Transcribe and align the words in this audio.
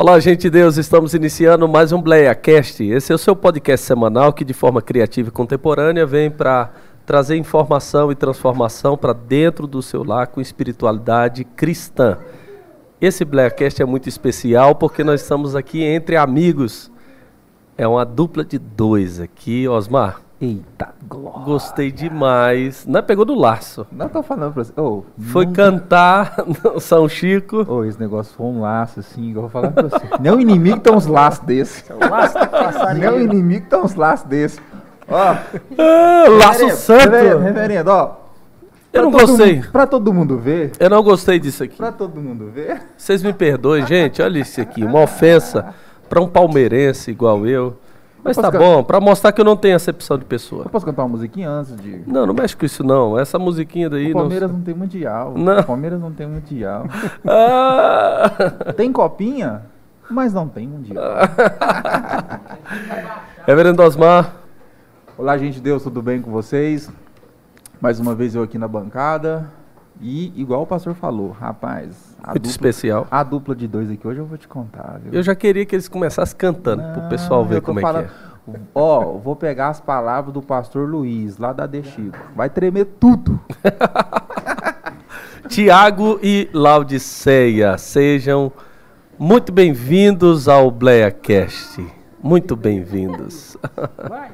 Olá, 0.00 0.20
gente 0.20 0.42
de 0.42 0.50
Deus, 0.50 0.76
estamos 0.76 1.12
iniciando 1.12 1.66
mais 1.66 1.90
um 1.90 2.00
BleaCast. 2.00 2.84
Esse 2.84 3.10
é 3.10 3.14
o 3.16 3.18
seu 3.18 3.34
podcast 3.34 3.84
semanal 3.84 4.32
que, 4.32 4.44
de 4.44 4.54
forma 4.54 4.80
criativa 4.80 5.28
e 5.28 5.32
contemporânea, 5.32 6.06
vem 6.06 6.30
para 6.30 6.70
trazer 7.04 7.36
informação 7.36 8.12
e 8.12 8.14
transformação 8.14 8.96
para 8.96 9.12
dentro 9.12 9.66
do 9.66 9.82
seu 9.82 10.04
lar 10.04 10.28
com 10.28 10.40
espiritualidade 10.40 11.42
cristã. 11.42 12.16
Esse 13.00 13.24
BleaCast 13.24 13.82
é 13.82 13.84
muito 13.84 14.08
especial 14.08 14.76
porque 14.76 15.02
nós 15.02 15.20
estamos 15.20 15.56
aqui 15.56 15.82
entre 15.82 16.14
amigos. 16.14 16.92
É 17.76 17.88
uma 17.88 18.04
dupla 18.04 18.44
de 18.44 18.56
dois 18.56 19.18
aqui, 19.18 19.66
Osmar. 19.66 20.27
Eita, 20.40 20.90
glória. 21.08 21.44
Gostei 21.44 21.90
demais. 21.90 22.86
Não 22.86 23.02
pegou 23.02 23.24
do 23.24 23.34
laço. 23.34 23.84
Não 23.90 24.08
tô 24.08 24.22
falando 24.22 24.52
pra 24.54 24.62
você. 24.62 24.72
Oh, 24.76 25.02
Foi 25.18 25.44
nunca- 25.46 25.64
cantar 25.64 26.36
no 26.46 26.78
São 26.78 27.08
Chico. 27.08 27.66
Oh, 27.68 27.84
esse 27.84 27.98
negócio 27.98 28.32
foi 28.36 28.46
um 28.46 28.60
laço, 28.60 29.00
assim, 29.00 29.30
igual 29.30 29.46
eu 29.46 29.48
vou 29.48 29.50
falar 29.50 29.72
pra 29.72 29.82
você. 29.88 30.06
Nem 30.20 30.32
o 30.32 30.40
inimigo 30.40 30.78
tem 30.78 30.94
uns 30.94 31.06
laços 31.06 31.44
desses. 31.44 31.84
Nem 32.96 33.08
o 33.10 33.20
inimigo 33.20 33.66
tem 33.68 33.78
uns 33.80 33.94
laços 33.96 34.26
desses. 34.28 34.60
Ó, 35.08 35.16
Ah, 35.16 35.44
laço 36.28 36.52
reverendo, 36.60 36.76
santo. 36.76 37.00
Reverendo, 37.10 37.38
reverendo, 37.40 37.90
ó. 37.90 38.16
Eu 38.92 39.02
não 39.02 39.10
pra 39.10 39.20
gostei. 39.26 39.56
mundo- 39.56 39.68
pra 39.72 39.86
todo 39.86 40.14
mundo 40.14 40.38
ver. 40.38 40.72
Eu 40.78 40.88
não 40.90 41.02
gostei 41.02 41.38
disso 41.40 41.64
aqui. 41.64 41.76
Pra 41.76 41.90
todo 41.92 42.20
mundo 42.20 42.48
ver. 42.54 42.80
Vocês 42.96 43.22
me 43.24 43.32
perdoem, 43.32 43.84
gente. 43.86 44.22
Olha 44.22 44.38
isso 44.38 44.60
aqui. 44.60 44.84
Uma 44.84 45.00
ofensa 45.02 45.74
para 46.08 46.20
um 46.22 46.28
palmeirense 46.28 47.10
igual 47.10 47.44
eu. 47.46 47.76
Mas 48.28 48.36
tá 48.36 48.50
posso 48.50 48.58
bom, 48.58 48.84
para 48.84 49.00
mostrar 49.00 49.32
que 49.32 49.40
eu 49.40 49.44
não 49.44 49.56
tenho 49.56 49.76
acepção 49.76 50.18
de 50.18 50.24
pessoa. 50.24 50.64
Eu 50.64 50.70
posso 50.70 50.86
cantar 50.86 51.02
uma 51.02 51.08
musiquinha 51.08 51.50
antes 51.50 51.76
de. 51.76 52.02
Não, 52.06 52.26
não 52.26 52.34
mexe 52.34 52.56
com 52.56 52.64
isso 52.64 52.84
não. 52.84 53.18
Essa 53.18 53.38
musiquinha 53.38 53.90
daí 53.90 54.06
O 54.06 54.14
não. 54.14 54.20
Palmeiras 54.20 54.50
não 54.50 54.60
tem 54.60 54.74
mundial. 54.74 55.34
Não. 55.36 55.60
O 55.60 55.64
Palmeiras 55.64 56.00
não 56.00 56.12
tem 56.12 56.26
mundial. 56.26 56.86
Ah! 57.26 58.30
Tem 58.76 58.92
copinha, 58.92 59.62
mas 60.10 60.32
não 60.32 60.48
tem 60.48 60.66
mundial. 60.66 61.04
Reverendo 63.46 63.82
Osmar, 63.82 64.34
Olá, 65.18 65.36
gente 65.36 65.54
de 65.54 65.62
Deus, 65.62 65.82
tudo 65.82 66.00
bem 66.00 66.22
com 66.22 66.30
vocês? 66.30 66.88
Mais 67.80 67.98
uma 67.98 68.14
vez 68.14 68.36
eu 68.36 68.42
aqui 68.44 68.56
na 68.56 68.68
bancada. 68.68 69.50
E, 70.00 70.32
igual 70.40 70.62
o 70.62 70.66
pastor 70.66 70.94
falou, 70.94 71.32
rapaz, 71.32 72.07
a 72.22 72.28
muito 72.30 72.42
dupla, 72.42 72.50
especial. 72.50 73.06
a 73.10 73.22
dupla 73.22 73.54
de 73.54 73.66
dois 73.68 73.90
aqui 73.90 74.06
hoje 74.06 74.20
eu 74.20 74.26
vou 74.26 74.36
te 74.38 74.48
contar, 74.48 74.98
viu? 75.02 75.12
Eu 75.12 75.22
já 75.22 75.34
queria 75.34 75.64
que 75.64 75.74
eles 75.74 75.88
começassem 75.88 76.36
cantando 76.36 76.82
pro 76.92 77.02
Não, 77.02 77.08
pessoal 77.08 77.44
ver 77.44 77.60
como 77.60 77.78
é 77.78 77.82
falando- 77.82 78.06
que 78.06 78.12
é. 78.54 78.60
Ó, 78.74 79.18
vou 79.18 79.36
pegar 79.36 79.68
as 79.68 79.78
palavras 79.80 80.32
do 80.32 80.40
pastor 80.40 80.88
Luiz, 80.88 81.36
lá 81.36 81.52
da 81.52 81.66
De 81.66 81.82
Chico. 81.82 82.16
Vai 82.34 82.48
tremer 82.48 82.86
tudo. 82.98 83.38
Tiago 85.48 86.18
e 86.22 86.48
Laudiceia, 86.52 87.76
sejam 87.78 88.50
muito 89.18 89.52
bem-vindos 89.52 90.48
ao 90.48 90.70
BleaCast. 90.70 91.86
Muito 92.22 92.56
bem-vindos. 92.56 93.56
Vai. 94.08 94.30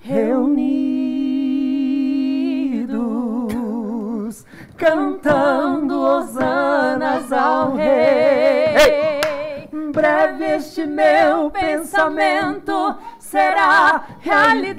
reunidos, 0.00 0.46
cantando 4.76 5.98
hosanas 6.00 7.32
ao 7.32 7.74
Rei. 7.74 9.68
Breve 9.92 10.44
este 10.44 10.86
meu 10.86 11.50
pensamento 11.50 12.94
será 13.18 14.04
realidade, 14.20 14.78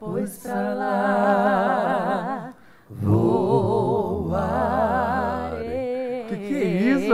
pois 0.00 0.38
pra 0.38 0.74
lá 0.74 1.91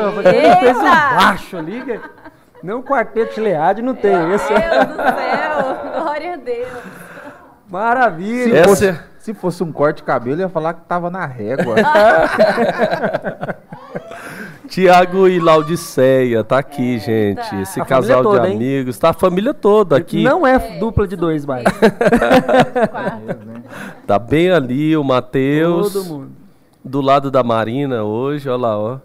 é 0.00 0.04
rapaz? 0.06 0.26
Ele 0.26 0.56
fez 0.56 0.76
um 0.78 0.82
baixo 0.82 1.56
ali. 1.56 1.82
que- 1.82 2.00
Não 2.62 2.82
quarteto 2.82 3.34
Gilead, 3.34 3.82
não 3.82 3.94
tem 3.94 4.32
esse. 4.32 4.52
Meu 4.52 4.60
Deus 4.60 4.86
do 4.86 4.96
céu, 4.96 6.02
glória 6.02 6.32
a 6.34 6.36
Deus. 6.36 6.68
Maravilha. 7.70 8.62
Se, 8.62 8.68
fosse, 8.68 8.86
é- 8.88 8.98
se 9.18 9.34
fosse 9.34 9.62
um 9.62 9.70
corte 9.70 9.98
de 9.98 10.02
cabelo, 10.04 10.36
eu 10.36 10.46
ia 10.46 10.48
falar 10.48 10.74
que 10.74 10.80
tava 10.82 11.08
na 11.10 11.24
régua. 11.26 11.76
Tiago 14.68 15.26
e 15.28 15.38
Laudiceia, 15.40 16.44
tá 16.44 16.58
aqui, 16.58 16.98
gente. 16.98 17.54
Esse 17.62 17.80
A 17.80 17.84
casal 17.86 18.22
toda, 18.22 18.40
de 18.42 18.48
hein? 18.48 18.54
amigos, 18.56 18.98
tá 18.98 19.10
a 19.10 19.12
família 19.14 19.54
toda 19.54 19.96
aqui. 19.96 20.22
Não 20.22 20.46
é 20.46 20.58
dupla 20.78 21.06
de 21.08 21.16
dois, 21.16 21.46
mais. 21.46 21.64
Tá 24.06 24.18
bem 24.18 24.50
ali 24.50 24.96
o 24.96 25.04
Matheus, 25.04 25.92
Todo 25.92 26.04
mundo. 26.06 26.30
do 26.82 27.00
lado 27.02 27.30
da 27.30 27.42
Marina 27.42 28.02
hoje, 28.04 28.48
olha 28.48 28.56
lá, 28.62 28.78
ó. 28.78 28.98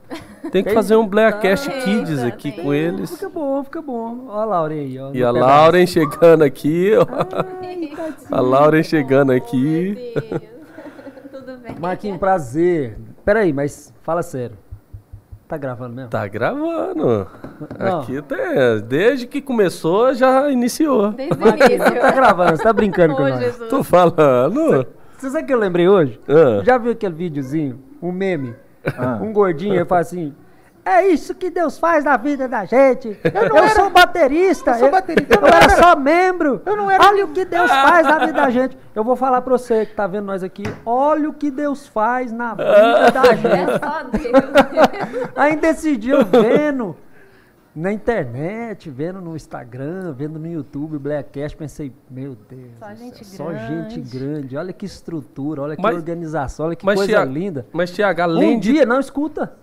Tem 0.52 0.64
que 0.64 0.74
fazer 0.74 0.96
um 0.96 1.08
Blackcast 1.08 1.70
Kids 1.84 2.22
aqui 2.24 2.52
tem. 2.52 2.64
com 2.64 2.74
eles. 2.74 3.12
Fica 3.12 3.30
bom, 3.30 3.64
fica 3.64 3.82
bom. 3.82 4.26
Ó 4.30 4.40
a 4.42 4.46
Laura 4.46 4.74
aí, 4.74 5.00
ó. 5.00 5.12
E 5.14 5.24
a. 5.24 5.32
Lauren 5.32 5.86
chegando 5.88 6.44
aqui, 6.44 6.92
ó. 6.98 7.06
A 8.36 8.42
Lauren 8.42 8.84
chegando 8.84 9.32
aqui. 9.32 10.14
Meu 10.22 10.40
Deus. 10.40 10.54
Tudo 11.32 11.58
bem. 11.58 11.76
Marquinhos, 11.80 12.18
prazer. 12.20 12.98
Peraí, 13.26 13.52
mas 13.54 13.94
fala 14.04 14.22
sério. 14.22 14.58
Tá 15.48 15.58
gravando 15.58 15.94
mesmo? 15.96 16.10
Tá 16.10 16.28
gravando. 16.28 17.28
Não. 17.80 18.00
Aqui 18.00 18.22
tem, 18.22 18.82
desde 18.88 19.28
que 19.28 19.42
começou 19.42 20.14
já 20.14 20.50
iniciou. 20.50 21.12
Desde 21.12 21.34
o 21.34 21.38
Tá 21.38 21.66
início. 21.66 22.14
gravando, 22.16 22.58
você 22.58 22.64
tá 22.64 22.74
brincando 22.74 23.16
com 23.18 23.24
Ô, 23.24 23.30
nós. 23.30 23.40
Jesus. 23.40 23.70
Tô 23.70 23.84
falando. 23.84 24.86
Você 25.18 25.30
sabe 25.30 25.44
o 25.44 25.48
que 25.48 25.54
eu 25.54 25.60
lembrei 25.60 25.88
hoje? 25.88 26.20
Ah. 26.28 26.64
Já 26.64 26.78
viu 26.78 26.92
aquele 26.92 27.14
videozinho? 27.14 27.80
Um 28.02 28.12
meme? 28.12 28.56
Ah. 28.98 29.20
Um 29.22 29.32
gordinho, 29.32 29.76
ele 29.76 29.86
fala 29.86 30.02
assim. 30.02 30.34
É 30.86 31.08
isso 31.08 31.34
que 31.34 31.50
Deus 31.50 31.78
faz 31.78 32.04
na 32.04 32.18
vida 32.18 32.46
da 32.46 32.66
gente. 32.66 33.18
Eu, 33.24 33.70
sou 33.70 33.90
baterista. 33.90 34.72
Eu, 34.72 34.80
sou 34.80 34.92
baterista. 34.92 35.40
eu 35.40 35.48
era 35.48 35.70
só 35.70 35.96
membro. 35.96 36.62
Olha 37.00 37.24
o 37.24 37.30
que 37.30 37.46
Deus 37.46 37.72
faz 37.72 38.06
na 38.06 38.20
vida 38.20 38.34
da 38.34 38.50
gente. 38.50 38.78
Eu 38.94 39.02
vou 39.02 39.16
falar 39.16 39.42
pra 39.42 39.58
você 39.58 39.86
que 39.86 39.96
tá 39.96 40.06
vendo 40.08 40.26
nós 40.26 40.44
aqui. 40.44 40.64
Olha 40.86 41.30
o 41.30 41.34
que 41.34 41.50
Deus 41.50 41.88
faz 41.88 42.34
na 42.34 42.54
vida 42.54 43.12
da 43.12 43.34
gente. 43.34 43.72
É 43.72 43.80
só 43.80 44.04
Deus. 44.04 45.32
Ainda 45.38 45.68
esse 45.70 45.96
dia 45.96 46.16
eu 46.16 46.26
vendo 46.26 46.98
na 47.76 47.92
internet, 47.92 48.90
vendo 48.90 49.20
no 49.20 49.36
Instagram, 49.36 50.14
vendo 50.14 50.38
no 50.38 50.48
YouTube, 50.48 50.98
Blackcast, 51.00 51.58
pensei, 51.58 51.92
meu 52.10 52.36
Deus. 52.50 52.72
Só 52.78 52.94
gente 52.94 53.26
céu, 53.26 53.46
Só 53.48 53.54
gente 53.54 54.00
grande. 54.02 54.18
grande. 54.18 54.58
Olha 54.58 54.72
que 54.74 54.86
estrutura, 54.86 55.62
olha 55.64 55.76
que 55.76 55.82
Mas- 55.82 55.96
organização, 55.96 56.68
olha 56.68 56.76
que 56.76 56.86
Mas, 56.86 56.96
coisa 57.00 57.24
linda. 57.24 57.66
mas 57.74 57.92
Tiago, 57.92 58.22
além 58.22 58.56
Um 58.58 58.60
de 58.60 58.74
dia, 58.74 58.86
não, 58.86 59.00
escuta. 59.00 59.54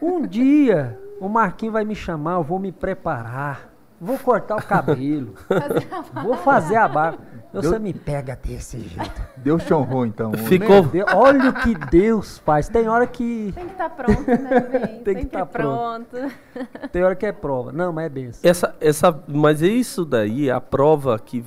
Um 0.00 0.26
dia 0.26 0.98
o 1.20 1.28
Marquinhos 1.28 1.74
vai 1.74 1.84
me 1.84 1.94
chamar, 1.94 2.34
eu 2.36 2.42
vou 2.42 2.58
me 2.58 2.72
preparar. 2.72 3.69
Vou 4.00 4.18
cortar 4.18 4.56
o 4.56 4.62
cabelo. 4.62 5.34
vou 6.24 6.36
fazer 6.38 6.76
a 6.76 6.88
barba. 6.88 7.18
Você 7.52 7.78
me 7.78 7.92
pega 7.92 8.34
desse 8.36 8.78
jeito. 8.78 9.22
Deus 9.36 9.62
te 9.64 9.74
honrou, 9.74 10.06
então. 10.06 10.32
Ficou- 10.32 10.84
Deus, 10.84 11.10
olha 11.12 11.50
o 11.50 11.52
que 11.52 11.74
Deus 11.74 12.38
faz. 12.38 12.68
Tem 12.68 12.88
hora 12.88 13.06
que. 13.06 13.52
Tem 13.54 13.66
que 13.66 13.72
estar 13.72 13.90
pronto, 13.90 14.26
né, 14.26 14.60
bem? 14.86 15.02
Tem 15.02 15.16
que 15.16 15.26
tá 15.26 15.44
pronto. 15.44 16.16
Tem 16.92 17.02
hora 17.02 17.14
que 17.16 17.26
é 17.26 17.32
prova. 17.32 17.72
Não, 17.72 17.92
mas 17.92 18.06
é 18.06 18.08
benção. 18.08 18.40
essa 18.48 18.74
essa 18.80 19.22
mas 19.26 19.62
é 19.62 19.66
isso 19.66 20.04
daí, 20.04 20.48
é 20.48 20.52
a 20.52 20.60
prova 20.60 21.18
que 21.18 21.44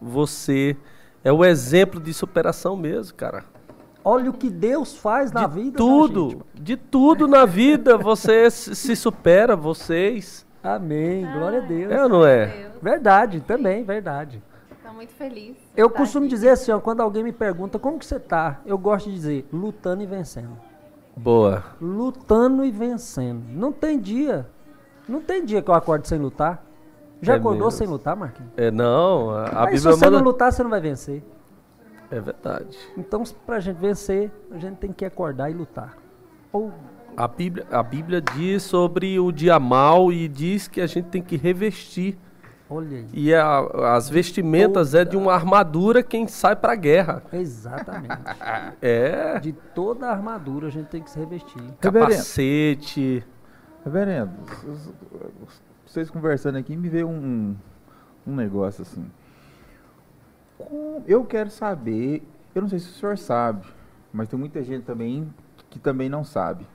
você 0.00 0.76
é 1.24 1.32
o 1.32 1.44
exemplo 1.44 2.00
de 2.00 2.14
superação 2.14 2.76
mesmo, 2.76 3.16
cara. 3.16 3.42
Olha 4.04 4.30
o 4.30 4.32
que 4.32 4.48
Deus 4.48 4.96
faz 4.96 5.32
na 5.32 5.46
de 5.48 5.54
vida. 5.54 5.70
da 5.72 5.78
tudo, 5.78 6.30
gente. 6.30 6.62
de 6.62 6.76
tudo 6.76 7.26
na 7.26 7.44
vida 7.44 7.98
você 7.98 8.48
se 8.50 8.94
supera, 8.94 9.56
vocês. 9.56 10.45
Amém. 10.66 11.26
Glória 11.32 11.58
a 11.58 11.62
Deus. 11.62 11.92
É 11.92 12.02
ou 12.02 12.08
não 12.08 12.26
é? 12.26 12.46
Deus. 12.46 12.72
Verdade, 12.82 13.40
também, 13.40 13.84
verdade. 13.84 14.42
Tô 14.84 14.92
muito 14.92 15.12
feliz. 15.14 15.56
Eu 15.76 15.86
estar 15.86 15.98
costumo 15.98 16.26
aqui. 16.26 16.34
dizer 16.34 16.50
assim, 16.50 16.72
ó, 16.72 16.80
quando 16.80 17.00
alguém 17.00 17.22
me 17.22 17.32
pergunta 17.32 17.78
como 17.78 17.98
que 17.98 18.06
você 18.06 18.18
tá, 18.18 18.60
eu 18.66 18.76
gosto 18.78 19.08
de 19.08 19.14
dizer 19.14 19.48
lutando 19.52 20.02
e 20.02 20.06
vencendo. 20.06 20.56
Boa. 21.16 21.64
Lutando 21.80 22.64
e 22.64 22.70
vencendo. 22.70 23.42
Não 23.50 23.72
tem 23.72 23.98
dia. 23.98 24.46
Não 25.08 25.20
tem 25.20 25.44
dia 25.44 25.62
que 25.62 25.70
eu 25.70 25.74
acordo 25.74 26.06
sem 26.06 26.18
lutar. 26.18 26.62
Já 27.22 27.34
É 27.34 27.36
acordou 27.36 27.66
mesmo. 27.66 27.78
sem 27.78 27.86
lutar, 27.86 28.14
Marquinhos? 28.16 28.52
É 28.56 28.70
não, 28.70 29.30
a, 29.30 29.44
a 29.46 29.52
Mas 29.64 29.80
se 29.80 29.86
Bíblia 29.86 29.96
você 29.96 30.04
manda 30.04 30.18
não 30.18 30.24
lutar, 30.24 30.52
você 30.52 30.62
não 30.62 30.70
vai 30.70 30.80
vencer. 30.80 31.22
É 32.10 32.20
verdade. 32.20 32.76
Então, 32.96 33.22
pra 33.46 33.58
gente 33.58 33.78
vencer, 33.78 34.30
a 34.50 34.58
gente 34.58 34.76
tem 34.76 34.92
que 34.92 35.04
acordar 35.04 35.50
e 35.50 35.54
lutar. 35.54 35.96
Ou 36.52 36.70
A 37.16 37.26
Bíblia, 37.26 37.66
a 37.70 37.82
Bíblia 37.82 38.20
diz 38.20 38.62
sobre 38.62 39.18
o 39.18 39.32
dia 39.32 39.58
mal 39.58 40.12
e 40.12 40.28
diz 40.28 40.68
que 40.68 40.80
a 40.80 40.86
gente 40.86 41.06
tem 41.08 41.22
que 41.22 41.36
revestir. 41.36 42.18
olha 42.68 42.98
aí. 42.98 43.06
E 43.12 43.34
a- 43.34 43.94
as 43.94 44.10
vestimentas 44.10 44.92
é 44.94 45.04
de 45.04 45.16
uma 45.16 45.32
armadura 45.32 46.02
quem 46.02 46.26
sai 46.28 46.54
pra 46.56 46.74
guerra. 46.74 47.22
Exatamente. 47.32 48.14
É. 48.82 49.38
De 49.40 49.52
toda 49.52 50.08
a 50.08 50.12
armadura 50.12 50.66
a 50.66 50.70
gente 50.70 50.88
tem 50.88 51.02
que 51.02 51.10
se 51.10 51.18
revestir. 51.18 51.56
Reverendo. 51.80 52.10
Capacete, 52.10 53.24
Reverendo, 53.84 54.32
vocês 55.86 56.10
conversando 56.10 56.58
aqui, 56.58 56.76
me 56.76 56.88
veio 56.88 57.08
um, 57.08 57.54
um 58.26 58.34
negócio 58.34 58.82
assim. 58.82 59.06
Eu 61.06 61.24
quero 61.24 61.50
saber, 61.50 62.26
eu 62.54 62.62
não 62.62 62.68
sei 62.68 62.78
se 62.80 62.88
o 62.88 62.92
senhor 62.94 63.16
sabe, 63.16 63.64
mas 64.12 64.28
tem 64.28 64.38
muita 64.38 64.62
gente 64.64 64.82
também 64.84 65.32
que 65.70 65.78
também 65.78 66.08
não 66.08 66.24
sabe. 66.24 66.66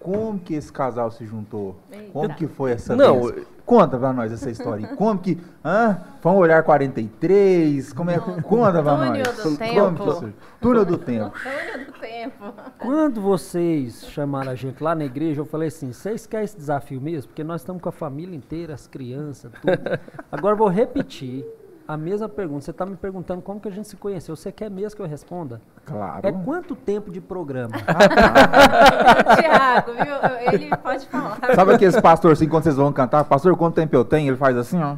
Como 0.00 0.38
que 0.38 0.54
esse 0.54 0.72
casal 0.72 1.10
se 1.10 1.26
juntou? 1.26 1.76
Como 2.12 2.34
que 2.34 2.46
foi 2.48 2.72
essa 2.72 2.96
Não, 2.96 3.24
vez? 3.24 3.46
Conta 3.66 3.98
pra 3.98 4.12
nós 4.12 4.32
essa 4.32 4.50
história. 4.50 4.88
aí. 4.88 4.96
Como 4.96 5.20
que. 5.20 5.38
Hã? 5.64 6.00
Foi 6.20 6.32
um 6.32 6.36
olhar 6.36 6.62
43? 6.64 7.92
Como 7.92 8.10
é? 8.10 8.18
Conta 8.18 8.82
pra 8.82 8.96
Túnel 8.96 9.24
nós. 9.24 9.42
do 9.44 9.56
tempo. 9.58 10.32
Túnel 10.60 10.84
do 10.84 10.98
tempo. 10.98 11.32
Túnel 11.38 11.86
do 11.86 11.92
tempo. 12.00 12.54
Quando 12.78 13.20
vocês 13.20 14.06
chamaram 14.06 14.50
a 14.50 14.54
gente 14.54 14.82
lá 14.82 14.94
na 14.94 15.04
igreja, 15.04 15.42
eu 15.42 15.44
falei 15.46 15.68
assim: 15.68 15.92
vocês 15.92 16.26
querem 16.26 16.44
esse 16.44 16.56
desafio 16.56 17.00
mesmo? 17.00 17.28
Porque 17.28 17.44
nós 17.44 17.60
estamos 17.60 17.82
com 17.82 17.88
a 17.88 17.92
família 17.92 18.34
inteira, 18.34 18.74
as 18.74 18.86
crianças, 18.86 19.52
tudo. 19.60 20.00
Agora 20.32 20.54
eu 20.54 20.58
vou 20.58 20.68
repetir 20.68 21.44
a 21.90 21.96
mesma 21.96 22.28
pergunta. 22.28 22.60
Você 22.64 22.70
está 22.70 22.86
me 22.86 22.94
perguntando 22.96 23.42
como 23.42 23.58
que 23.60 23.66
a 23.66 23.70
gente 23.70 23.88
se 23.88 23.96
conheceu. 23.96 24.36
Você 24.36 24.52
quer 24.52 24.70
mesmo 24.70 24.96
que 24.96 25.02
eu 25.02 25.06
responda? 25.06 25.60
Claro. 25.84 26.20
É 26.26 26.30
quanto 26.30 26.76
tempo 26.76 27.10
de 27.10 27.20
programa? 27.20 27.72
Tiago, 29.36 29.92
viu? 29.92 30.52
Ele 30.52 30.76
pode 30.76 31.06
falar. 31.08 31.38
Sabe 31.54 31.74
aqueles 31.74 32.00
pastor 32.00 32.32
assim, 32.32 32.48
quando 32.48 32.62
vocês 32.62 32.76
vão 32.76 32.92
cantar? 32.92 33.24
Pastor, 33.24 33.56
quanto 33.56 33.74
tempo 33.74 33.96
eu 33.96 34.04
tenho? 34.04 34.30
Ele 34.30 34.36
faz 34.36 34.56
assim, 34.56 34.80
ó. 34.80 34.96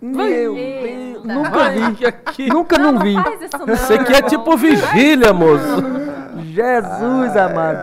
Meu. 0.00 0.54
Deus, 0.54 1.24
nunca 1.24 1.70
vi. 1.70 1.94
Que 1.94 2.06
aqui, 2.06 2.48
Nunca 2.48 2.78
não 2.78 2.98
vi. 2.98 3.14
Faz 3.14 3.40
isso 3.42 3.58
não, 3.58 3.72
isso 3.72 3.94
aqui 3.94 4.12
é 4.12 4.22
tipo 4.22 4.56
vigília, 4.56 5.32
moço. 5.32 5.76
Jesus 6.42 7.36
amado. 7.36 7.78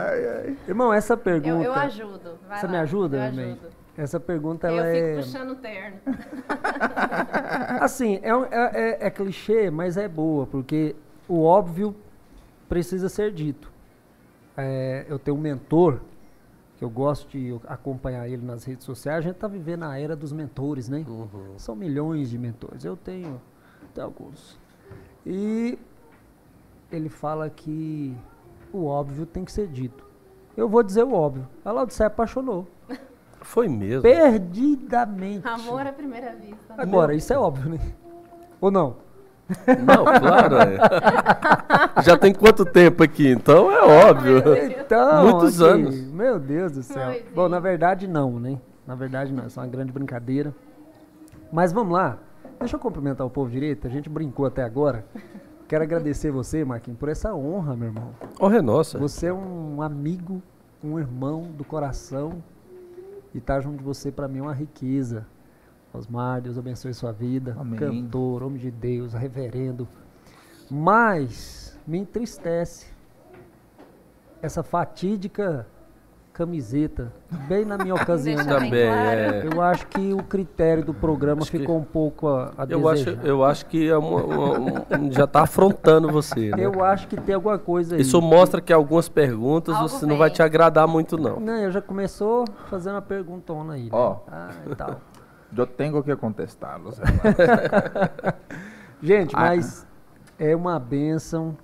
Irmão, 0.67 0.93
essa 0.93 1.15
pergunta. 1.15 1.63
Eu, 1.63 1.63
eu 1.63 1.73
ajudo. 1.73 2.37
vai 2.49 2.59
Você 2.59 2.65
lá. 2.65 2.71
me 2.73 2.77
ajuda, 2.79 3.17
Eu 3.17 3.23
ajudo. 3.23 3.78
Essa 3.99 4.17
pergunta 4.17 4.67
Eu 4.67 4.77
ela 4.79 4.83
fico 4.93 5.05
é. 5.05 5.15
puxando 5.17 5.49
o 5.51 5.55
terno. 5.57 5.99
Assim, 7.81 8.15
é, 8.23 8.29
é- 8.29 8.81
é- 9.03 9.07
é 9.07 9.09
clichê, 9.09 9.69
mas 9.69 9.97
é 9.97 10.07
boa, 10.07 10.47
porque 10.47 10.95
o 11.27 11.43
óbvio 11.43 11.93
precisa 12.69 13.09
ser 13.09 13.33
dito. 13.33 13.69
É, 14.55 15.05
eu 15.09 15.19
tenho 15.19 15.35
um 15.35 15.39
mentor, 15.41 15.99
que 16.77 16.85
eu 16.85 16.89
gosto 16.89 17.27
de 17.29 17.59
acompanhar 17.67 18.25
ele 18.29 18.45
nas 18.45 18.63
redes 18.63 18.85
sociais. 18.85 19.17
A 19.19 19.21
gente 19.21 19.35
está 19.35 19.49
vivendo 19.49 19.83
a 19.83 19.99
era 19.99 20.15
dos 20.15 20.31
mentores, 20.31 20.87
né? 20.87 21.05
São 21.57 21.75
milhões 21.75 22.29
de 22.29 22.37
mentores. 22.37 22.85
Eu 22.85 22.95
tenho, 22.95 23.41
tenho 23.93 24.07
alguns. 24.07 24.57
E 25.25 25.77
ele 26.89 27.09
fala 27.09 27.49
que 27.49 28.15
o 28.71 28.85
óbvio 28.85 29.25
tem 29.25 29.43
que 29.43 29.51
ser 29.51 29.67
dito. 29.67 30.07
Eu 30.55 30.69
vou 30.69 30.81
dizer 30.83 31.03
o 31.03 31.11
óbvio. 31.13 31.45
A 31.65 31.71
Laodicea 31.73 32.07
apaixonou. 32.07 32.65
Foi 33.41 33.67
mesmo. 33.67 34.01
Perdidamente. 34.01 35.47
Amor 35.47 35.85
à 35.87 35.91
primeira 35.91 36.33
vista. 36.35 36.75
né? 36.75 36.75
Agora, 36.77 37.13
isso 37.13 37.31
é 37.33 37.37
óbvio, 37.37 37.69
né? 37.71 37.79
Ou 38.61 38.69
não? 38.69 38.97
Não, 39.83 40.05
claro. 40.05 40.57
é. 40.57 42.01
Já 42.03 42.17
tem 42.17 42.33
quanto 42.33 42.63
tempo 42.65 43.03
aqui? 43.03 43.27
Então 43.29 43.71
é 43.71 43.81
óbvio. 44.09 44.43
Então, 44.79 45.23
Muitos 45.23 45.61
aqui, 45.61 45.71
anos. 45.71 45.95
Meu 46.11 46.39
Deus 46.39 46.71
do 46.73 46.83
céu. 46.83 47.07
Ai, 47.07 47.23
Bom, 47.33 47.43
gente. 47.43 47.51
na 47.51 47.59
verdade 47.59 48.07
não, 48.07 48.39
né? 48.39 48.59
Na 48.85 48.95
verdade 48.95 49.31
não, 49.33 49.47
isso 49.47 49.59
é 49.59 49.63
uma 49.63 49.69
grande 49.69 49.91
brincadeira. 49.91 50.53
Mas 51.51 51.71
vamos 51.71 51.93
lá. 51.93 52.17
Deixa 52.59 52.75
eu 52.75 52.79
cumprimentar 52.79 53.25
o 53.25 53.29
povo 53.29 53.49
direito. 53.49 53.87
A 53.87 53.89
gente 53.89 54.09
brincou 54.09 54.45
até 54.45 54.63
agora. 54.63 55.05
Quero 55.67 55.83
agradecer 55.83 56.31
você, 56.31 56.63
Marquinhos, 56.65 56.99
por 56.99 57.09
essa 57.09 57.33
honra, 57.33 57.75
meu 57.75 57.87
irmão. 57.87 58.09
Honra 58.39 58.57
é 58.57 58.61
nossa. 58.61 58.97
Você 58.99 59.27
é 59.27 59.33
um 59.33 59.81
amigo, 59.81 60.41
um 60.83 60.99
irmão 60.99 61.43
do 61.43 61.63
coração. 61.63 62.43
E 63.33 63.37
estar 63.37 63.59
junto 63.61 63.77
de 63.77 63.83
você, 63.83 64.11
para 64.11 64.27
mim, 64.27 64.39
é 64.39 64.41
uma 64.41 64.53
riqueza. 64.53 65.25
Osmar, 65.93 66.41
Deus 66.41 66.57
abençoe 66.57 66.93
sua 66.93 67.11
vida. 67.11 67.55
Amém. 67.59 67.79
Cantor, 67.79 68.43
homem 68.43 68.59
de 68.59 68.71
Deus, 68.71 69.13
reverendo. 69.13 69.87
Mas 70.69 71.77
me 71.85 71.97
entristece 71.97 72.87
essa 74.41 74.61
fatídica 74.63 75.67
camiseta, 76.39 77.11
bem 77.49 77.65
na 77.65 77.77
minha 77.77 77.93
ocasião. 77.95 78.37
Bem 78.37 78.47
Também, 78.47 78.87
claro. 78.87 79.19
é. 79.19 79.47
Eu 79.53 79.61
acho 79.61 79.87
que 79.87 80.13
o 80.13 80.23
critério 80.23 80.85
do 80.85 80.93
programa 80.93 81.41
Acho 81.41 81.51
que- 81.51 81.59
ficou 81.59 81.77
um 81.77 81.83
pouco 81.83 82.27
a, 82.29 82.53
a 82.57 82.65
Eu 82.69 82.87
acho, 82.87 83.03
desejar. 83.05 83.25
eu 83.27 83.43
acho 83.43 83.65
que 83.65 83.89
é 83.89 83.97
uma- 83.97 84.23
uma- 84.23 84.85
um- 84.97 85.11
já 85.11 85.25
está 85.25 85.41
afrontando 85.43 86.09
você. 86.09 86.51
Né? 86.51 86.65
Eu 86.65 86.81
acho 86.83 87.07
que 87.09 87.17
tem 87.19 87.35
alguma 87.35 87.59
coisa 87.59 87.95
aí. 87.95 88.01
Isso 88.01 88.21
mostra 88.21 88.61
que 88.61 88.71
algumas 88.71 89.09
perguntas 89.09 89.75
Algo 89.75 89.89
você 89.89 90.05
não 90.05 90.17
vai 90.17 90.29
te 90.29 90.41
agradar 90.41 90.87
muito, 90.87 91.17
não. 91.17 91.39
Não, 91.41 91.57
eu 91.57 91.71
já 91.71 91.81
começou 91.81 92.45
fazendo 92.69 92.93
uma 92.95 93.01
perguntona 93.01 93.73
aí. 93.73 93.83
Né? 93.83 93.89
Ó. 93.91 94.17
Ah, 94.31 94.51
e 94.65 94.75
tal. 94.75 95.01
Eu 95.57 95.65
tenho 95.65 96.01
que 96.03 96.15
contestá-los. 96.15 97.01
Gente, 99.01 99.35
Ah. 99.35 99.39
mas 99.39 99.87
é 100.37 100.55
uma 100.55 100.79
bênção 100.79 101.57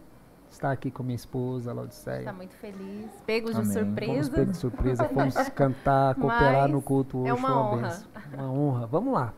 estar 0.65 0.71
aqui 0.71 0.89
com 0.89 1.03
minha 1.03 1.15
esposa, 1.15 1.71
a 1.71 1.73
Laodiceia. 1.73 2.23
Tá 2.23 2.33
muito 2.33 2.55
feliz. 2.55 3.11
Pegos 3.25 3.51
de 3.51 3.61
Amém. 3.61 3.73
Fomos 3.73 3.87
surpresa. 3.87 4.31
pegos 4.31 4.51
de 4.51 4.57
surpresa, 4.57 5.03
fomos 5.09 5.49
cantar, 5.49 6.15
cooperar 6.15 6.63
Mas 6.63 6.71
no 6.71 6.81
culto 6.81 7.19
hoje, 7.19 7.29
é 7.29 7.33
uma 7.33 7.47
uma 7.49 7.71
honra. 7.71 7.81
benção. 7.87 8.07
Uma 8.33 8.51
honra. 8.51 8.87
Vamos 8.87 9.13
lá. 9.13 9.33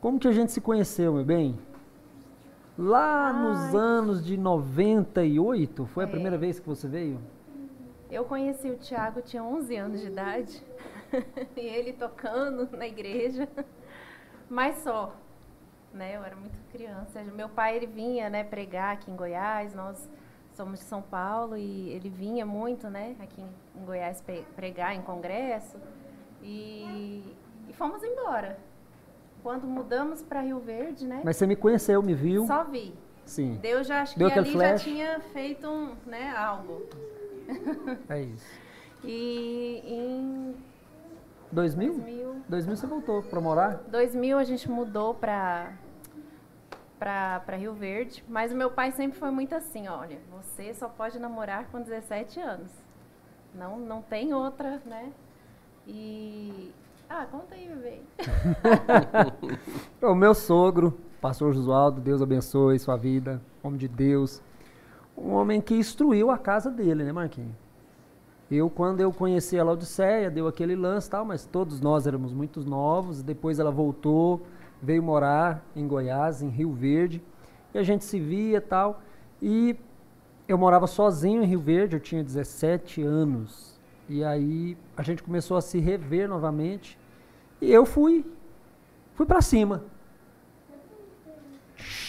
Como 0.00 0.18
que 0.18 0.28
a 0.28 0.32
gente 0.32 0.52
se 0.52 0.60
conheceu, 0.60 1.12
meu 1.14 1.24
bem? 1.24 1.58
Lá 2.78 3.32
nos 3.32 3.74
Ai. 3.74 3.80
anos 3.80 4.24
de 4.24 4.36
98, 4.36 5.84
foi 5.86 6.04
a 6.04 6.06
É. 6.06 6.10
primeira 6.10 6.38
vez 6.38 6.58
que 6.58 6.66
você 6.66 6.88
veio? 6.88 7.18
Eu 8.10 8.24
conheci 8.24 8.68
o 8.70 8.76
Tiago, 8.76 9.20
tinha 9.22 9.42
11 9.42 9.76
anos 9.76 10.00
de 10.00 10.06
idade. 10.06 10.62
e 11.56 11.60
ele 11.60 11.92
tocando 11.92 12.68
na 12.76 12.86
igreja. 12.86 13.48
Mas 14.48 14.76
só. 14.78 15.14
Né? 15.92 16.16
Eu 16.16 16.24
era 16.24 16.36
muito 16.36 16.56
criança. 16.70 17.22
Meu 17.34 17.48
pai 17.48 17.76
ele 17.76 17.86
vinha 17.86 18.30
né, 18.30 18.44
pregar 18.44 18.94
aqui 18.94 19.10
em 19.10 19.16
Goiás. 19.16 19.74
Nós 19.74 20.08
somos 20.54 20.78
de 20.80 20.84
São 20.86 21.02
Paulo 21.02 21.56
e 21.56 21.90
ele 21.90 22.08
vinha 22.08 22.44
muito 22.46 22.88
né, 22.88 23.16
aqui 23.20 23.40
em- 23.40 23.84
Goiás 23.84 24.22
pregar 24.54 24.94
em 24.94 25.02
congresso. 25.02 25.76
E, 26.42 27.22
e 27.68 27.72
fomos 27.72 28.02
embora. 28.02 28.58
Quando 29.42 29.66
mudamos 29.66 30.22
para 30.22 30.40
Rio 30.40 30.60
Verde, 30.60 31.06
né? 31.06 31.20
Mas 31.24 31.36
você 31.36 31.46
me 31.46 31.56
conheceu, 31.56 32.02
me 32.02 32.14
viu? 32.14 32.46
Só 32.46 32.62
vi. 32.64 32.94
Sim, 33.24 33.58
Deus 33.62 33.86
já 33.86 34.02
acho 34.02 34.18
Deu 34.18 34.30
que 34.30 34.38
ali 34.38 34.50
flash? 34.52 34.82
já 34.82 34.90
tinha 34.90 35.20
feito 35.32 35.68
um, 35.68 35.94
né, 36.06 36.34
algo. 36.36 36.82
é 38.08 38.22
isso. 38.22 38.46
E 39.04 39.82
em 39.84 40.54
2000? 41.50 41.92
2000, 41.94 42.36
2000 42.48 42.76
você 42.76 42.86
voltou 42.86 43.20
pra 43.20 43.40
morar? 43.40 43.82
2000 43.88 44.38
a 44.38 44.44
gente 44.44 44.70
mudou 44.70 45.12
para 45.12 45.72
para 47.02 47.56
Rio 47.56 47.74
Verde, 47.74 48.22
mas 48.28 48.52
o 48.52 48.56
meu 48.56 48.70
pai 48.70 48.92
sempre 48.92 49.18
foi 49.18 49.32
muito 49.32 49.52
assim, 49.56 49.88
olha, 49.88 50.18
você 50.30 50.72
só 50.72 50.88
pode 50.88 51.18
namorar 51.18 51.66
com 51.66 51.80
17 51.80 52.38
anos. 52.38 52.70
Não 53.52 53.76
não 53.78 54.00
tem 54.00 54.32
outra, 54.32 54.80
né? 54.86 55.12
E 55.84 56.72
ah, 57.10 57.26
conta 57.28 57.56
aí, 57.56 57.68
bebê. 57.68 58.00
O 60.00 60.14
meu 60.14 60.32
sogro, 60.32 60.96
pastor 61.20 61.52
Josualdo, 61.52 62.00
Deus 62.00 62.22
abençoe 62.22 62.78
sua 62.78 62.96
vida, 62.96 63.42
homem 63.64 63.78
de 63.78 63.88
Deus. 63.88 64.40
Um 65.18 65.32
homem 65.32 65.60
que 65.60 65.74
instruiu 65.74 66.30
a 66.30 66.38
casa 66.38 66.70
dele, 66.70 67.02
né, 67.02 67.10
Marquinhos? 67.10 67.54
Eu, 68.48 68.70
quando 68.70 69.00
eu 69.00 69.12
conheci 69.12 69.58
a 69.58 69.64
Laodiceia, 69.64 70.30
deu 70.30 70.46
aquele 70.46 70.76
lance 70.76 71.08
e 71.08 71.10
tal, 71.10 71.24
mas 71.24 71.46
todos 71.46 71.80
nós 71.80 72.06
éramos 72.06 72.32
muito 72.32 72.60
novos. 72.60 73.22
Depois 73.22 73.58
ela 73.58 73.70
voltou, 73.70 74.42
veio 74.82 75.02
morar 75.02 75.64
em 75.76 75.86
Goiás, 75.86 76.42
em 76.42 76.48
Rio 76.48 76.72
Verde, 76.72 77.22
e 77.72 77.78
a 77.78 77.82
gente 77.82 78.04
se 78.04 78.18
via 78.18 78.58
e 78.58 78.60
tal. 78.60 79.00
E 79.40 79.76
eu 80.48 80.58
morava 80.58 80.86
sozinho 80.86 81.42
em 81.42 81.46
Rio 81.46 81.60
Verde, 81.60 81.96
eu 81.96 82.00
tinha 82.00 82.22
17 82.22 83.00
anos. 83.02 83.80
E 84.08 84.24
aí 84.24 84.76
a 84.96 85.02
gente 85.02 85.22
começou 85.22 85.56
a 85.56 85.60
se 85.60 85.78
rever 85.78 86.28
novamente. 86.28 86.98
E 87.60 87.72
eu 87.72 87.86
fui, 87.86 88.26
fui 89.14 89.24
para 89.24 89.40
cima. 89.40 89.84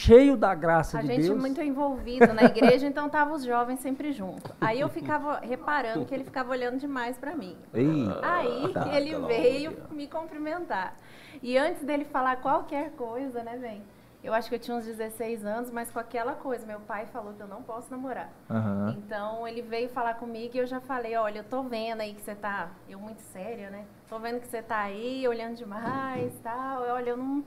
Cheio 0.04 0.36
da 0.36 0.54
graça 0.54 0.98
A 0.98 1.02
de 1.02 1.08
gente 1.08 1.28
Deus. 1.28 1.40
muito 1.40 1.62
envolvido 1.62 2.34
na 2.34 2.44
igreja, 2.44 2.86
então 2.88 3.08
tava 3.10 3.34
os 3.34 3.44
jovens 3.46 3.80
sempre 3.80 4.12
juntos. 4.12 4.52
Aí 4.60 4.82
eu 4.82 4.90
ficava 4.90 5.40
reparando 5.40 6.04
que 6.06 6.14
ele 6.14 6.26
ficava 6.26 6.52
olhando 6.52 6.78
demais 6.78 7.18
para 7.18 7.34
mim. 7.36 7.56
Ei, 7.74 8.08
Aí 8.22 8.74
Tá, 8.74 8.90
ele 8.98 9.12
pelo 9.12 9.28
veio 9.28 9.70
de 9.72 9.76
Deus. 9.78 9.90
me 9.92 10.08
cumprimentar. 10.08 10.94
E 11.42 11.58
antes 11.58 11.84
dele 11.84 12.04
falar 12.04 12.36
qualquer 12.38 12.92
coisa, 12.92 13.44
né, 13.44 13.56
bem? 13.56 13.82
Eu 14.22 14.34
acho 14.34 14.50
que 14.50 14.56
eu 14.56 14.60
tinha 14.60 14.76
uns 14.76 14.86
16 14.86 15.46
anos, 15.46 15.70
mas 15.72 15.90
com 15.92 16.00
aquela 16.00 16.34
coisa, 16.34 16.66
meu 16.66 16.80
pai 16.82 17.06
falou 17.06 17.34
que 17.34 17.42
eu 17.42 17.48
não 17.48 17.62
posso 17.62 17.90
namorar. 17.90 18.30
Aham. 18.50 18.96
Então 18.98 19.48
ele 19.48 19.62
veio 19.62 19.88
falar 19.90 20.16
comigo 20.16 20.52
e 20.56 20.60
eu 20.60 20.66
já 20.68 20.82
falei, 20.82 21.16
olha, 21.16 21.40
eu 21.40 21.44
tô 21.46 21.64
vendo 21.64 22.02
aí 22.02 22.14
que 22.14 22.22
você 22.22 22.36
tá, 22.36 22.70
eu 22.90 23.00
muito 23.00 23.20
séria, 23.22 23.70
né? 23.70 23.86
Tô 24.10 24.20
vendo 24.20 24.40
que 24.42 24.48
você 24.48 24.62
tá 24.62 24.80
aí 24.80 25.26
olhando 25.28 25.56
demais, 25.56 26.34
tal. 26.42 26.84
Olha, 26.84 27.10
eu 27.12 27.18
não 27.18 27.44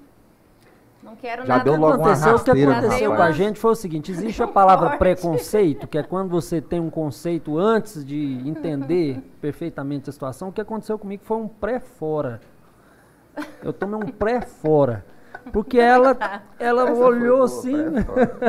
Não 1.02 1.14
quero 1.14 1.46
Já 1.46 1.58
nada 1.58 1.64
deu 1.64 1.74
O 1.74 1.76
que 1.76 1.82
logo 1.82 1.96
uma 1.96 2.12
aconteceu, 2.12 2.34
o 2.34 2.44
que 2.44 2.64
aconteceu 2.64 3.16
com 3.16 3.22
a 3.22 3.30
gente 3.30 3.58
foi 3.60 3.70
o 3.70 3.74
seguinte: 3.74 4.10
existe 4.10 4.42
a 4.42 4.48
palavra 4.48 4.88
Forte. 4.88 4.98
preconceito, 4.98 5.86
que 5.86 5.98
é 5.98 6.02
quando 6.02 6.30
você 6.30 6.60
tem 6.60 6.80
um 6.80 6.90
conceito 6.90 7.58
antes 7.58 8.04
de 8.04 8.42
entender 8.48 9.20
perfeitamente 9.40 10.10
a 10.10 10.12
situação. 10.12 10.48
O 10.48 10.52
que 10.52 10.60
aconteceu 10.60 10.98
comigo 10.98 11.22
foi 11.24 11.36
um 11.36 11.48
pré-fora. 11.48 12.40
Eu 13.62 13.72
tomei 13.72 13.96
um 13.96 14.12
pré-fora. 14.12 15.04
Porque 15.52 15.78
ela, 15.78 16.42
ela 16.58 16.90
olhou 16.92 17.44
assim. 17.44 17.74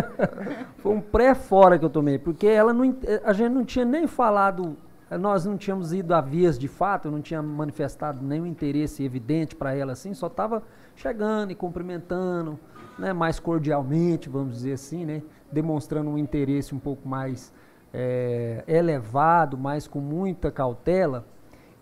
foi 0.77 0.91
um 0.91 1.01
pré-fora 1.01 1.77
que 1.77 1.85
eu 1.85 1.89
tomei. 1.89 2.17
Porque 2.17 2.47
ela 2.47 2.73
não, 2.73 2.95
a 3.23 3.33
gente 3.33 3.51
não 3.51 3.65
tinha 3.65 3.85
nem 3.85 4.07
falado. 4.07 4.77
Nós 5.09 5.45
não 5.45 5.57
tínhamos 5.57 5.93
ido 5.93 6.13
a 6.13 6.19
vias 6.19 6.59
de 6.59 6.67
fato, 6.67 7.07
eu 7.07 7.11
não 7.11 7.21
tinha 7.21 7.41
manifestado 7.41 8.21
nenhum 8.21 8.45
interesse 8.45 9.05
evidente 9.05 9.55
para 9.55 9.73
ela 9.73 9.93
assim, 9.93 10.13
só 10.13 10.27
estava 10.27 10.61
chegando 10.97 11.51
e 11.51 11.55
cumprimentando, 11.55 12.59
né, 12.97 13.13
mais 13.13 13.39
cordialmente, 13.39 14.27
vamos 14.27 14.55
dizer 14.55 14.73
assim, 14.73 15.05
né, 15.05 15.21
demonstrando 15.51 16.09
um 16.09 16.17
interesse 16.17 16.75
um 16.75 16.79
pouco 16.79 17.07
mais 17.07 17.53
eh, 17.93 18.63
elevado, 18.67 19.57
mais 19.57 19.87
com 19.87 19.99
muita 19.99 20.51
cautela. 20.51 21.25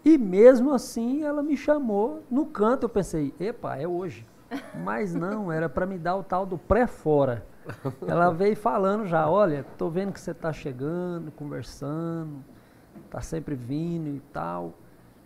E 0.03 0.17
mesmo 0.17 0.71
assim 0.71 1.23
ela 1.23 1.41
me 1.41 1.57
chamou 1.57 2.21
no 2.29 2.45
canto, 2.45 2.83
eu 2.83 2.89
pensei, 2.89 3.33
epa, 3.39 3.77
é 3.77 3.87
hoje. 3.87 4.27
Mas 4.83 5.15
não, 5.15 5.51
era 5.51 5.67
para 5.67 5.85
me 5.85 5.97
dar 5.97 6.15
o 6.15 6.23
tal 6.23 6.45
do 6.45 6.57
pré-fora. 6.57 7.43
Ela 8.07 8.29
veio 8.29 8.55
falando 8.55 9.07
já, 9.07 9.27
olha, 9.27 9.65
tô 9.75 9.89
vendo 9.89 10.11
que 10.11 10.19
você 10.19 10.31
está 10.31 10.53
chegando, 10.53 11.31
conversando, 11.31 12.43
tá 13.09 13.21
sempre 13.21 13.55
vindo 13.55 14.09
e 14.09 14.19
tal. 14.31 14.73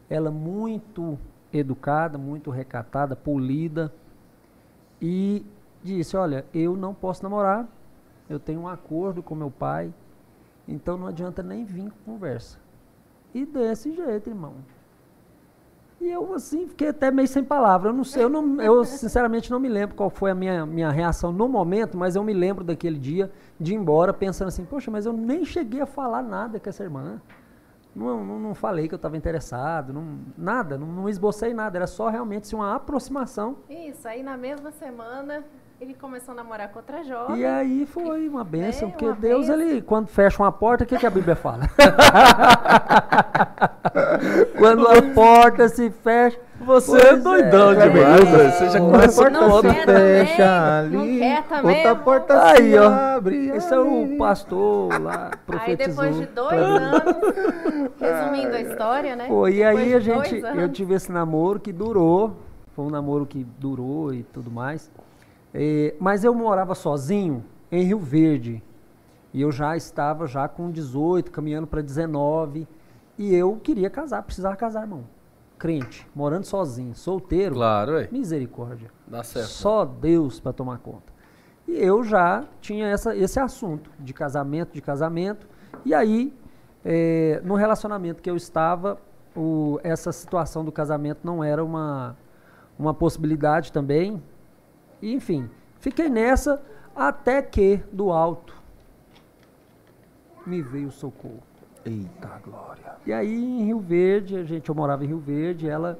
Ela 0.09 0.31
muito 0.31 1.19
educada, 1.53 2.17
muito 2.17 2.49
recatada, 2.49 3.15
polida. 3.15 3.93
E 5.01 5.45
disse, 5.83 6.17
olha, 6.17 6.45
eu 6.53 6.75
não 6.75 6.93
posso 6.93 7.23
namorar, 7.23 7.67
eu 8.29 8.39
tenho 8.39 8.61
um 8.61 8.67
acordo 8.67 9.23
com 9.23 9.33
meu 9.33 9.49
pai, 9.49 9.93
então 10.67 10.97
não 10.97 11.07
adianta 11.07 11.41
nem 11.41 11.65
vir 11.65 11.89
com 11.91 12.13
conversa. 12.13 12.59
E 13.33 13.45
desse 13.45 13.91
jeito, 13.91 14.29
irmão. 14.29 14.55
E 16.01 16.09
eu, 16.09 16.33
assim, 16.33 16.67
fiquei 16.67 16.89
até 16.89 17.11
meio 17.11 17.27
sem 17.27 17.43
palavra. 17.43 17.89
Eu 17.89 17.93
não 17.93 18.05
sei, 18.05 18.23
eu, 18.23 18.29
não, 18.29 18.61
eu 18.61 18.85
sinceramente 18.85 19.51
não 19.51 19.59
me 19.59 19.67
lembro 19.67 19.95
qual 19.95 20.09
foi 20.09 20.31
a 20.31 20.35
minha, 20.35 20.65
minha 20.65 20.89
reação 20.89 21.31
no 21.31 21.47
momento, 21.47 21.97
mas 21.97 22.15
eu 22.15 22.23
me 22.23 22.33
lembro 22.33 22.63
daquele 22.63 22.97
dia 22.97 23.29
de 23.59 23.73
ir 23.73 23.75
embora 23.75 24.13
pensando 24.13 24.47
assim, 24.47 24.63
poxa, 24.63 24.89
mas 24.89 25.05
eu 25.05 25.11
nem 25.11 25.43
cheguei 25.43 25.81
a 25.81 25.85
falar 25.85 26.23
nada 26.23 26.59
com 26.59 26.69
essa 26.69 26.83
irmã. 26.83 27.21
Não, 27.95 28.23
não, 28.23 28.39
não 28.39 28.55
falei 28.55 28.87
que 28.87 28.93
eu 28.93 28.97
estava 28.97 29.17
interessado, 29.17 29.91
não, 29.91 30.19
nada, 30.37 30.77
não, 30.77 30.87
não 30.87 31.09
esbocei 31.09 31.53
nada. 31.53 31.77
Era 31.77 31.87
só 31.87 32.07
realmente 32.09 32.43
assim, 32.43 32.55
uma 32.55 32.75
aproximação. 32.75 33.57
Isso, 33.69 34.07
aí 34.07 34.21
na 34.23 34.37
mesma 34.37 34.71
semana 34.71 35.43
ele 35.79 35.93
começou 35.93 36.33
a 36.33 36.35
namorar 36.35 36.67
com 36.69 36.79
outra 36.79 37.01
jovem. 37.03 37.37
E 37.37 37.45
aí 37.45 37.85
foi 37.85 38.27
uma 38.27 38.43
benção, 38.43 38.89
É, 38.89 38.91
porque 38.91 39.05
uma 39.05 39.15
Deus, 39.15 39.47
bênção. 39.47 39.61
ele, 39.61 39.81
quando 39.81 40.07
fecha 40.07 40.43
uma 40.43 40.51
porta, 40.51 40.83
o 40.83 40.87
que, 40.87 40.97
que 40.97 41.05
a 41.05 41.09
Bíblia 41.09 41.35
fala? 41.37 41.69
quando 44.57 44.85
a 44.87 45.01
porta 45.13 45.69
se 45.69 45.89
fecha. 45.89 46.37
Você 46.59 46.91
Pois 46.91 47.03
é 47.05 47.15
doidão 47.15 47.71
é, 47.71 47.87
demais, 47.87 48.33
é. 48.33 48.51
Você 48.51 48.69
já 48.71 48.79
começa 48.81 49.31
porta 49.31 49.73
quer 49.73 49.85
também, 49.85 50.25
fecha 50.25 50.83
não 50.89 50.99
ali, 50.99 51.21
também, 51.47 51.77
outra 51.77 51.95
porta 51.95 52.43
Aí, 52.47 52.71
se 52.71 52.77
ó. 52.77 52.89
abre. 52.89 53.47
Esse 53.47 53.73
é 53.73 53.79
o 53.79 54.17
pastor 54.17 55.01
lá, 55.01 55.29
Aí 55.31 55.37
profetizou. 55.47 56.03
depois 56.03 56.17
de 56.17 56.25
dois 56.35 56.61
anos, 56.61 57.01
resumindo 57.97 58.55
a 58.57 58.61
história, 58.61 59.15
né? 59.15 59.27
Pô, 59.27 59.47
e 59.47 59.63
aí 59.63 59.93
a 59.93 60.01
gente, 60.01 60.35
eu 60.35 60.67
tive 60.67 60.95
esse 60.95 61.09
namoro 61.09 61.61
que 61.61 61.71
durou, 61.71 62.35
foi 62.75 62.83
um 62.83 62.89
namoro 62.89 63.25
que 63.25 63.45
durou 63.57 64.13
e 64.13 64.23
tudo 64.23 64.51
mais. 64.51 64.91
Eh, 65.53 65.95
mas 65.99 66.23
eu 66.23 66.33
morava 66.33 66.75
sozinho 66.75 67.43
em 67.71 67.83
Rio 67.83 67.99
Verde. 67.99 68.63
E 69.33 69.41
eu 69.41 69.51
já 69.51 69.75
estava 69.77 70.25
já 70.27 70.47
com 70.47 70.71
18, 70.71 71.31
caminhando 71.31 71.67
para 71.67 71.81
19. 71.81 72.67
E 73.17 73.33
eu 73.35 73.55
queria 73.57 73.89
casar, 73.89 74.23
precisava 74.23 74.55
casar, 74.55 74.81
irmão. 74.83 75.03
Crente, 75.57 76.07
morando 76.15 76.45
sozinho, 76.45 76.95
solteiro. 76.95 77.55
Claro, 77.55 77.93
ué. 77.93 78.07
Misericórdia. 78.11 78.89
Dá 79.05 79.23
certo. 79.23 79.47
Só 79.49 79.83
Deus 79.85 80.39
para 80.39 80.53
tomar 80.53 80.77
conta. 80.79 81.11
E 81.67 81.73
eu 81.73 82.03
já 82.03 82.45
tinha 82.61 82.87
essa, 82.87 83.15
esse 83.15 83.39
assunto 83.39 83.91
de 83.99 84.13
casamento, 84.13 84.73
de 84.73 84.81
casamento. 84.81 85.47
E 85.85 85.93
aí, 85.93 86.33
eh, 86.83 87.41
no 87.43 87.55
relacionamento 87.55 88.21
que 88.23 88.29
eu 88.29 88.37
estava, 88.37 88.97
o- 89.35 89.79
essa 89.83 90.11
situação 90.11 90.63
do 90.63 90.71
casamento 90.71 91.19
não 91.23 91.43
era 91.43 91.63
uma, 91.63 92.17
uma 92.77 92.93
possibilidade 92.93 93.71
também. 93.71 94.23
E, 95.01 95.13
enfim, 95.13 95.49
fiquei 95.79 96.09
nessa 96.09 96.61
até 96.95 97.41
que 97.41 97.81
do 97.91 98.11
alto 98.11 98.53
me 100.45 100.61
veio 100.61 100.87
o 100.87 100.91
socorro. 100.91 101.43
Eita 101.85 102.39
glória. 102.43 102.95
E 103.05 103.13
aí 103.13 103.33
em 103.33 103.65
Rio 103.65 103.79
Verde, 103.79 104.37
a 104.37 104.43
gente, 104.43 104.67
eu 104.67 104.75
morava 104.75 105.03
em 105.03 105.07
Rio 105.07 105.19
Verde, 105.19 105.67
ela 105.69 105.97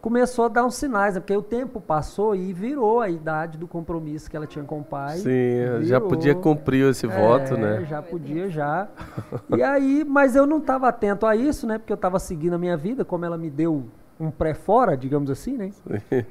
começou 0.00 0.44
a 0.44 0.48
dar 0.48 0.64
uns 0.64 0.76
sinais, 0.76 1.14
né? 1.14 1.20
porque 1.20 1.36
o 1.36 1.42
tempo 1.42 1.80
passou 1.80 2.34
e 2.34 2.52
virou 2.52 3.00
a 3.00 3.10
idade 3.10 3.58
do 3.58 3.66
compromisso 3.66 4.30
que 4.30 4.36
ela 4.36 4.46
tinha 4.46 4.64
com 4.64 4.78
o 4.80 4.84
pai. 4.84 5.18
Sim, 5.18 5.82
já 5.82 5.98
Virou. 5.98 6.08
podia 6.08 6.34
cumprir 6.34 6.88
esse 6.88 7.06
voto, 7.06 7.54
É, 7.54 7.58
né? 7.58 7.84
Já 7.86 8.00
podia, 8.00 8.48
já. 8.48 8.88
E 9.56 9.62
aí, 9.62 10.04
mas 10.08 10.34
eu 10.36 10.46
não 10.46 10.58
estava 10.58 10.88
atento 10.88 11.26
a 11.26 11.34
isso, 11.36 11.66
né? 11.66 11.78
Porque 11.78 11.92
eu 11.92 11.96
estava 11.96 12.18
seguindo 12.18 12.54
a 12.54 12.58
minha 12.58 12.76
vida, 12.76 13.04
como 13.04 13.24
ela 13.24 13.36
me 13.36 13.50
deu 13.50 13.84
um 14.18 14.30
pré-fora, 14.30 14.96
digamos 14.96 15.30
assim, 15.30 15.56
né? 15.56 15.72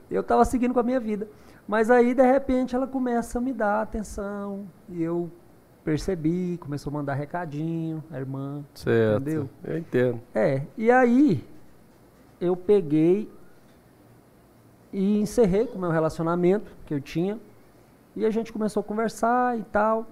Eu 0.09 0.21
estava 0.21 0.43
seguindo 0.45 0.73
com 0.73 0.79
a 0.79 0.83
minha 0.83 0.99
vida. 0.99 1.27
Mas 1.67 1.91
aí, 1.91 2.13
de 2.13 2.23
repente, 2.23 2.75
ela 2.75 2.87
começa 2.87 3.39
a 3.39 3.41
me 3.41 3.51
dar 3.51 3.81
atenção. 3.81 4.65
E 4.87 5.03
eu 5.03 5.29
percebi, 5.83 6.57
começou 6.57 6.91
a 6.91 6.93
mandar 6.93 7.13
recadinho, 7.13 8.03
a 8.11 8.17
irmã. 8.17 8.63
Certo. 8.73 9.21
Entendeu? 9.21 9.49
Eu 9.63 9.77
entendo. 9.77 10.21
É, 10.33 10.63
e 10.77 10.89
aí 10.89 11.43
eu 12.39 12.55
peguei 12.55 13.29
e 14.93 15.19
encerrei 15.19 15.65
com 15.65 15.77
o 15.77 15.81
meu 15.81 15.89
relacionamento 15.89 16.71
que 16.85 16.93
eu 16.93 17.01
tinha. 17.01 17.39
E 18.15 18.25
a 18.25 18.29
gente 18.29 18.51
começou 18.51 18.81
a 18.81 18.83
conversar 18.83 19.57
e 19.57 19.63
tal. 19.63 20.05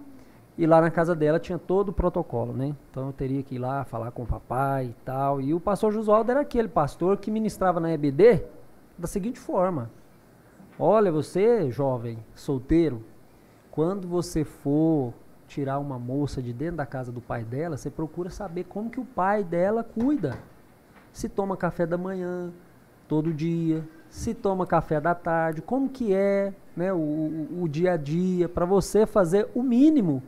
E 0.57 0.65
lá 0.65 0.79
na 0.79 0.89
casa 0.89 1.13
dela 1.13 1.39
tinha 1.39 1.57
todo 1.57 1.89
o 1.89 1.93
protocolo, 1.93 2.53
né? 2.53 2.73
Então 2.89 3.07
eu 3.07 3.13
teria 3.13 3.43
que 3.43 3.55
ir 3.55 3.59
lá 3.59 3.83
falar 3.83 4.11
com 4.11 4.23
o 4.23 4.25
papai 4.25 4.85
e 4.85 4.95
tal. 5.03 5.41
E 5.41 5.53
o 5.53 5.59
pastor 5.59 5.91
Josualdo 5.91 6.31
era 6.31 6.41
aquele 6.41 6.67
pastor 6.67 7.17
que 7.17 7.29
ministrava 7.29 7.79
na 7.79 7.91
EBD 7.91 8.43
da 8.97 9.07
seguinte 9.07 9.39
forma: 9.39 9.89
Olha, 10.77 11.11
você, 11.11 11.71
jovem, 11.71 12.17
solteiro, 12.33 13.01
quando 13.71 14.07
você 14.07 14.43
for 14.43 15.13
tirar 15.47 15.79
uma 15.79 15.97
moça 15.97 16.41
de 16.41 16.51
dentro 16.51 16.77
da 16.77 16.85
casa 16.85 17.11
do 17.11 17.21
pai 17.21 17.43
dela, 17.43 17.77
você 17.77 17.89
procura 17.89 18.29
saber 18.29 18.65
como 18.65 18.89
que 18.89 18.99
o 18.99 19.05
pai 19.05 19.43
dela 19.43 19.83
cuida. 19.83 20.37
Se 21.13 21.29
toma 21.29 21.55
café 21.55 21.85
da 21.85 21.97
manhã, 21.97 22.51
todo 23.07 23.31
dia, 23.33 23.87
se 24.09 24.33
toma 24.33 24.65
café 24.67 24.99
da 24.99 25.15
tarde, 25.15 25.61
como 25.61 25.87
que 25.87 26.13
é 26.13 26.53
né, 26.75 26.91
o, 26.91 26.97
o- 26.97 27.63
o 27.63 27.69
dia 27.69 27.93
a 27.93 27.97
dia, 27.97 28.49
para 28.49 28.65
você 28.65 29.05
fazer 29.05 29.47
o 29.55 29.63
mínimo, 29.63 30.21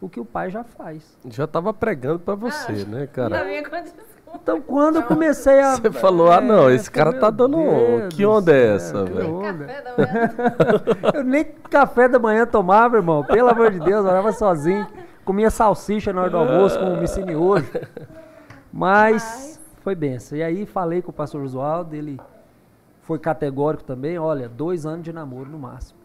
o 0.00 0.08
que 0.08 0.20
o 0.20 0.24
pai 0.24 0.48
já 0.50 0.62
faz. 0.62 1.18
Já 1.28 1.44
tava 1.46 1.74
pregando 1.74 2.20
pra 2.20 2.36
você, 2.36 2.84
né, 2.84 3.00
na 3.00 3.06
cara? 3.08 3.44
minha 3.44 3.68
condição. 3.68 4.04
Então, 4.34 4.60
quando 4.60 4.96
eu 4.96 5.02
comecei 5.02 5.60
a. 5.60 5.76
Você 5.76 5.90
falou, 5.90 6.30
ah, 6.30 6.40
não, 6.40 6.70
esse 6.70 6.90
falei, 6.90 7.12
cara 7.12 7.20
tá 7.20 7.30
dando 7.30 7.56
Deus 7.56 8.14
que 8.14 8.24
onda 8.26 8.52
é 8.54 8.74
essa, 8.74 9.04
velho? 9.04 9.36
onda. 9.36 9.66
Café 9.66 9.82
da 9.82 9.96
manhã. 9.96 11.12
Eu 11.14 11.24
nem 11.24 11.44
café 11.44 12.08
da 12.08 12.18
manhã 12.18 12.46
tomava, 12.46 12.96
irmão. 12.96 13.24
Pelo 13.24 13.48
amor 13.48 13.70
de 13.70 13.78
Deus, 13.78 14.04
eu 14.04 14.10
orava 14.10 14.32
sozinho. 14.32 14.86
Comia 15.24 15.50
salsicha 15.50 16.12
na 16.12 16.22
hora 16.22 16.30
do 16.30 16.36
almoço 16.36 16.78
com 16.78 16.94
o 16.94 17.00
micine 17.00 17.36
hoje. 17.36 17.70
Mas 18.72 19.60
foi 19.82 19.94
benção. 19.94 20.38
E 20.38 20.42
aí 20.42 20.66
falei 20.66 21.02
com 21.02 21.10
o 21.10 21.14
pastor 21.14 21.42
Josualdo, 21.42 21.94
ele 21.94 22.20
foi 23.02 23.18
categórico 23.18 23.84
também. 23.84 24.18
Olha, 24.18 24.48
dois 24.48 24.86
anos 24.86 25.04
de 25.04 25.12
namoro 25.12 25.50
no 25.50 25.58
máximo. 25.58 25.98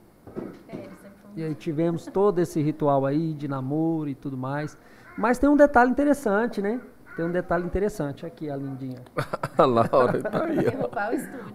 É, 0.68 0.74
ele 0.74 0.84
sempre 1.02 1.18
falou. 1.22 1.38
E 1.38 1.44
aí 1.44 1.56
tivemos 1.56 2.06
todo 2.06 2.40
esse 2.40 2.62
ritual 2.62 3.06
aí 3.06 3.34
de 3.34 3.48
namoro 3.48 4.10
e 4.10 4.16
tudo 4.16 4.38
mais. 4.38 4.78
Mas 5.18 5.38
tem 5.38 5.50
um 5.50 5.56
detalhe 5.56 5.92
interessante, 5.92 6.62
né? 6.62 6.80
Tem 7.16 7.26
um 7.26 7.32
detalhe 7.32 7.66
interessante. 7.66 8.26
Aqui, 8.26 8.50
a 8.50 8.56
lindinha. 8.56 9.00
A 9.58 9.66
Laura 9.66 10.22
tá 10.22 10.46
aí, 10.46 10.58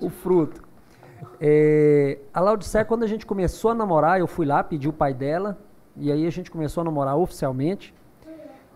ó. 0.01 0.07
O 0.07 0.09
fruto. 0.09 0.63
É, 1.41 2.19
a 2.33 2.41
Laudicea, 2.41 2.85
quando 2.85 3.03
a 3.03 3.07
gente 3.09 3.27
começou 3.27 3.73
a 3.73 3.75
namorar, 3.75 4.21
eu 4.21 4.27
fui 4.29 4.47
lá, 4.47 4.63
pedi 4.63 4.89
o 4.89 4.93
pai 4.93 5.13
dela, 5.13 5.59
e 5.97 6.13
aí 6.13 6.25
a 6.25 6.31
gente 6.31 6.49
começou 6.49 6.83
a 6.83 6.85
namorar 6.85 7.17
oficialmente. 7.17 7.93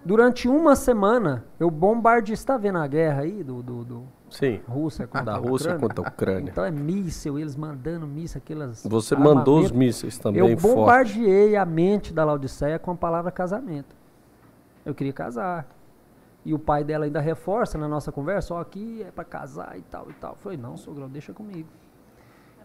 Durante 0.05 0.49
uma 0.49 0.75
semana, 0.75 1.45
eu 1.61 1.71
bombardeei. 1.71 2.35
Você 2.37 2.45
tá 2.45 2.57
vendo 2.57 2.79
a 2.79 2.87
guerra 2.89 3.23
aí 3.23 3.45
do, 3.45 3.63
do, 3.63 3.85
do 3.85 4.03
Sim. 4.29 4.61
Rússia 4.67 5.07
contra 5.07 5.25
Da 5.25 5.35
a 5.35 5.37
Rússia 5.37 5.75
Ucrânia? 5.75 5.89
contra 5.89 6.05
a 6.05 6.09
Ucrânia. 6.09 6.51
Então 6.51 6.65
é 6.65 6.71
míssil, 6.73 7.39
eles 7.39 7.55
mandando 7.55 8.05
míssil, 8.09 8.39
aquelas. 8.39 8.85
Você 8.85 9.15
mandou 9.15 9.61
os 9.61 9.71
mísseis 9.71 10.19
também 10.19 10.41
Eu 10.41 10.57
bombardeei 10.57 11.55
a 11.55 11.65
mente 11.65 12.13
da 12.13 12.25
Laodiceia 12.25 12.81
com 12.81 12.91
a 12.91 12.97
palavra 12.97 13.31
casamento. 13.31 13.95
Eu 14.85 14.93
queria 14.93 15.13
casar. 15.13 15.65
E 16.45 16.53
o 16.53 16.59
pai 16.59 16.83
dela 16.83 17.05
ainda 17.05 17.21
reforça 17.21 17.79
na 17.79 17.87
nossa 17.87 18.11
conversa, 18.11 18.55
ó, 18.55 18.61
aqui 18.61 19.05
é 19.07 19.11
para 19.11 19.25
casar 19.25 19.79
e 19.79 19.83
tal 19.83 20.11
e 20.11 20.13
tal. 20.15 20.33
Eu 20.33 20.39
falei, 20.39 20.59
não, 20.59 20.77
sogrão, 20.77 21.09
deixa 21.09 21.33
comigo. 21.33 21.69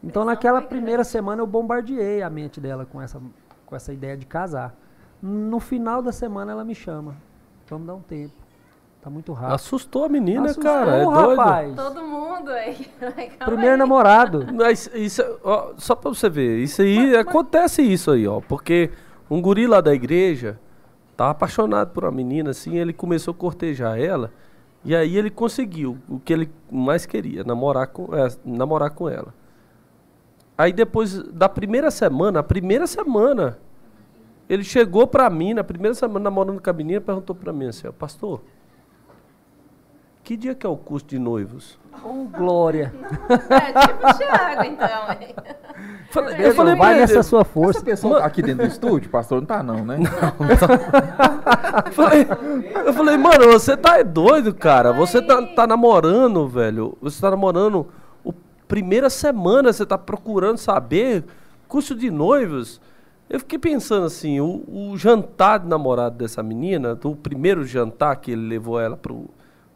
Então 0.03 0.25
naquela 0.25 0.61
primeira 0.61 1.03
semana 1.03 1.41
eu 1.41 1.47
bombardeei 1.47 2.21
a 2.21 2.29
mente 2.29 2.59
dela 2.59 2.85
com 2.85 3.01
essa, 3.01 3.21
com 3.65 3.75
essa 3.75 3.93
ideia 3.93 4.17
de 4.17 4.25
casar. 4.25 4.75
No 5.21 5.59
final 5.59 6.01
da 6.01 6.11
semana 6.11 6.51
ela 6.51 6.63
me 6.63 6.75
chama. 6.75 7.15
Vamos 7.69 7.87
dar 7.87 7.95
um 7.95 8.01
tempo. 8.01 8.33
Tá 9.01 9.09
muito 9.09 9.31
rápido. 9.31 9.55
Assustou 9.55 10.05
a 10.05 10.09
menina, 10.09 10.45
Assustou, 10.45 10.63
cara. 10.63 10.97
É 10.97 11.03
doido. 11.03 11.39
rapaz. 11.39 11.75
Todo 11.75 12.01
mundo 12.01 12.51
aí. 12.51 12.87
Primeiro 13.45 13.73
aí. 13.73 13.77
namorado. 13.77 14.45
Mas 14.53 14.89
isso, 14.93 15.21
ó, 15.43 15.73
só 15.77 15.95
pra 15.95 16.09
você 16.09 16.29
ver, 16.29 16.59
isso 16.59 16.81
aí, 16.81 17.15
acontece 17.15 17.81
isso 17.81 18.11
aí, 18.11 18.27
ó. 18.27 18.41
Porque 18.41 18.91
um 19.29 19.41
guri 19.41 19.67
lá 19.67 19.81
da 19.81 19.93
igreja 19.93 20.59
tava 21.17 21.31
apaixonado 21.31 21.89
por 21.91 22.05
uma 22.05 22.11
menina, 22.11 22.51
assim, 22.51 22.77
ele 22.77 22.93
começou 22.93 23.31
a 23.31 23.35
cortejar 23.35 23.99
ela, 23.99 24.31
e 24.85 24.95
aí 24.95 25.17
ele 25.17 25.31
conseguiu 25.31 25.97
o 26.07 26.19
que 26.19 26.31
ele 26.31 26.49
mais 26.71 27.07
queria, 27.07 27.43
namorar 27.43 27.87
com, 27.87 28.15
é, 28.15 28.29
namorar 28.45 28.91
com 28.91 29.09
ela. 29.09 29.33
Aí 30.55 30.71
depois 30.71 31.21
da 31.23 31.49
primeira 31.49 31.89
semana, 31.89 32.39
a 32.39 32.43
primeira 32.43 32.85
semana, 32.85 33.57
ele 34.47 34.63
chegou 34.63 35.07
pra 35.07 35.29
mim, 35.29 35.55
na 35.55 35.63
primeira 35.63 35.95
semana 35.95 36.19
namorando 36.19 36.61
com 36.61 36.69
a 36.69 36.73
menina, 36.73 37.01
perguntou 37.01 37.35
pra 37.35 37.51
mim 37.51 37.65
assim, 37.65 37.91
pastor, 37.91 38.41
que 40.27 40.35
dia 40.35 40.53
que 40.53 40.65
é 40.65 40.69
o 40.69 40.75
curso 40.75 41.05
de 41.07 41.17
noivos? 41.17 41.79
Oh, 42.03 42.25
glória. 42.25 42.93
É 43.49 43.87
tipo 43.87 44.07
o 44.07 44.13
Thiago, 44.17 44.63
então. 44.65 45.11
hein? 45.21 45.35
Falei- 46.11 46.47
eu 46.47 46.53
falei 46.53 46.75
vai 46.75 46.95
nessa 46.95 47.23
sua 47.23 47.41
Essa 47.41 47.49
força. 47.49 47.81
pessoa 47.81 48.19
tá 48.19 48.25
aqui 48.25 48.41
dentro 48.41 48.65
do 48.67 48.69
estúdio, 48.69 49.09
pastor, 49.09 49.39
não 49.39 49.45
tá 49.47 49.63
não, 49.63 49.85
né? 49.85 49.99
Eu 51.85 51.91
falei, 51.93 52.27
eu 52.87 52.93
falei, 52.93 53.17
mano, 53.17 53.47
você 53.51 53.77
tá 53.77 53.99
é 53.99 54.03
doido, 54.03 54.53
cara. 54.53 54.91
Você 54.91 55.21
tá, 55.21 55.41
tá 55.55 55.65
namorando, 55.67 56.45
velho. 56.47 56.97
Você 57.01 57.21
tá 57.21 57.31
namorando 57.31 57.87
o 58.23 58.33
primeira 58.67 59.09
semana, 59.09 59.71
você 59.71 59.85
tá 59.85 59.97
procurando 59.97 60.57
saber 60.57 61.23
curso 61.69 61.95
de 61.95 62.11
noivos. 62.11 62.81
Eu 63.29 63.39
fiquei 63.39 63.59
pensando 63.59 64.05
assim, 64.05 64.39
o, 64.41 64.63
o 64.67 64.97
jantar 64.97 65.59
de 65.59 65.67
namorado 65.67 66.17
dessa 66.17 66.43
menina, 66.43 66.95
do 66.95 67.15
primeiro 67.15 67.63
jantar 67.63 68.15
que 68.17 68.31
ele 68.31 68.47
levou 68.47 68.79
ela 68.79 68.97
pro, 68.97 69.29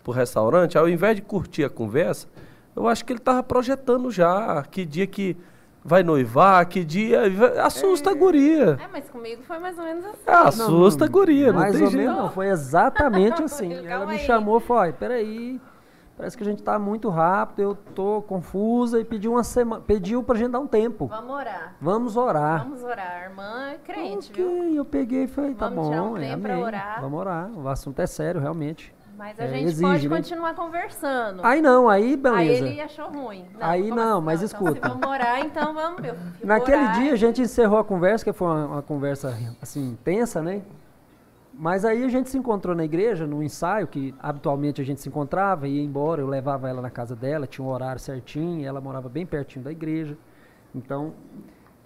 pro 0.03 0.11
restaurante, 0.11 0.77
ao 0.77 0.87
invés 0.89 1.15
de 1.15 1.21
curtir 1.21 1.63
a 1.63 1.69
conversa, 1.69 2.27
eu 2.75 2.87
acho 2.87 3.03
que 3.05 3.13
ele 3.13 3.19
tava 3.19 3.43
projetando 3.43 4.09
já 4.11 4.63
que 4.63 4.85
dia 4.85 5.05
que 5.07 5.35
vai 5.83 6.03
noivar, 6.03 6.65
que 6.67 6.83
dia. 6.85 7.21
Assusta 7.63 8.11
a 8.11 8.13
guria. 8.13 8.77
É, 8.81 8.87
mas 8.91 9.09
comigo 9.09 9.41
foi 9.43 9.57
mais 9.59 9.77
ou 9.77 9.83
menos 9.83 10.05
assim. 10.05 10.23
Ah, 10.27 10.47
assusta 10.47 11.05
a 11.05 11.07
guria, 11.07 11.51
não 11.51 11.59
Mais 11.59 11.73
tem 11.75 11.83
ou 11.83 11.89
jeito. 11.91 12.03
menos 12.05 12.21
não, 12.21 12.29
foi 12.31 12.47
exatamente 12.49 13.41
assim. 13.43 13.73
Ela 13.87 14.05
me 14.05 14.13
aí. 14.13 14.19
chamou 14.19 14.57
e 14.57 14.61
falou, 14.61 14.83
"Olha, 14.83 14.93
peraí, 14.93 15.59
parece 16.15 16.37
que 16.37 16.43
a 16.43 16.45
gente 16.45 16.61
tá 16.61 16.77
muito 16.77 17.09
rápido, 17.09 17.61
eu 17.63 17.75
tô 17.95 18.21
confusa 18.21 18.99
e 18.99 19.03
pediu 19.03 19.31
uma 19.31 19.43
semana, 19.43 19.81
pediu 19.81 20.21
pra 20.23 20.35
gente 20.37 20.51
dar 20.51 20.59
um 20.59 20.67
tempo. 20.67 21.07
Vamos 21.07 21.31
orar. 21.35 21.75
Vamos 21.81 22.15
orar. 22.15 22.63
Vamos 22.63 22.83
orar. 22.83 23.11
A 23.21 23.23
irmã 23.25 23.69
é 23.71 23.77
crente, 23.79 24.31
ok, 24.31 24.45
viu? 24.45 24.75
eu 24.75 24.85
peguei 24.85 25.23
e 25.23 25.27
falei, 25.27 25.55
tá 25.55 25.67
Vamos 25.67 25.83
bom, 25.85 25.89
tirar 25.89 26.03
um 26.03 26.17
é, 26.17 26.19
tempo 26.21 26.41
pra 26.43 26.53
amém. 26.53 26.63
orar. 26.63 27.01
Vamos 27.01 27.19
orar, 27.19 27.51
o 27.57 27.67
assunto 27.67 27.99
é 27.99 28.05
sério, 28.07 28.39
realmente. 28.39 28.93
Mas 29.21 29.39
a 29.39 29.43
É, 29.43 29.47
gente 29.49 29.65
exige, 29.65 29.81
pode 29.83 30.09
né? 30.09 30.17
continuar 30.17 30.55
conversando. 30.55 31.41
Aí 31.45 31.61
não, 31.61 31.87
aí 31.87 32.03
Aí 32.05 32.17
beleza. 32.17 32.65
ele 32.65 32.81
achou 32.81 33.07
ruim. 33.07 33.45
Aí 33.59 33.83
como 33.83 33.95
não, 33.95 34.17
assim? 34.17 34.25
mas 34.25 34.41
então, 34.41 34.59
escuta. 34.67 34.81
Se 34.87 34.93
vamos 34.93 35.07
orar, 35.07 35.45
então 35.45 35.73
vamos, 35.75 36.01
meu. 36.01 36.15
Naquele 36.43 36.81
orar. 36.81 36.99
dia 36.99 37.13
a 37.13 37.15
gente 37.15 37.39
encerrou 37.39 37.77
a 37.77 37.83
conversa, 37.83 38.25
que 38.25 38.33
foi 38.33 38.47
uma, 38.47 38.65
uma 38.65 38.81
conversa 38.81 39.37
assim, 39.61 39.95
tensa, 40.03 40.41
né? 40.41 40.63
Mas 41.53 41.85
aí 41.85 42.03
a 42.03 42.07
gente 42.07 42.31
se 42.31 42.37
encontrou 42.39 42.75
na 42.75 42.83
igreja, 42.83 43.27
no 43.27 43.43
ensaio, 43.43 43.85
que 43.85 44.15
habitualmente 44.19 44.81
a 44.81 44.83
gente 44.83 44.99
se 44.99 45.07
encontrava, 45.07 45.67
ia 45.67 45.83
embora, 45.83 46.19
eu 46.19 46.27
levava 46.27 46.67
ela 46.67 46.81
na 46.81 46.89
casa 46.89 47.15
dela, 47.15 47.45
tinha 47.45 47.63
um 47.63 47.69
horário 47.69 48.01
certinho, 48.01 48.65
ela 48.67 48.81
morava 48.81 49.07
bem 49.07 49.23
pertinho 49.27 49.63
da 49.63 49.71
igreja. 49.71 50.17
Então, 50.73 51.13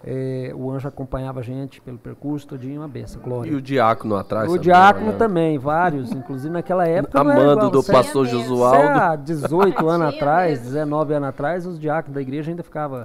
eh, 0.06 0.52
o 0.54 0.70
anjo 0.70 0.86
acompanhava 0.86 1.40
a 1.40 1.42
gente 1.42 1.80
pelo 1.80 1.98
percurso 1.98 2.46
todinho, 2.46 2.80
uma 2.80 2.86
benção, 2.88 3.20
glória. 3.20 3.50
E 3.50 3.54
o 3.54 3.60
diácono 3.60 4.14
atrás. 4.16 4.48
O 4.50 4.56
diácono 4.56 5.06
né? 5.12 5.16
também, 5.18 5.58
vários, 5.58 6.12
inclusive 6.12 6.52
naquela 6.52 6.86
época. 6.88 7.24
não 7.24 7.32
Amando 7.32 7.70
do 7.70 7.82
pastor 7.82 8.26
Tinha 8.28 8.40
Josualdo. 8.44 8.78
há 9.00 9.16
18 9.16 9.86
anos 9.88 10.08
Tinha 10.10 10.22
atrás, 10.22 10.50
mesmo. 10.60 10.64
19 10.74 11.14
anos 11.14 11.28
atrás, 11.28 11.66
os 11.66 11.78
diáconos 11.78 12.14
da 12.14 12.20
igreja 12.22 12.50
ainda 12.52 12.62
ficavam 12.62 13.04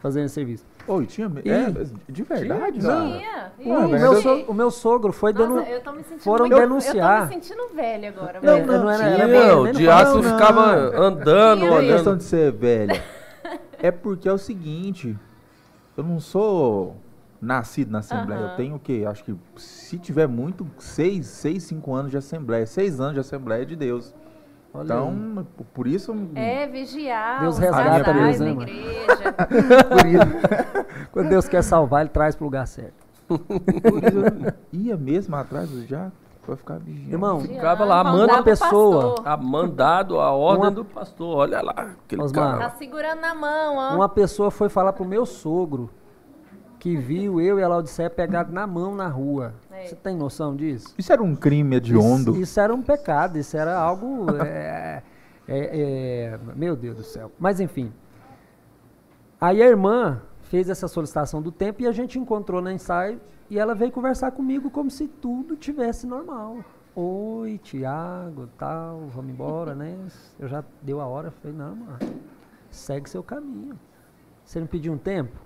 fazendo 0.00 0.28
serviço. 0.28 0.64
Oi, 0.86 1.04
tinha. 1.06 1.28
E- 1.44 1.50
É, 1.50 1.66
de 2.08 2.22
verdade, 2.22 2.80
Não. 2.80 3.18
cara. 3.18 3.52
Tinha. 3.58 3.74
O, 3.74 3.88
meu 3.88 3.88
verdade. 3.88 4.22
so- 4.22 4.44
o 4.46 4.54
meu 4.54 4.70
sogro 4.70 5.12
foi 5.12 5.32
Nossa, 5.32 5.46
dando. 5.48 5.60
eu 5.62 5.80
tô 5.80 5.90
me 5.90 6.04
sentindo 6.04 6.20
foram 6.22 6.46
muito- 6.46 6.60
denunciar. 6.60 7.22
Eu 7.22 7.28
tô 7.28 7.34
me 7.34 7.42
sentindo 7.42 7.74
velha 7.74 8.08
agora. 8.10 8.38
Não, 8.40 8.52
mas- 8.58 8.66
não, 8.68 8.84
não 8.84 8.90
era- 8.90 8.98
Tinha, 9.26 9.36
era 9.36 9.56
o 9.58 9.72
diácono 9.72 10.22
não, 10.22 10.30
ficava 10.32 10.76
não. 10.92 11.02
andando, 11.02 11.58
Tinha 11.58 11.70
Não 11.70 11.76
é 11.76 11.80
olhando. 11.80 11.92
questão 11.94 12.16
de 12.16 12.22
ser 12.22 12.52
velha. 12.52 13.02
É 13.78 13.90
porque 13.90 14.26
é 14.26 14.32
o 14.32 14.38
seguinte, 14.38 15.16
eu 15.96 16.04
não 16.04 16.20
sou 16.20 16.96
nascido 17.40 17.90
na 17.90 17.98
Assembleia. 18.00 18.40
Aham. 18.42 18.50
Eu 18.50 18.56
tenho 18.56 18.74
o 18.76 18.78
quê? 18.78 19.04
Acho 19.08 19.24
que 19.24 19.34
se 19.56 19.98
tiver 19.98 20.26
muito, 20.26 20.66
seis, 20.78 21.26
seis, 21.26 21.64
cinco 21.64 21.94
anos 21.94 22.10
de 22.10 22.16
Assembleia. 22.16 22.66
Seis 22.66 23.00
anos 23.00 23.14
de 23.14 23.20
Assembleia 23.20 23.64
de 23.64 23.76
Deus. 23.76 24.14
Olha 24.74 24.84
então, 24.84 25.46
p- 25.56 25.64
por 25.72 25.86
isso... 25.86 26.14
É, 26.34 26.66
vigiar. 26.66 27.40
Deus 27.40 27.56
resgata 27.58 28.12
na 28.12 28.20
né, 28.26 28.50
igreja. 28.50 29.32
Por 29.88 30.06
isso, 30.06 31.08
Quando 31.12 31.28
Deus 31.30 31.48
quer 31.48 31.62
salvar, 31.62 32.02
ele 32.02 32.10
traz 32.10 32.36
pro 32.36 32.44
lugar 32.44 32.66
certo. 32.66 33.06
por 33.26 33.40
isso 34.04 34.18
eu 34.18 34.52
ia 34.72 34.96
mesmo 34.96 35.34
atrás 35.34 35.70
do 35.70 35.86
Jaco 35.86 36.12
pra 36.46 36.56
ficar 36.56 36.78
vigiando. 36.78 37.12
Irmão, 37.12 37.40
Ficava 37.40 37.84
lá, 37.84 38.02
Mandar 38.02 38.18
manda 38.18 38.34
pro 38.34 38.44
pessoa. 38.44 39.14
A 39.24 39.36
mandado 39.36 40.20
a 40.20 40.30
ordem 40.30 40.64
Uma- 40.64 40.70
do 40.70 40.84
pastor. 40.84 41.36
Olha 41.36 41.60
lá. 41.60 41.72
Aquele 42.04 42.22
Osmar. 42.22 42.52
Tá 42.52 42.58
cara. 42.58 42.70
segurando 42.78 43.20
na 43.20 43.34
mão, 43.34 43.76
ó. 43.76 43.94
uma 43.96 44.08
pessoa 44.08 44.50
foi 44.50 44.68
falar 44.68 44.92
pro 44.92 45.04
meu 45.04 45.26
sogro 45.26 45.90
que 46.78 46.96
viu 46.96 47.40
eu 47.40 47.58
e 47.58 47.62
a 47.62 47.68
Laodiceia 47.68 48.08
pegados 48.08 48.52
na 48.52 48.66
mão 48.66 48.94
na 48.94 49.08
rua. 49.08 49.54
É. 49.72 49.86
Você 49.86 49.96
tem 49.96 50.16
noção 50.16 50.54
disso? 50.54 50.94
Isso 50.96 51.12
era 51.12 51.22
um 51.22 51.34
crime 51.34 51.76
hediondo. 51.76 52.32
Isso, 52.32 52.40
isso 52.42 52.60
era 52.60 52.72
um 52.72 52.80
pecado, 52.82 53.38
isso 53.38 53.56
era 53.56 53.76
algo. 53.76 54.26
é, 54.40 55.02
é, 55.48 55.58
é, 55.58 56.38
meu 56.54 56.76
Deus 56.76 56.96
do 56.96 57.02
céu. 57.02 57.32
Mas 57.38 57.58
enfim. 57.60 57.92
Aí 59.40 59.62
a 59.62 59.66
irmã 59.66 60.22
fez 60.48 60.68
essa 60.68 60.88
solicitação 60.88 61.42
do 61.42 61.50
tempo 61.52 61.82
e 61.82 61.86
a 61.86 61.92
gente 61.92 62.18
encontrou 62.18 62.60
no 62.62 62.70
ensaio 62.70 63.20
e 63.50 63.58
ela 63.58 63.74
veio 63.74 63.92
conversar 63.92 64.30
comigo 64.32 64.70
como 64.70 64.90
se 64.90 65.06
tudo 65.08 65.56
tivesse 65.56 66.06
normal. 66.06 66.58
Oi, 66.94 67.58
Tiago, 67.62 68.48
tal, 68.58 69.00
vamos 69.08 69.30
embora, 69.32 69.74
né? 69.74 69.96
Eu 70.38 70.48
já 70.48 70.64
deu 70.82 71.00
a 71.00 71.06
hora, 71.06 71.30
falei, 71.30 71.56
não, 71.56 71.76
mano, 71.76 71.98
segue 72.70 73.08
seu 73.10 73.22
caminho. 73.22 73.78
Você 74.44 74.60
não 74.60 74.66
pediu 74.66 74.92
um 74.92 74.98
tempo? 74.98 75.36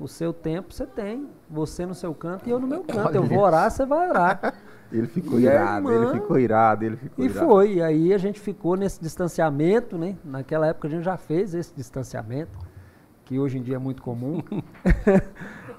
O 0.00 0.08
seu 0.08 0.32
tempo 0.32 0.72
você 0.74 0.84
tem. 0.86 1.28
Você 1.48 1.86
no 1.86 1.94
seu 1.94 2.12
canto 2.12 2.48
e 2.48 2.50
eu 2.50 2.58
no 2.58 2.66
meu 2.66 2.82
canto. 2.82 3.14
Eu 3.14 3.22
vou 3.22 3.38
orar, 3.38 3.70
você 3.70 3.86
vai 3.86 4.08
orar. 4.08 4.54
Ele 4.90 5.06
ficou 5.06 5.38
E 5.40 5.44
irado, 5.44 5.90
irmã- 5.90 6.04
ele 6.10 6.20
ficou 6.20 6.38
irado, 6.38 6.84
ele 6.84 6.96
ficou 6.96 7.24
E 7.24 7.28
irado. 7.28 7.46
foi, 7.48 7.74
e 7.74 7.82
aí 7.82 8.12
a 8.14 8.18
gente 8.18 8.38
ficou 8.38 8.76
nesse 8.76 9.00
distanciamento, 9.00 9.96
né? 9.98 10.16
Naquela 10.24 10.66
época 10.68 10.86
a 10.86 10.90
gente 10.90 11.02
já 11.04 11.16
fez 11.16 11.52
esse 11.54 11.74
distanciamento, 11.74 12.56
que 13.24 13.38
hoje 13.38 13.58
em 13.58 13.62
dia 13.62 13.76
é 13.76 13.78
muito 13.78 14.02
comum. 14.02 14.42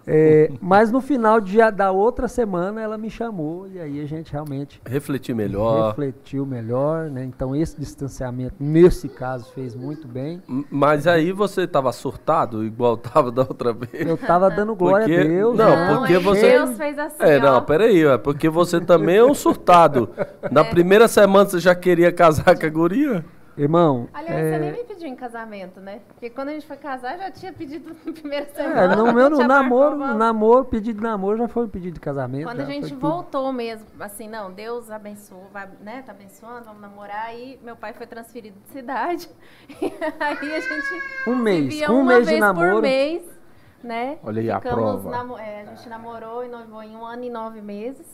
É, 0.07 0.51
mas 0.61 0.91
no 0.91 1.01
final 1.01 1.41
de, 1.41 1.57
da 1.71 1.89
outra 1.91 2.27
semana 2.27 2.79
ela 2.79 2.95
me 2.95 3.09
chamou 3.09 3.67
e 3.67 3.79
aí 3.79 3.99
a 3.99 4.05
gente 4.05 4.31
realmente 4.31 4.79
Refletir 4.85 5.33
melhor. 5.33 5.87
refletiu 5.89 6.45
melhor, 6.45 7.09
né? 7.09 7.23
Então 7.25 7.55
esse 7.55 7.75
distanciamento, 7.79 8.53
nesse 8.59 9.09
caso, 9.09 9.51
fez 9.53 9.73
muito 9.73 10.07
bem. 10.07 10.43
Mas 10.69 11.07
aí 11.07 11.31
você 11.31 11.65
tava 11.65 11.91
surtado, 11.91 12.63
igual 12.63 12.97
tava 13.01 13.31
da 13.31 13.41
outra 13.41 13.73
vez. 13.73 14.07
Eu 14.07 14.15
tava 14.15 14.47
dando 14.51 14.75
glória 14.75 15.07
Porque- 15.07 15.21
a 15.21 15.23
Deus. 15.23 15.57
não, 15.57 15.69
né? 15.75 15.95
porque 15.97 16.13
aí 16.13 16.19
você- 16.23 16.51
Deus 16.51 16.77
fez 16.77 16.99
assim, 16.99 17.23
É, 17.23 17.37
ó. 17.39 17.41
não, 17.41 17.61
peraí, 17.63 18.03
é 18.05 18.17
porque 18.19 18.47
você 18.47 18.79
também 18.79 19.15
é 19.17 19.25
um 19.25 19.33
surtado. 19.33 20.09
Na 20.51 20.63
primeira 20.63 21.07
semana 21.07 21.49
você 21.49 21.57
já 21.57 21.73
queria 21.73 22.11
casar 22.11 22.55
com 22.55 22.63
a 22.67 22.69
guria? 22.69 23.25
Irmão, 23.57 24.09
Aliás, 24.13 24.37
é, 24.37 24.51
você 24.51 24.59
nem 24.59 24.71
me 24.73 24.83
pediu 24.83 25.07
em 25.07 25.15
casamento, 25.15 25.79
né? 25.79 26.01
Porque 26.09 26.29
quando 26.29 26.49
a 26.49 26.51
gente 26.51 26.67
foi 26.67 26.75
casar, 26.75 27.17
já 27.17 27.31
tinha 27.31 27.53
pedido 27.53 27.95
na 28.05 28.11
primeira 28.11 28.45
é, 28.47 28.53
semana. 28.53 28.95
no 28.97 29.13
meu 29.13 29.29
no 29.31 29.47
namoro, 29.47 29.95
no 29.95 30.13
namoro, 30.13 30.65
pedido 30.65 30.97
de 30.97 31.03
namoro 31.03 31.37
já 31.37 31.47
foi 31.47 31.65
pedido 31.67 31.93
de 31.93 31.99
casamento. 32.01 32.43
Quando 32.43 32.59
a 32.59 32.65
gente 32.65 32.81
foi 32.81 32.89
tudo. 32.89 32.99
voltou 32.99 33.53
mesmo, 33.53 33.85
assim, 33.99 34.27
não, 34.27 34.51
Deus 34.51 34.91
abençoou, 34.91 35.47
vai, 35.53 35.69
né, 35.79 36.03
tá 36.05 36.11
abençoando, 36.11 36.65
vamos 36.65 36.81
namorar, 36.81 37.27
aí 37.27 37.57
meu 37.63 37.77
pai 37.77 37.93
foi 37.93 38.05
transferido 38.05 38.59
de 38.59 38.67
cidade, 38.69 39.29
e 39.69 39.85
aí 40.19 40.55
a 40.55 40.59
gente 40.59 41.03
Um 41.25 41.37
se 41.37 41.41
mês, 41.41 41.67
via 41.67 41.89
um 41.91 42.01
uma 42.01 42.13
mês 42.13 42.19
de 42.25 42.25
vez 42.31 42.39
namoro. 42.41 42.69
por 42.75 42.81
mês, 42.81 43.23
né? 43.81 44.17
Olha 44.21 44.41
aí 44.41 44.51
a 44.51 44.59
Ficamos 44.59 45.01
prova. 45.01 45.09
namo- 45.11 45.37
é, 45.39 45.61
a 45.61 45.65
gente 45.65 45.87
namorou 45.87 46.43
e 46.43 46.49
noivou 46.49 46.83
em 46.83 46.93
um 46.95 47.05
ano 47.05 47.23
e 47.23 47.29
nove 47.29 47.61
meses, 47.61 48.05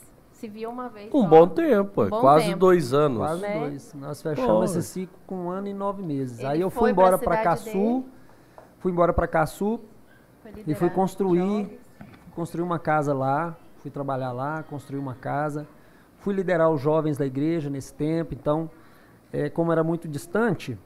se 0.42 0.48
via 0.48 0.68
uma 0.68 0.90
vez 0.90 1.14
Um 1.14 1.22
só. 1.22 1.28
bom 1.28 1.48
tempo, 1.48 2.04
é, 2.04 2.10
Bom 2.10 2.20
quase 2.20 2.48
tempo. 2.48 2.58
dois 2.58 2.94
anos. 2.94 3.20
Quase 3.20 3.42
né? 3.44 3.60
dois. 3.60 3.94
Nós 3.94 4.22
fechamos 4.24 4.72
Pô. 4.72 4.80
esse 4.80 4.82
ciclo 4.82 5.16
com 5.28 5.36
um 5.36 5.50
ano 5.52 5.68
e 5.68 5.74
nove 5.74 6.02
meses. 6.02 6.40
Ele 6.40 6.48
Aí 6.48 6.62
eu 6.62 6.72
fui 6.72 6.90
embora 6.90 7.16
para 7.16 7.38
Caçu, 7.44 7.72
dele. 7.72 8.06
fui 8.80 8.92
embora 8.92 9.14
para 9.14 9.28
Caçu 9.28 9.80
e 10.66 10.74
fui 10.74 10.90
construir, 10.90 11.80
construir 12.34 12.64
uma 12.64 12.80
casa 12.80 13.14
lá, 13.14 13.56
fui 13.78 13.92
trabalhar 13.92 14.32
lá, 14.32 14.64
construir 14.64 14.98
uma 15.00 15.14
casa. 15.14 15.68
Fui 16.18 16.34
liderar 16.34 16.70
os 16.72 16.82
jovens 16.82 17.18
da 17.18 17.26
igreja 17.26 17.70
nesse 17.70 17.94
tempo, 17.94 18.34
então, 18.34 18.70
é, 19.34 19.50
como 19.50 19.72
era 19.72 19.84
muito 19.84 20.08
distante, 20.08 20.78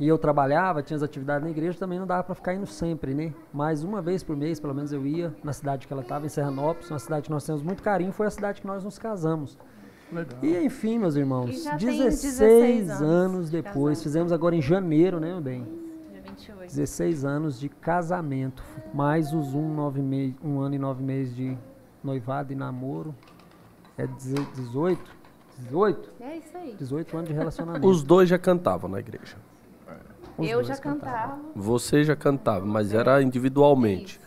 e 0.00 0.08
eu 0.08 0.16
trabalhava, 0.16 0.82
tinha 0.82 0.96
as 0.96 1.02
atividades 1.02 1.44
na 1.44 1.50
igreja, 1.50 1.78
também 1.78 1.98
não 1.98 2.06
dava 2.06 2.24
para 2.24 2.34
ficar 2.34 2.54
indo 2.54 2.66
sempre, 2.66 3.12
né? 3.12 3.34
Mas 3.52 3.84
uma 3.84 4.00
vez 4.00 4.22
por 4.22 4.34
mês, 4.34 4.58
pelo 4.58 4.74
menos 4.74 4.94
eu 4.94 5.06
ia 5.06 5.34
na 5.44 5.52
cidade 5.52 5.86
que 5.86 5.92
ela 5.92 6.00
estava, 6.00 6.24
em 6.24 6.28
Serranópolis, 6.30 6.90
uma 6.90 6.98
cidade 6.98 7.24
que 7.24 7.30
nós 7.30 7.44
temos 7.44 7.62
muito 7.62 7.82
carinho, 7.82 8.10
foi 8.10 8.26
a 8.26 8.30
cidade 8.30 8.62
que 8.62 8.66
nós 8.66 8.82
nos 8.82 8.98
casamos. 8.98 9.58
Legal. 10.10 10.38
E 10.42 10.64
enfim, 10.64 10.98
meus 10.98 11.16
irmãos, 11.16 11.64
já 11.64 11.76
tem 11.76 11.86
16, 11.98 12.22
16 12.22 12.90
anos, 12.90 13.02
anos 13.02 13.50
depois, 13.50 14.02
fizemos 14.02 14.32
agora 14.32 14.56
em 14.56 14.62
janeiro, 14.62 15.20
né, 15.20 15.32
meu 15.32 15.40
bem? 15.42 15.64
Dia 16.10 16.22
28. 16.22 16.74
16 16.74 17.24
anos 17.26 17.60
de 17.60 17.68
casamento, 17.68 18.64
mais 18.94 19.34
os 19.34 19.54
um, 19.54 19.74
nove 19.74 20.00
mei, 20.00 20.34
um 20.42 20.60
ano 20.60 20.74
e 20.74 20.78
nove 20.78 21.02
meses 21.02 21.36
de 21.36 21.56
noivado 22.02 22.54
e 22.54 22.56
namoro. 22.56 23.14
É 23.98 24.06
18? 24.06 24.98
18? 25.58 26.12
É 26.20 26.38
isso 26.38 26.56
aí. 26.56 26.74
18 26.74 27.16
anos 27.18 27.28
de 27.28 27.34
relacionamento. 27.34 27.86
Os 27.86 28.02
dois 28.02 28.30
já 28.30 28.38
cantavam 28.38 28.88
na 28.90 28.98
igreja. 28.98 29.36
Os 30.44 30.50
eu 30.50 30.62
já 30.64 30.76
cantavam. 30.76 31.30
cantava. 31.36 31.40
Você 31.54 32.04
já 32.04 32.16
cantava, 32.16 32.64
mas 32.66 32.92
era 32.94 33.22
individualmente. 33.22 34.20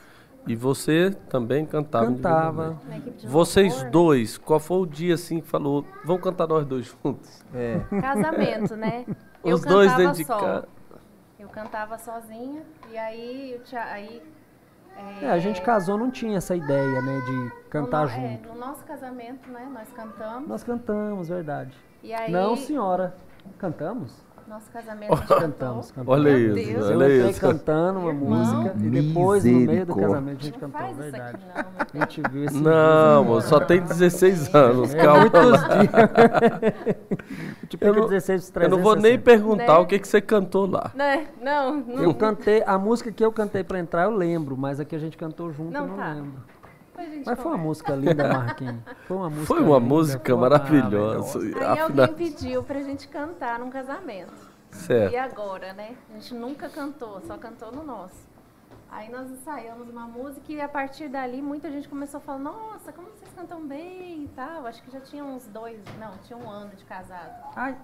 E 0.45 0.55
você 0.57 1.11
também 1.29 1.65
cantava 1.65 2.05
Cantava. 2.07 2.77
Vocês 3.23 3.83
dois, 3.85 4.37
qual 4.37 4.59
foi 4.59 4.77
o 4.79 4.85
dia 4.85 5.13
assim 5.15 5.39
que 5.39 5.47
falou, 5.47 5.85
vamos 6.03 6.21
cantar 6.21 6.47
nós 6.47 6.65
dois 6.65 6.85
juntos? 7.03 7.41
É. 7.53 7.79
Casamento, 8.01 8.75
né? 8.75 9.05
Eu 9.43 9.55
Os 9.55 9.61
dois 9.61 9.89
cantava 9.91 10.03
dentro 10.03 10.17
de 10.17 10.25
só. 10.25 10.37
casa. 10.39 10.67
Eu 11.39 11.47
cantava 11.49 11.97
sozinha 11.97 12.61
e 12.91 12.97
aí, 12.97 13.59
tia- 13.65 13.83
aí 13.85 14.21
É, 15.21 15.29
a 15.29 15.39
gente 15.39 15.61
casou, 15.61 15.97
não 15.97 16.11
tinha 16.11 16.37
essa 16.37 16.55
ideia, 16.55 17.01
né, 17.01 17.19
de 17.21 17.51
cantar 17.69 18.05
no, 18.07 18.11
no- 18.11 18.17
é, 18.25 18.29
junto. 18.31 18.49
no 18.53 18.59
nosso 18.59 18.83
casamento, 18.85 19.49
né? 19.49 19.67
Nós 19.73 19.89
cantamos. 19.93 20.47
Nós 20.47 20.63
cantamos, 20.63 21.27
verdade. 21.29 21.75
E 22.03 22.13
aí, 22.13 22.31
Não, 22.31 22.55
senhora. 22.55 23.15
Cantamos? 23.57 24.13
Nosso 24.53 24.69
casamento 24.71 25.11
a 25.11 25.15
gente 25.15 25.27
cantou. 25.27 25.41
Cantamos, 25.41 25.91
cantamos. 25.91 26.07
Olha 26.19 26.23
Meu 26.37 26.57
isso, 26.57 26.73
Deus. 26.73 26.89
Eu 26.89 26.95
olha 26.97 27.05
entrei 27.15 27.29
isso. 27.31 27.41
cantando 27.41 27.99
uma 27.99 28.09
Irmão. 28.09 28.29
música 28.29 28.73
e 28.77 28.89
depois, 28.89 29.43
no 29.45 29.51
meio 29.59 29.85
do 29.85 29.95
casamento, 29.95 30.39
a 30.39 30.43
gente 30.43 30.53
Não 30.53 30.59
cantou, 30.59 30.79
faz 30.81 30.91
isso 30.91 31.01
verdade. 31.01 31.37
aqui 31.55 31.63
não, 31.95 32.01
A 32.01 32.05
gente 32.05 32.21
viu 32.31 32.43
esse 32.45 32.57
Não, 32.61 33.23
moço, 33.25 33.47
só 33.49 33.59
tem 33.59 33.81
16 33.81 34.53
anos, 34.55 34.93
É 34.93 34.97
calma 35.03 35.19
muitos 35.21 35.51
lá. 35.51 35.67
dias. 35.67 35.91
tipo, 37.69 37.85
Eu 37.85 37.93
não- 37.95 38.07
16, 38.07 38.51
Eu 38.55 38.69
não 38.69 38.77
vou 38.81 38.95
nem 38.95 39.17
360. 39.17 39.23
perguntar 39.23 39.73
Né? 39.73 39.79
o 39.79 39.85
que, 39.87 39.99
que 39.99 40.07
você 40.07 40.21
cantou 40.21 40.69
lá. 40.69 40.91
Né? 40.93 41.27
Não, 41.41 41.75
não. 41.77 42.03
Eu 42.03 42.13
cantei, 42.13 42.63
a 42.65 42.77
música 42.77 43.11
que 43.11 43.23
eu 43.25 43.31
cantei 43.31 43.63
pra 43.63 43.79
entrar 43.79 44.03
eu 44.03 44.11
lembro, 44.11 44.55
mas 44.55 44.79
a 44.79 44.85
que 44.85 44.95
a 44.95 44.99
gente 44.99 45.17
cantou 45.17 45.51
junto 45.51 45.71
Não 45.71 45.81
eu 45.81 45.87
não 45.87 45.95
tá. 45.97 46.13
lembro. 46.13 46.31
A 47.03 47.09
gente 47.09 47.25
Mas 47.25 47.39
foi 47.39 47.51
uma 47.51 47.57
música 47.57 47.95
linda, 47.95 48.27
Marquinhos. 48.33 48.81
Foi 49.07 49.17
uma 49.17 49.29
música 49.29 49.45
Foi 49.47 49.59
uma 49.61 49.77
linda, 49.77 49.89
música 49.89 50.23
foi 50.25 50.33
uma- 50.33 50.49
maravilhosa. 50.49 51.39
Aí 51.39 51.53
Afina- 51.79 52.03
alguém 52.03 52.13
pediu 52.15 52.63
pra 52.63 52.81
gente 52.81 53.07
cantar 53.07 53.59
num 53.59 53.69
casamento. 53.69 54.31
E 54.71 54.75
Certo. 54.75 55.15
agora, 55.17 55.73
né? 55.73 55.95
A 56.09 56.13
gente 56.13 56.33
nunca 56.33 56.67
cantou, 56.69 57.21
só 57.27 57.37
cantou 57.37 57.71
no 57.71 57.83
nosso. 57.83 58.31
Aí 58.91 59.11
nós 59.11 59.29
ensaiamos 59.29 59.89
uma 59.89 60.05
música 60.07 60.51
e 60.51 60.61
a 60.61 60.67
partir 60.69 61.07
dali 61.09 61.41
muita 61.41 61.69
gente 61.71 61.87
começou 61.89 62.19
a 62.19 62.21
falar, 62.21 62.39
nossa, 62.39 62.91
como 62.91 63.07
vocês 63.09 63.31
cantam 63.35 63.65
bem 63.67 64.23
e 64.25 64.27
tal. 64.35 64.65
Acho 64.67 64.81
que 64.83 64.91
já 64.91 64.99
tinha 64.99 65.23
uns 65.23 65.45
dois, 65.47 65.79
não, 65.99 66.11
tinha 66.25 66.37
um 66.37 66.47
ano 66.49 66.69
de 66.75 66.83
casado. 66.85 67.33
Ai, 67.55 67.75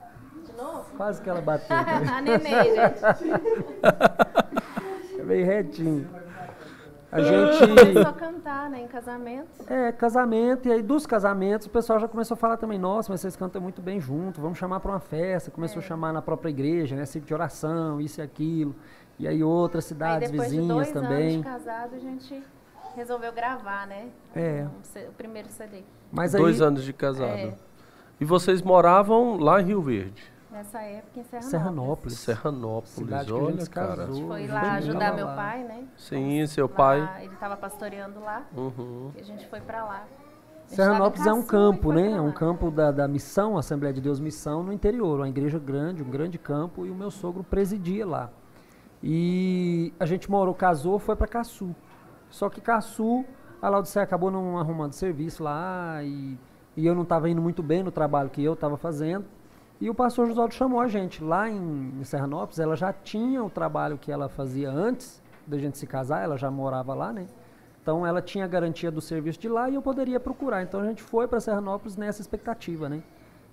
De 0.46 0.52
novo? 0.54 0.86
quase 0.98 1.20
que 1.22 1.30
ela 1.30 1.42
bateu. 1.42 1.76
né? 1.76 2.04
a 2.14 2.22
neném, 2.22 2.76
gente. 2.76 3.00
É 5.20 5.24
bem 5.24 5.44
retinho. 5.44 6.08
A 7.12 7.18
Começou 7.18 7.68
gente. 7.68 7.98
a 7.98 8.14
cantar, 8.14 8.70
né, 8.70 8.82
em 8.82 8.88
casamento. 8.88 9.48
É, 9.68 9.92
casamento, 9.92 10.68
e 10.68 10.72
aí 10.72 10.82
dos 10.84 11.08
casamentos 11.08 11.66
o 11.66 11.70
pessoal 11.70 12.00
já 12.00 12.08
começou 12.08 12.36
a 12.36 12.38
falar 12.38 12.58
também, 12.58 12.78
nossa, 12.78 13.12
mas 13.12 13.22
vocês 13.22 13.36
cantam 13.36 13.60
muito 13.60 13.82
bem 13.82 14.00
junto, 14.00 14.40
vamos 14.40 14.60
chamar 14.60 14.80
para 14.80 14.92
uma 14.92 15.00
festa. 15.00 15.50
Começou 15.50 15.80
a 15.80 15.82
chamar 15.84 16.14
na 16.14 16.22
própria 16.22 16.50
igreja, 16.52 16.96
né? 16.96 17.06
Ciclo 17.06 17.28
de 17.28 17.34
oração, 17.34 18.00
isso 18.00 18.20
e 18.20 18.24
aquilo. 18.24 18.76
E 19.18 19.28
aí 19.28 19.44
outras 19.44 19.86
Aí 19.86 19.88
cidades 19.90 20.30
depois 20.30 20.50
de 20.50 20.58
vizinhas 20.58 20.76
dois 20.76 20.92
também. 20.92 21.34
anos 21.34 21.38
de 21.38 21.44
casado, 21.44 21.96
a 21.96 22.00
gente 22.00 22.44
resolveu 22.96 23.34
gravar, 23.34 23.88
né? 23.88 24.10
É. 24.36 24.68
um 24.68 25.10
o 25.10 25.14
primeiro 25.14 25.50
CD. 25.50 25.84
Mas 26.12 26.36
aí, 26.36 26.42
Dois 26.42 26.62
anos 26.62 26.84
de 26.84 26.94
casado. 26.94 27.32
É. 27.32 27.54
E 28.22 28.26
vocês 28.26 28.62
moravam 28.62 29.38
lá 29.38 29.62
em 29.62 29.66
Rio 29.66 29.82
Verde, 29.82 30.24
Nessa 30.52 30.82
época 30.82 31.20
em 31.20 31.24
Serranópolis. 31.42 32.18
Serranópolis, 32.18 32.92
Serranópolis. 32.92 33.32
Olha, 33.32 33.68
cara. 33.68 34.08
casou. 34.08 34.28
Foi 34.28 34.48
lá 34.48 34.74
ajudar 34.74 35.14
meu 35.14 35.26
lá. 35.28 35.36
pai, 35.36 35.64
né? 35.64 35.84
Sim, 35.96 36.46
seu 36.48 36.68
Lá, 36.68 36.76
pai. 36.76 37.24
Ele 37.24 37.34
estava 37.34 37.56
pastoreando 37.56 38.20
lá 38.20 38.44
Uhum. 38.58 39.12
e 39.16 39.20
a 39.20 39.24
gente 39.24 39.48
foi 39.48 39.62
pra 39.62 39.86
lá. 39.86 40.06
Serranópolis 40.66 41.26
é 41.26 41.34
um 41.34 41.44
campo, 41.44 41.92
né? 41.94 42.12
É 42.12 42.22
um 42.22 42.32
campo 42.32 42.70
da, 42.72 42.92
da 42.92 43.08
missão, 43.08 43.58
Assembleia 43.58 43.94
de 43.94 44.02
Deus 44.02 44.20
Missão, 44.20 44.62
no 44.64 44.72
interior. 44.74 45.20
Uma 45.20 45.30
igreja 45.30 45.58
grande, 45.60 46.04
um 46.04 46.10
grande 46.10 46.38
campo, 46.38 46.86
e 46.86 46.92
o 46.92 46.96
meu 46.96 47.10
sogro 47.12 47.44
presidia 47.44 48.06
lá. 48.06 48.30
E 49.04 49.94
a 50.00 50.06
gente 50.06 50.30
morou, 50.30 50.54
casou, 50.54 51.00
foi 51.00 51.16
para 51.16 51.28
Caçu. 51.28 51.76
Só 52.30 52.50
que 52.50 52.60
Caçu, 52.62 53.26
a 53.62 53.70
Laudicea 53.70 54.04
acabou 54.04 54.30
não 54.30 54.60
arrumando 54.60 54.94
serviço 54.94 55.44
lá, 55.44 56.04
e, 56.04 56.38
e 56.76 56.86
eu 56.86 56.94
não 56.94 57.04
estava 57.04 57.30
indo 57.30 57.42
muito 57.42 57.64
bem 57.64 57.82
no 57.82 57.92
trabalho 57.92 58.30
que 58.30 58.44
eu 58.44 58.54
estava 58.54 58.78
fazendo. 58.78 59.26
E 59.82 59.90
o 59.90 59.94
pastor 59.96 60.28
Josualdo 60.28 60.54
chamou 60.54 60.80
a 60.82 60.88
gente. 60.88 61.24
Lá 61.24 61.50
em, 61.50 62.04
Serranópolis, 62.04 62.60
ela 62.60 62.76
já 62.76 62.92
tinha 62.92 63.44
o 63.44 63.50
trabalho 63.50 63.98
que 63.98 64.12
ela 64.12 64.28
fazia 64.28 64.70
antes 64.70 65.22
da 65.48 65.58
gente 65.58 65.78
se 65.78 65.88
casar, 65.88 66.22
ela 66.24 66.38
já 66.38 66.52
morava 66.52 66.94
lá, 66.94 67.12
né? 67.14 67.26
Então 67.82 68.06
ela 68.06 68.22
tinha 68.22 68.46
a 68.46 68.48
garantia 68.48 68.92
do 68.92 69.00
serviço 69.02 69.40
de 69.40 69.48
lá 69.48 69.70
e 69.70 69.76
eu 69.76 69.82
poderia 69.82 70.20
procurar. 70.20 70.62
Então 70.62 70.82
a 70.82 70.86
gente 70.86 71.02
foi 71.02 71.28
para 71.28 71.40
Serranópolis 71.40 71.96
nessa 71.96 72.22
expectativa, 72.22 72.90
né? 72.90 73.02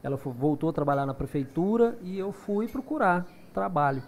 Ela 0.02 0.16
voltou 0.16 0.68
a 0.68 0.72
trabalhar 0.72 1.06
na 1.06 1.14
prefeitura 1.14 1.96
e 2.02 2.18
eu 2.18 2.32
fui 2.32 2.66
procurar 2.68 3.24
trabalho. 3.54 4.02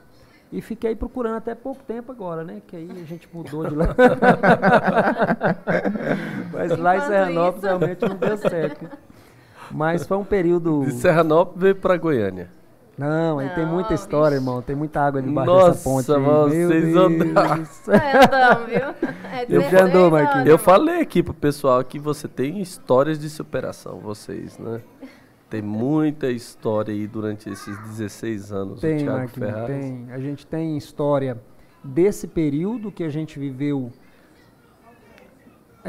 E 0.51 0.61
fiquei 0.61 0.97
procurando 0.97 1.37
até 1.37 1.55
pouco 1.55 1.83
tempo 1.85 2.11
agora, 2.11 2.43
né? 2.43 2.61
Que 2.67 2.77
aí 2.77 2.91
a 2.91 3.05
gente 3.05 3.29
mudou 3.33 3.67
de 3.69 3.75
lá. 3.75 3.87
Mas 6.53 6.77
lá 6.79 6.97
em 6.97 7.01
Serranópolis 7.03 7.57
isso- 7.59 7.67
realmente 7.67 8.09
não 8.09 8.17
deu 8.17 8.37
certo. 8.39 8.91
Mas 9.71 10.07
foi 10.07 10.17
um 10.17 10.25
período. 10.25 10.85
De 10.85 10.93
Serranópolis 10.93 11.61
veio 11.61 11.77
pra 11.77 11.97
Goiânia. 11.97 12.51
Não, 12.99 13.39
aí 13.39 13.49
tem 13.51 13.65
muita 13.65 13.95
história, 13.95 14.37
vixe. 14.37 14.43
irmão. 14.43 14.61
Tem 14.61 14.75
muita 14.75 15.01
água 15.01 15.23
debaixo 15.23 15.51
Nossa, 15.51 15.71
dessa 15.71 15.85
ponte. 15.85 16.11
Meu 16.11 16.69
vocês 16.69 16.97
andaram. 16.97 17.63
É, 17.89 18.67
viu? 18.67 19.09
É 19.31 19.47
Eu 19.49 19.61
já 19.63 19.69
16 19.69 19.83
andou, 19.83 20.11
Marquinhos. 20.11 20.49
Eu 20.49 20.59
falei 20.59 21.01
aqui 21.01 21.23
pro 21.23 21.33
pessoal 21.33 21.85
que 21.85 21.99
você 21.99 22.27
tem 22.27 22.61
histórias 22.61 23.19
de 23.19 23.31
superação, 23.31 24.01
vocês, 24.01 24.59
né? 24.59 24.81
Tem 25.49 25.63
muita 25.63 26.29
história 26.29 26.93
aí 26.93 27.07
durante 27.07 27.49
esses 27.49 27.79
16 27.79 28.53
anos. 28.53 28.81
Tem, 28.81 29.05
Marquinhos, 29.05 29.67
tem. 29.67 30.09
A 30.11 30.19
gente 30.19 30.45
tem 30.45 30.77
história 30.77 31.39
desse 31.85 32.27
período 32.27 32.91
que 32.91 33.05
a 33.05 33.09
gente 33.09 33.39
viveu 33.39 33.93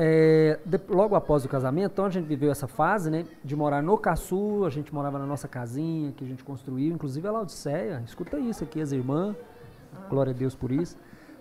é, 0.02 0.58
de- 0.66 0.80
logo 0.88 1.14
após 1.14 1.44
o 1.44 1.50
casamento. 1.50 1.92
Então 1.92 2.06
a 2.06 2.10
gente 2.10 2.26
viveu 2.26 2.50
essa 2.50 2.68
fase, 2.68 3.12
né? 3.12 3.26
De 3.44 3.54
morar 3.54 3.84
no 3.84 3.98
Caçu, 3.98 4.64
a 4.66 4.70
gente 4.70 4.94
morava 4.94 5.20
na 5.20 5.26
nossa 5.26 5.46
casinha 5.46 6.14
que 6.14 6.24
a 6.24 6.28
gente 6.28 6.42
construiu, 6.42 6.94
inclusive 6.94 7.28
a 7.28 7.32
Laodiceia. 7.32 8.02
Escuta 8.06 8.40
isso 8.40 8.64
aqui, 8.64 8.80
as 8.80 8.94
irmãs. 8.94 9.36
Glória 10.10 10.32
a 10.32 10.34
Deus 10.36 10.56
por 10.56 10.72
isso. 10.72 10.96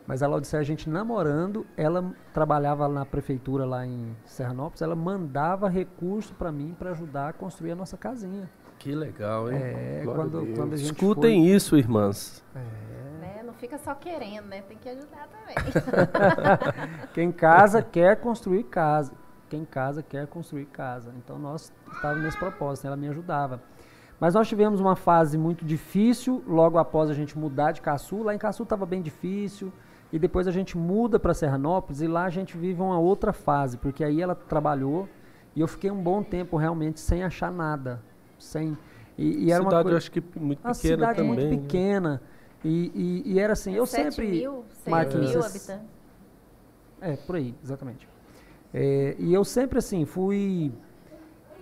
Mas 0.09 0.23
a 0.23 0.27
Laodiceia, 0.27 0.61
a 0.61 0.65
gente 0.65 0.91
namorando, 0.91 1.65
ela 1.77 2.13
trabalhava 2.35 2.89
na 2.89 3.05
prefeitura 3.07 3.65
lá 3.65 3.87
em 3.87 4.17
Serranópolis, 4.25 4.83
ela 4.83 4.97
mandava 4.97 5.69
recurso 5.69 6.35
para 6.35 6.51
mim 6.51 6.75
para 6.77 6.91
ajudar 6.91 7.29
a 7.29 7.33
construir 7.33 7.73
a 7.73 7.77
nossa 7.77 7.97
casinha. 7.97 8.51
Que 8.79 8.93
legal, 8.93 9.53
hein? 9.53 9.59
É, 9.61 10.03
quando, 10.05 10.47
quando 10.57 10.73
a 10.73 10.77
gente 10.77 10.93
Escutem 10.95 11.47
isso, 11.47 11.77
irmãs. 11.77 12.43
Né? 12.55 12.63
Fica 13.59 13.77
só 13.79 13.95
querendo, 13.95 14.47
né? 14.47 14.63
Tem 14.63 14.77
que 14.77 14.89
ajudar 14.89 15.29
também. 15.29 15.57
Quem 17.13 17.33
casa 17.33 17.83
quer 17.83 18.21
construir 18.21 18.65
casa. 18.65 19.13
Quem 19.49 19.65
casa 19.65 20.03
quer 20.03 20.27
construir 20.27 20.67
casa. 20.67 21.13
Então 21.17 21.39
nós 21.39 21.73
estávamos 21.93 22.25
nesse 22.25 22.39
propósito, 22.39 22.87
ela 22.87 22.97
me 22.97 23.09
ajudava. 23.09 23.61
Mas 24.21 24.35
nós 24.35 24.49
tivemos 24.49 24.81
uma 24.81 24.97
fase 24.97 25.39
muito 25.39 25.65
difícil 25.65 26.43
logo 26.47 26.79
após 26.79 27.11
a 27.11 27.15
gente 27.15 27.39
mudar 27.39 27.73
de 27.73 27.81
Caçu. 27.81 28.23
Lá 28.23 28.35
em 28.35 28.39
Caçu 28.39 28.63
estava 28.63 28.85
bem 28.85 29.01
difícil. 29.01 29.73
E 30.13 30.19
depois 30.19 30.49
a 30.49 30.51
gente 30.51 30.77
muda 30.77 31.19
para 31.19 31.35
Serranópolis 31.35 32.01
e 32.01 32.07
lá 32.07 32.25
a 32.25 32.31
gente 32.31 32.57
vive 32.57 32.81
uma 32.81 32.99
outra 32.99 33.33
fase, 33.33 33.77
porque 33.77 34.03
aí 34.03 34.23
ela 34.23 34.35
trabalhou 34.35 35.07
e 35.55 35.61
eu 35.61 35.69
fiquei 35.69 35.91
um 35.91 36.03
bom 36.03 36.23
tempo 36.23 36.57
realmente 36.57 36.99
sem 36.99 37.23
achar 37.23 37.53
nada. 37.53 38.01
Sem, 38.39 38.77
e, 39.19 39.47
e 39.47 39.53
era 39.53 39.63
uma 39.63 39.71
Cidade, 39.71 39.83
coisa, 39.83 39.95
eu 39.95 39.99
acho 39.99 40.11
que 40.11 40.23
muito 40.41 40.61
a 40.67 40.73
pequena 40.73 40.97
cidade 40.97 41.17
também. 41.19 41.35
muito 41.35 41.45
né? 41.45 41.63
pequena. 41.63 42.23
E, 42.65 43.23
e- 43.27 43.33
e 43.35 43.39
era 43.39 43.53
assim, 43.53 43.73
eu 43.75 43.87
7 43.87 44.15
sempre. 44.15 44.29
mil, 44.31 44.65
6 44.85 44.89
Marquinhos, 44.91 45.31
mil 45.31 45.41
esses- 45.41 45.71
habitantes. 45.71 45.91
É, 47.01 47.17
por 47.17 47.37
aí, 47.37 47.55
exatamente. 47.63 48.09
É, 48.75 49.15
e 49.19 49.33
eu 49.33 49.45
sempre, 49.45 49.79
assim, 49.79 50.05
fui. 50.05 50.73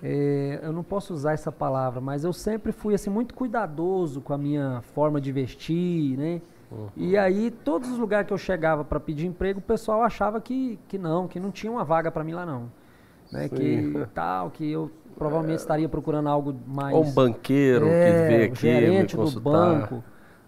é, 0.02 0.61
eu 0.62 0.72
não 0.72 0.82
posso 0.82 1.14
usar 1.14 1.32
essa 1.32 1.50
palavra, 1.52 2.00
mas 2.00 2.24
eu 2.24 2.32
sempre 2.32 2.72
fui, 2.72 2.94
assim, 2.94 3.11
muito 3.11 3.35
cuidadoso 3.35 4.20
com 4.20 4.32
a 4.32 4.38
minha 4.38 4.82
forma 4.94 5.20
de 5.20 5.32
vestir, 5.32 6.16
né? 6.18 6.40
E 6.96 7.16
aí, 7.16 7.50
todos 7.50 7.88
os 7.90 7.96
lugares 7.98 8.26
que 8.26 8.32
eu 8.32 8.38
chegava 8.38 8.85
para 8.85 8.98
pedir 8.98 9.26
emprego, 9.26 9.61
o 9.61 9.62
pessoal 9.62 10.02
achava 10.02 10.40
que, 10.40 10.78
que 10.88 10.98
não, 10.98 11.28
que 11.28 11.38
não 11.38 11.50
tinha 11.52 11.70
uma 11.70 11.85
vaga 11.85 12.11
para 12.11 12.24
mim 12.24 12.32
lá, 12.32 12.44
não. 12.44 12.70
Né? 13.32 13.48
Que 13.48 14.06
tal, 14.14 14.50
que 14.50 14.70
eu 14.70 14.90
provavelmente 15.16 15.61
estaria 15.61 15.88
procurando 15.88 16.28
algo 16.28 16.54
mais. 16.66 16.94
Ou 16.94 17.04
um 17.04 17.11
banqueiro 17.12 17.87
É, 17.87 18.04
que 18.04 18.28
veio 18.28 18.40
o 18.50 18.52
aqui 18.52 18.66
me 18.66 18.80
gerente 18.80 19.16
do 19.16 19.22
consultar. 19.22 19.52
banco, 19.52 20.04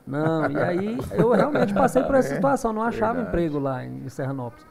Não, 0.08 0.50
e 0.50 0.56
aí 0.56 0.98
eu 1.12 1.30
realmente 1.32 1.74
passei 1.74 2.02
por 2.02 2.14
essa 2.14 2.34
situação, 2.34 2.72
não 2.72 2.82
achava 2.82 3.14
verdade. 3.14 3.28
emprego 3.28 3.58
lá 3.58 3.84
em 3.84 4.08
Serranópolis. 4.08 4.66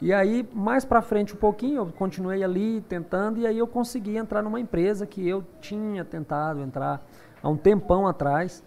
E 0.00 0.12
aí, 0.12 0.46
mais 0.52 0.84
pra 0.84 1.00
frente 1.00 1.32
um 1.32 1.38
pouquinho, 1.38 1.76
eu 1.78 1.86
continuei 1.86 2.44
ali 2.44 2.82
tentando, 2.82 3.38
e 3.38 3.46
aí 3.46 3.58
eu 3.58 3.66
consegui 3.66 4.16
entrar 4.16 4.42
numa 4.42 4.60
empresa 4.60 5.06
que 5.06 5.26
eu 5.26 5.42
tinha 5.60 6.04
tentado 6.04 6.60
entrar 6.60 7.02
há 7.42 7.48
um 7.48 7.56
tempão 7.56 8.06
atrás, 8.06 8.62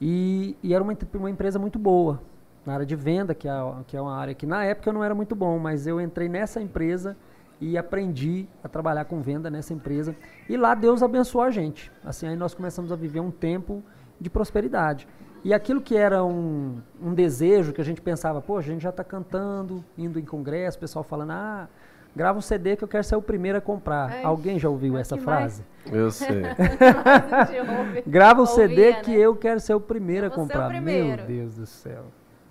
e, 0.00 0.56
e 0.62 0.72
era 0.72 0.82
uma, 0.82 0.96
uma 1.14 1.30
empresa 1.30 1.58
muito 1.58 1.78
boa, 1.78 2.18
na 2.64 2.72
área 2.72 2.86
de 2.86 2.96
venda, 2.96 3.34
que 3.34 3.46
é, 3.46 3.52
que 3.86 3.96
é 3.96 4.00
uma 4.00 4.16
área 4.16 4.34
que 4.34 4.46
na 4.46 4.64
época 4.64 4.88
eu 4.88 4.94
não 4.94 5.04
era 5.04 5.14
muito 5.14 5.34
bom, 5.34 5.58
mas 5.58 5.86
eu 5.86 6.00
entrei 6.00 6.28
nessa 6.28 6.62
empresa 6.62 7.16
e 7.60 7.76
aprendi 7.76 8.46
a 8.62 8.68
trabalhar 8.68 9.04
com 9.04 9.20
venda 9.20 9.50
nessa 9.50 9.74
empresa. 9.74 10.14
E 10.48 10.56
lá 10.56 10.74
Deus 10.74 11.02
abençoou 11.02 11.44
a 11.44 11.50
gente. 11.50 11.90
Assim, 12.04 12.28
aí 12.28 12.36
nós 12.36 12.54
começamos 12.54 12.92
a 12.92 12.96
viver 12.96 13.20
um 13.20 13.30
tempo 13.30 13.82
de 14.20 14.30
prosperidade. 14.30 15.08
E 15.44 15.54
aquilo 15.54 15.80
que 15.80 15.96
era 15.96 16.24
um, 16.24 16.78
um 17.00 17.14
desejo, 17.14 17.72
que 17.72 17.80
a 17.80 17.84
gente 17.84 18.00
pensava, 18.00 18.40
pô, 18.40 18.56
a 18.56 18.62
gente 18.62 18.82
já 18.82 18.90
está 18.90 19.04
cantando, 19.04 19.84
indo 19.96 20.18
em 20.18 20.24
congresso, 20.24 20.76
o 20.76 20.80
pessoal 20.80 21.02
falando, 21.04 21.30
ah, 21.30 21.68
grava 22.14 22.38
um 22.38 22.42
CD 22.42 22.76
que 22.76 22.82
eu 22.84 22.88
quero 22.88 23.04
ser 23.04 23.16
o 23.16 23.22
primeiro 23.22 23.56
a 23.58 23.60
comprar. 23.60 24.10
Ai, 24.10 24.24
Alguém 24.24 24.58
já 24.58 24.68
ouviu 24.68 24.96
é 24.98 25.00
essa 25.00 25.16
que 25.16 25.24
mais- 25.24 25.62
frase? 25.62 25.64
Eu 25.90 26.10
sei. 26.10 26.42
Grava 28.06 28.40
o 28.40 28.42
Ouvia, 28.42 28.54
CD 28.68 28.90
né? 28.92 29.00
que 29.02 29.14
eu 29.14 29.34
quero 29.36 29.60
ser 29.60 29.74
o 29.74 29.80
primeiro 29.80 30.26
a 30.26 30.28
Eu 30.28 30.32
comprar. 30.32 30.68
primeiro. 30.68 31.18
Meu 31.18 31.26
Deus 31.26 31.54
do 31.54 31.66
céu. 31.66 32.04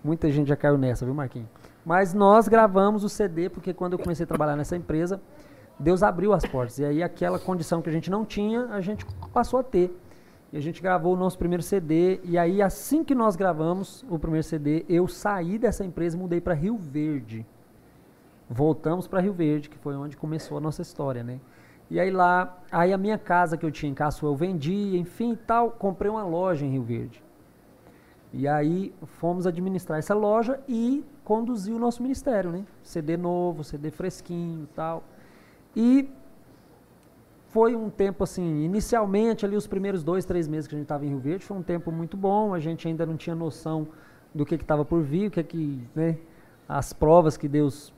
Muita 0.03 0.29
gente 0.31 0.47
já 0.47 0.55
caiu 0.55 0.77
nessa, 0.77 1.05
viu, 1.05 1.13
Marquinhos? 1.13 1.47
Mas 1.85 2.13
nós 2.13 2.47
gravamos 2.47 3.03
o 3.03 3.09
CD 3.09 3.49
porque 3.49 3.73
quando 3.73 3.93
eu 3.93 3.99
comecei 3.99 4.23
a 4.23 4.27
trabalhar 4.27 4.55
nessa 4.55 4.75
empresa, 4.75 5.21
Deus 5.79 6.01
abriu 6.03 6.33
as 6.33 6.45
portas. 6.45 6.79
E 6.79 6.85
aí 6.85 7.03
aquela 7.03 7.37
condição 7.39 7.81
que 7.81 7.89
a 7.89 7.93
gente 7.93 8.09
não 8.09 8.25
tinha, 8.25 8.65
a 8.71 8.81
gente 8.81 9.05
passou 9.33 9.59
a 9.59 9.63
ter. 9.63 9.95
E 10.51 10.57
a 10.57 10.61
gente 10.61 10.81
gravou 10.81 11.13
o 11.13 11.17
nosso 11.17 11.37
primeiro 11.37 11.61
CD. 11.61 12.19
E 12.23 12.37
aí 12.37 12.61
assim 12.61 13.03
que 13.03 13.13
nós 13.13 13.35
gravamos 13.35 14.05
o 14.09 14.17
primeiro 14.17 14.43
CD, 14.43 14.85
eu 14.87 15.07
saí 15.07 15.57
dessa 15.57 15.83
empresa 15.83 16.15
e 16.15 16.19
mudei 16.19 16.39
para 16.39 16.53
Rio 16.53 16.77
Verde. 16.77 17.45
Voltamos 18.49 19.07
para 19.07 19.19
Rio 19.19 19.33
Verde, 19.33 19.69
que 19.69 19.77
foi 19.77 19.95
onde 19.95 20.15
começou 20.15 20.57
a 20.57 20.61
nossa 20.61 20.81
história, 20.81 21.23
né? 21.23 21.39
E 21.89 21.99
aí 21.99 22.11
lá, 22.11 22.57
aí 22.71 22.93
a 22.93 22.97
minha 22.97 23.17
casa 23.17 23.57
que 23.57 23.65
eu 23.65 23.71
tinha 23.71 23.89
em 23.89 23.95
Caço 23.95 24.25
eu 24.25 24.35
vendi, 24.35 24.97
enfim 24.97 25.33
e 25.33 25.37
tal, 25.37 25.71
comprei 25.71 26.09
uma 26.09 26.23
loja 26.23 26.65
em 26.65 26.71
Rio 26.71 26.83
Verde. 26.83 27.23
E 28.33 28.47
aí 28.47 28.93
fomos 29.05 29.47
administrar 29.47 29.99
essa 29.99 30.13
loja 30.13 30.59
e 30.67 31.03
conduzir 31.23 31.73
o 31.73 31.79
nosso 31.79 32.01
ministério, 32.01 32.51
né? 32.51 32.65
CD 32.83 33.17
novo, 33.17 33.63
CD 33.63 33.89
fresquinho 33.89 34.67
tal. 34.75 35.03
E 35.75 36.09
foi 37.57 37.75
um 37.75 37.89
tempo 37.89 38.23
assim, 38.23 38.63
inicialmente 38.63 39.43
ali 39.43 39.55
os 39.55 39.65
primeiros 39.65 40.03
dois, 40.03 40.23
três 40.25 40.47
meses 40.47 40.67
que 40.67 40.75
a 40.75 40.77
gente 40.77 40.85
estava 40.85 41.03
em 41.03 41.09
Rio 41.09 41.17
Verde, 41.17 41.43
foi 41.43 41.57
um 41.57 41.63
tempo 41.63 41.91
muito 41.91 42.15
bom, 42.15 42.53
a 42.53 42.59
gente 42.59 42.87
ainda 42.87 43.03
não 43.03 43.17
tinha 43.17 43.35
noção 43.35 43.87
do 44.31 44.45
que 44.45 44.53
estava 44.53 44.85
por 44.85 45.01
vir, 45.01 45.29
o 45.29 45.31
que 45.31 45.41
que, 45.43 45.81
né, 45.95 46.17
as 46.69 46.93
provas 46.93 47.35
que 47.35 47.47
Deus 47.47 47.91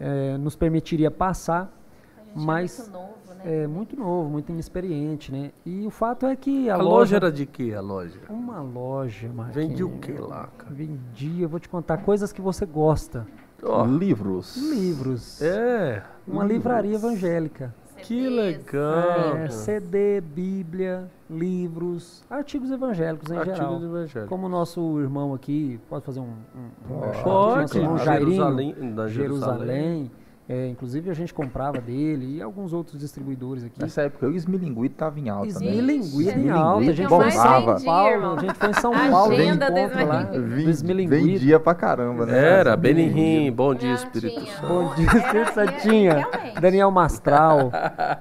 eh, 0.00 0.38
nos 0.38 0.56
permitiria 0.56 1.10
passar, 1.10 1.70
A 2.16 2.24
gente 2.38 2.46
Mas, 2.46 2.78
é 2.78 2.82
muito 2.84 2.92
novo, 2.98 3.34
né? 3.34 3.62
é 3.62 3.66
muito 3.66 3.96
novo, 3.96 4.30
muito 4.30 4.50
inexperiente, 4.50 5.30
né? 5.30 5.50
E 5.66 5.86
o 5.86 5.90
fato 5.90 6.24
é 6.24 6.34
que 6.34 6.70
a, 6.70 6.76
A 6.76 6.78
loja 6.78 7.16
era 7.16 7.30
de 7.30 7.44
quê, 7.44 7.74
a 7.76 7.82
loja? 7.82 8.18
uma 8.30 8.62
loja, 8.62 9.28
Marquinhos. 9.28 9.68
Vendia 9.68 9.86
o 9.86 9.98
quê 9.98 10.14
lá, 10.18 10.48
cara? 10.56 10.72
Vendia, 10.72 11.44
eu 11.44 11.48
vou 11.50 11.60
te 11.60 11.68
contar 11.68 11.98
coisas 11.98 12.32
que 12.32 12.40
você 12.40 12.64
gosta. 12.64 13.26
Ó, 13.62 13.84
Livros. 13.84 14.56
Livros. 14.56 15.42
é, 15.42 16.02
Uma 16.26 16.44
livraria 16.44 16.94
evangélica. 16.94 17.74
Que 18.06 18.28
legal. 18.28 19.36
É, 19.36 19.48
CD, 19.48 20.20
Bíblia, 20.20 21.10
livros, 21.28 22.22
artigos 22.30 22.70
evangélicos 22.70 23.30
em 23.30 23.36
Artigos 23.36 23.58
geral. 23.58 23.82
evangélicos. 23.82 24.28
Como 24.28 24.46
o 24.46 24.48
nosso 24.48 25.00
irmão 25.00 25.34
aqui, 25.34 25.80
pode 25.88 26.04
fazer 26.04 26.20
um, 26.20 26.24
um, 26.24 26.94
um 26.94 27.00
Pode, 27.24 27.62
nosso 27.62 27.78
irmão 27.78 27.98
Jairinho, 27.98 28.28
Jerusalém, 28.28 28.74
Jerusalém. 29.08 30.10
É, 30.48 30.68
inclusive 30.68 31.10
a 31.10 31.14
gente 31.14 31.34
comprava 31.34 31.80
dele 31.80 32.36
e 32.36 32.42
alguns 32.42 32.72
outros 32.72 33.00
distribuidores 33.00 33.64
aqui. 33.64 33.80
Nessa 33.80 34.02
época, 34.02 34.28
o 34.28 34.30
Esmilinguido 34.32 34.94
tava 34.94 35.18
em 35.18 35.28
alta, 35.28 35.46
né? 35.58 35.66
Esmilinguido 35.66 36.20
em 36.20 36.28
Esmilinguido 36.28 36.56
alta. 36.56 36.90
A 36.90 36.92
gente 36.92 37.08
foi 37.08 37.26
em 37.26 37.30
São 37.32 37.84
Paulo. 37.84 38.26
A 38.26 38.40
gente 38.40 38.54
foi 38.54 38.70
em 38.70 38.74
São 38.74 38.94
A 38.94 39.10
Paulo. 39.10 39.34
do 39.36 39.42
encontro 39.42 40.06
lá, 40.06 40.22
do 40.22 40.70
Esmilinguido. 40.70 41.26
Vendia 41.26 41.58
pra 41.58 41.74
caramba, 41.74 42.26
né? 42.26 42.38
Era, 42.38 42.76
Benihim, 42.76 43.50
bom 43.50 43.74
dia, 43.74 43.92
Espírito. 43.94 44.40
Santo. 44.46 44.66
Bom 44.68 44.94
dia, 44.94 45.06
Espírito 45.06 45.52
Santinha. 45.52 46.12
realmente. 46.30 46.60
Daniel 46.60 46.90
Mastral. 46.92 47.72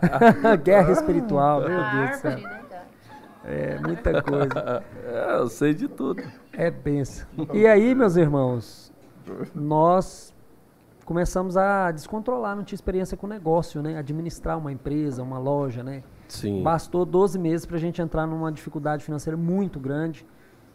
Guerra 0.63 0.91
espiritual, 0.93 1.61
meu 1.61 1.79
A 1.79 1.91
Deus 1.91 2.09
do 2.09 2.15
céu. 2.21 2.31
né, 2.31 2.41
cara? 2.41 2.85
É, 3.45 3.79
muita 3.85 4.21
coisa. 4.23 4.83
É, 5.07 5.35
eu 5.38 5.47
sei 5.47 5.75
de 5.75 5.88
tudo. 5.88 6.23
É 6.51 6.71
benção. 6.71 7.27
E 7.53 7.67
aí, 7.67 7.93
meus 7.93 8.15
irmãos, 8.15 8.91
nós 9.53 10.33
começamos 11.05 11.55
a 11.55 11.91
descontrolar, 11.91 12.55
não 12.55 12.63
tinha 12.63 12.75
experiência 12.75 13.15
com 13.15 13.27
negócio, 13.27 13.81
né? 13.81 13.97
Administrar 13.97 14.57
uma 14.57 14.71
empresa, 14.71 15.21
uma 15.23 15.37
loja, 15.37 15.83
né? 15.83 16.03
Sim. 16.27 16.63
Bastou 16.63 17.05
12 17.05 17.37
meses 17.37 17.65
para 17.65 17.77
a 17.77 17.79
gente 17.79 18.01
entrar 18.01 18.25
numa 18.25 18.51
dificuldade 18.51 19.03
financeira 19.03 19.37
muito 19.37 19.79
grande. 19.79 20.25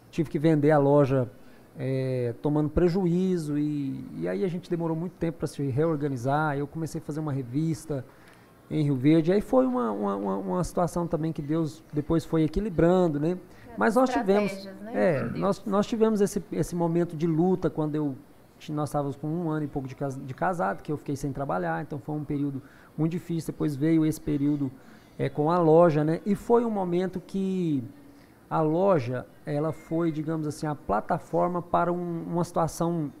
Tive 0.09 0.29
que 0.29 0.39
vender 0.39 0.71
a 0.71 0.77
loja 0.77 1.29
eh, 1.77 2.33
tomando 2.41 2.69
prejuízo 2.69 3.57
e, 3.57 4.05
e 4.17 4.27
aí 4.27 4.43
a 4.43 4.47
gente 4.47 4.69
demorou 4.69 4.95
muito 4.95 5.13
tempo 5.13 5.39
para 5.39 5.47
se 5.47 5.61
reorganizar. 5.63 6.57
Eu 6.57 6.65
comecei 6.67 6.99
a 6.99 7.03
fazer 7.03 7.19
uma 7.19 7.31
revista 7.33 8.05
em 8.69 8.83
Rio 8.83 8.95
Verde. 8.95 9.33
Aí 9.33 9.41
foi 9.41 9.65
uma, 9.65 9.91
uma, 9.91 10.15
uma- 10.15 10.37
uma 10.37 10.63
situação 10.63 11.05
também 11.05 11.33
que 11.33 11.41
Deus 11.41 11.83
depois 11.93 12.23
foi 12.23 12.43
equilibrando, 12.43 13.19
né? 13.19 13.37
Mas 13.77 13.95
nós 13.95 14.09
tivemos, 14.09 14.65
né, 14.81 14.91
é, 14.93 15.23
nós, 15.37 15.63
nós 15.65 15.87
tivemos 15.87 16.19
esse, 16.21 16.43
esse 16.51 16.75
momento 16.75 17.15
de 17.15 17.25
luta 17.27 17.69
quando 17.69 17.95
eu 17.95 18.15
nós 18.69 18.89
estávamos 18.89 19.15
com 19.15 19.27
um 19.27 19.49
ano 19.49 19.63
e 19.65 19.67
pouco 19.67 19.87
de, 19.87 19.95
cas- 19.95 20.19
de 20.19 20.33
casado, 20.33 20.81
que 20.83 20.91
eu 20.91 20.97
fiquei 20.97 21.15
sem 21.15 21.31
trabalhar, 21.31 21.81
então 21.81 21.97
foi 21.99 22.15
um 22.15 22.23
período 22.23 22.61
muito 22.97 23.11
difícil. 23.13 23.53
Depois 23.53 23.75
veio 23.75 24.05
esse 24.05 24.19
período 24.19 24.69
é, 25.17 25.29
com 25.29 25.49
a 25.49 25.57
loja, 25.57 26.03
né? 26.03 26.19
E 26.25 26.35
foi 26.35 26.65
um 26.65 26.69
momento 26.69 27.19
que 27.21 27.83
a 28.49 28.59
loja, 28.61 29.25
ela 29.45 29.71
foi, 29.71 30.11
digamos 30.11 30.45
assim, 30.45 30.67
a 30.67 30.75
plataforma 30.75 31.61
para 31.61 31.91
um- 31.91 32.23
uma 32.23 32.43
situação 32.43 33.11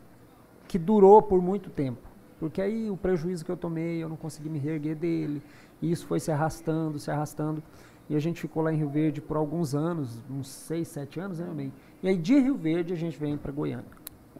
que 0.67 0.77
durou 0.77 1.21
por 1.21 1.41
muito 1.41 1.69
tempo. 1.69 2.01
Porque 2.39 2.61
aí 2.61 2.89
o 2.89 2.97
prejuízo 2.97 3.45
que 3.45 3.51
eu 3.51 3.57
tomei, 3.57 4.03
eu 4.03 4.09
não 4.09 4.15
consegui 4.17 4.49
me 4.49 4.59
reerguer 4.59 4.95
dele. 4.95 5.41
E 5.81 5.91
isso 5.91 6.05
foi 6.07 6.19
se 6.19 6.31
arrastando, 6.31 6.99
se 6.99 7.09
arrastando. 7.09 7.61
E 8.09 8.15
a 8.15 8.19
gente 8.19 8.41
ficou 8.41 8.61
lá 8.63 8.73
em 8.73 8.77
Rio 8.77 8.89
Verde 8.89 9.21
por 9.21 9.37
alguns 9.37 9.73
anos, 9.73 10.21
uns 10.29 10.49
seis, 10.49 10.87
sete 10.87 11.19
anos, 11.19 11.39
né, 11.39 11.47
bem? 11.55 11.71
E 12.03 12.09
aí 12.09 12.17
de 12.17 12.37
Rio 12.39 12.55
Verde 12.55 12.93
a 12.93 12.97
gente 12.97 13.17
veio 13.17 13.37
para 13.37 13.51
Goiânia. 13.51 13.85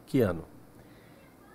Que 0.04 0.20
ano? 0.20 0.42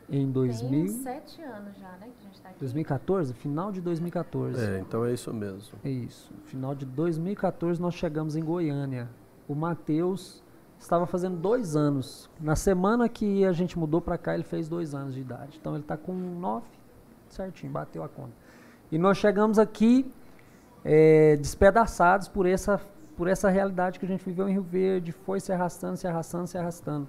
Em 0.09 0.23
Tem 0.23 0.31
2000, 0.31 0.83
uns 0.83 0.91
sete 1.03 1.41
anos 1.41 1.75
já, 1.77 1.91
né, 1.97 2.07
que 2.07 2.21
a 2.21 2.23
gente 2.23 2.41
tá 2.41 2.49
aqui. 2.49 2.59
2014, 2.59 3.33
final 3.33 3.71
de 3.73 3.81
2014. 3.81 4.61
É, 4.63 4.79
então 4.79 5.05
é 5.05 5.13
isso 5.13 5.33
mesmo. 5.33 5.77
É 5.83 5.89
isso. 5.89 6.31
Final 6.45 6.73
de 6.73 6.85
2014 6.85 7.81
nós 7.81 7.93
chegamos 7.93 8.37
em 8.37 8.43
Goiânia. 8.43 9.09
O 9.49 9.53
Matheus 9.53 10.41
estava 10.79 11.05
fazendo 11.05 11.37
dois 11.37 11.75
anos. 11.75 12.29
Na 12.39 12.55
semana 12.55 13.09
que 13.09 13.43
a 13.43 13.51
gente 13.51 13.77
mudou 13.77 13.99
para 13.99 14.17
cá, 14.17 14.33
ele 14.33 14.43
fez 14.43 14.69
dois 14.69 14.93
anos 14.93 15.13
de 15.13 15.21
idade. 15.21 15.57
Então 15.59 15.73
ele 15.73 15.83
está 15.83 15.97
com 15.97 16.13
nove, 16.13 16.67
certinho, 17.29 17.71
bateu 17.71 18.03
a 18.03 18.09
conta. 18.09 18.31
E 18.91 18.97
nós 18.97 19.17
chegamos 19.17 19.59
aqui 19.59 20.09
é, 20.85 21.35
despedaçados 21.35 22.29
por 22.29 22.45
essa, 22.45 22.79
por 23.17 23.27
essa 23.27 23.49
realidade 23.49 23.99
que 23.99 24.05
a 24.05 24.07
gente 24.07 24.23
viveu 24.23 24.47
em 24.47 24.53
Rio 24.53 24.63
Verde, 24.63 25.11
foi 25.11 25.39
se 25.39 25.51
arrastando, 25.51 25.97
se 25.97 26.07
arrastando, 26.07 26.47
se 26.47 26.57
arrastando. 26.57 27.07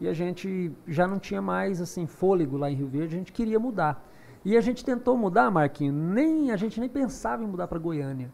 E 0.00 0.08
a 0.08 0.12
gente 0.12 0.72
já 0.86 1.06
não 1.06 1.18
tinha 1.18 1.42
mais 1.42 1.80
assim 1.80 2.06
fôlego 2.06 2.56
lá 2.56 2.70
em 2.70 2.74
Rio 2.74 2.88
Verde, 2.88 3.14
a 3.16 3.18
gente 3.18 3.32
queria 3.32 3.58
mudar. 3.58 4.04
E 4.44 4.56
a 4.56 4.60
gente 4.60 4.84
tentou 4.84 5.16
mudar, 5.16 5.50
Marquinho, 5.50 5.92
nem 5.92 6.52
a 6.52 6.56
gente 6.56 6.78
nem 6.78 6.88
pensava 6.88 7.42
em 7.42 7.46
mudar 7.46 7.66
para 7.66 7.78
Goiânia. 7.78 8.32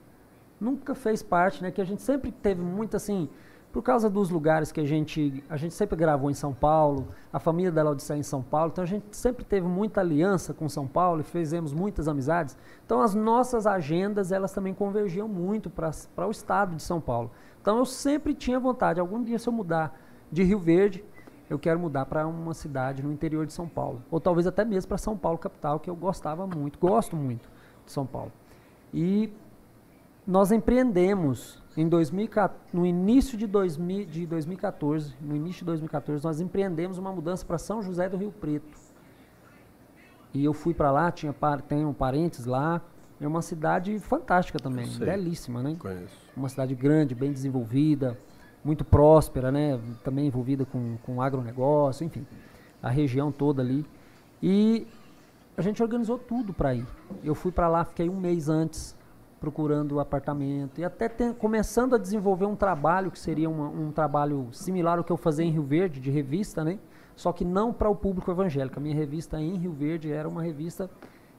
Nunca 0.60 0.94
fez 0.94 1.22
parte, 1.22 1.62
né? 1.62 1.70
Que 1.70 1.80
a 1.80 1.84
gente 1.84 2.02
sempre 2.02 2.30
teve 2.30 2.60
muito 2.60 2.96
assim, 2.96 3.28
por 3.74 3.82
causa 3.82 4.08
dos 4.08 4.30
lugares 4.30 4.70
que 4.70 4.80
a 4.80 4.84
gente, 4.84 5.42
a 5.50 5.56
gente 5.56 5.74
sempre 5.74 5.96
gravou 5.96 6.30
em 6.30 6.34
São 6.34 6.54
Paulo, 6.54 7.08
a 7.32 7.40
família 7.40 7.72
da 7.72 7.82
Laodiceia 7.82 8.16
em 8.16 8.22
São 8.22 8.40
Paulo, 8.40 8.70
então 8.72 8.84
a 8.84 8.86
gente 8.86 9.04
sempre 9.10 9.44
teve 9.44 9.66
muita 9.66 10.00
aliança 10.00 10.54
com 10.54 10.68
São 10.68 10.86
Paulo 10.86 11.22
e 11.22 11.24
fizemos 11.24 11.72
muitas 11.72 12.06
amizades. 12.06 12.56
Então 12.86 13.02
as 13.02 13.16
nossas 13.16 13.66
agendas, 13.66 14.30
elas 14.30 14.52
também 14.52 14.72
convergiam 14.72 15.26
muito 15.26 15.68
para 15.68 15.90
o 16.24 16.30
estado 16.30 16.76
de 16.76 16.82
São 16.82 17.00
Paulo. 17.00 17.32
Então 17.60 17.78
eu 17.78 17.84
sempre 17.84 18.32
tinha 18.32 18.60
vontade, 18.60 19.00
algum 19.00 19.20
dia 19.20 19.40
se 19.40 19.48
eu 19.48 19.52
mudar 19.52 19.98
de 20.30 20.44
Rio 20.44 20.60
Verde, 20.60 21.04
eu 21.48 21.58
quero 21.58 21.78
mudar 21.78 22.06
para 22.06 22.26
uma 22.26 22.54
cidade 22.54 23.02
no 23.02 23.12
interior 23.12 23.46
de 23.46 23.52
São 23.52 23.68
Paulo, 23.68 24.02
ou 24.10 24.20
talvez 24.20 24.46
até 24.46 24.64
mesmo 24.64 24.88
para 24.88 24.98
São 24.98 25.16
Paulo 25.16 25.38
capital, 25.38 25.78
que 25.78 25.90
eu 25.90 25.96
gostava 25.96 26.46
muito, 26.46 26.78
gosto 26.78 27.16
muito 27.16 27.48
de 27.84 27.92
São 27.92 28.06
Paulo. 28.06 28.32
E 28.92 29.32
nós 30.26 30.50
empreendemos 30.50 31.62
em 31.76 31.88
2014, 31.88 32.60
no 32.72 32.86
início 32.86 33.36
de, 33.36 33.46
2000, 33.46 34.06
de 34.06 34.26
2014, 34.26 35.14
no 35.20 35.36
início 35.36 35.60
de 35.60 35.64
2014, 35.66 36.24
nós 36.24 36.40
empreendemos 36.40 36.98
uma 36.98 37.12
mudança 37.12 37.44
para 37.44 37.58
São 37.58 37.82
José 37.82 38.08
do 38.08 38.16
Rio 38.16 38.32
Preto. 38.32 38.78
E 40.32 40.44
eu 40.44 40.52
fui 40.52 40.72
para 40.72 40.90
lá, 40.90 41.12
tinha 41.12 41.34
tenho 41.68 41.92
parentes 41.92 42.44
lá. 42.46 42.80
É 43.20 43.28
uma 43.28 43.42
cidade 43.42 43.96
fantástica 44.00 44.58
também, 44.58 44.88
belíssima, 44.98 45.62
né? 45.62 45.76
Conheço. 45.78 46.16
Uma 46.36 46.48
cidade 46.48 46.74
grande, 46.74 47.14
bem 47.14 47.32
desenvolvida. 47.32 48.18
Muito 48.64 48.84
próspera, 48.84 49.52
né? 49.52 49.78
Também 50.02 50.26
envolvida 50.26 50.64
com, 50.64 50.96
com 51.02 51.20
agronegócio, 51.20 52.04
enfim, 52.04 52.26
a 52.82 52.88
região 52.88 53.30
toda 53.30 53.62
ali. 53.62 53.84
E 54.42 54.86
a 55.56 55.62
gente 55.62 55.82
organizou 55.82 56.18
tudo 56.18 56.52
para 56.52 56.74
ir. 56.74 56.86
Eu 57.22 57.34
fui 57.34 57.52
para 57.52 57.68
lá, 57.68 57.84
fiquei 57.84 58.08
um 58.08 58.18
mês 58.18 58.48
antes 58.48 58.96
procurando 59.38 60.00
apartamento 60.00 60.80
e 60.80 60.84
até 60.84 61.08
começando 61.34 61.94
a 61.94 61.98
desenvolver 61.98 62.46
um 62.46 62.56
trabalho 62.56 63.10
que 63.10 63.18
seria 63.18 63.50
uma, 63.50 63.68
um 63.68 63.92
trabalho 63.92 64.48
similar 64.52 64.96
ao 64.96 65.04
que 65.04 65.12
eu 65.12 65.18
fazia 65.18 65.44
em 65.44 65.50
Rio 65.50 65.62
Verde, 65.62 66.00
de 66.00 66.10
revista, 66.10 66.64
né? 66.64 66.78
Só 67.14 67.30
que 67.30 67.44
não 67.44 67.72
para 67.72 67.88
o 67.88 67.94
público 67.94 68.30
evangélico. 68.30 68.78
A 68.78 68.82
minha 68.82 68.94
revista 68.94 69.38
em 69.40 69.56
Rio 69.56 69.72
Verde 69.72 70.10
era 70.10 70.26
uma 70.26 70.42
revista 70.42 70.88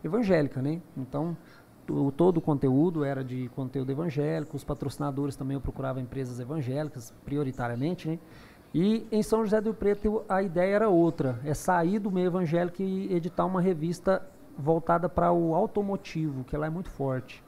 evangélica, 0.04 0.62
né? 0.62 0.82
Então, 0.96 1.36
o, 1.90 2.12
todo 2.12 2.38
o 2.38 2.42
conteúdo 2.42 3.04
era 3.04 3.24
de 3.24 3.50
conteúdo 3.50 3.92
evangélico, 3.92 4.56
os 4.56 4.64
patrocinadores 4.64 5.36
também 5.36 5.56
eu 5.56 5.62
procurava 5.62 6.00
empresas 6.00 6.40
evangélicas, 6.40 7.14
prioritariamente, 7.24 8.08
né? 8.08 8.20
E 8.74 9.08
em 9.10 9.24
São 9.24 9.44
José 9.44 9.62
do 9.62 9.74
Preto 9.74 10.24
a 10.28 10.44
ideia 10.44 10.76
era 10.76 10.90
outra, 10.90 11.40
é 11.46 11.54
sair 11.54 11.98
do 11.98 12.12
meio 12.12 12.28
evangélico 12.28 12.82
e 12.82 13.14
editar 13.14 13.46
uma 13.46 13.62
revista 13.62 14.22
voltada 14.58 15.08
para 15.08 15.32
o 15.32 15.56
automotivo, 15.56 16.44
que 16.44 16.58
lá 16.58 16.68
é 16.68 16.70
muito 16.70 16.90
forte. 16.90 17.42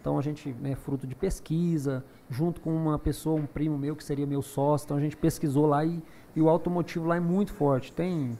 Então 0.00 0.18
a 0.18 0.22
gente, 0.22 0.52
né, 0.60 0.74
fruto 0.74 1.06
de 1.06 1.14
pesquisa, 1.14 2.04
junto 2.28 2.60
com 2.60 2.74
uma 2.74 2.98
pessoa, 2.98 3.40
um 3.40 3.46
primo 3.46 3.78
meu 3.78 3.96
que 3.96 4.04
seria 4.04 4.26
meu 4.26 4.42
sócio, 4.42 4.84
então 4.84 4.96
a 4.96 5.00
gente 5.00 5.16
pesquisou 5.16 5.66
lá 5.66 5.84
e, 5.84 6.02
e 6.36 6.42
o 6.42 6.48
automotivo 6.48 7.06
lá 7.06 7.16
é 7.16 7.20
muito 7.20 7.52
forte. 7.52 7.92
Tem 7.92 8.38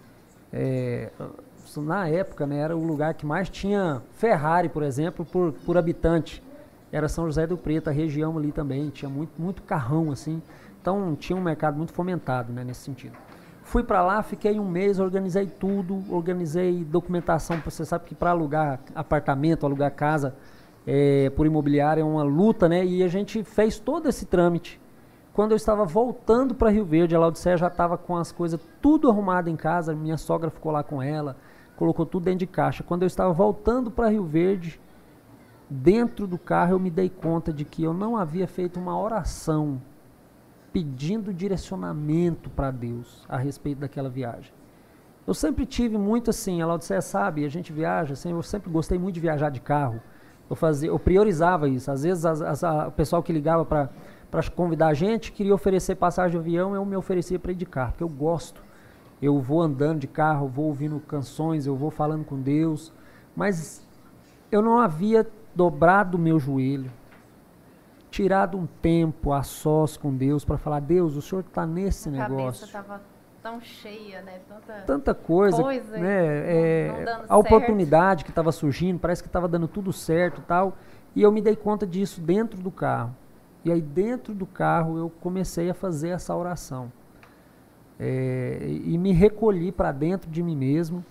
é, 0.53 1.11
na 1.77 2.09
época, 2.09 2.47
né, 2.47 2.59
era 2.59 2.77
o 2.77 2.85
lugar 2.85 3.15
que 3.15 3.27
mais 3.27 3.49
tinha 3.49 4.03
Ferrari, 4.15 4.69
por 4.69 4.83
exemplo, 4.83 5.25
por, 5.25 5.53
por 5.53 5.77
habitante. 5.77 6.43
Era 6.91 7.09
São 7.09 7.27
José 7.27 7.47
do 7.47 7.57
Preto, 7.57 7.89
a 7.89 7.93
região 7.93 8.37
ali 8.37 8.51
também, 8.51 8.91
tinha 8.91 9.09
muito, 9.09 9.41
muito 9.41 9.63
carrão, 9.63 10.11
assim. 10.11 10.43
Então, 10.81 11.15
tinha 11.15 11.37
um 11.37 11.43
mercado 11.43 11.77
muito 11.77 11.93
fomentado, 11.93 12.53
né, 12.53 12.65
nesse 12.65 12.81
sentido. 12.81 13.17
Fui 13.63 13.85
para 13.85 14.03
lá, 14.03 14.23
fiquei 14.23 14.59
um 14.59 14.69
mês, 14.69 14.99
organizei 14.99 15.47
tudo, 15.47 16.03
organizei 16.13 16.83
documentação. 16.83 17.61
Você 17.65 17.85
sabe 17.85 18.07
que 18.07 18.17
para 18.17 18.31
alugar 18.31 18.81
apartamento, 18.97 19.65
alugar 19.65 19.93
casa 19.93 20.35
é, 20.85 21.31
por 21.31 21.47
imobiliário 21.47 22.01
é 22.01 22.05
uma 22.05 22.25
luta, 22.25 22.69
né? 22.69 22.85
E 22.85 23.03
a 23.05 23.07
gente 23.07 23.45
fez 23.45 23.79
todo 23.79 24.09
esse 24.09 24.27
trâmite. 24.27 24.81
Quando 25.33 25.53
eu 25.53 25.57
estava 25.57 25.85
voltando 25.85 26.55
para 26.55 26.71
Rio 26.71 26.85
Verde, 26.85 27.15
a 27.15 27.21
Laudicea 27.21 27.57
já 27.57 27.69
estava 27.69 27.97
com 27.97 28.17
as 28.17 28.33
coisas 28.33 28.61
tudo 28.83 29.09
arrumado 29.09 29.49
em 29.49 29.55
casa, 29.55 29.95
minha 29.95 30.17
sogra 30.17 30.51
ficou 30.51 30.73
lá 30.73 30.83
com 30.83 31.01
ela, 31.01 31.37
colocou 31.81 32.05
tudo 32.05 32.25
dentro 32.25 32.41
de 32.41 32.47
caixa. 32.47 32.83
Quando 32.83 33.05
eu 33.05 33.07
estava 33.07 33.33
voltando 33.33 33.91
para 33.91 34.11
Rio 34.11 34.23
Verde, 34.23 34.79
dentro 35.69 36.27
do 36.27 36.37
carro 36.37 36.73
eu 36.73 36.79
me 36.79 36.91
dei 36.91 37.09
conta 37.09 37.51
de 37.51 37.65
que 37.65 37.83
eu 37.83 37.95
não 37.95 38.19
havia 38.19 38.47
feito 38.47 38.79
uma 38.79 39.01
oração 39.01 39.81
pedindo 40.75 41.33
direcionamento 41.33 42.51
para 42.51 42.71
Deus 42.71 43.25
a 43.27 43.39
respeito 43.39 43.79
daquela 43.79 44.11
viagem. 44.11 44.53
Eu 45.27 45.33
sempre 45.33 45.65
tive 45.65 45.97
muito 45.97 46.29
assim, 46.29 46.61
a 46.61 46.67
Laodicea 46.67 47.01
sabe, 47.01 47.47
a 47.47 47.49
gente 47.49 47.73
viaja, 47.73 48.13
assim, 48.13 48.31
eu 48.31 48.43
sempre 48.43 48.71
gostei 48.71 48.99
muito 48.99 49.15
de 49.15 49.21
viajar 49.21 49.49
de 49.49 49.61
carro. 49.61 50.03
Eu 50.51 50.57
fazia, 50.57 50.91
eu 50.91 50.99
priorizava 50.99 51.67
isso. 51.67 51.91
Às 51.91 52.03
vezes 52.03 52.27
as, 52.27 52.43
as, 52.43 52.63
a, 52.63 52.89
o 52.89 52.93
pessoal 52.93 53.23
que 53.23 53.33
ligava 53.33 53.65
para 53.65 53.89
convidar 54.55 54.89
a 54.89 54.95
gente 54.95 55.33
queria 55.33 55.55
oferecer 55.55 55.95
passagem 55.95 56.33
de 56.33 56.37
avião, 56.37 56.75
eu 56.75 56.85
me 56.85 56.95
oferecia 56.95 57.39
para 57.39 57.53
ir 57.53 57.55
de 57.55 57.65
carro, 57.65 57.93
porque 57.93 58.05
eu 58.05 58.09
gosto 58.09 58.69
eu 59.21 59.39
vou 59.41 59.61
andando 59.61 60.01
de 60.01 60.07
carro, 60.07 60.49
vou 60.49 60.67
ouvindo 60.67 60.99
canções, 61.01 61.67
eu 61.67 61.77
vou 61.77 61.91
falando 61.91 62.25
com 62.25 62.41
Deus, 62.41 62.93
mas 63.37 63.87
eu 64.51 64.63
não 64.63 64.79
havia 64.79 65.27
dobrado 65.55 66.17
o 66.17 66.21
meu 66.21 66.39
joelho, 66.39 66.91
tirado 68.11 68.57
um 68.57 68.67
tempo 68.67 69.33
a 69.33 69.43
sós 69.43 69.97
com 69.97 70.15
Deus 70.15 70.45
para 70.45 70.57
falar, 70.57 70.81
Deus, 70.81 71.17
o 71.17 71.23
Senhor 71.23 71.43
está 71.43 71.67
nesse 71.67 72.09
a 72.09 72.13
negócio. 72.13 72.65
estava 72.65 73.01
tão 73.43 73.61
cheia, 73.61 74.23
né? 74.23 74.41
Tanta, 74.49 74.83
Tanta 74.87 75.15
coisa, 75.15 75.63
coisa 75.63 75.99
né? 75.99 76.27
É, 76.47 77.05
não, 77.05 77.19
não 77.19 77.25
a 77.29 77.37
oportunidade 77.37 78.25
que 78.25 78.31
estava 78.31 78.53
surgindo, 78.53 78.99
parece 78.99 79.23
que 79.23 79.29
estava 79.29 79.49
dando 79.49 79.69
tudo 79.69 79.93
certo 79.93 80.43
tal, 80.43 80.77
e 81.15 81.23
eu 81.23 81.33
me 81.33 81.41
dei 81.41 81.57
conta 81.57 81.87
disso 81.87 82.21
dentro 82.21 82.61
do 82.61 82.71
carro. 82.71 83.15
E 83.65 83.71
aí 83.71 83.81
dentro 83.81 84.33
do 84.33 84.47
carro 84.47 84.97
eu 84.97 85.11
comecei 85.11 85.69
a 85.69 85.75
fazer 85.75 86.11
essa 86.11 86.35
oração. 86.35 86.91
É, 88.03 88.67
e 88.67 88.97
me 88.97 89.13
recolhi 89.13 89.71
para 89.71 89.93
dentro 89.93 90.31
de 90.31 90.43
mim 90.43 90.57
mesmo. 90.57 91.05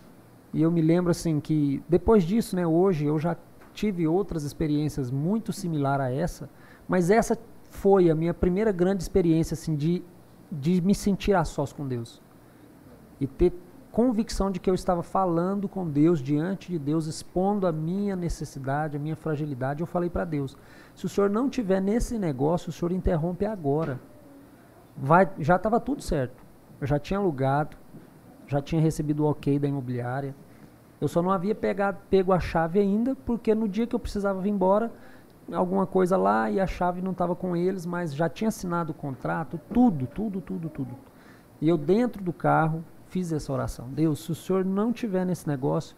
E 0.52 0.62
eu 0.62 0.72
me 0.72 0.82
lembro 0.82 1.12
assim 1.12 1.40
que 1.40 1.84
depois 1.88 2.24
disso, 2.24 2.56
né, 2.56 2.66
hoje 2.66 3.06
eu 3.06 3.20
já 3.20 3.38
tive 3.74 4.08
outras 4.08 4.44
experiências 4.44 5.12
muito 5.12 5.54
similar 5.54 6.02
a 6.02 6.12
essa, 6.12 6.50
mas 6.88 7.12
essa 7.12 7.38
foi 7.70 8.10
a 8.10 8.16
minha 8.16 8.34
primeira 8.34 8.72
grande 8.72 9.04
experiência 9.04 9.54
assim 9.54 9.76
de 9.76 10.04
de 10.52 10.82
me 10.82 10.96
sentir 10.96 11.36
a 11.36 11.44
sós 11.44 11.72
com 11.72 11.88
Deus. 11.88 12.22
E 13.20 13.28
ter 13.28 13.54
convicção 13.92 14.50
de 14.50 14.60
que 14.60 14.70
eu 14.70 14.74
estava 14.74 15.04
falando 15.04 15.68
com 15.68 15.88
Deus, 15.88 16.22
diante 16.22 16.72
de 16.72 16.80
Deus, 16.80 17.06
expondo 17.06 17.68
a 17.68 17.72
minha 17.72 18.16
necessidade, 18.16 18.98
a 18.98 19.00
minha 19.00 19.16
fragilidade. 19.16 19.82
Eu 19.82 19.88
falei 19.88 20.10
para 20.10 20.26
Deus: 20.26 20.58
se 20.96 21.06
o 21.06 21.10
senhor 21.10 21.30
não 21.30 21.50
tiver 21.50 21.82
nesse 21.82 22.18
negócio, 22.18 22.70
o 22.70 22.72
senhor 22.72 22.92
interrompe 22.92 23.46
agora. 23.46 24.00
Vai, 24.96 25.30
já 25.40 25.56
estava 25.56 25.80
tudo 25.80 26.02
certo. 26.02 26.49
Eu 26.80 26.88
já 26.88 27.00
tinha 27.00 27.20
alugado, 27.20 27.76
já 28.48 28.62
tinha 28.62 28.82
recebido 28.82 29.24
o 29.24 29.30
ok 29.30 29.60
da 29.60 29.68
imobiliária. 29.68 30.36
Eu 31.00 31.08
só 31.08 31.22
não 31.22 31.32
havia 31.32 31.56
pegado, 31.56 31.98
pego 32.10 32.34
a 32.34 32.40
chave 32.40 32.80
ainda, 32.80 33.16
porque 33.26 33.56
no 33.56 33.68
dia 33.68 33.88
que 33.88 33.96
eu 33.96 34.00
precisava 34.00 34.42
vir 34.42 34.50
embora, 34.50 34.92
alguma 35.52 35.86
coisa 35.86 36.18
lá 36.18 36.50
e 36.50 36.60
a 36.60 36.68
chave 36.68 37.02
não 37.02 37.12
estava 37.12 37.36
com 37.36 37.56
eles, 37.56 37.86
mas 37.86 38.14
já 38.14 38.28
tinha 38.28 38.50
assinado 38.50 38.92
o 38.92 38.96
contrato, 38.96 39.60
tudo, 39.74 40.08
tudo, 40.08 40.42
tudo, 40.42 40.70
tudo. 40.70 40.96
E 41.62 41.68
eu 41.68 41.78
dentro 41.78 42.24
do 42.24 42.34
carro 42.34 42.84
fiz 43.08 43.32
essa 43.32 43.52
oração. 43.52 43.88
Deus, 43.90 44.24
se 44.24 44.32
o 44.32 44.36
senhor 44.36 44.64
não 44.64 44.94
tiver 44.94 45.26
nesse 45.26 45.48
negócio, 45.48 45.96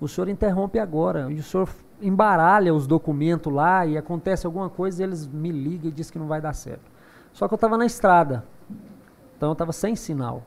o 0.00 0.08
senhor 0.08 0.28
interrompe 0.28 0.78
agora. 0.78 1.30
E 1.30 1.38
o 1.38 1.42
senhor 1.42 1.68
embaralha 2.00 2.74
os 2.74 2.86
documentos 2.86 3.52
lá 3.52 3.86
e 3.86 3.96
acontece 3.96 4.46
alguma 4.46 4.68
coisa 4.68 5.02
e 5.02 5.04
eles 5.04 5.26
me 5.26 5.50
ligam 5.50 5.88
e 5.88 5.92
dizem 5.92 6.12
que 6.12 6.18
não 6.18 6.26
vai 6.26 6.40
dar 6.40 6.52
certo. 6.52 6.90
Só 7.32 7.48
que 7.48 7.54
eu 7.54 7.56
estava 7.56 7.76
na 7.76 7.86
estrada. 7.86 8.44
Então 9.38 9.50
eu 9.50 9.52
estava 9.52 9.72
sem 9.72 9.94
sinal. 9.94 10.42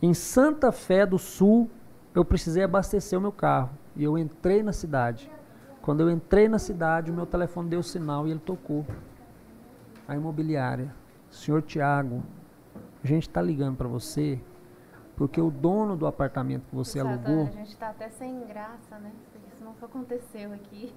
Em 0.00 0.14
Santa 0.14 0.70
Fé 0.70 1.04
do 1.04 1.18
Sul, 1.18 1.68
eu 2.14 2.24
precisei 2.24 2.62
abastecer 2.62 3.18
o 3.18 3.22
meu 3.22 3.32
carro. 3.32 3.70
E 3.96 4.04
eu 4.04 4.16
entrei 4.16 4.62
na 4.62 4.72
cidade. 4.72 5.30
Quando 5.82 6.00
eu 6.00 6.10
entrei 6.10 6.48
na 6.48 6.58
cidade, 6.58 7.10
o 7.10 7.14
meu 7.14 7.26
telefone 7.26 7.68
deu 7.68 7.82
sinal 7.82 8.26
e 8.26 8.30
ele 8.30 8.40
tocou. 8.40 8.86
A 10.06 10.14
imobiliária. 10.14 10.94
Senhor 11.28 11.60
Tiago, 11.60 12.22
a 13.02 13.06
gente 13.06 13.28
está 13.28 13.42
ligando 13.42 13.76
para 13.76 13.88
você 13.88 14.40
porque 15.16 15.40
o 15.40 15.50
dono 15.50 15.96
do 15.96 16.06
apartamento 16.06 16.62
que 16.68 16.74
você 16.74 17.00
Exato, 17.00 17.14
alugou. 17.14 17.46
A 17.46 17.50
gente 17.50 17.70
está 17.70 17.88
até 17.88 18.08
sem 18.10 18.46
graça, 18.46 18.98
né? 18.98 19.10
Isso 19.52 19.64
não 19.64 19.74
aconteceu 19.82 20.52
aqui. 20.52 20.94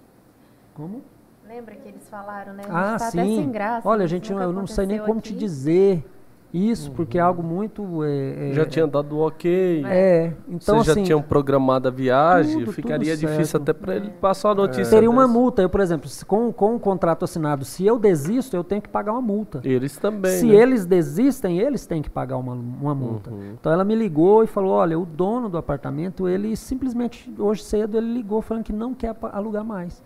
Como? 0.74 1.02
Lembra 1.48 1.76
que 1.76 1.88
eles 1.88 2.08
falaram, 2.10 2.54
né? 2.54 2.64
A 2.70 2.96
ah, 2.96 3.00
tá 3.00 3.12
sim. 3.12 3.52
Olha, 3.84 4.08
gente, 4.08 4.32
eu 4.32 4.52
não 4.52 4.68
sei 4.68 4.86
nem 4.86 5.00
como 5.00 5.20
aqui. 5.20 5.34
te 5.34 5.36
dizer. 5.36 6.06
Isso, 6.54 6.90
uhum. 6.90 6.96
porque 6.96 7.18
é 7.18 7.22
algo 7.22 7.44
muito. 7.44 8.04
É, 8.04 8.52
é, 8.52 8.54
já 8.54 8.66
tinha 8.66 8.88
dado 8.88 9.20
ok. 9.20 9.84
É, 9.86 10.34
então 10.48 10.76
Vocês 10.76 10.90
assim, 10.90 11.02
já 11.02 11.06
tinham 11.08 11.22
programado 11.22 11.90
a 11.90 11.92
viagem, 11.92 12.60
tudo, 12.60 12.72
ficaria 12.72 13.18
tudo 13.18 13.28
difícil 13.28 13.60
até 13.60 13.74
para 13.74 13.96
ele 13.98 14.10
passar 14.22 14.52
a 14.52 14.56
notícia. 14.56 14.84
É. 14.84 14.90
Teria 14.90 15.10
uma 15.10 15.28
multa. 15.28 15.62
Eu, 15.62 15.70
por 15.70 15.82
exemplo, 15.82 16.10
com, 16.26 16.52
com 16.54 16.76
o 16.76 16.80
contrato 16.80 17.26
assinado, 17.26 17.66
se 17.66 17.86
eu 17.86 18.00
desisto, 18.00 18.56
eu 18.56 18.64
tenho 18.64 18.82
que 18.82 18.88
pagar 18.88 19.12
uma 19.12 19.22
multa. 19.22 19.60
Eles 19.64 19.98
também. 19.98 20.32
Se 20.32 20.46
né? 20.46 20.56
eles 20.56 20.86
desistem, 20.86 21.60
eles 21.60 21.86
têm 21.86 22.02
que 22.02 22.10
pagar 22.10 22.38
uma, 22.38 22.54
uma 22.54 22.96
multa. 22.96 23.30
Uhum. 23.30 23.54
Então 23.60 23.72
ela 23.72 23.84
me 23.84 23.96
ligou 23.96 24.44
e 24.44 24.48
falou: 24.48 24.72
olha, 24.72 24.98
o 24.98 25.06
dono 25.06 25.50
do 25.50 25.58
apartamento, 25.58 26.30
ele 26.30 26.56
simplesmente, 26.56 27.32
hoje 27.38 27.64
cedo, 27.64 27.98
ele 27.98 28.14
ligou 28.14 28.42
falando 28.42 28.64
que 28.64 28.74
não 28.74 28.94
quer 28.94 29.14
alugar 29.34 29.66
mais. 29.66 30.02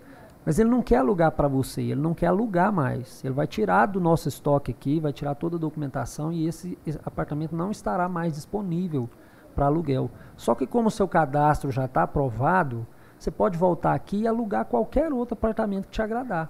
Mas 0.46 0.58
ele 0.58 0.70
não 0.70 0.82
quer 0.82 0.98
alugar 0.98 1.32
para 1.32 1.48
você, 1.48 1.82
ele 1.82 2.02
não 2.02 2.14
quer 2.14 2.28
alugar 2.28 2.74
mais. 2.74 3.24
Ele 3.24 3.34
vai 3.34 3.46
tirar 3.46 3.86
do 3.86 4.00
nosso 4.00 4.28
estoque 4.28 4.72
aqui, 4.72 5.00
vai 5.00 5.14
tirar 5.14 5.36
toda 5.36 5.56
a 5.56 5.60
documentação 5.60 6.32
e 6.34 6.48
esse, 6.48 6.78
apartamento 7.06 7.56
não 7.56 7.70
estará 7.70 8.10
mais 8.10 8.34
disponível 8.34 9.08
para 9.54 9.68
aluguel. 9.68 10.10
Só 10.36 10.56
que 10.56 10.66
como 10.66 10.88
o 10.88 10.92
seu 10.92 11.08
cadastro 11.08 11.70
já 11.70 11.86
está 11.86 12.04
aprovado, 12.04 12.88
você 13.20 13.30
pode 13.30 13.58
voltar 13.58 13.94
aqui 13.94 14.22
e 14.22 14.28
alugar 14.28 14.66
qualquer 14.66 15.14
outro 15.14 15.36
apartamento 15.36 15.86
que 15.86 15.92
te 15.92 16.02
agradar. 16.02 16.50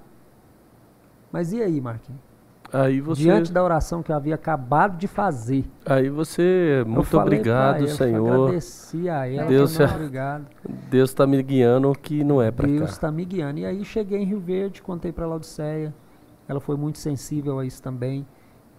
Mas 1.29 1.51
e 1.51 1.61
aí, 1.61 1.81
Marquinhos? 1.81 2.30
Aí 2.73 3.01
você... 3.01 3.23
Diante 3.23 3.51
da 3.51 3.61
oração 3.63 4.01
que 4.01 4.11
eu 4.11 4.15
havia 4.15 4.35
acabado 4.35 4.97
de 4.97 5.07
fazer. 5.07 5.65
Aí 5.85 6.09
você, 6.09 6.83
muito 6.87 7.17
obrigado, 7.17 7.87
Senhor. 7.87 8.27
Eu 8.27 8.43
agradeci 8.43 9.09
a 9.09 9.27
ela, 9.27 9.47
Deus 9.47 9.79
é, 9.79 9.85
obrigado. 9.85 10.45
Deus 10.89 11.09
está 11.09 11.27
me 11.27 11.41
guiando 11.43 11.91
que 11.93 12.23
não 12.23 12.41
é 12.41 12.49
para 12.49 12.67
cá. 12.67 12.73
Deus 12.73 12.91
está 12.91 13.11
me 13.11 13.25
guiando. 13.25 13.59
E 13.59 13.65
aí 13.65 13.83
cheguei 13.83 14.19
em 14.19 14.25
Rio 14.25 14.39
Verde, 14.39 14.81
contei 14.81 15.11
para 15.11 15.25
a 15.25 15.27
Laodiceia. 15.27 15.93
Ela 16.47 16.59
foi 16.59 16.77
muito 16.77 16.97
sensível 16.97 17.59
a 17.59 17.65
isso 17.65 17.81
também. 17.81 18.25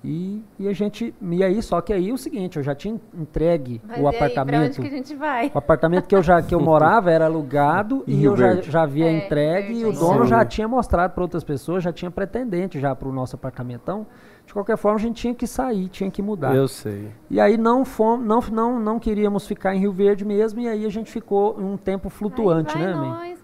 E, 0.04 0.42
e 0.58 0.68
a 0.68 0.72
gente. 0.72 1.14
E 1.20 1.44
aí, 1.44 1.62
só 1.62 1.80
que 1.80 1.92
aí 1.92 2.10
é 2.10 2.12
o 2.12 2.18
seguinte, 2.18 2.56
eu 2.56 2.62
já 2.62 2.74
tinha 2.74 3.00
entregue 3.14 3.80
Mas 3.86 4.00
o 4.00 4.08
apartamento. 4.08 4.60
Aí, 4.60 4.66
onde 4.68 4.80
que 4.80 4.86
a 4.86 4.90
gente 4.90 5.14
vai? 5.14 5.50
O 5.54 5.58
apartamento 5.58 6.08
que 6.08 6.14
eu 6.14 6.22
já 6.22 6.42
que 6.42 6.54
eu 6.54 6.58
morava 6.60 7.10
era 7.10 7.26
alugado 7.26 8.02
e 8.06 8.24
eu 8.24 8.36
já, 8.36 8.56
já 8.56 8.82
havia 8.82 9.06
é, 9.06 9.24
entregue 9.24 9.74
e 9.74 9.84
o 9.84 9.92
dono 9.92 10.24
Sim. 10.24 10.30
já 10.30 10.44
tinha 10.44 10.66
mostrado 10.66 11.12
para 11.12 11.22
outras 11.22 11.44
pessoas, 11.44 11.84
já 11.84 11.92
tinha 11.92 12.10
pretendente 12.10 12.80
já 12.80 12.94
para 12.96 13.08
o 13.08 13.12
nosso 13.12 13.36
apartamento. 13.36 13.82
Então, 13.82 14.06
De 14.44 14.52
qualquer 14.52 14.76
forma, 14.76 14.98
a 14.98 15.00
gente 15.00 15.16
tinha 15.20 15.34
que 15.34 15.46
sair, 15.46 15.88
tinha 15.88 16.10
que 16.10 16.20
mudar. 16.20 16.54
Eu 16.54 16.66
sei. 16.66 17.10
E 17.30 17.40
aí 17.40 17.56
não, 17.56 17.84
fomos, 17.84 18.26
não, 18.26 18.40
não, 18.40 18.80
não 18.80 18.98
queríamos 18.98 19.46
ficar 19.46 19.74
em 19.74 19.78
Rio 19.78 19.92
Verde 19.92 20.24
mesmo, 20.24 20.60
e 20.60 20.68
aí 20.68 20.84
a 20.84 20.90
gente 20.90 21.10
ficou 21.10 21.58
um 21.58 21.76
tempo 21.76 22.08
flutuante, 22.08 22.76
Aí 22.76 22.84
vai 22.84 22.92
né, 22.92 22.98
nós. 22.98 23.41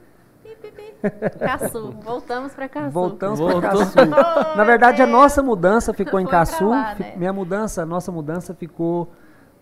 Caçu. 1.39 1.95
Voltamos 2.03 2.53
pra 2.55 2.69
Caçu. 2.69 2.91
Voltamos 2.91 3.41
para 3.41 3.61
Caçu. 3.61 3.95
Na 4.57 4.65
verdade, 4.65 5.03
a 5.03 5.07
Deus. 5.07 5.17
nossa 5.19 5.43
mudança 5.43 5.93
ficou 5.95 6.19
em 6.21 6.25
Foi 6.25 6.31
Caçu. 6.33 6.69
lá, 6.69 6.95
né? 6.99 7.15
Minha 7.17 7.33
mudança, 7.33 7.83
a 7.83 7.87
nossa 7.87 8.11
mudança 8.13 8.55
ficou 8.55 9.11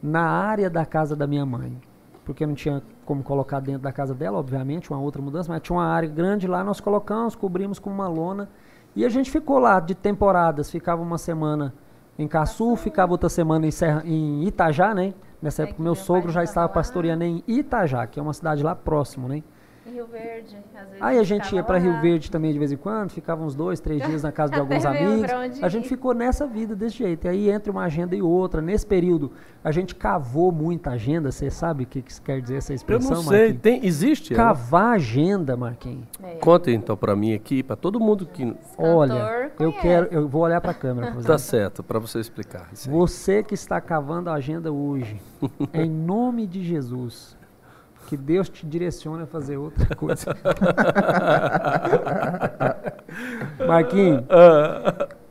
na 0.03 0.23
área 0.23 0.69
da 0.71 0.85
casa 0.87 1.15
da 1.17 1.27
minha 1.27 1.45
mãe. 1.45 1.81
Porque 2.25 2.45
não 2.45 2.55
tinha 2.55 2.83
como 3.05 3.23
colocar 3.23 3.61
dentro 3.61 3.83
da 3.83 3.93
casa 3.93 4.13
dela, 4.15 4.39
obviamente, 4.39 4.91
uma 4.91 4.99
outra 5.01 5.23
mudança, 5.23 5.53
mas 5.53 5.63
tinha 5.63 5.77
uma 5.79 5.87
área 5.87 6.09
grande 6.09 6.49
lá, 6.49 6.65
nós 6.65 6.81
colocamos, 6.81 7.37
cobrimos 7.37 7.79
com 7.79 7.89
uma 7.89 8.09
lona. 8.09 8.49
E 8.97 9.05
a 9.05 9.09
gente 9.09 9.31
ficou 9.31 9.59
lá 9.61 9.79
de 9.79 9.95
temporadas, 9.95 10.71
ficava 10.71 11.01
uma 11.03 11.19
semana 11.19 11.73
em 12.19 12.27
Caçu, 12.27 12.75
ficava 12.77 13.13
outra 13.13 13.29
semana 13.29 13.67
em, 13.67 13.71
Serra, 13.71 14.03
em 14.05 14.43
Itajá, 14.45 14.93
né? 14.95 15.15
Nessa 15.41 15.63
É 15.63 15.65
época, 15.67 15.83
meu 15.83 15.95
sogro 15.95 16.29
já 16.33 16.41
tava 16.41 16.45
estava 16.45 16.67
lá. 16.67 16.73
pastoreando 16.73 17.23
em 17.23 17.45
Itajá, 17.47 18.07
que 18.07 18.19
é 18.19 18.23
uma 18.23 18.33
cidade 18.33 18.63
lá 18.63 18.75
próximo, 18.75 19.29
né? 19.29 19.43
Rio 19.91 20.07
Verde. 20.07 20.57
Às 20.75 20.89
vezes 20.89 21.03
Aí 21.03 21.19
a 21.19 21.23
gente 21.23 21.55
ia 21.55 21.63
para. 21.63 21.79
Rio 21.79 22.01
Verde 22.01 22.31
também 22.31 22.53
de 22.53 22.59
vez 22.59 22.73
em 22.73 22.77
quando, 22.77 23.11
ficava 23.11 23.45
uns 23.45 23.55
dois, 23.55 23.81
três 23.81 24.05
dias 24.05 24.23
na 24.23 24.33
casa 24.33 24.53
de 24.53 24.59
alguns 24.61 24.85
amigos. 24.85 25.31
A 25.63 25.69
gente 25.69 25.87
ir. 25.87 25.89
ficou 25.89 26.15
nessa 26.15 26.47
vida 26.47 26.75
desse 26.75 26.99
jeito. 26.99 27.27
E 27.27 27.29
aí 27.29 27.51
entre 27.51 27.71
uma 27.71 27.85
agenda 27.85 28.15
e 28.15 28.23
outra, 28.23 28.61
nesse 28.61 28.87
período, 28.87 29.33
a 29.63 29.71
gente 29.71 29.95
cavou 29.95 30.51
muita 30.51 30.91
agenda. 30.91 31.31
Você 31.31 31.51
sabe 31.51 31.85
o 31.85 31.87
que, 31.87 32.03
que 32.03 32.21
quer 32.21 32.41
dizer 32.41 32.57
essa 32.57 32.73
Eu 32.73 32.77
expressão, 32.77 33.17
não 33.17 33.23
sei. 33.23 33.39
Marquinhos? 33.39 33.63
Tem, 33.63 33.87
existe? 33.87 34.35
ela? 34.35 34.43
Cavar 34.45 34.95
agenda, 34.95 35.57
Marquinhos. 35.57 36.07
É. 36.23 36.37
Conta 36.37 36.71
então 36.71 36.97
pra 36.97 37.15
mim 37.15 37.35
aqui, 37.35 37.63
pra 37.63 37.77
todo 37.77 38.01
mundo 38.01 38.27
que. 38.27 38.55
Olha, 38.79 39.51
eu 39.59 39.73
quero, 39.73 40.09
eu 40.11 40.29
vou 40.29 40.43
olhar 40.43 40.61
para 40.61 40.71
a 40.71 40.75
câmera. 40.75 41.17
Tá 41.27 41.39
certo, 41.39 41.83
pra 41.83 41.99
você 41.99 42.21
explicar. 42.21 42.69
Você 42.73 43.43
que 43.43 43.55
está 43.55 43.81
cavando 43.81 44.31
a 44.31 44.35
agenda 44.35 44.73
hoje, 44.73 45.21
em 45.75 45.91
nome 45.91 46.47
de 46.47 46.63
Jesus, 46.63 47.36
que 48.07 48.17
Deus 48.17 48.49
te 48.49 48.65
direcione 48.67 49.25
a 49.25 49.27
fazer 49.27 49.57
outra 49.57 49.87
coisa. 49.97 50.35
Marquinhos, 53.67 54.23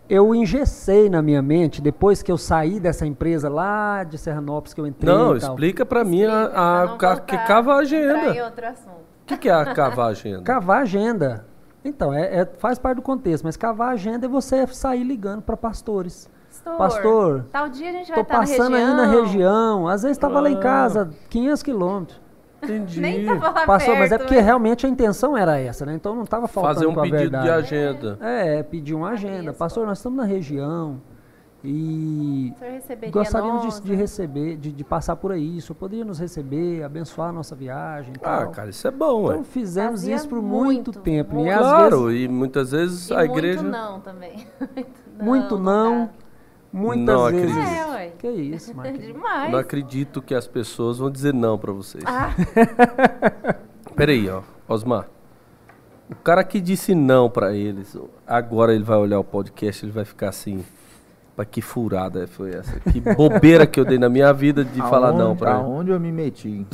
eu 0.09 0.33
engessei 0.35 1.09
na 1.09 1.21
minha 1.21 1.41
mente, 1.41 1.81
depois 1.81 2.21
que 2.21 2.31
eu 2.31 2.37
saí 2.37 2.79
dessa 2.79 3.05
empresa 3.05 3.49
lá 3.49 4.03
de 4.03 4.17
Serranópolis 4.17 4.73
que 4.73 4.81
eu 4.81 4.87
entrei 4.87 5.13
Não, 5.13 5.35
e 5.35 5.39
tal. 5.39 5.49
explica 5.51 5.85
pra 5.85 6.03
mim 6.03 6.23
a, 6.25 6.45
a, 6.45 6.49
ca- 6.49 6.85
voltar 6.87 7.19
que 7.21 7.37
cava 7.39 7.73
a 7.73 7.75
a 7.75 7.79
agenda. 7.79 8.43
outro 8.45 8.65
assunto. 8.67 9.05
O 9.23 9.25
que, 9.25 9.37
que 9.37 9.49
é 9.49 9.53
a 9.53 9.73
cavar 9.73 10.07
a 10.07 10.09
agenda? 10.09 10.41
Cavar 10.43 10.81
agenda. 10.83 11.45
Então, 11.83 12.13
é, 12.13 12.41
é- 12.41 12.45
faz 12.57 12.77
parte 12.77 12.97
do 12.97 13.01
contexto, 13.01 13.43
mas 13.43 13.57
cavar 13.57 13.93
agenda 13.93 14.25
é 14.25 14.29
você 14.29 14.65
sair 14.67 15.03
ligando 15.03 15.41
para 15.41 15.57
pastores. 15.57 16.29
Pastor, 16.63 16.77
Pastor, 16.77 17.45
tal 17.51 17.69
dia 17.69 17.89
a 17.89 17.91
gente 17.91 18.07
vai 18.07 18.15
Tô 18.15 18.21
estar 18.21 18.39
passando 18.39 18.69
na 18.71 18.77
aí 18.77 18.83
região. 18.85 18.97
na 18.97 19.05
região, 19.21 19.87
às 19.87 20.01
vezes 20.01 20.17
estava 20.17 20.39
lá 20.39 20.49
em 20.49 20.55
Ah. 20.55 20.59
casa, 20.59 21.09
500 21.29 21.61
quilômetros. 21.61 22.19
Entendi. 22.65 22.99
Nem 23.01 23.25
tava 23.25 23.65
Passou, 23.65 23.95
mas 23.95 24.11
é 24.11 24.17
perto, 24.17 24.21
porque 24.27 24.35
né? 24.35 24.41
realmente 24.41 24.85
a 24.85 24.89
intenção 24.89 25.37
era 25.37 25.57
essa, 25.57 25.85
né? 25.85 25.93
Então 25.95 26.15
não 26.15 26.23
estava 26.23 26.47
faltando 26.47 26.75
Fazer 26.75 26.87
um 26.87 26.93
com 26.93 26.99
a 26.99 27.03
pedido 27.03 27.19
verdade. 27.19 27.43
de 27.45 27.49
agenda. 27.51 28.17
É, 28.21 28.63
pedir 28.63 28.93
uma 28.93 29.09
agenda. 29.11 29.51
isso. 29.51 29.59
Pastor, 29.59 29.85
nós 29.87 29.97
estamos 29.99 30.17
na 30.17 30.25
região 30.25 30.99
e 31.67 32.53
gostaríamos 33.11 33.79
de, 33.81 33.87
de 33.87 33.95
receber, 33.95 34.55
de, 34.57 34.71
de 34.71 34.83
passar 34.83 35.15
por 35.15 35.31
aí. 35.31 35.57
O 35.57 35.61
senhor 35.61 35.75
poderia 35.75 36.05
nos 36.05 36.19
receber, 36.19 36.83
abençoar 36.83 37.29
a 37.29 37.31
nossa 37.31 37.55
viagem 37.55 38.13
Ah, 38.21 38.41
tal. 38.43 38.51
cara, 38.51 38.69
isso 38.69 38.87
é 38.87 38.91
bom, 38.91 39.25
Então 39.25 39.37
ué. 39.39 39.43
fizemos 39.43 40.01
Fazia 40.01 40.15
isso 40.15 40.27
por 40.29 40.41
muito, 40.41 40.91
muito, 40.91 40.91
tempo. 40.99 41.35
muito. 41.35 41.47
E 41.47 41.51
às 41.51 41.59
Claro, 41.59 42.05
vezes, 42.05 42.21
e 42.23 42.27
muitas 42.27 42.71
vezes 42.71 43.09
E 43.09 43.13
a 43.13 43.17
muito 43.17 43.31
igreja. 43.33 43.63
não 43.63 43.99
também. 43.99 44.45
muito 45.19 45.57
não, 45.57 46.05
dá. 46.05 46.09
Muitas 46.75 47.05
Não 47.15 47.25
vezes. 47.31 47.51
acredito. 47.57 47.75
É, 47.75 47.85
ué. 47.91 48.11
Que 48.17 48.27
isso. 48.29 48.73
Demais. 48.99 49.51
Não 49.51 49.59
acredito 49.59 50.21
que 50.21 50.35
as 50.35 50.47
pessoas 50.47 50.97
vão 50.97 51.09
dizer 51.09 51.33
não 51.33 51.57
pra 51.57 51.71
vocês. 51.71 52.03
Ah, 52.05 52.33
Peraí, 53.95 54.29
ó, 54.29 54.41
Osmar. 54.67 55.07
O 56.09 56.15
cara 56.15 56.43
que 56.43 56.59
disse 56.61 56.93
não 56.93 57.29
pra 57.29 57.53
eles, 57.53 57.97
agora 58.27 58.73
ele 58.75 58.83
vai 58.83 58.97
olhar 58.97 59.19
o 59.19 59.23
podcast, 59.23 59.83
ele 59.85 59.91
vai 59.91 60.05
ficar 60.05 60.29
assim. 60.29 60.63
Pra 61.35 61.43
que 61.43 61.61
furada 61.61 62.25
foi 62.27 62.51
essa? 62.53 62.79
Que 62.79 63.01
bobeira 63.15 63.65
que 63.67 63.77
eu 63.77 63.83
dei 63.83 63.97
na 63.97 64.07
minha 64.07 64.31
vida 64.31 64.63
de 64.63 64.79
falar 64.83 65.11
não 65.11 65.27
Aonde- 65.29 65.39
pra 65.39 65.51
ele. 65.51 65.59
Aonde 65.59 65.91
eu 65.91 65.99
me 65.99 66.09
meti? 66.11 66.65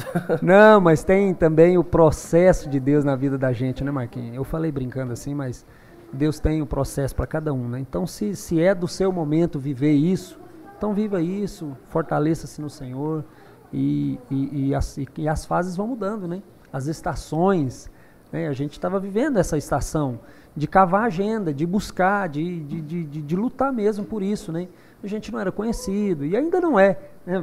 Não, 0.41 0.79
mas 0.79 1.03
tem 1.03 1.33
também 1.33 1.77
o 1.79 1.83
processo 1.83 2.69
de 2.69 2.79
Deus 2.79 3.03
na 3.03 3.15
vida 3.15 3.37
da 3.39 3.51
gente, 3.53 3.83
né, 3.83 3.89
Marquinhos? 3.89 4.35
Eu 4.35 4.43
falei 4.43 4.71
brincando 4.71 5.13
assim, 5.13 5.33
mas 5.33 5.65
Deus 6.13 6.39
tem 6.39 6.61
o 6.61 6.65
processo 6.65 7.15
para 7.15 7.25
cada 7.25 7.53
um, 7.53 7.67
né? 7.67 7.79
Então, 7.79 8.05
se, 8.05 8.35
se 8.35 8.61
é 8.61 8.75
do 8.75 8.87
seu 8.87 9.11
momento 9.11 9.57
viver 9.59 9.93
isso, 9.93 10.39
então 10.77 10.93
viva 10.93 11.21
isso, 11.21 11.75
fortaleça-se 11.89 12.61
no 12.61 12.69
Senhor 12.69 13.23
e, 13.71 14.19
e, 14.29 14.67
e 14.67 14.75
as, 14.75 14.97
e- 14.97 15.27
as 15.27 15.45
fases 15.45 15.75
vão 15.75 15.87
mudando, 15.87 16.27
né? 16.27 16.41
As 16.73 16.87
estações, 16.87 17.89
né? 18.31 18.47
A 18.47 18.53
gente 18.53 18.73
estava 18.73 18.99
vivendo 18.99 19.37
essa 19.37 19.57
estação 19.57 20.19
de 20.55 20.67
cavar 20.67 21.03
agenda, 21.05 21.53
de 21.53 21.65
buscar, 21.65 22.27
de, 22.27 22.59
de, 22.61 22.81
de- 22.81 23.21
de 23.21 23.35
lutar 23.35 23.71
mesmo 23.71 24.03
por 24.03 24.21
isso, 24.21 24.51
né? 24.51 24.67
A 25.03 25.07
gente 25.07 25.31
não 25.31 25.39
era 25.39 25.51
conhecido 25.51 26.25
e 26.25 26.35
ainda 26.35 26.59
não 26.59 26.77
é, 26.79 26.97
né? 27.25 27.35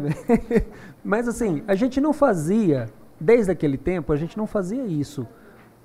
Mas 1.02 1.26
assim, 1.26 1.62
a 1.66 1.74
gente 1.74 2.00
não 2.00 2.12
fazia, 2.12 2.86
desde 3.18 3.50
aquele 3.50 3.78
tempo, 3.78 4.12
a 4.12 4.16
gente 4.16 4.36
não 4.36 4.46
fazia 4.46 4.84
isso 4.84 5.26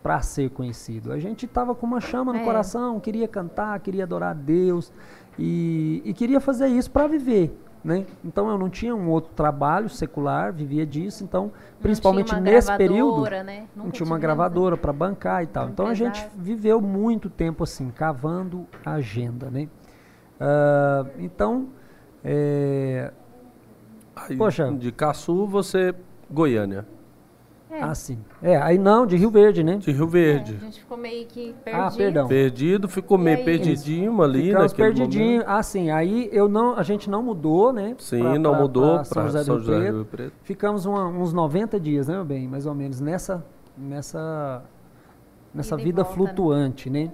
para 0.04 0.22
ser 0.22 0.50
conhecido. 0.52 1.12
A 1.14 1.18
gente 1.18 1.46
estava 1.46 1.74
com 1.74 1.86
uma 1.88 2.02
chama 2.02 2.34
no 2.34 2.40
É. 2.40 2.44
coração, 2.44 3.00
queria 3.00 3.28
cantar, 3.28 3.80
queria 3.80 4.04
adorar 4.04 4.32
a 4.32 4.34
Deus 4.34 4.92
e, 5.40 6.02
e 6.04 6.14
queria 6.14 6.40
fazer 6.42 6.68
isso 6.68 6.92
para 6.92 7.08
viver. 7.08 7.58
Né? 7.84 8.06
Então 8.24 8.50
eu 8.50 8.58
não 8.58 8.70
tinha 8.70 8.96
um 8.96 9.10
outro 9.10 9.34
trabalho 9.34 9.90
secular, 9.90 10.54
vivia 10.54 10.86
disso, 10.86 11.24
então 11.24 11.52
principalmente 11.82 12.32
não 12.32 12.36
tinha 12.42 12.50
uma 12.50 12.56
nesse 12.56 12.78
período 12.78 13.30
Né? 13.30 13.68
não 13.76 13.92
tinha 13.92 14.06
uma 14.06 14.18
gravadora 14.18 14.78
para 14.78 14.94
bancar 14.94 15.44
e 15.44 15.48
tal. 15.48 15.68
Então 15.70 15.88
a 15.88 15.94
gente 15.94 16.26
viveu 16.38 16.80
muito 16.80 17.30
tempo 17.30 17.64
assim, 17.64 17.90
cavando 17.90 18.66
a 18.86 18.94
agenda, 18.94 19.50
né? 19.50 19.68
Ah, 20.40 21.06
então, 21.20 21.68
é, 22.24 23.12
Aí, 24.16 24.38
Poxa. 24.38 24.72
De 24.72 24.92
Caçu, 24.92 25.48
você. 25.48 25.94
Goiânia. 26.30 26.86
É. 27.76 27.82
assim, 27.84 28.20
é, 28.42 28.56
aí 28.58 28.78
não, 28.78 29.06
de 29.06 29.16
Rio 29.18 29.30
Verde, 29.32 29.64
né? 29.64 29.78
De 29.78 29.92
Rio 29.92 30.04
É, 30.06 30.08
Verde. 30.08 30.58
a 30.62 30.66
gente 30.66 30.80
ficou 30.80 30.98
meio 30.98 31.26
que 31.26 31.54
perdido. 31.64 31.84
Ah, 31.84 31.92
perdão. 31.92 32.28
Perdido, 32.28 32.88
ficou 32.88 33.18
meio 33.18 33.38
aí? 33.38 33.44
perdidinho 33.44 34.22
ali 34.22 34.48
Ficamos 34.48 34.72
naquele 34.72 34.88
perdidinho. 34.94 35.32
momento. 35.32 35.46
Ah, 35.50 35.64
sim. 35.64 35.90
Aí 35.92 36.30
eu 36.32 36.48
não, 36.48 36.76
a 36.78 36.84
gente 36.84 37.10
não 37.10 37.24
mudou, 37.24 37.74
né? 37.74 37.96
Sim, 37.98 38.20
pra- 38.20 38.38
não 38.40 38.52
pra- 38.52 38.62
mudou 38.62 38.84
pra 39.00 39.06
para 39.06 39.44
São 39.44 39.60
José, 39.60 39.90
do 39.92 39.96
Rio 39.98 40.06
Preto. 40.06 40.34
Ficamos 40.44 40.86
uma- 40.86 41.08
uns 41.08 41.34
90 41.34 41.80
dias, 41.80 42.08
né, 42.08 42.16
meu 42.16 42.26
bem? 42.26 42.48
Mais 42.48 42.66
ou 42.66 42.76
menos 42.76 43.00
nessa, 43.02 43.44
nessa, 43.78 44.64
nessa 45.54 45.76
Ida 45.76 45.84
vida 45.84 46.04
volta, 46.04 46.20
né? 46.20 46.26
flutuante, 46.28 46.90
né? 46.90 47.12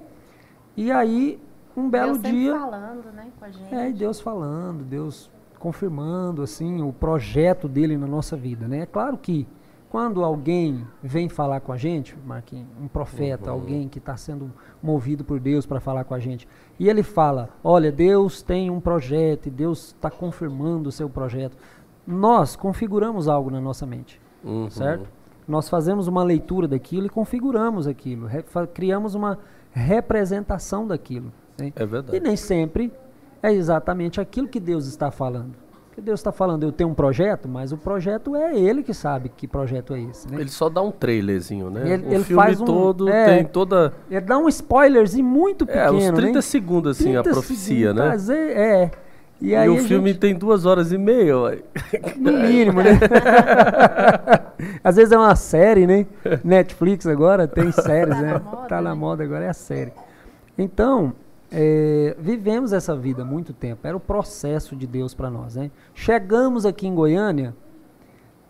E 0.76 0.91
aí, 0.91 1.39
um 1.76 1.89
belo 1.89 2.18
Deus 2.18 2.34
dia. 2.34 2.53
falando, 2.60 3.12
né, 3.14 3.28
com 3.39 3.45
a 3.45 3.49
gente. 3.51 3.74
É, 3.76 3.89
e 3.89 3.93
Deus 3.93 4.20
falando, 4.20 4.84
Deus 4.84 5.30
confirmando 5.57 6.41
assim 6.41 6.82
o 6.82 6.93
projeto 6.93 7.68
dele 7.68 7.97
na 7.97 8.07
nossa 8.07 8.36
vida, 8.38 8.68
né? 8.68 8.80
É 8.82 8.86
claro 8.86 9.18
que 9.18 9.45
quando 9.89 10.23
alguém 10.23 10.85
vem 11.01 11.27
falar 11.27 11.61
com 11.61 11.71
a 11.73 11.77
gente, 11.77 12.15
Marquinhos, 12.25 12.67
um 12.79 12.87
profeta, 12.87 13.49
alguém 13.49 13.87
que 13.89 13.97
está 13.97 14.15
sendo 14.15 14.51
movido 14.83 15.23
por 15.23 15.39
Deus 15.39 15.65
para 15.65 15.79
falar 15.79 16.03
com 16.03 16.13
a 16.13 16.19
gente, 16.19 16.47
e 16.79 16.87
ele 16.87 17.01
fala: 17.03 17.49
Olha, 17.63 17.91
Deus 17.91 18.41
tem 18.41 18.69
um 18.69 18.79
projeto 18.79 19.47
e 19.47 19.49
Deus 19.49 19.87
está 19.87 20.09
confirmando 20.11 20.89
o 20.89 20.91
seu 20.91 21.09
projeto. 21.09 21.57
Nós 22.05 22.55
configuramos 22.55 23.27
algo 23.27 23.49
na 23.49 23.59
nossa 23.59 23.85
mente, 23.85 24.19
Uhum. 24.43 24.69
certo? 24.69 25.09
Nós 25.47 25.67
fazemos 25.67 26.07
uma 26.07 26.23
leitura 26.23 26.67
daquilo 26.67 27.07
e 27.07 27.09
configuramos 27.09 27.87
aquilo, 27.87 28.27
criamos 28.73 29.15
uma 29.15 29.39
representação 29.71 30.85
daquilo. 30.87 31.31
né? 31.57 31.73
É 31.75 31.85
verdade. 31.85 32.15
E 32.17 32.19
nem 32.19 32.35
sempre 32.35 32.93
é 33.41 33.51
exatamente 33.51 34.21
aquilo 34.21 34.47
que 34.47 34.59
Deus 34.59 34.85
está 34.87 35.09
falando. 35.11 35.55
Porque 35.99 36.05
Deus 36.05 36.21
está 36.21 36.31
falando, 36.31 36.63
eu 36.63 36.71
tenho 36.71 36.89
um 36.89 36.93
projeto, 36.93 37.49
mas 37.49 37.73
o 37.73 37.77
projeto 37.77 38.33
é 38.33 38.57
Ele 38.57 38.81
que 38.83 38.93
sabe 38.93 39.27
que 39.35 39.45
projeto 39.45 39.93
é 39.93 39.99
esse. 40.01 40.31
Né? 40.31 40.39
Ele 40.39 40.49
só 40.49 40.69
dá 40.69 40.81
um 40.81 40.91
trailerzinho, 40.91 41.69
né? 41.69 41.81
Ele- 41.93 42.05
o 42.07 42.13
ele 42.13 42.23
filme 42.23 42.41
faz 42.41 42.61
um- 42.61 42.65
todo 42.65 43.09
é. 43.09 43.25
tem 43.35 43.43
toda. 43.45 43.91
Ele 44.09 44.21
dá 44.21 44.37
um 44.37 44.47
spoilerzinho 44.47 45.25
muito 45.25 45.65
É, 45.65 45.67
pequeno, 45.67 45.97
uns 45.97 46.11
30 46.11 46.33
né? 46.35 46.41
segundos 46.41 46.97
assim, 46.97 47.17
a 47.17 47.21
30 47.21 47.31
profecia, 47.31 47.89
segundos, 47.93 48.03
né? 48.05 48.11
vezes- 48.11 48.29
É. 48.29 48.91
E, 49.41 49.49
E, 49.49 49.55
aí 49.55 49.69
o 49.69 49.73
a 49.73 49.77
filme 49.79 50.09
gente- 50.11 50.19
tem 50.19 50.35
duas 50.35 50.65
horas 50.65 50.91
e 50.93 50.97
meia, 50.97 51.37
ué. 51.37 51.59
no 52.17 52.31
mínimo, 52.31 52.81
né? 52.81 52.91
Às 54.83 54.95
vezes 54.95 55.11
é 55.11 55.17
uma 55.17 55.35
série, 55.35 55.85
né? 55.85 56.05
Netflix 56.43 57.05
agora 57.07 57.45
tem 57.47 57.71
séries, 57.73 58.15
Tá 58.15 58.21
né? 58.21 58.33
na 58.33 58.39
moda, 58.39 58.67
tá 58.67 58.81
na 58.81 58.89
né? 58.91 58.95
moda 58.95 59.23
agora, 59.23 59.43
é 59.45 59.49
a 59.49 59.53
série. 59.53 59.91
Então, 60.57 61.13
é, 61.51 62.15
vivemos 62.19 62.73
essa 62.73 62.95
vida 62.95 63.25
muito 63.25 63.53
tempo. 63.53 63.85
Era 63.87 63.97
o 63.97 63.99
processo 63.99 64.75
de 64.75 64.85
Deus 64.85 65.13
para 65.13 65.29
nós, 65.29 65.55
né? 65.55 65.71
Chegamos 65.93 66.65
aqui 66.65 66.87
em 66.87 66.93
Goiânia 66.93 67.55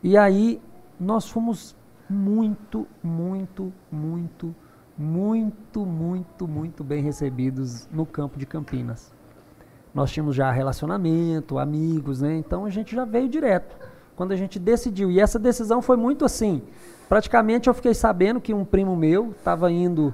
e 0.04 0.18
aí 0.18 0.62
nós 1.00 1.30
fomos 1.30 1.76
muito, 2.10 2.88
muito, 3.02 3.72
muito, 3.92 4.54
muito, 4.98 5.86
muito, 5.86 6.48
muito 6.48 6.84
bem 6.84 7.02
recebidos 7.02 7.88
no 7.92 8.06
campo 8.06 8.38
de 8.38 8.46
Campinas. 8.46 9.14
nós 9.94 10.12
tínhamos 10.12 10.36
já 10.36 10.52
relacionamento, 10.52 11.58
amigos, 11.58 12.22
né? 12.22 12.36
Então 12.36 12.66
a 12.66 12.70
gente 12.70 12.96
já 12.96 13.06
veio 13.06 13.30
direto. 13.30 13.76
Quando 14.16 14.34
a 14.34 14.36
gente 14.36 14.60
decidiu, 14.60 15.10
e 15.10 15.20
essa 15.20 15.40
decisão 15.40 15.82
foi 15.82 15.96
muito 15.96 16.26
assim. 16.26 16.62
Praticamente 17.08 17.70
eu 17.70 17.74
fiquei 17.74 17.94
sabendo 17.94 18.42
que 18.42 18.54
um 18.54 18.66
primo 18.66 18.96
meu 18.96 19.32
estava 19.32 19.72
indo 19.72 20.14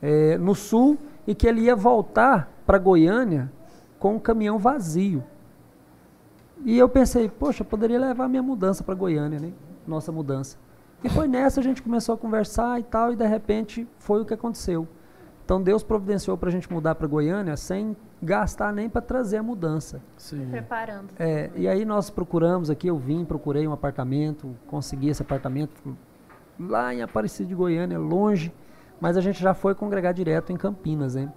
é, 0.00 0.38
no 0.38 0.54
sul 0.54 0.98
e 1.26 1.34
que 1.34 1.46
ele 1.46 1.62
ia 1.62 1.76
voltar 1.76 2.50
para 2.66 2.78
Goiânia 2.78 3.50
com 3.98 4.16
um 4.16 4.18
caminhão 4.18 4.58
vazio. 4.58 5.22
E 6.64 6.78
eu 6.78 6.88
pensei, 6.88 7.28
poxa, 7.28 7.64
poderia 7.64 7.98
levar 7.98 8.28
minha 8.28 8.42
mudança 8.42 8.84
para 8.84 8.94
Goiânia, 8.94 9.38
né? 9.38 9.52
Nossa 9.86 10.12
mudança. 10.12 10.56
E 11.02 11.08
foi 11.08 11.26
nessa 11.26 11.60
a 11.60 11.62
gente 11.62 11.82
começou 11.82 12.14
a 12.14 12.18
conversar 12.18 12.78
e 12.78 12.84
tal, 12.84 13.12
e 13.12 13.16
de 13.16 13.26
repente 13.26 13.88
foi 13.98 14.22
o 14.22 14.24
que 14.24 14.34
aconteceu. 14.34 14.86
Então 15.44 15.60
Deus 15.60 15.82
providenciou 15.82 16.36
para 16.38 16.48
a 16.48 16.52
gente 16.52 16.72
mudar 16.72 16.94
para 16.94 17.06
Goiânia 17.06 17.56
sem 17.56 17.96
gastar 18.22 18.72
nem 18.72 18.88
para 18.88 19.02
trazer 19.02 19.38
a 19.38 19.42
mudança. 19.42 20.00
Sim. 20.16 20.46
Preparando. 20.50 21.08
É, 21.18 21.50
e 21.56 21.66
aí 21.66 21.84
nós 21.84 22.08
procuramos 22.08 22.70
aqui, 22.70 22.86
eu 22.86 22.96
vim, 22.96 23.24
procurei 23.24 23.66
um 23.66 23.72
apartamento, 23.72 24.54
consegui 24.68 25.08
esse 25.08 25.22
apartamento 25.22 25.96
lá 26.58 26.94
em 26.94 27.02
Aparecida 27.02 27.48
de 27.48 27.54
Goiânia, 27.54 27.98
longe, 27.98 28.52
mas 29.02 29.16
a 29.16 29.20
gente 29.20 29.42
já 29.42 29.52
foi 29.52 29.74
congregar 29.74 30.14
direto 30.14 30.52
em 30.52 30.56
Campinas, 30.56 31.16
hein? 31.16 31.28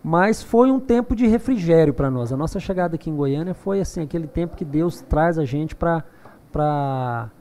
Mas 0.00 0.44
foi 0.44 0.70
um 0.70 0.78
tempo 0.78 1.16
de 1.16 1.26
refrigério 1.26 1.92
para 1.92 2.08
nós. 2.08 2.32
A 2.32 2.36
nossa 2.36 2.60
chegada 2.60 2.94
aqui 2.94 3.10
em 3.10 3.16
Goiânia 3.16 3.52
foi 3.52 3.80
assim 3.80 4.00
aquele 4.00 4.28
tempo 4.28 4.54
que 4.54 4.64
Deus 4.64 5.00
traz 5.00 5.36
a 5.36 5.44
gente 5.44 5.74
para 5.74 6.04
para 6.52 7.32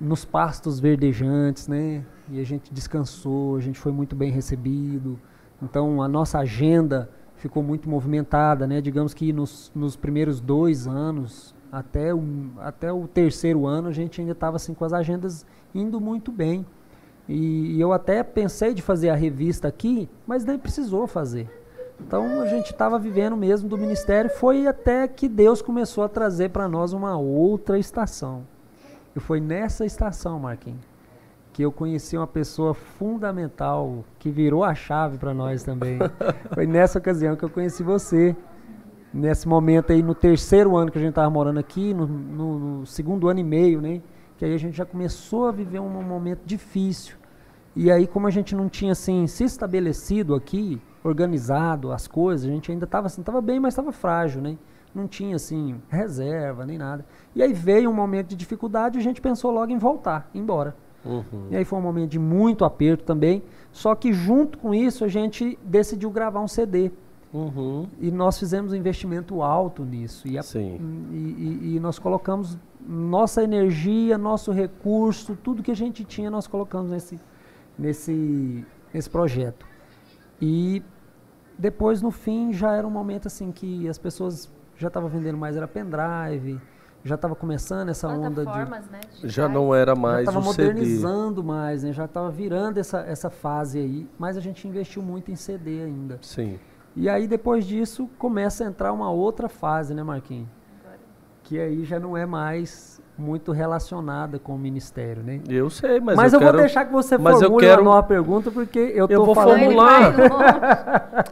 nos 0.00 0.24
pastos 0.24 0.80
verdejantes, 0.80 1.68
né? 1.68 2.02
E 2.30 2.40
a 2.40 2.44
gente 2.44 2.72
descansou, 2.72 3.56
a 3.56 3.60
gente 3.60 3.78
foi 3.78 3.92
muito 3.92 4.16
bem 4.16 4.30
recebido. 4.30 5.20
Então 5.62 6.00
a 6.00 6.08
nossa 6.08 6.38
agenda 6.38 7.10
ficou 7.36 7.62
muito 7.62 7.90
movimentada, 7.90 8.66
né? 8.66 8.80
Digamos 8.80 9.12
que 9.12 9.34
nos, 9.34 9.70
nos 9.74 9.96
primeiros 9.96 10.40
dois 10.40 10.86
anos, 10.86 11.54
até 11.70 12.14
o, 12.14 12.22
até 12.56 12.90
o 12.90 13.06
terceiro 13.06 13.66
ano, 13.66 13.88
a 13.88 13.92
gente 13.92 14.18
ainda 14.18 14.32
estava 14.32 14.56
assim 14.56 14.72
com 14.72 14.86
as 14.86 14.94
agendas 14.94 15.44
indo 15.74 16.00
muito 16.00 16.32
bem. 16.32 16.64
E, 17.28 17.78
eu 17.78 17.92
até 17.92 18.22
pensei 18.22 18.72
de 18.72 18.80
fazer 18.80 19.10
a 19.10 19.14
revista 19.14 19.68
aqui, 19.68 20.08
mas 20.26 20.44
nem 20.44 20.58
precisou 20.58 21.06
fazer. 21.06 21.48
Então 22.00 22.40
a 22.40 22.46
gente 22.46 22.70
estava 22.70 22.98
vivendo 22.98 23.36
mesmo 23.36 23.68
do 23.68 23.76
ministério. 23.76 24.30
Foi 24.30 24.66
até 24.66 25.06
que 25.06 25.28
Deus 25.28 25.60
começou 25.60 26.04
a 26.04 26.08
trazer 26.08 26.50
para 26.50 26.68
nós 26.68 26.92
uma 26.92 27.18
outra 27.18 27.78
estação. 27.78 28.46
E 29.14 29.20
foi 29.20 29.40
nessa 29.40 29.84
estação, 29.84 30.38
Marquinhos, 30.38 30.80
que 31.52 31.62
eu 31.64 31.72
conheci 31.72 32.16
uma 32.16 32.26
pessoa 32.26 32.72
fundamental 32.72 34.04
que 34.18 34.30
virou 34.30 34.62
a 34.62 34.74
chave 34.74 35.18
para 35.18 35.34
nós 35.34 35.64
também. 35.64 35.98
foi 36.54 36.66
nessa 36.66 36.98
ocasião 36.98 37.34
que 37.34 37.44
eu 37.44 37.50
conheci 37.50 37.82
você. 37.82 38.34
Nesse 39.12 39.48
momento 39.48 39.92
aí, 39.92 40.02
no 40.02 40.14
terceiro 40.14 40.76
ano 40.76 40.92
que 40.92 40.98
a 40.98 41.00
gente 41.00 41.10
estava 41.10 41.30
morando 41.30 41.58
aqui, 41.58 41.92
no, 41.92 42.06
no, 42.06 42.58
no, 42.58 42.86
segundo 42.86 43.28
ano 43.28 43.40
e 43.40 43.44
meio, 43.44 43.80
né? 43.80 44.00
Que 44.38 44.46
aí 44.46 44.54
a 44.54 44.58
gente 44.58 44.76
já 44.76 44.86
começou 44.86 45.46
a 45.46 45.52
viver 45.52 45.80
um 45.80 45.90
momento 46.02 46.40
difícil. 46.46 47.16
E 47.76 47.90
aí, 47.90 48.06
como 48.06 48.26
a 48.26 48.30
gente 48.30 48.54
não 48.54 48.68
tinha 48.68 48.92
assim 48.92 49.26
se 49.26 49.44
estabelecido 49.44 50.34
aqui, 50.34 50.80
organizado 51.04 51.92
as 51.92 52.08
coisas, 52.08 52.48
a 52.48 52.52
gente 52.52 52.72
ainda 52.72 52.86
estava 52.86 53.08
assim, 53.08 53.20
estava 53.20 53.42
bem, 53.42 53.60
mas 53.60 53.74
estava 53.74 53.92
frágil, 53.92 54.40
né? 54.40 54.56
não 54.94 55.06
tinha 55.06 55.36
assim 55.36 55.80
reserva 55.88 56.66
nem 56.66 56.78
nada. 56.78 57.04
E 57.34 57.42
aí 57.42 57.52
veio 57.52 57.90
um 57.90 57.94
momento 57.94 58.28
de 58.28 58.36
dificuldade 58.36 58.98
e 58.98 59.00
a 59.00 59.02
gente 59.02 59.20
pensou 59.20 59.50
logo 59.50 59.70
em 59.70 59.78
voltar, 59.78 60.28
embora. 60.34 60.76
Uhum. 61.04 61.48
E 61.50 61.56
aí 61.56 61.64
foi 61.64 61.78
um 61.78 61.82
momento 61.82 62.10
de 62.10 62.18
muito 62.18 62.64
aperto 62.64 63.04
também. 63.04 63.42
Só 63.70 63.94
que 63.94 64.12
junto 64.12 64.58
com 64.58 64.74
isso 64.74 65.04
a 65.04 65.08
gente 65.08 65.58
decidiu 65.62 66.10
gravar 66.10 66.40
um 66.40 66.48
CD. 66.48 66.90
Uhum. 67.32 67.86
E 68.00 68.10
nós 68.10 68.38
fizemos 68.38 68.72
um 68.72 68.76
investimento 68.76 69.42
alto 69.42 69.84
nisso. 69.84 70.26
E, 70.26 70.38
a, 70.38 70.42
e, 70.42 71.14
e, 71.14 71.74
e, 71.76 71.80
nós 71.80 71.98
colocamos 71.98 72.58
nossa 72.80 73.42
energia, 73.42 74.16
nosso 74.16 74.50
recurso, 74.50 75.36
tudo 75.36 75.62
que 75.62 75.70
a 75.70 75.76
gente 75.76 76.04
tinha, 76.04 76.30
nós 76.30 76.46
colocamos 76.46 76.90
nesse, 76.90 77.20
nesse, 77.78 78.64
nesse 78.92 79.10
projeto. 79.10 79.66
E 80.40 80.82
depois, 81.58 82.00
no 82.00 82.10
fim, 82.10 82.52
já 82.52 82.74
era 82.74 82.86
um 82.86 82.90
momento 82.90 83.26
assim 83.26 83.52
que 83.52 83.88
as 83.88 83.98
pessoas 83.98 84.50
já 84.76 84.88
estava 84.88 85.08
vendendo 85.08 85.36
mais 85.36 85.56
era 85.56 85.68
pendrive, 85.68 86.60
já 87.04 87.16
estava 87.16 87.34
começando 87.34 87.88
essa 87.88 88.08
onda 88.08 88.44
de, 88.44 88.90
né, 88.90 89.00
já 89.24 89.48
não 89.48 89.74
era 89.74 89.94
mais 89.94 90.24
já 90.24 90.30
estava 90.30 90.44
modernizando 90.44 91.40
CD. 91.40 91.46
mais, 91.46 91.82
né? 91.82 91.92
já 91.92 92.04
estava 92.04 92.30
virando 92.30 92.78
essa, 92.78 93.00
essa 93.00 93.30
fase 93.30 93.78
aí, 93.78 94.08
mas 94.18 94.36
a 94.36 94.40
gente 94.40 94.66
investiu 94.66 95.02
muito 95.02 95.30
em 95.30 95.36
CD 95.36 95.82
ainda. 95.82 96.18
Sim. 96.22 96.58
E 96.98 97.08
aí 97.08 97.28
depois 97.28 97.64
disso 97.64 98.10
começa 98.18 98.64
a 98.64 98.66
entrar 98.66 98.92
uma 98.92 99.08
outra 99.08 99.48
fase, 99.48 99.94
né, 99.94 100.02
Marquinhos? 100.02 100.48
Que 101.44 101.56
aí 101.58 101.84
já 101.84 102.00
não 102.00 102.16
é 102.16 102.26
mais 102.26 103.00
muito 103.16 103.52
relacionada 103.52 104.38
com 104.38 104.54
o 104.54 104.58
ministério, 104.58 105.22
né? 105.22 105.40
Eu 105.48 105.70
sei, 105.70 106.00
mas, 106.00 106.16
mas 106.16 106.32
eu, 106.32 106.38
eu 106.38 106.40
quero, 106.40 106.52
vou 106.52 106.60
deixar 106.60 106.84
que 106.84 106.92
você 106.92 107.16
mas 107.16 107.38
formule 107.38 107.64
eu 107.64 107.70
quero, 107.70 107.82
uma 107.82 108.02
pergunta 108.02 108.50
porque 108.50 108.78
eu, 108.78 109.06
eu 109.08 109.24
vou 109.24 109.34
falando 109.34 109.60
formular. 109.60 110.14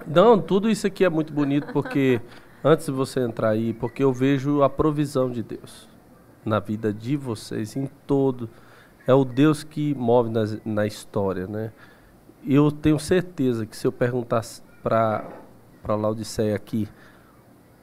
não, 0.06 0.40
tudo 0.40 0.70
isso 0.70 0.86
aqui 0.86 1.04
é 1.04 1.08
muito 1.08 1.32
bonito 1.32 1.72
porque 1.72 2.20
antes 2.62 2.86
de 2.86 2.92
você 2.92 3.20
entrar 3.20 3.50
aí, 3.50 3.72
porque 3.72 4.04
eu 4.04 4.12
vejo 4.12 4.62
a 4.62 4.70
provisão 4.70 5.28
de 5.28 5.42
Deus 5.42 5.88
na 6.44 6.60
vida 6.60 6.92
de 6.92 7.16
vocês, 7.16 7.74
em 7.76 7.90
todo. 8.06 8.48
É 9.04 9.12
o 9.12 9.24
Deus 9.24 9.64
que 9.64 9.94
move 9.96 10.30
na, 10.30 10.44
na 10.64 10.86
história, 10.86 11.48
né? 11.48 11.72
Eu 12.46 12.70
tenho 12.70 13.00
certeza 13.00 13.66
que 13.66 13.76
se 13.76 13.84
eu 13.84 13.90
perguntasse 13.90 14.62
para 14.80 15.24
Laodiceia 15.94 16.56
aqui, 16.56 16.88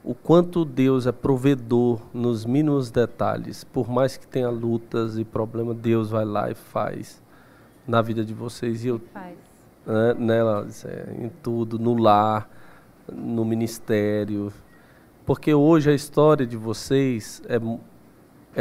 o 0.02 0.14
quanto 0.14 0.64
Deus 0.64 1.06
é 1.06 1.12
provedor 1.12 2.00
nos 2.12 2.44
mínimos 2.44 2.90
detalhes, 2.90 3.64
por 3.64 3.88
mais 3.88 4.16
que 4.16 4.26
tenha 4.26 4.50
lutas 4.50 5.16
e 5.16 5.24
problemas, 5.24 5.76
Deus 5.76 6.10
vai 6.10 6.24
lá 6.24 6.50
e 6.50 6.54
faz 6.54 7.22
na 7.86 8.02
vida 8.02 8.24
de 8.24 8.34
vocês. 8.34 8.84
E 8.84 8.88
eu, 8.88 9.00
faz. 9.12 9.36
Né, 9.86 10.14
nela, 10.18 10.66
em 11.18 11.30
tudo, 11.42 11.78
no 11.78 11.94
lar, 11.94 12.48
no 13.10 13.44
ministério, 13.44 14.52
porque 15.24 15.54
hoje 15.54 15.90
a 15.90 15.94
história 15.94 16.46
de 16.46 16.56
vocês 16.56 17.42
é, 17.46 17.58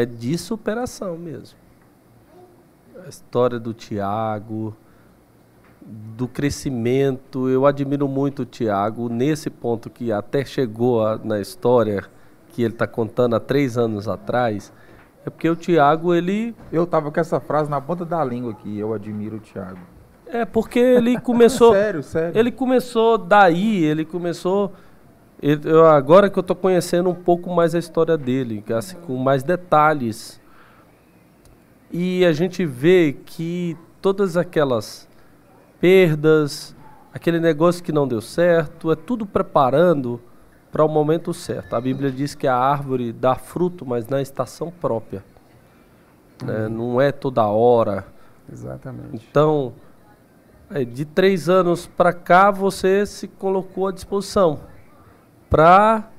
é 0.02 0.06
de 0.06 0.38
superação 0.38 1.18
mesmo. 1.18 1.58
A 3.06 3.10
história 3.10 3.60
do 3.60 3.74
Tiago, 3.74 4.76
do 5.86 6.28
crescimento. 6.28 7.50
Eu 7.50 7.66
admiro 7.66 8.08
muito 8.08 8.44
o 8.44 8.46
Tiago 8.46 9.10
nesse 9.10 9.50
ponto 9.50 9.90
que 9.90 10.12
até 10.12 10.46
chegou 10.46 11.06
a, 11.06 11.20
na 11.24 11.40
história 11.40 12.04
que 12.50 12.62
ele 12.62 12.74
está 12.74 12.88
contando 12.88 13.36
há 13.36 13.40
três 13.40 13.78
anos 13.78 14.08
atrás. 14.08 14.72
É 15.26 15.30
porque 15.30 15.50
o 15.50 15.56
Tiago, 15.56 16.14
ele. 16.14 16.56
Eu 16.72 16.86
tava 16.86 17.12
com 17.12 17.20
essa 17.20 17.40
frase 17.40 17.70
na 17.70 17.80
ponta 17.80 18.06
da 18.06 18.24
língua 18.24 18.52
aqui, 18.52 18.78
eu 18.78 18.94
admiro 18.94 19.38
o 19.38 19.40
Tiago. 19.40 19.80
É, 20.28 20.46
porque 20.46 20.80
ele 20.80 21.20
começou. 21.22 21.74
sério, 21.74 22.04
sério. 22.04 22.38
Ele 22.38 22.52
começou 22.52 23.18
daí, 23.18 23.84
ele 23.84 24.04
começou 24.04 24.74
eu, 25.46 25.86
agora 25.86 26.30
que 26.30 26.40
eu 26.40 26.42
estou 26.42 26.56
conhecendo 26.56 27.10
um 27.10 27.14
pouco 27.14 27.54
mais 27.54 27.76
a 27.76 27.80
história 27.80 28.18
dele, 28.18 28.64
assim, 28.74 28.96
com 28.96 29.18
mais 29.18 29.44
detalhes. 29.44 30.40
E 31.92 32.24
a 32.24 32.32
gente 32.32 32.66
vê 32.66 33.18
que 33.26 33.76
todas 34.02 34.38
aquelas 34.38 35.06
perdas, 35.84 36.74
aquele 37.14 37.42
negócio 37.42 37.84
que 37.84 37.92
não 37.92 38.08
deu 38.08 38.22
certo, 38.22 38.90
é 38.90 38.96
tudo 38.96 39.26
preparando 39.26 40.22
para 40.72 40.82
o 40.82 40.88
momento 40.88 41.34
certo. 41.34 41.76
A 41.76 41.82
Bíblia 41.82 42.10
diz 42.10 42.34
que 42.34 42.48
a 42.48 42.56
árvore 42.56 43.12
dá 43.12 43.36
fruto, 43.36 43.86
mas 43.86 44.08
na 44.08 44.22
estação 44.22 44.72
própria. 44.72 45.26
Né? 46.42 46.68
Uhum. 46.68 46.70
Não 46.70 47.02
é 47.02 47.12
toda 47.12 47.46
hora. 47.48 48.06
Exatamente. 48.50 49.28
Então, 49.30 49.74
é, 50.72 50.86
de 50.86 51.04
três 51.04 51.50
anos 51.50 51.86
para 51.86 52.14
cá, 52.14 52.50
você 52.50 53.06
se 53.06 53.28
colocou 53.28 53.86
à 53.86 53.92
disposição 53.92 54.62
para 55.50 56.10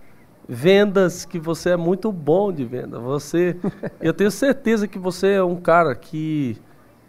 vendas 0.46 1.24
que 1.24 1.38
você 1.38 1.70
é 1.70 1.76
muito 1.78 2.12
bom 2.12 2.52
de 2.52 2.66
venda. 2.66 2.98
Você, 2.98 3.56
eu 3.98 4.12
tenho 4.12 4.30
certeza 4.30 4.86
que 4.86 4.98
você 4.98 5.32
é 5.32 5.42
um 5.42 5.56
cara 5.56 5.94
que 5.94 6.60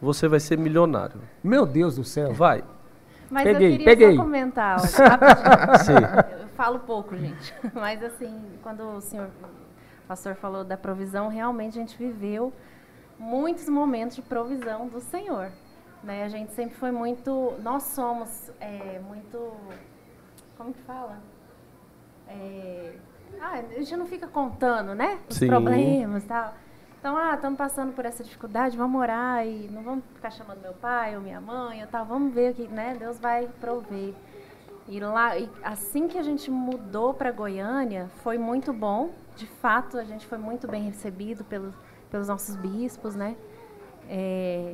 você 0.06 0.28
vai 0.28 0.40
ser 0.40 0.58
milionário. 0.58 1.20
Meu 1.44 1.66
Deus 1.66 1.96
do 1.96 2.04
céu. 2.04 2.32
Vai. 2.32 2.64
Mas 3.30 3.44
peguei, 3.44 3.74
eu 3.74 3.78
queria 3.78 3.86
peguei. 3.86 4.16
só 4.16 4.24
comentar 4.24 4.80
Sim. 5.84 5.94
Eu 6.40 6.48
falo 6.50 6.80
pouco, 6.80 7.18
gente. 7.18 7.54
Mas 7.74 8.04
assim, 8.04 8.40
quando 8.62 8.82
o 8.82 9.02
senhor 9.02 9.28
o 10.06 10.08
pastor 10.08 10.36
falou 10.36 10.64
da 10.64 10.78
provisão, 10.78 11.28
realmente 11.28 11.80
a 11.80 11.82
gente 11.82 11.98
viveu 11.98 12.54
muitos 13.18 13.68
momentos 13.68 14.16
de 14.16 14.22
provisão 14.22 14.88
do 14.88 15.02
Senhor. 15.02 15.52
Né? 16.04 16.24
A 16.24 16.30
gente 16.30 16.54
sempre 16.54 16.76
foi 16.76 16.92
muito. 16.92 17.56
Nós 17.64 17.84
somos 17.84 18.52
é, 18.60 19.00
muito. 19.00 19.52
Como 20.56 20.72
que 20.72 20.82
fala? 20.84 21.18
É, 22.28 22.94
ah, 23.42 23.54
a 23.54 23.80
gente 23.80 23.98
não 23.98 24.06
fica 24.06 24.28
contando, 24.28 24.94
né? 24.94 25.20
Os 25.28 25.38
Sim. 25.38 25.48
problemas 25.48 26.24
e 26.24 26.28
tal. 26.28 26.54
Então, 27.06 27.16
ah, 27.18 27.36
estamos 27.36 27.56
passando 27.56 27.94
por 27.94 28.04
essa 28.04 28.24
dificuldade, 28.24 28.76
vamos 28.76 29.00
orar 29.00 29.46
e 29.46 29.70
não 29.70 29.84
vamos 29.84 30.04
ficar 30.16 30.32
chamando 30.32 30.60
meu 30.60 30.74
pai 30.74 31.16
ou 31.16 31.22
minha 31.22 31.40
mãe 31.40 31.84
ou 31.84 31.88
tal. 31.88 32.04
Vamos 32.04 32.34
ver 32.34 32.56
que, 32.56 32.68
né? 32.68 32.96
Deus 32.98 33.20
vai 33.20 33.48
prover. 33.62 34.16
E 34.88 35.00
lá, 35.00 35.38
e 35.38 35.48
assim 35.62 36.08
que 36.08 36.18
a 36.18 36.24
gente 36.24 36.50
mudou 36.50 37.14
para 37.14 37.32
Goiânia, 37.32 38.10
foi 38.24 38.40
muito 38.40 38.74
bom. 38.74 39.12
De 39.36 39.46
fato, 39.46 40.00
a 40.00 40.04
gente 40.04 40.26
foi 40.26 40.40
muito 40.40 40.68
bem 40.68 40.82
recebido 40.82 41.44
pelos, 41.44 41.76
pelos 42.10 42.28
nossos 42.28 42.56
bispos, 42.56 43.14
né? 43.16 43.36
É, 44.10 44.74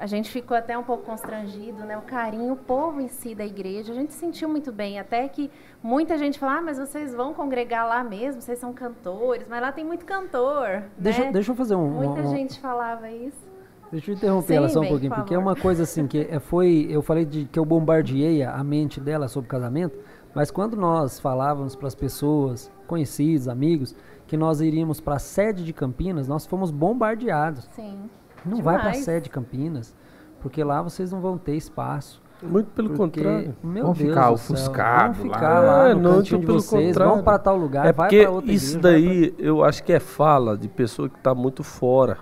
a 0.00 0.06
gente 0.06 0.30
ficou 0.30 0.56
até 0.56 0.76
um 0.78 0.82
pouco 0.82 1.04
constrangido, 1.04 1.84
né? 1.84 1.96
O 1.98 2.00
carinho, 2.00 2.54
o 2.54 2.56
povo 2.56 3.02
em 3.02 3.08
si 3.08 3.34
da 3.34 3.44
igreja, 3.44 3.92
a 3.92 3.94
gente 3.94 4.14
sentiu 4.14 4.48
muito 4.48 4.72
bem. 4.72 4.98
Até 4.98 5.28
que 5.28 5.50
muita 5.82 6.16
gente 6.16 6.38
fala, 6.38 6.56
ah, 6.56 6.62
mas 6.62 6.78
vocês 6.78 7.14
vão 7.14 7.34
congregar 7.34 7.86
lá 7.86 8.02
mesmo, 8.02 8.40
vocês 8.40 8.58
são 8.58 8.72
cantores, 8.72 9.46
mas 9.46 9.60
lá 9.60 9.70
tem 9.70 9.84
muito 9.84 10.06
cantor. 10.06 10.84
Deixa, 10.96 11.24
né? 11.24 11.32
deixa 11.32 11.52
eu 11.52 11.54
fazer 11.54 11.74
um. 11.74 11.86
Muita 11.86 12.22
um- 12.22 12.30
gente 12.30 12.58
falava 12.58 13.10
isso. 13.10 13.50
Deixa 13.92 14.10
eu 14.10 14.14
interromper 14.14 14.46
Sim, 14.46 14.54
ela 14.54 14.68
só 14.70 14.78
um 14.78 14.82
bem, 14.82 14.90
pouquinho, 14.90 15.10
por 15.10 15.18
porque 15.18 15.34
é 15.34 15.38
uma 15.38 15.54
coisa 15.54 15.82
assim 15.82 16.06
que 16.06 16.26
é, 16.30 16.38
foi, 16.38 16.86
eu 16.88 17.02
falei 17.02 17.26
de 17.26 17.44
que 17.44 17.58
eu 17.58 17.64
bombardeei 17.64 18.42
a 18.42 18.62
mente 18.64 19.00
dela 19.00 19.28
sobre 19.28 19.50
casamento, 19.50 19.98
mas 20.34 20.50
quando 20.50 20.76
nós 20.76 21.20
falávamos 21.20 21.74
para 21.76 21.88
as 21.88 21.94
pessoas, 21.94 22.70
conhecidos, 22.86 23.48
amigos, 23.48 23.94
que 24.26 24.36
nós 24.36 24.60
iríamos 24.60 25.00
para 25.00 25.16
a 25.16 25.18
sede 25.18 25.64
de 25.64 25.72
Campinas, 25.72 26.28
nós 26.28 26.46
fomos 26.46 26.70
bombardeados. 26.70 27.68
Sim. 27.72 28.08
Não 28.44 28.62
vai 28.62 28.76
para 28.76 28.88
a 28.88 28.90
Demais. 28.90 29.04
sede 29.04 29.24
de 29.24 29.30
Campinas, 29.30 29.94
porque 30.40 30.62
lá 30.64 30.80
vocês 30.82 31.10
não 31.12 31.20
vão 31.20 31.36
ter 31.38 31.54
espaço. 31.56 32.22
Muito 32.42 32.68
pelo 32.70 32.88
Porque, 32.90 33.20
contrário. 33.20 33.54
meu 33.62 33.84
Vão 33.84 33.92
Deus 33.92 34.08
ficar 34.08 34.30
do 34.30 34.36
céu, 34.38 34.54
ofuscado 34.56 35.14
vão 35.18 35.26
lá. 35.26 35.34
ficar 35.34 35.60
lá, 35.60 35.88
É, 35.90 35.94
no 35.94 36.00
não, 36.00 36.14
cantinho 36.16 36.40
de 36.40 36.46
pelo 36.46 36.60
vocês, 36.60 36.86
contrário. 36.88 37.14
vão 37.14 37.22
para 37.22 37.38
tal 37.38 37.56
lugar, 37.56 37.84
É 37.86 37.92
vai 37.92 38.08
porque 38.08 38.22
para 38.22 38.30
outra 38.30 38.50
isso 38.52 38.78
igreja, 38.78 38.98
vai 38.98 39.02
pra- 39.02 39.10
daí 39.30 39.34
eu 39.46 39.62
acho 39.64 39.84
que 39.84 39.92
é 39.92 40.00
fala 40.00 40.56
de 40.56 40.66
pessoa 40.66 41.08
que 41.10 41.18
está 41.18 41.34
muito 41.34 41.62
fora, 41.62 42.16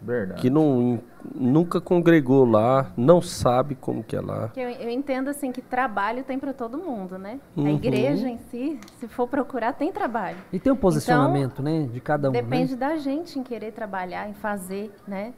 Verdade. 0.00 0.40
que 0.40 0.48
não, 0.48 1.00
nunca 1.34 1.80
congregou 1.80 2.44
lá, 2.44 2.92
não 2.96 3.20
sabe 3.20 3.74
como 3.74 4.02
que 4.02 4.14
é 4.14 4.20
lá. 4.20 4.50
Eu, 4.56 4.68
eu 4.68 4.90
entendo 4.90 5.28
assim 5.28 5.50
que 5.50 5.60
trabalho 5.60 6.22
tem 6.24 6.38
para 6.38 6.52
todo 6.52 6.78
mundo, 6.78 7.18
né? 7.18 7.40
Uhum. 7.56 7.66
A 7.66 7.70
igreja 7.70 8.28
em 8.28 8.38
si, 8.50 8.78
se 8.98 9.08
for 9.08 9.26
procurar, 9.26 9.72
tem 9.72 9.92
trabalho. 9.92 10.38
E 10.52 10.58
tem 10.58 10.72
um 10.72 10.76
posicionamento, 10.76 11.62
né, 11.62 11.88
de 11.92 12.00
cada 12.00 12.28
um, 12.28 12.32
Então, 12.32 12.42
Depende 12.42 12.72
né? 12.72 12.78
da 12.78 12.96
gente 12.96 13.38
em 13.38 13.42
querer 13.42 13.72
trabalhar, 13.72 14.28
em 14.28 14.34
fazer, 14.34 14.94
né? 15.06 15.34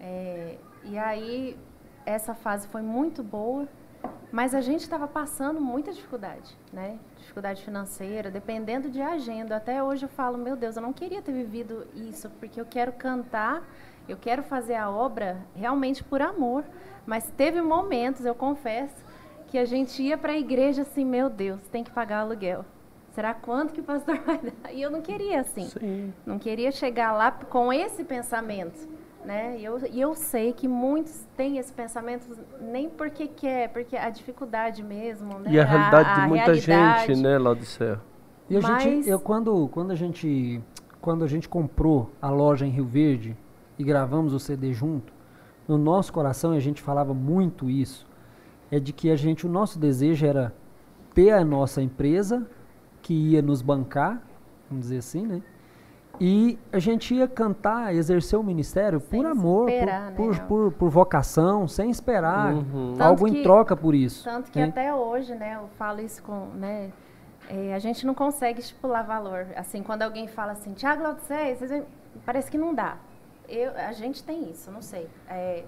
É, 0.00 0.56
e 0.84 0.96
aí, 0.96 1.56
essa 2.06 2.34
fase 2.34 2.68
foi 2.68 2.82
muito 2.82 3.22
boa, 3.22 3.66
mas 4.30 4.54
a 4.54 4.60
gente 4.60 4.80
estava 4.80 5.08
passando 5.08 5.60
muita 5.60 5.92
dificuldade, 5.92 6.56
né? 6.72 6.98
Dificuldade 7.18 7.64
financeira, 7.64 8.30
dependendo 8.30 8.90
de 8.90 9.00
agenda. 9.00 9.56
Até 9.56 9.82
hoje 9.82 10.04
eu 10.04 10.08
falo, 10.08 10.38
meu 10.38 10.54
Deus, 10.54 10.76
eu 10.76 10.82
não 10.82 10.92
queria 10.92 11.20
ter 11.22 11.32
vivido 11.32 11.86
isso, 11.94 12.30
porque 12.38 12.60
eu 12.60 12.66
quero 12.66 12.92
cantar, 12.92 13.62
eu 14.08 14.16
quero 14.16 14.42
fazer 14.42 14.74
a 14.74 14.90
obra 14.90 15.38
realmente 15.54 16.02
por 16.02 16.20
amor. 16.22 16.64
Mas 17.06 17.30
teve 17.36 17.60
momentos, 17.62 18.24
eu 18.24 18.34
confesso, 18.34 18.94
que 19.46 19.56
a 19.58 19.64
gente 19.64 20.02
ia 20.02 20.18
para 20.18 20.32
a 20.32 20.38
igreja 20.38 20.82
assim, 20.82 21.04
meu 21.04 21.30
Deus, 21.30 21.62
tem 21.68 21.82
que 21.82 21.90
pagar 21.90 22.20
aluguel. 22.20 22.64
Será 23.12 23.32
quanto 23.34 23.72
que 23.72 23.80
o 23.80 23.84
pastor 23.84 24.18
vai 24.26 24.38
dar? 24.38 24.72
E 24.72 24.82
eu 24.82 24.90
não 24.90 25.00
queria 25.00 25.40
assim. 25.40 25.64
Sim. 25.64 26.12
Não 26.26 26.38
queria 26.38 26.70
chegar 26.70 27.12
lá 27.12 27.30
com 27.32 27.72
esse 27.72 28.04
pensamento. 28.04 28.88
Né? 29.24 29.56
E 29.58 29.64
eu, 29.64 29.78
e 29.90 30.00
eu 30.00 30.14
sei 30.14 30.52
que 30.52 30.68
muitos 30.68 31.26
têm 31.36 31.58
esse 31.58 31.72
pensamento 31.72 32.24
nem 32.60 32.88
porque 32.88 33.26
quer, 33.26 33.68
porque 33.70 33.96
a 33.96 34.08
dificuldade 34.10 34.82
mesmo. 34.82 35.38
Né? 35.40 35.50
E 35.50 35.60
a 35.60 35.64
realidade 35.64 36.08
a 36.08 36.14
de 36.14 36.28
muita 36.28 36.44
realidade. 36.44 37.06
gente, 37.08 37.22
né, 37.22 37.36
Laudicea? 37.36 38.00
E 38.48 38.56
a 38.56 38.60
Mas- 38.60 38.82
gente, 38.82 39.08
eu 39.08 39.18
quando, 39.18 39.68
quando 39.68 39.90
a 39.90 39.94
gente, 39.94 40.62
quando 41.00 41.24
a 41.24 41.26
gente 41.26 41.48
comprou 41.48 42.10
a 42.22 42.30
loja 42.30 42.64
em 42.64 42.70
Rio 42.70 42.86
Verde 42.86 43.36
e 43.78 43.84
gravamos 43.84 44.32
o 44.34 44.38
CD 44.40 44.72
junto, 44.72 45.12
no 45.66 45.78
nosso 45.78 46.12
coração 46.12 46.54
e 46.54 46.56
a 46.56 46.60
gente 46.60 46.80
falava 46.82 47.12
muito 47.14 47.68
isso, 47.70 48.06
é 48.70 48.78
de 48.80 48.92
que 48.92 49.10
a 49.10 49.16
gente, 49.16 49.46
o 49.46 49.50
nosso 49.50 49.78
desejo 49.78 50.26
era 50.26 50.52
ter 51.14 51.30
a 51.30 51.44
nossa 51.44 51.80
empresa 51.82 52.46
que 53.02 53.14
ia 53.14 53.40
nos 53.42 53.62
bancar, 53.62 54.20
vamos 54.68 54.84
dizer 54.86 54.98
assim, 54.98 55.26
né? 55.26 55.42
E 56.20 56.58
a 56.72 56.80
gente 56.80 57.14
ia 57.14 57.28
cantar, 57.28 57.94
exercer 57.94 58.36
o 58.36 58.42
ministério 58.42 58.98
Sem 58.98 59.22
por 59.22 59.30
amor, 59.30 59.62
por- 59.66 59.70
esperar, 59.70 60.12
por, 60.14 60.32
né? 60.34 60.44
por, 60.48 60.72
por 60.72 60.90
vocação, 60.90 61.68
sem 61.68 61.90
esperar 61.90 62.52
Uhum. 62.54 62.96
algo 62.98 63.20
Tanto 63.24 63.28
em 63.28 63.32
que- 63.34 63.42
troca 63.44 63.76
por 63.76 63.94
isso. 63.94 64.24
Tanto 64.24 64.50
que 64.50 64.58
né? 64.58 64.64
até 64.66 64.92
hoje, 64.92 65.34
né, 65.36 65.54
eu 65.62 65.68
falo 65.78 66.00
isso 66.00 66.20
com, 66.24 66.46
né, 66.56 66.90
é, 67.48 67.72
a 67.72 67.78
gente 67.78 68.04
não 68.04 68.14
consegue 68.14 68.58
estipular 68.58 69.06
valor. 69.06 69.46
Assim, 69.54 69.80
quando 69.82 70.02
alguém 70.02 70.26
fala 70.26 70.52
assim, 70.52 70.72
Tiago 70.72 71.04
veem- 71.28 71.84
parece 72.26 72.50
que 72.50 72.58
não 72.58 72.74
dá. 72.74 72.96
Eu, 73.48 73.72
a 73.76 73.92
gente 73.92 74.22
tem 74.22 74.50
isso, 74.50 74.70
não 74.70 74.82
sei. 74.82 75.08
É, 75.28 75.64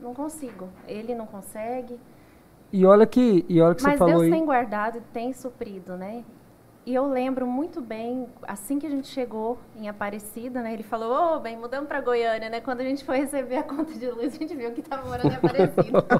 não 0.00 0.12
consigo. 0.14 0.68
Ele 0.86 1.14
não 1.14 1.26
consegue. 1.26 1.98
E 2.72 2.84
olha 2.84 3.06
que, 3.06 3.44
e 3.48 3.60
olha 3.60 3.74
que 3.74 3.82
Mas 3.82 3.92
você 3.92 3.98
falou 3.98 4.14
Deus 4.14 4.24
aí. 4.24 4.30
tem 4.30 4.44
guardado 4.44 4.98
e 4.98 5.00
tem 5.12 5.32
suprido, 5.32 5.96
né? 5.96 6.24
E 6.84 6.92
eu 6.96 7.06
lembro 7.06 7.46
muito 7.46 7.80
bem, 7.80 8.26
assim 8.42 8.80
que 8.80 8.86
a 8.88 8.90
gente 8.90 9.06
chegou 9.06 9.56
em 9.76 9.88
Aparecida, 9.88 10.60
né? 10.62 10.72
Ele 10.72 10.82
falou, 10.82 11.36
ô, 11.36 11.38
bem, 11.38 11.56
mudamos 11.56 11.86
para 11.86 12.00
Goiânia, 12.00 12.50
né? 12.50 12.60
Quando 12.60 12.80
a 12.80 12.84
gente 12.84 13.04
foi 13.04 13.18
receber 13.18 13.58
a 13.58 13.62
conta 13.62 13.92
de 13.94 14.10
luz, 14.10 14.34
a 14.34 14.38
gente 14.38 14.52
viu 14.56 14.72
que 14.72 14.80
estava 14.80 15.08
morando 15.08 15.30
em 15.32 15.36
Aparecida. 15.36 16.04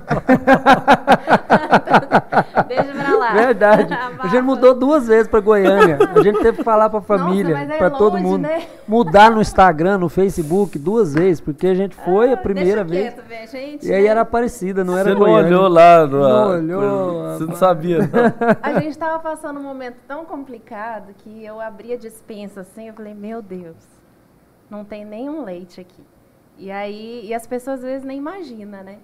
Deixa 2.68 2.84
pra 2.94 3.16
lá. 3.18 3.32
Verdade. 3.32 3.92
A 4.22 4.28
gente 4.28 4.42
mudou 4.42 4.74
duas 4.74 5.06
vezes 5.08 5.26
para 5.28 5.40
Goiânia. 5.40 5.98
A 6.14 6.22
gente 6.22 6.38
teve 6.40 6.58
que 6.58 6.64
falar 6.64 6.88
para 6.88 7.00
a 7.00 7.02
família, 7.02 7.54
mas 7.56 7.70
é 7.70 7.76
para 7.78 7.90
todo 7.90 8.16
mundo. 8.18 8.42
né? 8.42 8.62
Mudar 8.86 9.30
no 9.30 9.40
Instagram, 9.40 9.98
no 9.98 10.08
Facebook, 10.08 10.78
duas 10.78 11.12
vezes, 11.12 11.40
porque 11.40 11.66
a 11.66 11.74
gente 11.74 11.94
foi 11.96 12.30
a 12.30 12.34
Ah, 12.34 12.36
primeira 12.36 12.84
deixa 12.84 13.02
vez. 13.02 13.14
quieto, 13.14 13.28
minha 13.28 13.46
gente, 13.46 13.86
E 13.86 13.92
aí 13.92 14.02
né? 14.04 14.08
era 14.08 14.20
Aparecida, 14.22 14.84
não 14.84 14.96
era 14.96 15.08
Você 15.10 15.14
não 15.14 15.18
Goiânia. 15.20 15.46
olhou 15.58 15.68
lá, 15.68 16.06
no, 16.06 16.18
Não 16.20 16.30
a- 16.30 16.46
olhou, 16.48 17.22
Você 17.38 17.44
não 17.46 17.56
sabia, 17.56 17.98
não. 17.98 18.06
A 18.62 18.74
gente 18.80 18.90
estava 18.90 19.18
passando 19.18 19.58
um 19.58 19.62
momento 19.62 19.96
tão 20.06 20.24
complicado 20.24 20.51
que 21.14 21.44
eu 21.44 21.60
abri 21.60 21.92
a 21.92 21.96
dispensa 21.96 22.62
assim, 22.62 22.88
eu 22.88 22.94
falei, 22.94 23.14
meu 23.14 23.40
Deus, 23.42 23.76
não 24.70 24.84
tem 24.84 25.04
nenhum 25.04 25.44
leite 25.44 25.80
aqui. 25.80 26.04
E 26.58 26.70
aí, 26.70 27.26
e 27.26 27.34
as 27.34 27.46
pessoas 27.46 27.80
às 27.80 27.84
vezes 27.84 28.04
nem 28.04 28.18
imaginam, 28.18 28.82
né? 28.82 28.98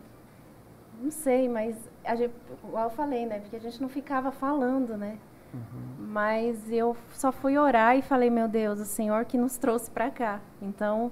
Não 1.00 1.10
sei, 1.10 1.48
mas 1.48 1.76
a 2.04 2.14
gente, 2.14 2.34
igual 2.64 2.84
eu 2.84 2.90
falei, 2.90 3.26
né? 3.26 3.40
Porque 3.40 3.56
a 3.56 3.60
gente 3.60 3.80
não 3.80 3.88
ficava 3.88 4.30
falando, 4.30 4.96
né? 4.96 5.18
Mas 5.98 6.70
eu 6.70 6.96
só 7.12 7.32
fui 7.32 7.56
orar 7.56 7.96
e 7.96 8.02
falei, 8.02 8.30
meu 8.30 8.48
Deus, 8.48 8.80
o 8.80 8.84
Senhor 8.84 9.24
que 9.24 9.38
nos 9.38 9.56
trouxe 9.56 9.90
para 9.90 10.10
cá. 10.10 10.40
Então, 10.60 11.10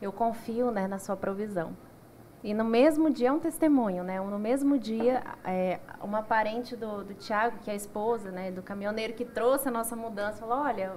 eu 0.00 0.12
confio 0.12 0.70
né, 0.70 0.86
na 0.86 0.98
sua 0.98 1.16
provisão. 1.16 1.76
E 2.42 2.54
no 2.54 2.64
mesmo 2.64 3.10
dia 3.10 3.28
é 3.28 3.32
um 3.32 3.38
testemunho, 3.38 4.02
né? 4.02 4.18
No 4.18 4.38
mesmo 4.38 4.78
dia, 4.78 5.22
é, 5.44 5.78
uma 6.02 6.22
parente 6.22 6.74
do, 6.74 7.04
do 7.04 7.14
Tiago, 7.14 7.58
que 7.62 7.70
é 7.70 7.74
a 7.74 7.76
esposa, 7.76 8.30
né, 8.30 8.50
do 8.50 8.62
caminhoneiro 8.62 9.12
que 9.12 9.26
trouxe 9.26 9.68
a 9.68 9.70
nossa 9.70 9.94
mudança, 9.94 10.40
falou: 10.40 10.64
olha, 10.64 10.92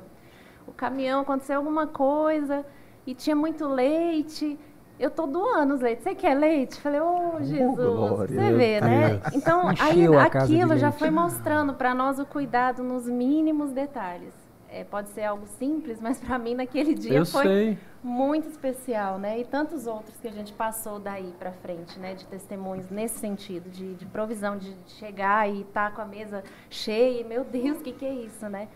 o 0.65 0.71
caminhão 0.71 1.21
aconteceu 1.21 1.57
alguma 1.57 1.85
coisa 1.87 2.65
e 3.05 3.13
tinha 3.13 3.35
muito 3.35 3.67
leite. 3.67 4.57
Eu 4.97 5.09
tô 5.09 5.25
doando 5.25 5.73
os 5.73 5.81
leites. 5.81 6.03
Você 6.03 6.15
quer 6.15 6.35
leite? 6.35 6.79
Falei, 6.79 7.01
ô 7.01 7.41
Jesus, 7.41 7.75
glória, 7.75 8.27
você 8.27 8.53
vê, 8.53 8.79
né? 8.79 9.21
Então, 9.33 9.67
aí, 9.67 10.03
Encheu 10.03 10.19
aquilo 10.19 10.77
já 10.77 10.91
foi 10.91 11.09
mostrando 11.09 11.73
para 11.73 11.93
nós 11.93 12.19
o 12.19 12.25
cuidado 12.25 12.83
nos 12.83 13.05
mínimos 13.07 13.71
detalhes. 13.71 14.42
É, 14.75 14.83
pode 14.83 15.09
ser 15.09 15.23
algo 15.23 15.45
simples, 15.45 15.99
mas 16.01 16.19
para 16.19 16.39
mim 16.39 16.55
naquele 16.55 16.95
dia 16.95 17.19
Eu 17.19 17.25
foi 17.25 17.43
sei. 17.43 17.77
muito 18.03 18.47
especial, 18.49 19.19
né? 19.19 19.39
E 19.39 19.45
tantos 19.45 19.85
outros 19.85 20.17
que 20.19 20.27
a 20.27 20.31
gente 20.31 20.51
passou 20.51 20.99
daí 20.99 21.31
para 21.37 21.51
frente, 21.51 21.99
né? 21.99 22.15
De 22.15 22.25
testemunhos 22.25 22.89
nesse 22.89 23.19
sentido, 23.19 23.69
de, 23.69 23.93
de 23.93 24.05
provisão, 24.07 24.57
de 24.57 24.75
chegar 24.87 25.47
e 25.47 25.61
estar 25.61 25.93
com 25.93 26.01
a 26.01 26.05
mesa 26.05 26.43
cheia. 26.69 27.21
e, 27.21 27.23
Meu 27.23 27.43
Deus, 27.43 27.77
o 27.77 27.81
que, 27.81 27.91
que 27.93 28.05
é 28.05 28.13
isso, 28.13 28.49
né? 28.49 28.67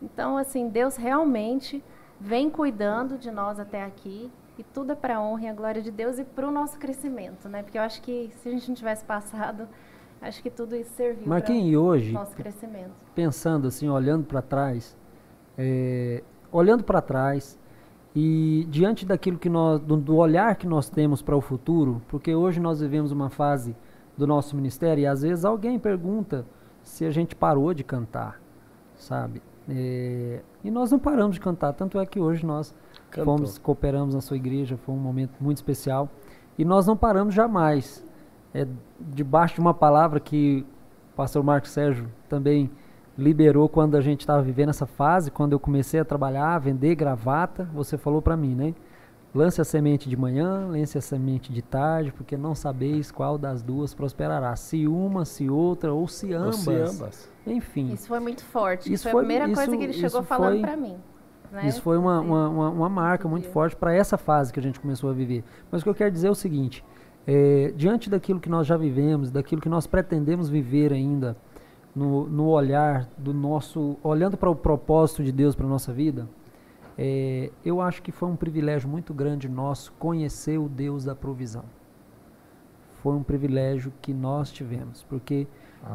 Então, 0.00 0.38
assim, 0.38 0.68
Deus 0.68 0.96
realmente 0.96 1.84
vem 2.18 2.48
cuidando 2.48 3.18
de 3.18 3.30
nós 3.30 3.60
até 3.60 3.84
aqui. 3.84 4.30
E 4.58 4.62
tudo 4.62 4.92
é 4.92 4.94
para 4.94 5.16
a 5.16 5.20
honra 5.22 5.44
e 5.44 5.48
a 5.48 5.54
glória 5.54 5.80
de 5.82 5.90
Deus 5.90 6.18
e 6.18 6.24
para 6.24 6.46
o 6.46 6.50
nosso 6.50 6.78
crescimento, 6.78 7.48
né? 7.48 7.62
Porque 7.62 7.78
eu 7.78 7.82
acho 7.82 8.00
que 8.02 8.30
se 8.36 8.48
a 8.48 8.52
gente 8.52 8.68
não 8.68 8.74
tivesse 8.74 9.04
passado, 9.04 9.66
acho 10.20 10.42
que 10.42 10.50
tudo 10.50 10.76
isso 10.76 10.90
serviu 10.94 11.24
para 11.24 11.52
o 11.52 12.12
nosso 12.12 12.36
crescimento. 12.36 12.92
pensando 13.14 13.68
assim, 13.68 13.88
olhando 13.88 14.24
para 14.26 14.42
trás, 14.42 14.96
é, 15.56 16.22
olhando 16.50 16.84
para 16.84 17.00
trás 17.00 17.58
e 18.14 18.66
diante 18.68 19.06
daquilo 19.06 19.38
que 19.38 19.48
nós, 19.48 19.80
do, 19.80 19.96
do 19.96 20.16
olhar 20.16 20.54
que 20.56 20.66
nós 20.66 20.88
temos 20.90 21.22
para 21.22 21.36
o 21.36 21.40
futuro, 21.40 22.02
porque 22.08 22.34
hoje 22.34 22.60
nós 22.60 22.80
vivemos 22.80 23.10
uma 23.10 23.30
fase 23.30 23.74
do 24.16 24.26
nosso 24.26 24.54
ministério 24.54 25.02
e 25.02 25.06
às 25.06 25.22
vezes 25.22 25.44
alguém 25.44 25.78
pergunta 25.78 26.44
se 26.82 27.04
a 27.04 27.10
gente 27.10 27.34
parou 27.34 27.72
de 27.72 27.82
cantar, 27.82 28.40
sabe? 28.96 29.40
É, 29.68 30.40
e 30.62 30.70
nós 30.70 30.90
não 30.90 30.98
paramos 30.98 31.36
de 31.36 31.40
cantar, 31.40 31.72
tanto 31.72 31.98
é 31.98 32.04
que 32.04 32.20
hoje 32.20 32.44
nós 32.44 32.74
Cantou. 33.10 33.36
fomos, 33.36 33.58
cooperamos 33.58 34.14
na 34.14 34.20
sua 34.20 34.36
igreja, 34.36 34.76
foi 34.76 34.94
um 34.94 34.98
momento 34.98 35.34
muito 35.40 35.58
especial 35.58 36.08
e 36.58 36.64
nós 36.64 36.86
não 36.86 36.96
paramos 36.96 37.34
jamais. 37.34 38.04
É, 38.54 38.66
debaixo 39.00 39.54
de 39.54 39.60
uma 39.60 39.72
palavra 39.72 40.20
que 40.20 40.66
o 41.12 41.16
pastor 41.16 41.42
Marcos 41.42 41.70
Sérgio 41.70 42.06
também 42.28 42.70
liberou 43.16 43.68
quando 43.68 43.96
a 43.96 44.00
gente 44.00 44.20
estava 44.20 44.42
vivendo 44.42 44.70
essa 44.70 44.86
fase, 44.86 45.30
quando 45.30 45.52
eu 45.52 45.60
comecei 45.60 46.00
a 46.00 46.04
trabalhar, 46.04 46.54
a 46.54 46.58
vender 46.58 46.94
gravata, 46.94 47.68
você 47.72 47.96
falou 47.98 48.22
para 48.22 48.36
mim, 48.36 48.54
né? 48.54 48.74
Lance 49.34 49.60
a 49.60 49.64
semente 49.64 50.10
de 50.10 50.16
manhã, 50.16 50.66
lance 50.68 50.98
a 50.98 51.00
semente 51.00 51.52
de 51.52 51.62
tarde, 51.62 52.12
porque 52.12 52.36
não 52.36 52.54
sabeis 52.54 53.10
qual 53.10 53.38
das 53.38 53.62
duas 53.62 53.94
prosperará. 53.94 54.54
Se 54.56 54.86
uma, 54.86 55.24
se 55.24 55.48
outra, 55.48 55.92
ou 55.92 56.06
se 56.06 56.34
Ou 56.34 56.40
ambas. 56.40 56.56
se 56.56 56.70
ambas. 56.74 57.28
Enfim, 57.46 57.92
Isso 57.92 58.08
foi 58.08 58.20
muito 58.20 58.44
forte. 58.44 58.92
Isso 58.92 59.04
foi, 59.04 59.12
foi- 59.12 59.20
a 59.22 59.24
primeira 59.26 59.46
coisa 59.46 59.62
isso- 59.70 59.78
que 59.78 59.84
ele 59.84 59.92
chegou 59.94 60.22
falando 60.22 60.60
pra 60.60 60.76
mim. 60.76 60.96
né? 61.50 61.66
isso 61.66 61.80
foi 61.80 61.96
uma, 61.96 62.20
uma, 62.20 62.48
uma, 62.48 62.68
uma 62.70 62.88
marca 62.90 63.26
muito 63.26 63.48
forte 63.48 63.74
para 63.74 63.94
essa 63.94 64.18
fase 64.18 64.52
que 64.52 64.60
a 64.60 64.62
gente 64.62 64.78
começou 64.78 65.08
a 65.08 65.12
viver. 65.14 65.42
Mas 65.70 65.80
o 65.80 65.84
que 65.84 65.90
eu 65.90 65.94
quero 65.94 66.10
dizer 66.10 66.26
é 66.28 66.30
o 66.30 66.34
seguinte: 66.34 66.84
é, 67.26 67.72
diante 67.74 68.10
daquilo 68.10 68.38
que 68.38 68.50
nós 68.50 68.66
já 68.66 68.76
vivemos, 68.76 69.30
daquilo 69.30 69.62
que 69.62 69.68
nós 69.68 69.86
pretendemos 69.86 70.50
viver 70.50 70.92
ainda, 70.92 71.34
no, 71.94 72.26
no 72.28 72.48
olhar 72.48 73.08
do 73.18 73.34
nosso, 73.34 73.96
olhando 74.02 74.36
para 74.36 74.50
o 74.50 74.56
propósito 74.56 75.22
de 75.22 75.32
Deus 75.32 75.54
para 75.54 75.66
nossa 75.66 75.92
vida, 75.92 76.28
é, 76.96 77.50
eu 77.64 77.80
acho 77.80 78.02
que 78.02 78.12
foi 78.12 78.28
um 78.28 78.36
privilégio 78.36 78.88
muito 78.88 79.14
grande 79.14 79.48
nosso 79.48 79.92
conhecer 79.94 80.58
o 80.58 80.68
Deus 80.68 81.04
da 81.04 81.14
provisão. 81.14 81.64
Foi 83.02 83.14
um 83.14 83.22
privilégio 83.22 83.92
que 84.00 84.12
nós 84.12 84.50
tivemos, 84.50 85.02
porque 85.08 85.46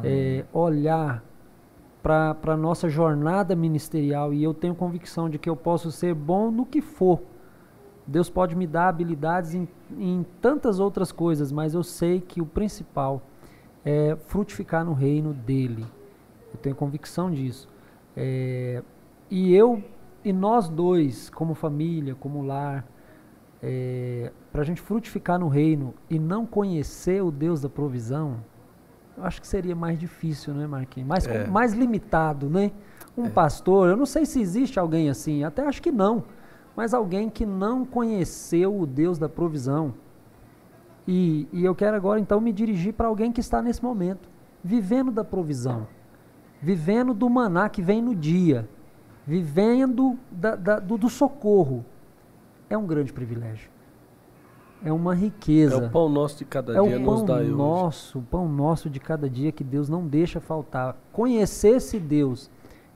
é, 0.04 0.44
olhar 0.52 1.24
para 2.02 2.36
a 2.46 2.56
nossa 2.56 2.88
jornada 2.88 3.56
ministerial 3.56 4.32
e 4.32 4.42
eu 4.42 4.54
tenho 4.54 4.74
convicção 4.74 5.28
de 5.28 5.38
que 5.38 5.48
eu 5.48 5.56
posso 5.56 5.90
ser 5.90 6.14
bom 6.14 6.50
no 6.50 6.64
que 6.64 6.80
for. 6.80 7.20
Deus 8.06 8.30
pode 8.30 8.56
me 8.56 8.66
dar 8.66 8.88
habilidades 8.88 9.54
em, 9.54 9.68
em 9.98 10.24
tantas 10.40 10.80
outras 10.80 11.12
coisas, 11.12 11.52
mas 11.52 11.74
eu 11.74 11.82
sei 11.82 12.20
que 12.20 12.40
o 12.40 12.46
principal 12.46 13.22
é 13.90 14.16
frutificar 14.26 14.84
no 14.84 14.92
reino 14.92 15.32
dele. 15.32 15.86
Eu 16.52 16.58
tenho 16.60 16.76
convicção 16.76 17.30
disso. 17.30 17.66
É, 18.14 18.82
e 19.30 19.54
eu 19.54 19.82
e 20.22 20.30
nós 20.32 20.68
dois, 20.68 21.30
como 21.30 21.54
família, 21.54 22.14
como 22.14 22.42
lar, 22.42 22.84
para 24.52 24.60
a 24.60 24.64
gente 24.64 24.80
frutificar 24.80 25.38
no 25.38 25.48
reino 25.48 25.94
e 26.10 26.18
não 26.18 26.44
conhecer 26.44 27.22
o 27.22 27.30
Deus 27.30 27.62
da 27.62 27.68
provisão, 27.68 28.36
eu 29.16 29.24
acho 29.24 29.40
que 29.40 29.46
seria 29.46 29.74
mais 29.74 29.98
difícil, 29.98 30.52
né, 30.54 30.66
Marquinhos? 30.66 31.08
Mais, 31.08 31.26
É. 31.26 31.46
mais 31.46 31.72
limitado, 31.72 32.48
né? 32.48 32.70
Um 33.16 33.28
pastor, 33.30 33.88
eu 33.88 33.96
não 33.96 34.06
sei 34.06 34.24
se 34.24 34.40
existe 34.40 34.78
alguém 34.78 35.08
assim, 35.10 35.42
até 35.42 35.66
acho 35.66 35.82
que 35.82 35.90
não, 35.90 36.22
mas 36.76 36.94
alguém 36.94 37.28
que 37.28 37.44
não 37.44 37.84
conheceu 37.84 38.78
o 38.78 38.86
Deus 38.86 39.18
da 39.18 39.28
provisão. 39.28 39.92
E, 41.10 41.48
e 41.54 41.64
eu 41.64 41.74
quero 41.74 41.96
agora 41.96 42.20
então 42.20 42.38
me 42.38 42.52
dirigir 42.52 42.92
para 42.92 43.06
alguém 43.08 43.32
que 43.32 43.40
está 43.40 43.62
nesse 43.62 43.82
momento, 43.82 44.28
vivendo 44.62 45.10
da 45.10 45.24
provisão, 45.24 45.86
vivendo 46.60 47.14
do 47.14 47.30
maná 47.30 47.66
que 47.70 47.80
vem 47.80 48.02
no 48.02 48.14
dia, 48.14 48.68
vivendo 49.26 50.18
da- 50.30 50.54
da- 50.56 50.78
do, 50.78 50.98
do 50.98 51.08
socorro. 51.08 51.82
É 52.68 52.76
um 52.76 52.86
grande 52.86 53.10
privilégio. 53.12 53.70
É 54.84 54.92
uma 54.92 55.14
É 55.14 55.16
riqueza. 55.16 55.78
o 55.86 55.90
pão 55.90 56.08
nosso 56.10 56.38
de 56.38 56.44
cada 56.44 56.72
É 56.76 56.82
dia 56.82 56.98
o 56.98 57.00
nos 57.00 57.22
pão 57.22 57.36
hoje. 57.36 57.50
nosso, 57.50 58.18
o 58.18 58.22
pão 58.22 58.48
nosso 58.48 58.90
de 58.90 59.00
cada 59.00 59.28
dia 59.30 59.50
que 59.50 59.64
Deus 59.64 59.88
não 59.88 60.06
deixa 60.06 60.40
faltar. 60.40 60.94
Conhecer 61.10 61.76
esse 61.76 61.98
Deus, 61.98 62.50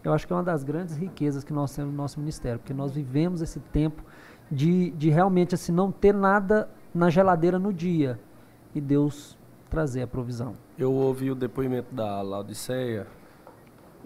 eu 0.05 0.13
acho 0.13 0.27
que 0.27 0.33
é 0.33 0.37
uma 0.37 0.43
das 0.43 0.63
grandes 0.63 0.97
riquezas 0.97 1.43
que 1.43 1.53
nós 1.53 1.75
temos 1.75 1.91
no 1.91 1.97
nosso 1.97 2.21
ministério, 2.21 2.59
porque 2.59 2.75
nós 2.75 2.93
vivemos 2.93 3.41
esse 3.41 3.59
tempo 3.59 4.03
de, 4.51 4.91
de 4.91 5.09
realmente 5.09 5.55
assim 5.55 5.73
não 5.73 5.91
ter 5.91 6.13
nada 6.15 6.69
na 6.95 7.11
geladeira 7.11 7.59
no 7.59 7.73
dia 7.73 8.19
e 8.75 8.81
Deus 8.81 9.37
trazer 9.71 10.03
a 10.03 10.07
provisão. 10.07 10.55
Eu 10.79 10.93
ouvi 10.93 11.31
o 11.31 11.35
depoimento 11.35 11.95
da 11.95 12.21
Laodiceia. 12.21 13.07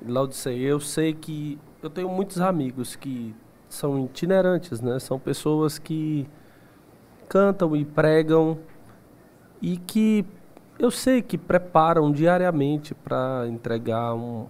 Laodiceia, 0.06 0.68
eu 0.68 0.80
sei 0.80 1.12
que 1.12 1.58
eu 1.82 1.90
tenho 1.90 2.08
muitos 2.08 2.40
amigos 2.40 2.94
que 2.94 3.34
são 3.68 4.04
itinerantes, 4.04 4.80
né? 4.80 4.98
São 4.98 5.18
pessoas 5.18 5.78
que 5.78 6.28
cantam 7.28 7.74
e 7.74 7.84
pregam 7.84 8.58
e 9.60 9.76
que 9.76 10.24
eu 10.78 10.90
sei 10.90 11.22
que 11.22 11.38
preparam 11.38 12.12
diariamente 12.12 12.94
para 12.94 13.46
entregar 13.48 14.14
um, 14.14 14.46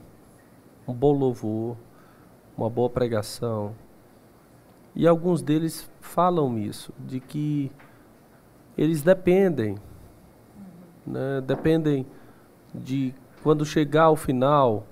um 0.87 0.93
bom 0.93 1.13
louvor, 1.13 1.77
uma 2.57 2.69
boa 2.69 2.91
pregação. 2.91 3.75
E 4.95 5.07
alguns 5.07 5.43
deles 5.43 5.91
falam 6.01 6.59
isso, 6.59 6.93
de 6.99 7.21
que 7.21 7.71
eles 8.77 9.03
dependem, 9.03 9.77
né? 11.07 11.41
dependem 11.47 12.07
de 12.75 13.15
quando 13.43 13.65
chegar 13.65 14.05
ao 14.05 14.17
final, 14.17 14.87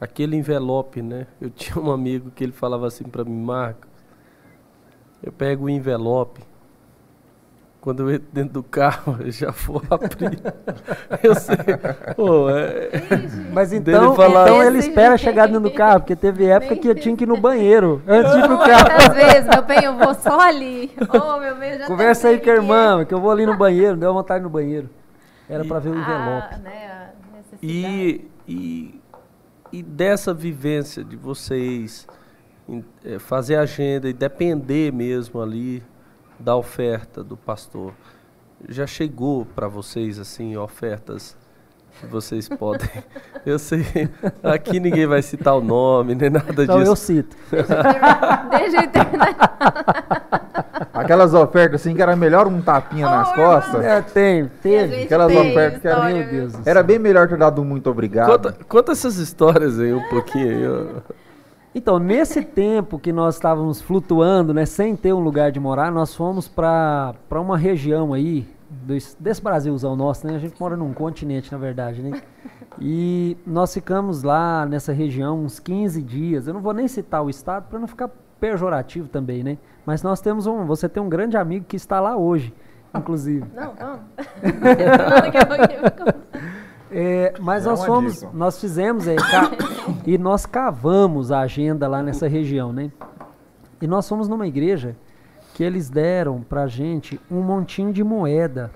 aquele 0.00 0.36
envelope, 0.36 1.02
né? 1.02 1.26
Eu 1.40 1.48
tinha 1.50 1.78
um 1.78 1.90
amigo 1.90 2.30
que 2.30 2.42
ele 2.42 2.52
falava 2.52 2.86
assim 2.86 3.04
para 3.04 3.24
mim, 3.24 3.40
Marcos, 3.40 3.88
eu 5.22 5.30
pego 5.30 5.66
o 5.66 5.70
envelope, 5.70 6.40
quando 7.80 8.02
eu 8.02 8.14
entro 8.14 8.28
dentro 8.32 8.52
do 8.52 8.62
carro, 8.62 9.16
eu 9.24 9.30
já 9.30 9.50
vou 9.50 9.82
abrir. 9.90 10.38
eu 11.22 11.34
sei. 11.34 11.56
Pô, 12.14 12.50
é, 12.50 12.90
Mas 13.52 13.72
então, 13.72 14.14
falar- 14.14 14.42
então 14.44 14.62
ele 14.62 14.78
espera 14.78 15.16
chegar 15.16 15.46
dentro 15.46 15.62
do 15.62 15.70
carro, 15.70 16.00
porque 16.00 16.14
teve 16.14 16.46
época 16.46 16.76
que 16.76 16.88
eu 16.88 16.94
tinha 16.94 17.16
que 17.16 17.24
ir 17.24 17.26
no 17.26 17.40
banheiro 17.40 18.02
antes 18.06 18.32
de 18.32 18.38
ir 18.38 18.46
pro 18.46 18.58
carro. 18.58 18.88
Muitas 18.90 19.14
vezes, 19.14 19.48
meu 19.48 19.62
bem, 19.62 19.84
eu 19.84 19.96
vou 19.96 20.14
só 20.14 20.40
ali. 20.40 20.90
Oh, 21.12 21.38
meu 21.38 21.56
bem, 21.56 21.78
já 21.78 21.86
Conversa 21.86 22.28
aí 22.28 22.38
com 22.38 22.48
a 22.50 22.52
é. 22.52 22.56
irmã, 22.56 23.04
que 23.04 23.12
eu 23.14 23.20
vou 23.20 23.30
ali 23.30 23.44
no 23.44 23.56
banheiro, 23.56 23.96
deu 23.96 24.12
vontade 24.12 24.42
no 24.42 24.50
banheiro. 24.50 24.88
Era 25.48 25.64
para 25.64 25.78
ver 25.80 25.90
o 25.90 25.94
envelope. 25.98 26.54
Ah, 26.54 26.58
né, 26.58 26.86
a 26.86 27.36
necessidade. 27.36 27.60
E, 27.62 28.30
e, 28.46 29.00
e 29.72 29.82
dessa 29.82 30.32
vivência 30.32 31.02
de 31.02 31.16
vocês 31.16 32.06
em, 32.68 32.84
eh, 33.04 33.18
fazer 33.18 33.56
agenda 33.56 34.08
e 34.08 34.12
depender 34.12 34.92
mesmo 34.92 35.40
ali 35.42 35.82
da 36.40 36.56
oferta 36.56 37.22
do 37.22 37.36
pastor, 37.36 37.92
já 38.68 38.86
chegou 38.86 39.46
para 39.54 39.68
vocês 39.68 40.18
assim 40.18 40.56
ofertas 40.56 41.36
que 42.00 42.06
vocês 42.06 42.48
podem? 42.48 42.88
Eu 43.44 43.58
sei, 43.58 43.84
aqui 44.42 44.78
ninguém 44.80 45.06
vai 45.06 45.22
citar 45.22 45.54
o 45.56 45.60
nome 45.60 46.14
nem 46.14 46.30
nada 46.30 46.62
Então 46.62 46.78
eu 46.78 46.92
disso. 46.92 46.96
cito. 46.96 47.36
Deixa 47.50 48.82
eu 48.84 48.90
terminar. 48.90 49.34
Aquelas 50.92 51.32
ofertas 51.34 51.80
assim 51.80 51.94
que 51.94 52.02
era 52.02 52.14
melhor 52.14 52.46
um 52.46 52.60
tapinha 52.60 53.06
nas 53.08 53.30
Oh, 53.30 53.34
costas. 53.34 53.84
É, 53.84 54.02
tem, 54.02 54.46
teve. 54.62 55.04
Aquelas 55.04 55.28
tem 55.28 55.50
ofertas 55.50 55.80
que 55.80 55.88
era- 55.88 56.04
Meu? 56.04 56.26
Deus. 56.30 56.66
Era 56.66 56.82
bem 56.82 56.98
melhor 56.98 57.28
ter 57.28 57.38
dado 57.38 57.62
um 57.62 57.64
muito 57.64 57.88
obrigado. 57.90 58.30
Conta, 58.30 58.56
conta 58.68 58.92
essas 58.92 59.16
histórias 59.16 59.78
aí 59.80 59.92
um 59.92 60.06
pouquinho 60.10 60.48
aí. 60.48 60.68
ó. 60.68 61.00
Então, 61.74 61.98
nesse 62.00 62.42
tempo 62.42 62.98
que 62.98 63.12
nós 63.12 63.36
estávamos 63.36 63.80
flutuando, 63.80 64.52
né, 64.52 64.66
sem 64.66 64.96
ter 64.96 65.12
um 65.12 65.20
lugar 65.20 65.52
de 65.52 65.60
morar, 65.60 65.92
nós 65.92 66.14
fomos 66.14 66.48
para 66.48 67.14
uma 67.30 67.56
região 67.56 68.12
aí, 68.12 68.46
dos- 68.68 69.16
desse 69.18 69.42
Brasilzão 69.42 69.94
nosso, 69.96 70.26
né? 70.26 70.34
A 70.36 70.38
gente 70.38 70.54
mora 70.60 70.76
num 70.76 70.92
continente, 70.92 71.50
na 71.52 71.58
verdade, 71.58 72.02
né? 72.02 72.20
E 72.80 73.36
nós 73.46 73.72
ficamos 73.74 74.22
lá 74.22 74.64
nessa 74.66 74.92
região 74.92 75.40
uns 75.44 75.58
15 75.60 76.02
dias. 76.02 76.46
Eu 76.46 76.54
não 76.54 76.60
vou 76.60 76.72
nem 76.72 76.86
citar 76.88 77.22
o 77.24 77.30
estado 77.30 77.68
para 77.68 77.78
não 77.78 77.86
ficar 77.88 78.10
pejorativo 78.40 79.08
também, 79.08 79.42
né? 79.44 79.58
Mas 79.84 80.02
nós 80.02 80.20
temos 80.20 80.46
um, 80.46 80.64
você 80.64 80.88
tem 80.88 81.02
um 81.02 81.08
grande 81.08 81.36
amigo 81.36 81.64
que 81.68 81.76
está 81.76 82.00
lá 82.00 82.16
hoje, 82.16 82.54
inclusive. 82.94 83.44
Não, 83.54 83.74
vamos. 83.74 84.00
É, 86.92 87.34
mas 87.38 87.64
É 87.64 87.68
nós 87.70 87.80
uma 87.80 87.86
fomos, 87.86 88.14
dica. 88.20 88.30
nós 88.32 88.60
fizemos 88.60 89.06
é, 89.06 89.14
ca- 89.16 89.50
e 90.06 90.18
nós 90.18 90.44
cavamos 90.46 91.30
a 91.30 91.40
agenda 91.40 91.86
lá 91.86 92.02
nessa 92.02 92.26
região, 92.28 92.72
né? 92.72 92.90
E 93.80 93.86
nós 93.86 94.08
fomos 94.08 94.28
numa 94.28 94.46
igreja 94.46 94.96
que 95.54 95.62
eles 95.64 95.88
deram 95.88 96.42
pra 96.42 96.66
gente 96.66 97.20
um 97.30 97.40
montinho 97.42 97.92
de 97.92 98.02
moeda. 98.04 98.70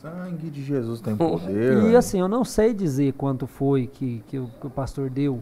Sangue 0.00 0.50
de 0.50 0.62
Jesus 0.64 1.00
tem 1.00 1.16
poder. 1.16 1.50
E 1.50 1.80
velho. 1.82 1.96
assim, 1.98 2.18
eu 2.20 2.28
não 2.28 2.44
sei 2.44 2.74
dizer 2.74 3.12
quanto 3.12 3.46
foi 3.46 3.86
que, 3.86 4.22
que, 4.26 4.38
o, 4.38 4.48
que 4.60 4.66
o 4.66 4.70
pastor 4.70 5.08
deu, 5.08 5.40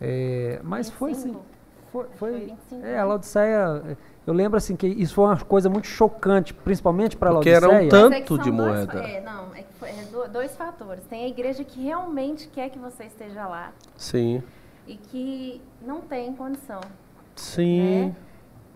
é, 0.00 0.60
mas 0.64 0.90
foi 0.90 1.12
assim. 1.12 1.28
25. 1.28 1.44
Foi, 1.92 2.04
Foi 2.16 2.30
foi, 2.32 2.40
25, 2.40 2.84
é, 2.84 2.98
a 2.98 3.04
Laodiceia, 3.04 3.82
é, 3.86 3.96
eu 4.26 4.34
lembro 4.34 4.58
assim 4.58 4.74
que 4.76 4.86
isso 4.86 5.14
foi 5.14 5.24
uma 5.24 5.36
coisa 5.38 5.70
muito 5.70 5.86
chocante, 5.86 6.52
principalmente 6.52 7.16
para 7.16 7.30
a 7.30 7.34
Porque 7.34 7.48
era 7.48 7.66
um 7.68 7.72
Laodiceia. 7.72 8.02
tanto 8.10 8.34
é 8.34 8.42
de 8.42 8.50
dois- 8.50 8.54
moeda. 8.54 8.98
é, 8.98 9.20
não, 9.22 9.54
é 9.54 9.62
é 9.84 10.04
do- 10.04 10.28
dois 10.28 10.56
fatores. 10.56 11.04
Tem 11.06 11.24
a 11.24 11.28
igreja 11.28 11.62
que 11.64 11.82
realmente 11.82 12.48
quer 12.48 12.70
que 12.70 12.78
você 12.78 13.04
esteja 13.04 13.46
lá 13.46 13.72
Sim, 13.96 14.42
e 14.86 14.96
que 14.96 15.60
não 15.82 16.00
tem 16.00 16.32
condição. 16.34 16.80
sim. 17.34 18.06
Né? 18.06 18.16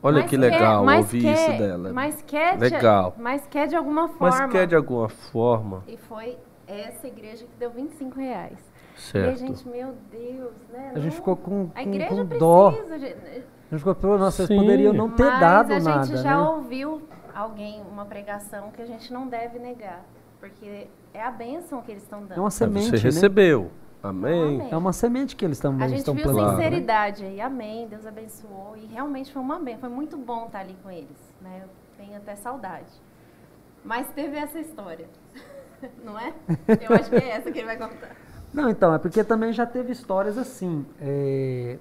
Olha 0.03 0.21
Mas 0.23 0.31
que 0.31 0.37
quer- 0.39 0.41
legal 0.51 0.83
mas 0.85 0.99
ouvir 1.05 1.21
quer- 1.23 1.35
isso 1.35 1.59
dela. 1.59 1.93
Mas 1.93 2.23
quer, 2.23 2.55
de- 2.57 2.61
Legal. 2.71 3.15
mas 3.19 3.47
quer 3.47 3.67
de 3.69 3.77
alguma 3.77 4.09
forma. 4.09 4.39
Mas 4.39 4.51
quer 4.53 4.67
de 4.67 4.75
alguma 4.75 5.09
forma, 5.11 5.85
E 5.87 5.97
foi 5.99 6.39
essa 6.67 7.07
igreja 7.07 7.45
que 7.45 7.57
deu 7.59 7.71
25 7.71 8.19
reais. 8.19 8.59
E 8.59 8.97
a 8.97 8.99
certo? 8.99 9.39
gente, 9.39 9.69
meu 9.69 9.95
Deus, 10.11 10.55
né? 10.73 10.93
A 10.95 10.99
gente 11.01 11.15
ficou 11.17 11.37
com, 11.37 11.69
A 11.75 11.83
com, 11.83 11.89
igreja 11.91 12.09
com 12.09 12.17
precisa. 12.27 12.39
dó. 12.39 12.71
gente. 12.71 13.17
A 13.71 13.75
gente 13.77 13.79
ficou, 13.79 13.95
pô, 13.95 14.19
nossa, 14.19 14.47
Sim. 14.47 14.57
poderiam 14.57 14.93
não 14.95 15.11
ter 15.11 15.23
Mas 15.25 15.41
dado 15.41 15.73
a 15.73 15.79
gente 15.79 15.85
nada, 15.85 16.17
já 16.17 16.31
né? 16.37 16.49
ouviu 16.49 17.03
alguém, 17.35 17.83
uma 17.83 18.05
pregação 18.07 18.71
que 18.71 18.81
a 18.83 18.87
gente 18.87 19.13
não 19.13 19.29
deve 19.29 19.59
negar. 19.59 20.03
Porque 20.41 20.89
é 21.13 21.23
a 21.23 21.31
bênção 21.31 21.83
que 21.83 21.93
eles 21.93 22.03
estão 22.03 22.21
dando. 22.21 22.39
É 22.39 22.41
uma 22.41 22.51
semente, 22.51 22.91
você 22.91 22.97
né? 22.97 23.03
recebeu. 23.03 23.71
Amém. 24.03 24.57
Amém. 24.57 24.69
É 24.71 24.77
uma 24.77 24.93
semente 24.93 25.37
que 25.37 25.45
eles 25.45 25.61
também 25.61 25.85
A 25.85 25.89
gente 25.89 25.99
estão 25.99 26.15
viu 26.15 26.25
plantando. 26.25 26.57
né? 26.57 26.57
sinceridade 26.57 27.25
aí, 27.25 27.41
amém, 27.41 27.87
Deus 27.87 28.07
abençoou. 28.07 28.75
E 28.77 28.87
realmente 28.87 29.31
foi 29.31 29.43
uma 29.43 29.59
bênção, 29.59 29.81
foi 29.81 29.91
muito 29.91 30.17
bom 30.17 30.47
estar 30.47 30.61
ali 30.61 30.75
com 30.83 30.91
eles. 30.91 31.35
Né? 31.41 31.65
Tem 31.99 32.17
até 32.17 32.35
saudade. 32.35 32.91
Mas 33.85 34.09
teve 34.09 34.37
essa 34.37 34.59
história. 34.59 35.07
Não 36.03 36.19
é? 36.19 36.33
Eu 36.81 36.95
acho 36.97 37.11
que 37.11 37.17
é 37.17 37.31
essa 37.31 37.51
que 37.51 37.59
ele 37.59 37.67
vai 37.67 37.77
contar. 37.77 38.17
Não, 38.53 38.69
então, 38.69 38.93
é 38.95 38.99
porque 38.99 39.23
também 39.23 39.53
já 39.53 39.65
teve 39.65 39.93
histórias 39.93 40.37
assim, 40.37 40.85
é, 41.01 41.79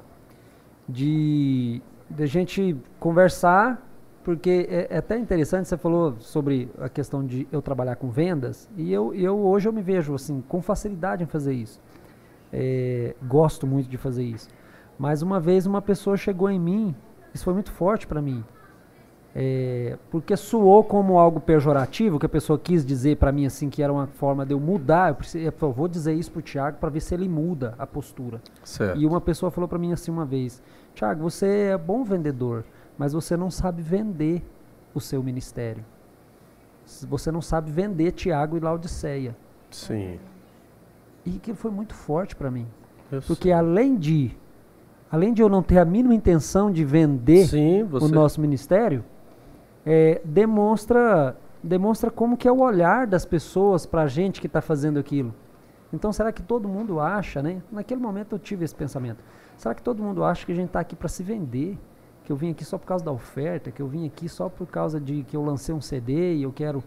de, 0.88 1.82
de 2.10 2.28
gente 2.28 2.78
conversar, 2.99 3.82
porque 4.30 4.67
é, 4.69 4.88
é, 4.91 4.97
até 4.99 5.17
interessante, 5.17 5.67
você 5.67 5.75
falou 5.75 6.15
sobre 6.19 6.69
a 6.80 6.88
questão 6.88 7.25
de 7.25 7.47
eu 7.51 7.63
trabalhar 7.63 7.95
com 7.95 8.11
vendas, 8.11 8.69
e 8.77 8.93
eu, 8.93 9.11
eu 9.11 9.39
hoje 9.39 9.67
eu 9.67 9.73
me 9.73 9.82
vejo 9.82 10.13
assim, 10.13 10.39
com 10.47 10.61
facilidade 10.61 11.23
em 11.23 11.25
fazer 11.25 11.53
isso. 11.53 11.82
É, 12.53 13.15
gosto 13.23 13.65
muito 13.65 13.89
de 13.89 13.97
fazer 13.97 14.23
isso. 14.23 14.47
Mas 14.99 15.23
uma 15.23 15.39
vez 15.39 15.65
uma 15.65 15.82
pessoa 15.82 16.15
chegou 16.15 16.47
em 16.47 16.59
mim, 16.59 16.95
isso 17.34 17.43
foi 17.43 17.55
muito 17.55 17.71
forte 17.71 18.05
para 18.05 18.21
mim, 18.21 18.45
é, 19.36 19.97
porque 20.11 20.38
soou 20.38 20.84
como 20.84 21.17
algo 21.17 21.39
pejorativo, 21.39 22.19
que 22.19 22.27
a 22.27 22.30
pessoa 22.30 22.59
quis 22.59 22.86
dizer 22.86 23.17
para 23.17 23.32
mim 23.32 23.47
assim 23.47 23.67
que 23.67 23.82
era 23.82 23.91
uma 23.91 24.05
forma 24.05 24.45
de 24.45 24.53
eu 24.53 24.59
mudar. 24.59 25.09
Eu, 25.09 25.15
preciso, 25.15 25.43
eu 25.43 25.71
vou 25.73 25.88
dizer 25.88 26.13
isso 26.13 26.32
pro 26.32 26.43
Tiago 26.43 26.77
para 26.77 26.89
ver 26.89 26.99
se 26.99 27.15
ele 27.15 27.27
muda 27.27 27.73
a 27.80 27.88
postura. 27.88 28.39
Certo. 28.63 28.95
E 28.95 29.07
uma 29.07 29.19
pessoa 29.19 29.49
falou 29.49 29.67
para 29.67 29.80
mim 29.80 29.91
assim 29.91 30.11
uma 30.11 30.23
vez: 30.23 30.61
Tiago, 30.93 31.23
você 31.23 31.71
é 31.71 31.77
bom 31.80 32.03
vendedor, 32.03 32.63
mas 33.00 33.14
você 33.14 33.38
não 33.38 33.50
sabe 33.50 33.82
vender 33.82 34.43
o 34.93 35.00
seu 35.00 35.24
ministério. 35.24 35.86
Você 37.08 37.32
não 37.32 37.41
sabe 37.41 37.72
vender 37.72 38.12
Tiago 38.12 38.58
e 38.58 38.60
Laodiceia. 38.60 39.38
Sim. 39.72 40.20
E 41.26 41.32
que 41.32 41.54
foi 41.54 41.72
muito 41.72 41.93
forte 41.93 42.36
para 42.36 42.52
mim, 42.52 42.68
Eu 43.10 43.22
porque 43.22 43.52
além 43.52 43.95
de 43.95 44.36
além 45.10 45.34
de 45.34 45.41
eu 45.41 45.47
não 45.47 45.64
ter 45.64 45.80
a 45.80 45.86
mínima 45.86 46.14
intenção 46.14 46.70
de 46.70 46.84
vender 46.84 47.47
Sim, 47.47 47.84
o 47.84 47.88
você. 47.88 48.14
nosso 48.14 48.41
ministério, 48.41 49.04
é, 49.86 50.22
demonstra 50.26 51.38
demonstra 51.64 52.12
como 52.12 52.36
que 52.36 52.47
é 52.47 52.52
o 52.52 52.60
olhar 52.60 53.08
das 53.08 53.26
pessoas 53.26 53.86
para 53.86 54.04
a 54.04 54.08
gente 54.08 54.41
que 54.41 54.47
está 54.47 54.62
fazendo 54.62 55.00
aquilo. 55.00 55.34
Então, 55.93 56.12
será 56.12 56.32
que 56.32 56.41
todo 56.41 56.68
mundo 56.68 57.00
acha, 57.00 57.41
né? 57.41 57.62
Naquele 57.72 58.02
momento 58.02 58.36
eu 58.36 58.39
tive 58.39 58.66
esse 58.66 58.76
pensamento. 58.76 59.24
Será 59.58 59.74
que 59.74 59.82
todo 59.82 60.04
mundo 60.04 60.24
acha 60.24 60.45
que 60.45 60.52
a 60.52 60.56
gente 60.56 60.68
está 60.68 60.80
aqui 60.80 60.95
para 60.95 61.10
se 61.10 61.24
vender? 61.24 61.78
Que 62.30 62.34
eu 62.34 62.38
vim 62.38 62.51
aqui 62.51 62.63
só 62.63 62.77
por 62.77 62.86
causa 62.86 63.03
da 63.03 63.11
oferta? 63.11 63.71
Que 63.71 63.82
eu 63.82 63.88
vim 63.88 64.05
aqui 64.05 64.30
só 64.30 64.47
por 64.49 64.67
causa 64.67 64.99
de 64.99 65.23
que 65.23 65.36
eu 65.36 65.43
lancei 65.43 65.73
um 65.73 65.82
CD 65.82 66.36
e 66.36 66.43
eu 66.43 66.51
quero... 66.51 66.84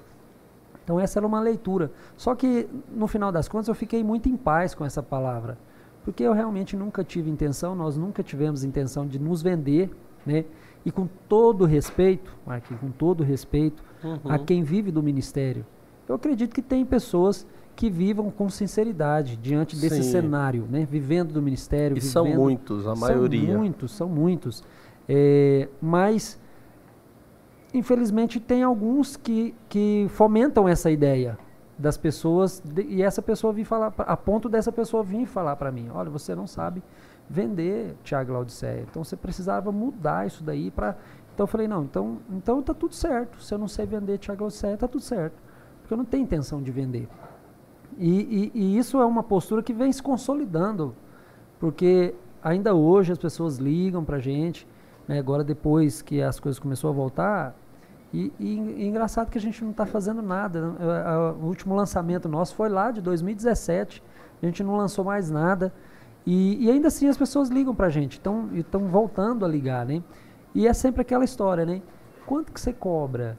Então, 0.84 1.00
essa 1.00 1.18
era 1.18 1.26
uma 1.26 1.40
leitura. 1.40 1.90
Só 2.16 2.32
que, 2.36 2.68
no 2.94 3.08
final 3.08 3.32
das 3.32 3.48
contas, 3.48 3.66
eu 3.66 3.74
fiquei 3.74 4.04
muito 4.04 4.28
em 4.28 4.36
paz 4.36 4.72
com 4.72 4.84
essa 4.84 5.02
palavra. 5.02 5.58
Porque 6.04 6.22
eu 6.22 6.32
realmente 6.32 6.76
nunca 6.76 7.02
tive 7.02 7.28
intenção, 7.28 7.74
nós 7.74 7.96
nunca 7.96 8.22
tivemos 8.22 8.62
intenção 8.62 9.04
de 9.04 9.18
nos 9.18 9.42
vender, 9.42 9.90
né? 10.24 10.44
E 10.86 10.92
com 10.92 11.08
todo 11.28 11.64
respeito, 11.64 12.32
Marquinhos, 12.46 12.80
com 12.80 12.92
todo 12.92 13.24
respeito 13.24 13.82
a 14.24 14.36
Uhum. 14.36 14.44
quem 14.44 14.62
vive 14.62 14.92
do 14.92 15.02
ministério, 15.02 15.66
eu 16.08 16.14
acredito 16.14 16.54
que 16.54 16.62
tem 16.62 16.84
pessoas 16.84 17.44
que 17.74 17.90
vivam 17.90 18.30
com 18.30 18.48
sinceridade 18.48 19.36
diante 19.36 19.74
desse 19.74 20.04
Sim. 20.04 20.10
cenário, 20.12 20.68
né? 20.70 20.86
Vivendo 20.88 21.32
do 21.32 21.42
ministério. 21.42 21.98
E 21.98 22.00
são 22.00 22.24
vivendo- 22.26 22.40
muitos, 22.40 22.86
a 22.86 22.94
maioria. 22.94 23.48
São 23.50 23.58
muitos, 23.58 23.90
são 23.92 24.08
muitos. 24.08 24.62
É, 25.08 25.68
mas, 25.80 26.40
infelizmente, 27.74 28.38
tem 28.40 28.62
alguns 28.62 29.16
que, 29.16 29.54
que 29.68 30.06
fomentam 30.10 30.68
essa 30.68 30.90
ideia 30.90 31.38
das 31.78 31.96
pessoas 31.96 32.60
de- 32.64 32.82
e 32.82 33.02
essa 33.02 33.22
pessoa 33.22 33.52
vir 33.52 33.64
falar, 33.64 33.92
a 33.98 34.16
ponto 34.16 34.48
dessa 34.48 34.70
pessoa 34.70 35.02
vir 35.02 35.26
falar 35.26 35.56
para 35.56 35.72
mim, 35.72 35.88
olha, 35.92 36.10
você 36.10 36.34
não 36.34 36.46
sabe 36.46 36.82
vender 37.28 37.96
Tiago 38.04 38.32
Laodiceia, 38.32 38.86
então 38.88 39.02
você 39.02 39.16
precisava 39.16 39.72
mudar 39.72 40.26
isso 40.26 40.44
daí 40.44 40.70
para... 40.70 40.96
Então 41.34 41.44
eu 41.44 41.48
falei, 41.48 41.66
não, 41.66 41.82
então, 41.84 42.18
então 42.30 42.62
tá 42.62 42.74
tudo 42.74 42.94
certo, 42.94 43.42
se 43.42 43.54
eu 43.54 43.58
não 43.58 43.66
sei 43.68 43.86
vender 43.86 44.18
Tiago 44.18 44.42
Laodiceia, 44.42 44.76
tá 44.76 44.86
tudo 44.86 45.02
certo, 45.02 45.34
porque 45.80 45.94
eu 45.94 45.98
não 45.98 46.04
tenho 46.04 46.22
intenção 46.24 46.62
de 46.62 46.70
vender. 46.70 47.08
E, 47.98 48.50
e- 48.54 48.58
e 48.58 48.78
isso 48.78 49.00
é 49.00 49.06
uma 49.06 49.22
postura 49.22 49.62
que 49.62 49.72
vem 49.72 49.90
se 49.90 50.02
consolidando, 50.02 50.94
porque 51.58 52.14
ainda 52.42 52.74
hoje 52.74 53.12
as 53.12 53.18
pessoas 53.18 53.56
ligam 53.56 54.04
para 54.04 54.18
gente, 54.18 54.66
né, 55.08 55.18
agora 55.18 55.44
depois 55.44 56.02
que 56.02 56.22
as 56.22 56.38
coisas 56.38 56.58
começaram 56.58 56.90
a 56.90 56.96
voltar, 56.96 57.56
e, 58.12 58.32
e, 58.38 58.56
e 58.56 58.86
engraçado 58.86 59.30
que 59.30 59.38
a 59.38 59.40
gente 59.40 59.62
não 59.64 59.70
está 59.70 59.86
fazendo 59.86 60.20
nada. 60.20 60.60
né? 60.72 60.76
O 61.40 61.46
último 61.46 61.74
lançamento 61.74 62.28
nosso 62.28 62.54
foi 62.54 62.68
lá 62.68 62.90
de 62.90 63.00
2017, 63.00 64.02
a 64.42 64.46
gente 64.46 64.62
não 64.62 64.76
lançou 64.76 65.04
mais 65.04 65.30
nada, 65.30 65.72
e, 66.26 66.66
e 66.66 66.70
ainda 66.70 66.88
assim 66.88 67.08
as 67.08 67.16
pessoas 67.16 67.48
ligam 67.48 67.74
para 67.74 67.86
a 67.86 67.90
gente, 67.90 68.18
estão 68.18 68.86
voltando 68.86 69.44
a 69.44 69.48
ligar, 69.48 69.86
né? 69.86 70.02
E 70.54 70.68
é 70.68 70.72
sempre 70.72 71.02
aquela 71.02 71.24
história, 71.24 71.64
né? 71.64 71.80
Quanto 72.26 72.52
que 72.52 72.60
você 72.60 72.72
cobra? 72.72 73.38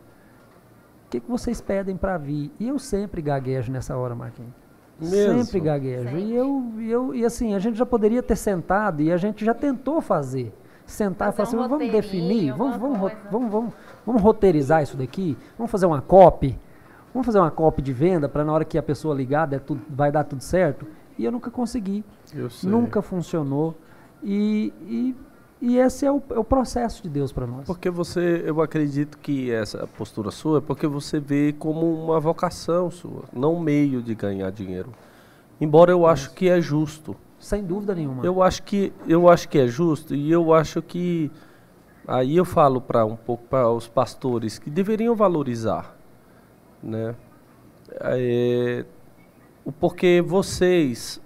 O 1.05 1.09
que, 1.09 1.19
que 1.19 1.29
vocês 1.29 1.61
pedem 1.61 1.95
para 1.95 2.17
vir? 2.17 2.51
E 2.59 2.67
eu 2.67 2.79
sempre 2.79 3.21
gaguejo 3.21 3.71
nessa 3.71 3.95
hora, 3.95 4.15
Marquinhos. 4.15 4.51
Mesmo? 4.99 5.43
Sempre 5.43 5.59
gaguejo. 5.59 6.03
Sempre. 6.05 6.21
E 6.23 6.35
eu, 6.35 6.73
e 6.77 6.91
eu 6.91 7.15
e 7.15 7.25
assim, 7.25 7.53
a 7.53 7.59
gente 7.59 7.77
já 7.77 7.85
poderia 7.85 8.23
ter 8.23 8.35
sentado 8.35 9.01
e 9.01 9.11
a 9.11 9.17
gente 9.17 9.45
já 9.45 9.53
tentou 9.53 10.01
fazer. 10.01 10.53
Sentar 10.85 11.29
e 11.29 11.31
falar 11.31 11.45
Fazer 11.45 11.57
assim, 11.57 11.65
um 11.65 11.69
vamos 11.69 11.91
definir, 11.91 12.53
vamos, 12.53 12.77
vamos, 12.77 12.99
coisa. 12.99 13.17
vamos, 13.31 13.51
vamos, 13.51 13.73
vamos 14.05 14.21
roteirizar 14.21 14.83
isso 14.83 14.97
daqui, 14.97 15.37
vamos 15.57 15.71
fazer 15.71 15.85
uma 15.85 16.01
copy, 16.01 16.57
vamos 17.13 17.25
fazer 17.25 17.39
uma 17.39 17.49
copy 17.51 17.81
de 17.81 17.93
venda 17.93 18.27
para 18.27 18.43
na 18.43 18.51
hora 18.53 18.65
que 18.65 18.77
a 18.77 18.83
pessoa 18.83 19.15
ligar 19.15 19.47
der 19.47 19.61
tudo, 19.61 19.81
vai 19.89 20.11
dar 20.11 20.23
tudo 20.23 20.41
certo. 20.43 20.85
E 21.17 21.23
eu 21.25 21.31
nunca 21.31 21.51
consegui, 21.51 22.03
Eu 22.33 22.49
sei. 22.49 22.69
nunca 22.69 23.01
funcionou. 23.01 23.75
E, 24.23 24.73
e, 24.87 25.15
e 25.61 25.77
esse 25.77 26.05
é 26.05 26.11
o, 26.11 26.21
é 26.31 26.39
o 26.39 26.43
processo 26.43 27.03
de 27.03 27.09
Deus 27.09 27.31
para 27.31 27.45
nós. 27.45 27.65
Porque 27.65 27.89
você, 27.89 28.43
eu 28.45 28.61
acredito 28.61 29.17
que 29.19 29.51
essa 29.51 29.87
postura 29.97 30.31
sua 30.31 30.57
é 30.57 30.61
porque 30.61 30.87
você 30.87 31.19
vê 31.19 31.53
como 31.57 32.03
uma 32.03 32.19
vocação 32.19 32.89
sua, 32.89 33.23
não 33.31 33.55
um 33.55 33.59
meio 33.59 34.01
de 34.01 34.15
ganhar 34.15 34.51
dinheiro. 34.51 34.91
Embora 35.61 35.91
eu 35.91 36.05
acho 36.05 36.33
que 36.33 36.49
é 36.49 36.59
justo. 36.59 37.15
Sem 37.43 37.61
dúvida 37.61 37.93
nenhuma. 37.93 38.25
Eu 38.25 38.41
acho 38.41 38.63
que 38.63 38.93
eu 39.05 39.27
acho 39.27 39.49
que 39.49 39.59
é 39.59 39.67
justo 39.67 40.15
e 40.15 40.31
eu 40.31 40.53
acho 40.53 40.81
que 40.81 41.29
aí 42.07 42.37
eu 42.37 42.45
falo 42.45 42.79
para 42.79 43.05
um 43.05 43.17
pouco 43.17 43.43
para 43.49 43.69
os 43.69 43.85
pastores 43.85 44.57
que 44.57 44.69
deveriam 44.69 45.13
valorizar, 45.13 45.93
né? 46.81 47.13
É, 47.99 48.85
porque 49.77 50.23
vocês 50.25 51.21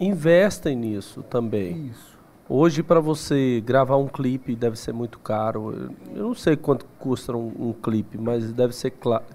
investem 0.00 0.74
nisso 0.74 1.22
também. 1.22 1.88
Isso. 1.88 2.16
Hoje 2.48 2.82
para 2.82 2.98
você 2.98 3.60
gravar 3.60 3.98
um 3.98 4.08
clipe 4.08 4.56
deve 4.56 4.78
ser 4.78 4.94
muito 4.94 5.18
caro. 5.18 5.92
Eu- 6.14 6.22
não 6.28 6.34
sei 6.34 6.56
quanto 6.56 6.86
custa 6.98 7.36
um, 7.36 7.52
um 7.68 7.72
clipe, 7.74 8.16
mas 8.16 8.50
deve 8.54 8.74
ser 8.74 8.94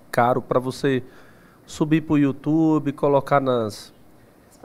caro 0.09 0.41
para 0.41 0.59
você 0.59 1.03
subir 1.63 2.01
para 2.01 2.13
o 2.13 2.17
YouTube, 2.17 2.91
colocar 2.91 3.39
nas 3.39 3.92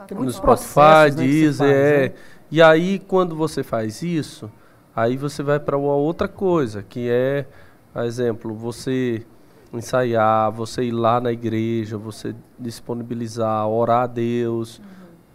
Tem 0.07 0.15
no 0.15 0.23
muitos 0.23 0.37
Spotify, 0.37 1.09
né, 1.09 1.09
Deezer, 1.11 1.67
faz, 1.67 1.71
é. 1.71 2.07
né? 2.09 2.13
E 2.51 2.61
aí 2.61 2.99
quando 2.99 3.35
você 3.35 3.63
faz 3.63 4.01
isso, 4.01 4.51
aí 4.95 5.17
você 5.17 5.43
vai 5.43 5.59
para 5.59 5.77
uma 5.77 5.93
outra 5.93 6.27
coisa, 6.27 6.83
que 6.83 7.09
é, 7.09 7.45
por 7.93 8.03
exemplo, 8.03 8.53
você 8.53 9.25
ensaiar, 9.71 10.51
você 10.51 10.83
ir 10.83 10.91
lá 10.91 11.19
na 11.19 11.31
igreja, 11.31 11.97
você 11.97 12.35
disponibilizar, 12.57 13.67
orar 13.67 14.03
a 14.03 14.07
Deus, 14.07 14.81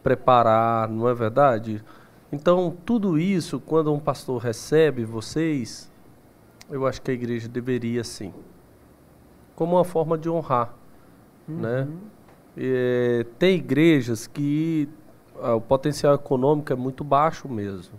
preparar, 0.03 0.89
não 0.89 1.09
é 1.09 1.15
verdade? 1.15 1.83
Então, 2.33 2.77
tudo 2.85 3.19
isso, 3.19 3.61
quando 3.61 3.93
um 3.93 4.01
pastor 4.01 4.43
recebe 4.43 5.05
vocês, 5.05 5.91
eu 6.69 6.87
acho 6.87 7.01
que 7.01 7.11
a 7.11 7.15
igreja 7.15 7.49
deveria 7.49 8.03
sim. 8.03 8.33
Como 9.55 9.77
uma 9.77 9.85
forma 9.85 10.19
de 10.19 10.29
honrar, 10.29 10.75
né? 11.47 11.87
É, 12.57 13.27
tem 13.39 13.57
igrejas 13.57 14.27
que 14.27 14.89
ah, 15.41 15.55
o 15.57 15.61
potencial 15.61 16.15
econômico 16.15 16.73
é 16.73 16.77
muito 16.77 17.03
baixo 17.03 17.49
mesmo. 17.49 17.99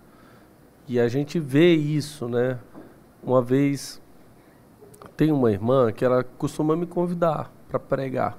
E 0.87 0.99
a 0.99 1.07
gente 1.07 1.39
vê 1.39 1.73
isso, 1.75 2.27
né? 2.27 2.59
Uma 3.23 3.41
vez 3.41 4.01
tem 5.17 5.31
uma 5.31 5.51
irmã 5.51 5.91
que 5.91 6.03
ela 6.05 6.23
costuma 6.23 6.75
me 6.75 6.85
convidar 6.85 7.51
para 7.69 7.79
pregar. 7.79 8.37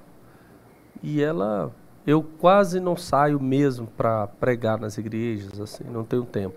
E 1.03 1.21
ela 1.21 1.71
eu 2.05 2.23
quase 2.23 2.79
não 2.79 2.95
saio 2.95 3.39
mesmo 3.39 3.85
para 3.87 4.27
pregar 4.27 4.79
nas 4.79 4.97
igrejas, 4.97 5.59
assim, 5.59 5.83
não 5.83 6.03
tenho 6.05 6.23
tempo. 6.23 6.55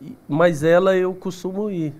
E- 0.00 0.16
mas 0.28 0.62
ela 0.64 0.96
eu 0.96 1.14
costumo 1.14 1.70
ir. 1.70 1.94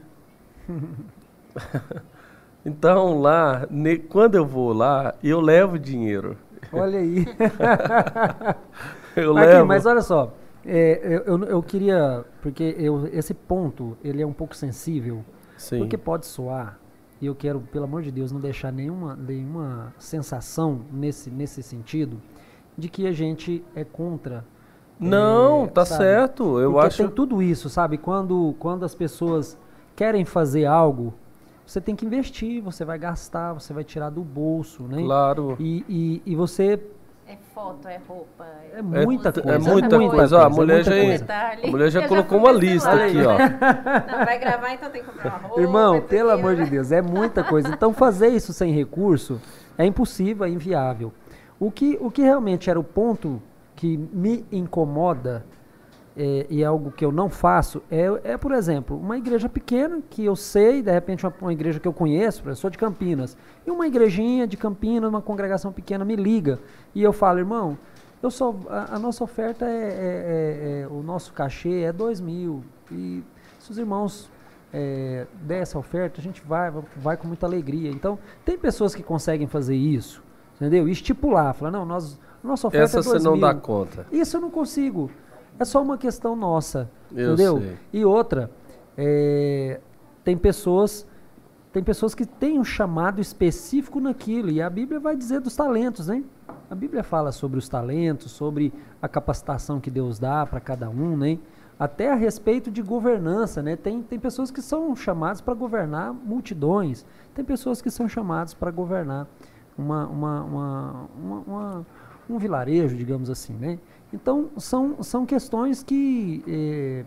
então 2.65 3.21
lá, 3.21 3.67
ne- 3.71 3.99
quando 3.99 4.35
eu 4.35 4.47
vou 4.47 4.73
lá, 4.73 5.15
eu 5.23 5.41
levo 5.41 5.79
dinheiro. 5.79 6.37
Olha 6.73 6.99
aí. 6.99 7.27
Eu 9.17 9.35
Marquinhos, 9.35 9.57
levo. 9.57 9.67
mas 9.67 9.87
olha 9.87 10.03
só, 10.03 10.33
é, 10.65 11.23
eu, 11.27 11.43
eu, 11.45 11.63
queria, 11.63 12.25
porque 12.41 12.77
eu, 12.79 13.09
esse 13.13 13.35
ponto, 13.35 13.99
ele 14.05 14.23
é 14.23 14.27
um 14.27 14.33
pouco 14.33 14.55
sensível, 14.55 15.25
Sim. 15.57 15.79
porque 15.79 15.99
pode 15.99 16.27
soar, 16.27 16.79
e 17.21 17.27
eu 17.27 17.35
quero, 17.35 17.61
pelo 17.61 17.85
amor 17.85 18.03
de 18.03 18.11
Deus, 18.11 18.31
não 18.31 18.41
deixar 18.41 18.73
nenhuma, 18.73 19.17
nenhuma 19.17 19.93
sensação 19.99 20.83
nesse, 20.93 21.31
nesse 21.31 21.63
sentido, 21.63 22.21
de 22.79 22.89
que 22.89 23.07
a 23.07 23.13
gente 23.13 23.65
é 23.75 23.85
contra. 23.85 24.45
Não, 24.99 25.65
é, 25.65 25.69
tá 25.69 25.85
sabe? 25.85 26.05
certo. 26.05 26.61
Eu 26.61 26.73
Porque 26.73 26.87
acho. 26.87 26.97
tem 26.99 27.09
tudo 27.09 27.43
isso, 27.43 27.69
sabe? 27.69 27.99
Quando, 27.99 28.55
quando 28.59 28.85
as 28.85 28.95
pessoas 28.95 29.59
querem 29.97 30.25
fazer 30.25 30.67
algo, 30.67 31.13
você 31.71 31.81
tem 31.81 31.95
que 31.95 32.05
investir, 32.05 32.61
você 32.61 32.85
vai 32.85 32.99
gastar, 32.99 33.53
você 33.53 33.73
vai 33.73 33.85
tirar 33.85 34.11
do 34.11 34.25
bolso, 34.25 34.83
né? 34.83 35.01
Claro. 35.01 35.57
E, 35.61 35.85
e, 35.89 36.23
e 36.27 36.35
você 36.35 36.81
É 37.29 37.37
foto, 37.55 37.87
é 37.87 38.01
roupa. 38.09 38.45
é 38.75 38.83
muita 38.83 39.29
é, 39.29 39.33
coisa. 39.33 39.51
É 39.51 39.59
muita 39.59 39.99
coisa. 40.01 40.37
Ó, 40.37 40.41
a 40.41 40.47
coisa, 40.47 40.57
é 40.57 40.59
mulher 40.59 40.85
muita 40.85 41.27
já, 41.27 41.53
a 41.63 41.71
mulher 41.71 41.91
já 41.91 42.01
Eu 42.03 42.09
colocou 42.09 42.41
fui 42.41 42.51
uma 42.51 42.59
lista 42.59 42.91
aqui, 42.91 43.19
ó. 43.25 43.39
Não, 44.19 44.25
vai 44.25 44.39
gravar, 44.41 44.75
então 44.75 44.91
tem 44.91 45.01
que 45.01 45.13
comprar 45.13 45.39
uma 45.39 45.47
roupa. 45.47 45.61
Irmão, 45.61 46.03
pelo 46.03 46.31
amor 46.31 46.57
né? 46.57 46.65
de 46.65 46.71
Deus, 46.71 46.91
é 46.91 47.01
muita 47.01 47.45
coisa. 47.45 47.69
Então 47.69 47.95
fazer 47.95 48.31
isso 48.31 48.53
sem 48.53 48.73
recurso 48.73 49.41
é 49.79 49.87
impossível, 49.87 50.45
é 50.45 50.49
inviável. 50.49 51.13
O 51.61 51.71
que, 51.71 51.97
o 52.01 52.11
que 52.11 52.23
realmente 52.23 52.69
era 52.69 52.81
o 52.81 52.85
ponto 52.85 53.41
que 53.77 53.97
me 53.97 54.45
incomoda 54.51 55.47
é, 56.17 56.47
e 56.51 56.63
é 56.63 56.67
algo 56.67 56.91
que 56.91 57.05
eu 57.05 57.13
não 57.13 57.29
faço 57.29 57.83
é, 57.91 58.07
é, 58.25 58.37
por 58.37 58.53
exemplo, 58.53 58.97
uma 58.99 59.17
igreja 59.17 59.49
pequena 59.49 60.01
que 60.11 60.25
eu 60.25 60.35
sei, 60.35 60.83
de 60.83 60.91
repente 60.91 61.25
uma, 61.25 61.33
uma 61.41 61.53
igreja 61.53 61.79
que 61.79 61.87
eu 61.87 61.93
conheço, 61.93 62.43
eu 62.49 62.57
sou 62.57 62.69
de 62.71 62.77
Campinas, 62.77 63.37
e 63.67 63.71
uma 63.71 63.87
igrejinha 63.87 64.47
de 64.47 64.57
Campinas, 64.57 65.09
uma 65.09 65.23
congregação 65.23 65.73
pequena 65.73 66.05
me 66.05 66.17
liga 66.17 66.59
e 66.95 67.03
eu 67.03 67.13
falo, 67.13 67.39
irmão, 67.39 67.79
eu 68.23 68.31
só, 68.31 68.55
a, 68.69 68.97
a 68.97 68.99
nossa 68.99 69.23
oferta 69.25 69.65
é, 69.65 69.69
é- 69.69 69.73
é- 69.73 70.81
é- 70.83 70.87
o 70.89 71.03
nosso 71.03 71.33
cachê 71.33 71.83
é 71.83 71.93
dois 71.93 72.21
mil 72.21 72.63
e 72.91 73.23
se 73.59 73.71
os 73.71 73.79
irmãos 73.79 74.31
é, 74.73 75.27
der 75.43 75.63
essa 75.63 75.79
oferta, 75.79 76.21
a 76.21 76.23
gente 76.23 76.43
vai, 76.47 76.73
vai, 76.97 77.17
com 77.17 77.27
muita 77.27 77.45
alegria. 77.47 77.91
Então, 77.91 78.19
tem 78.45 78.57
pessoas 78.57 78.95
que 78.95 79.03
conseguem 79.03 79.47
fazer 79.49 79.75
isso, 79.75 80.23
entendeu? 80.57 80.89
E 80.89 80.93
estipular, 80.93 81.53
falar, 81.55 81.73
não, 81.73 81.85
nós, 81.85 82.21
nossa 82.43 82.69
oferta 82.69 82.85
Essa 82.85 82.99
é 82.99 83.03
você 83.03 83.11
dois 83.11 83.25
não 83.25 83.33
mil. 83.33 83.41
dá 83.41 83.53
conta. 83.55 84.07
Isso 84.13 84.37
eu 84.37 84.41
não 84.41 84.51
consigo. 84.51 85.11
É 85.61 85.65
só 85.65 85.83
uma 85.83 85.99
questão 85.99 86.35
nossa. 86.35 86.91
Eu 87.15 87.35
entendeu? 87.35 87.59
sei. 87.61 87.77
E 87.93 88.05
outra, 88.05 88.51
é, 88.97 89.79
tem 90.25 90.37
pessoas. 90.37 91.07
Tem 91.73 91.85
pessoas 91.85 92.17
que 92.17 92.27
têm 92.27 92.59
um 92.59 92.65
chamado 92.65 93.21
específico 93.21 94.01
naquilo. 94.01 94.51
E 94.51 94.61
a 94.61 94.69
Bíblia 94.69 94.99
vai 94.99 95.15
dizer 95.15 95.41
dos 95.41 95.55
talentos, 95.55 96.09
né? 96.09 96.25
A 96.69 96.75
Bíblia 96.75 97.05
fala 97.05 97.31
sobre 97.31 97.59
os 97.61 97.69
talentos, 97.69 98.33
sobre 98.33 98.73
a 99.01 99.07
capacitação 99.07 99.79
que 99.79 99.89
Deus 99.91 100.19
dá 100.19 100.45
para 100.45 100.59
cada 100.59 100.89
um, 100.91 101.17
né? 101.17 101.39
Até 101.79 102.11
a 102.11 102.15
respeito 102.17 102.71
de 102.73 102.83
governança, 102.83 103.63
né? 103.63 103.77
Tem, 103.77 104.03
tem 104.03 104.19
pessoas 104.19 104.51
que 104.51 104.61
são 104.61 104.97
chamadas 104.97 105.41
para 105.41 105.55
governar 105.55 106.13
multidões. 106.13 107.07
Tem 107.35 107.45
pessoas 107.45 107.81
que 107.81 107.91
são 107.91 108.09
chamadas 108.09 108.53
para 108.53 108.71
governar 108.73 109.29
uma, 109.79 110.07
uma, 110.09 110.43
uma, 110.43 111.09
uma- 111.47 111.87
um 112.29 112.37
vilarejo, 112.39 112.97
digamos 112.97 113.31
assim, 113.31 113.53
né? 113.55 113.79
Então, 114.13 114.51
são, 114.57 115.03
são 115.03 115.25
questões 115.25 115.83
que, 115.83 116.43
eh, 116.47 117.05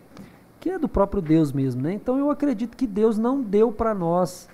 que 0.59 0.69
é 0.69 0.79
do 0.79 0.87
próprio 0.87 1.21
Deus 1.21 1.51
mesmo, 1.51 1.81
né? 1.81 1.93
Então, 1.93 2.17
eu 2.17 2.29
acredito 2.29 2.77
que 2.77 2.87
Deus 2.87 3.17
não 3.17 3.41
deu 3.41 3.71
para 3.71 3.93
nós, 3.93 4.49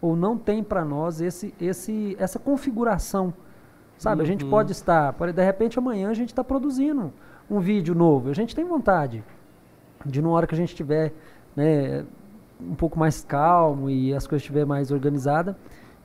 ou 0.00 0.14
não 0.14 0.38
tem 0.38 0.62
para 0.62 0.84
nós, 0.84 1.20
esse, 1.20 1.52
esse, 1.60 2.16
essa 2.18 2.38
configuração, 2.38 3.34
sabe? 3.98 4.22
A 4.22 4.24
gente 4.24 4.44
pode 4.44 4.70
estar, 4.70 5.12
de 5.12 5.44
repente, 5.44 5.78
amanhã 5.78 6.10
a 6.10 6.14
gente 6.14 6.28
está 6.28 6.44
produzindo 6.44 7.12
um 7.50 7.58
vídeo 7.58 7.94
novo, 7.94 8.30
a 8.30 8.34
gente 8.34 8.54
tem 8.54 8.64
vontade 8.64 9.24
de, 10.06 10.22
numa 10.22 10.34
hora 10.34 10.46
que 10.46 10.54
a 10.54 10.58
gente 10.58 10.68
estiver 10.68 11.12
né, 11.56 12.04
um 12.60 12.74
pouco 12.74 12.98
mais 12.98 13.24
calmo 13.24 13.90
e 13.90 14.14
as 14.14 14.26
coisas 14.26 14.42
estiver 14.42 14.64
mais 14.64 14.92
organizada, 14.92 15.56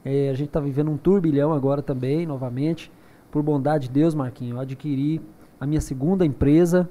eh, 0.04 0.30
a 0.30 0.34
gente 0.34 0.48
está 0.48 0.60
vivendo 0.60 0.90
um 0.90 0.98
turbilhão 0.98 1.54
agora 1.54 1.82
também, 1.82 2.26
novamente, 2.26 2.92
por 3.30 3.44
bondade 3.44 3.88
de 3.88 3.94
Deus, 3.94 4.16
Marquinhos, 4.16 4.56
eu 4.56 4.62
adquiri 4.62 5.22
a 5.60 5.66
minha 5.66 5.82
segunda 5.82 6.26
empresa 6.26 6.89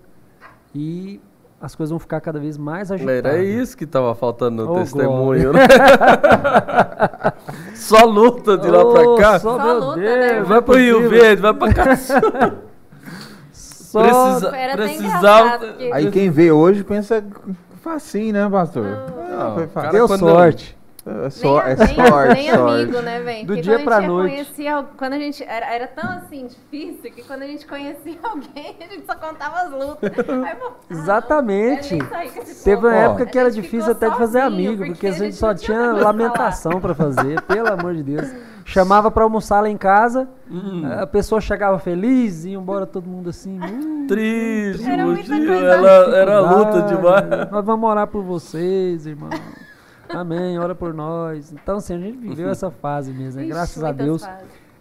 e 0.75 1.21
as 1.61 1.75
coisas 1.75 1.91
vão 1.91 1.99
ficar 1.99 2.21
cada 2.21 2.39
vez 2.39 2.57
mais 2.57 2.93
agitadas. 2.93 3.25
Era 3.25 3.43
isso 3.43 3.77
que 3.77 3.85
tava 3.87 4.15
faltando 4.15 4.65
no 4.65 4.73
Oh, 4.73 4.79
testemunho, 4.79 5.53
né? 5.53 5.67
Só 7.75 8.05
luta 8.05 8.57
de 8.57 8.69
lá 8.71 8.85
pra 8.85 9.03
Oh, 9.03 9.17
cá. 9.17 9.39
Só, 9.41 9.57
Só 9.59 9.65
meu 9.65 9.75
luta, 9.81 10.01
Deus, 10.01 10.19
né? 10.19 10.33
não 10.33 10.39
é 10.39 10.43
Vai 10.45 10.63
pro 10.63 10.77
Rio. 10.77 11.09
Verde, 11.09 11.43
vai 11.43 11.55
pra 11.55 11.75
cá. 11.75 11.97
Só 13.53 14.03
Precisa- 14.03 14.53
precisava- 14.77 15.61
Aí 15.93 16.11
quem 16.11 16.31
vê 16.31 16.53
hoje 16.53 16.85
pensa 16.85 17.25
facinho, 17.83 18.35
né, 18.35 18.49
pastor? 18.51 18.85
Não, 18.85 19.41
Ah, 19.41 19.53
foi 19.55 19.67
cara, 19.67 19.91
fácil. 19.91 19.93
deu 19.93 20.09
sorte. 20.19 20.78
É, 21.09 21.31
só, 21.31 21.61
é 21.63 21.75
nem, 21.77 21.87
nem- 21.97 22.07
sorte, 22.07 22.35
nem 22.35 22.51
sorte. 22.55 22.83
amigo, 22.83 23.01
né, 23.01 23.21
velho? 23.21 23.41
Do 23.41 23.47
Porque 23.47 23.63
dia 23.63 23.79
pra 23.85 23.97
a 23.97 24.01
gente 24.01 24.09
noite. 24.11 24.31
Conhecia, 24.35 24.85
quando 24.97 25.13
a 25.15 25.19
gente 25.19 25.43
era, 25.45 25.75
era 25.75 25.87
tão 25.87 26.11
assim 26.11 26.47
difícil 26.47 27.11
que 27.13 27.23
quando 27.23 27.43
a 27.43 27.47
gente 27.47 27.67
conhecia 27.67 28.19
alguém, 28.23 28.77
a 28.81 28.85
gente 28.93 29.07
só 29.07 29.15
contava 29.15 29.57
as 29.63 29.71
lutas. 29.73 30.11
Aí, 30.29 30.55
pô, 30.57 30.67
ah, 30.69 30.73
Exatamente. 30.91 31.95
nem 31.95 32.29
esse 32.43 32.65
Teve 32.65 32.87
uma 32.87 32.95
época 32.95 33.23
A 33.23 33.27
que 33.27 33.39
era 33.39 33.51
gente 33.51 33.63
difícil 33.63 33.93
até 33.93 34.11
de 34.11 34.17
fazer 34.17 34.41
amigo, 34.41 34.85
porque 34.85 35.07
a 35.07 35.13
gente 35.13 35.35
só 35.37 35.49
não 35.49 35.55
tinha 35.55 35.79
coisa 35.79 35.95
pra 35.95 36.05
lamentação 36.05 36.81
pra 36.81 36.95
fazer, 36.95 37.41
pelo 37.49 37.73
amor 37.73 37.95
de 37.95 38.03
Deus. 38.03 38.29
Chamava 38.65 39.11
pra 39.11 39.25
almoçar 39.25 39.63
lá 39.63 39.71
em 39.71 39.79
casa, 39.79 40.29
Hum. 40.51 40.83
a 41.01 41.07
pessoa 41.07 41.41
chegava 41.41 41.79
feliz, 41.79 42.45
ia 42.45 42.55
embora 42.59 42.85
todo 42.87 43.09
mundo 43.09 43.31
assim. 43.31 43.59
"Hum, 43.63 44.07
Triste, 44.07 44.85
Era 44.87 45.03
ela 45.03 46.17
era 46.17 46.41
luta 46.41 46.83
demais. 46.83 47.51
Nós 47.51 47.65
vamos 47.65 47.89
orar 47.89 48.07
por 48.07 48.23
vocês, 48.23 49.07
irmão. 49.07 49.31
Amém, 50.09 50.59
ora 50.59 50.75
por 50.75 50.93
nós. 50.95 51.53
Então, 51.53 51.77
assim, 51.77 51.95
a 51.95 51.99
gente 51.99 52.17
viveu 52.19 52.49
essa 52.49 52.71
fase 52.71 53.13
mesmo, 53.13 53.41
né? 53.41 53.47
Ixi, 53.47 53.53
graças 53.55 53.85
a 53.85 53.93
Deus. 53.93 54.23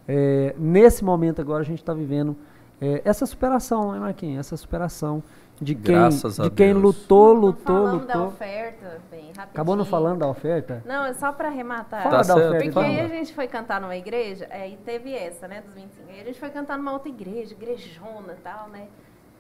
É, 0.08 0.56
nesse 0.58 1.04
momento 1.04 1.42
agora 1.42 1.62
a 1.62 1.66
gente 1.66 1.80
está 1.80 1.94
vivendo 1.94 2.36
é, 2.80 3.02
essa 3.04 3.26
superação, 3.26 3.92
né, 3.92 4.00
Marquinhos? 4.00 4.40
Essa 4.40 4.56
superação 4.56 5.22
de 5.60 5.74
quem, 5.74 5.96
Graças 5.96 6.38
de 6.38 6.50
quem 6.52 6.72
Deus. 6.72 6.84
lutou, 6.84 7.34
Não 7.34 7.42
lutou, 7.42 7.64
falando 7.76 8.06
da 8.06 8.14
lutou. 8.14 8.28
oferta, 8.28 9.02
bem, 9.10 9.20
rapidinho. 9.26 9.42
Acabou 9.52 9.76
não 9.76 9.86
falando 9.86 10.20
da 10.20 10.28
oferta? 10.28 10.84
Não, 10.86 11.04
é 11.06 11.14
só 11.16 11.32
pra 11.32 11.48
arrematar. 11.48 12.04
Fala 12.04 12.12
Tá 12.12 12.18
da 12.18 12.24
certo. 12.36 12.48
oferta, 12.50 12.72
Porque 12.72 12.80
aí 12.88 13.00
a 13.02 13.08
gente 13.08 13.34
foi 13.34 13.48
cantar 13.48 13.82
numa 13.82 13.96
igreja, 13.98 14.48
aí 14.52 14.78
teve 14.86 15.12
essa, 15.14 15.48
né, 15.48 15.62
dos 15.62 15.74
25. 15.74 16.10
Aí 16.12 16.22
a 16.22 16.24
gente 16.26 16.40
foi 16.40 16.52
cantar 16.52 16.78
numa 16.78 16.94
outra 16.94 17.10
igreja, 17.10 17.54
igrejona 17.56 18.34
e 18.34 18.42
tal, 18.44 18.70
né? 18.70 18.88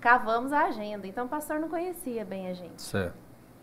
Cavamos 0.01 0.51
a 0.51 0.65
agenda, 0.65 1.05
então 1.07 1.25
o 1.25 1.29
pastor 1.29 1.59
não 1.59 1.69
conhecia 1.69 2.25
bem 2.25 2.47
a 2.49 2.53
gente. 2.53 2.81
Certo, 2.81 3.13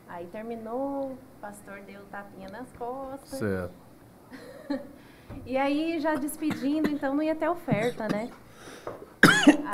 Aí 0.08 0.26
terminou, 0.26 1.12
o 1.12 1.18
pastor 1.40 1.80
deu 1.86 2.00
tapinha 2.10 2.48
nas 2.50 2.70
costas. 2.78 3.38
certo. 3.38 3.74
E 5.46 5.56
aí, 5.56 5.98
já 5.98 6.14
despedindo, 6.14 6.88
então 6.88 7.14
não 7.14 7.22
ia 7.22 7.34
ter 7.34 7.48
oferta, 7.48 8.06
né? 8.12 8.28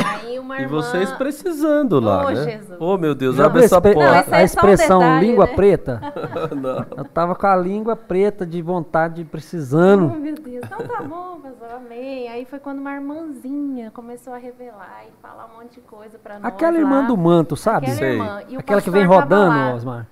Aí 0.07 0.39
uma 0.39 0.59
E 0.59 0.63
irmã... 0.63 0.81
vocês 0.81 1.11
precisando 1.13 2.01
lá, 2.01 2.25
Ô, 2.25 2.31
né? 2.31 2.45
Jesus. 2.45 2.77
Oh, 2.81 2.97
meu 2.97 3.15
Deus, 3.15 3.39
abre 3.39 3.65
essa 3.65 3.75
Não, 3.77 3.83
porta. 3.93 4.01
a, 4.11 4.15
é 4.15 4.19
a 4.19 4.25
só 4.25 4.37
um 4.37 4.45
expressão 4.45 4.99
detalhe, 5.01 5.27
língua 5.27 5.47
né? 5.47 5.55
preta? 5.55 6.01
Não. 6.57 6.87
Eu 6.97 7.05
tava 7.05 7.35
com 7.35 7.47
a 7.47 7.57
língua 7.57 7.95
preta 7.95 8.47
de 8.47 8.63
vontade, 8.63 9.23
Oh, 9.23 9.31
precisando. 9.31 10.09
meu 10.19 10.35
Deus, 10.35 10.65
então 10.65 10.79
tá 10.87 11.03
bom, 11.03 11.41
pastor, 11.41 11.71
amém. 11.77 12.29
Aí 12.29 12.45
foi 12.47 12.59
quando 12.59 12.79
uma 12.79 12.95
irmãzinha 12.95 13.91
começou 13.91 14.33
a 14.33 14.39
revelar 14.39 15.05
e 15.09 15.13
falar 15.21 15.47
um 15.53 15.59
monte 15.63 15.75
de 15.75 15.81
coisa 15.83 16.19
pra 16.19 16.39
nós 16.39 16.45
Aquela 16.45 16.79
irmã 16.79 17.01
lá. 17.03 17.07
do 17.07 17.17
manto, 17.17 17.55
sabe? 17.57 17.87
Aquela 17.87 17.99
Sei. 17.99 18.13
irmã. 18.13 18.43
E 18.49 18.57
o 18.57 18.61
Aquela 18.61 18.81
que 18.81 18.91
vem 18.91 19.05
rodando. 19.05 19.75
Osmar. 19.77 20.07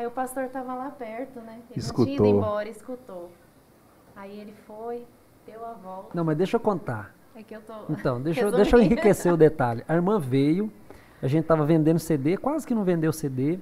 Aí 0.00 0.06
o 0.06 0.10
pastor 0.10 0.48
tava 0.48 0.74
lá 0.74 0.90
perto, 0.90 1.40
né? 1.40 1.60
Ele 1.70 1.78
Escutou. 1.78 2.06
tinha 2.06 2.16
ido 2.16 2.24
embora, 2.26 2.66
escutou. 2.70 3.30
Aí 4.16 4.40
ele 4.40 4.54
foi, 4.66 5.06
deu 5.46 5.62
a 5.62 5.74
volta. 5.74 6.08
Não, 6.14 6.24
mas 6.24 6.38
deixa 6.38 6.56
eu 6.56 6.60
contar. 6.60 7.14
É 7.36 7.42
que 7.42 7.54
eu 7.54 7.60
tô... 7.60 7.74
Então, 7.90 8.18
deixa, 8.24 8.40
eu- 8.40 8.50
deixa 8.50 8.76
eu 8.76 8.80
enriquecer 8.80 9.30
o 9.30 9.36
detalhe. 9.36 9.84
A 9.86 9.94
irmã 9.94 10.18
veio, 10.18 10.72
a 11.22 11.26
gente 11.26 11.42
estava 11.42 11.66
vendendo 11.66 11.98
CD, 11.98 12.38
quase 12.38 12.66
que 12.66 12.74
não 12.74 12.82
vendeu 12.82 13.12
CD. 13.12 13.58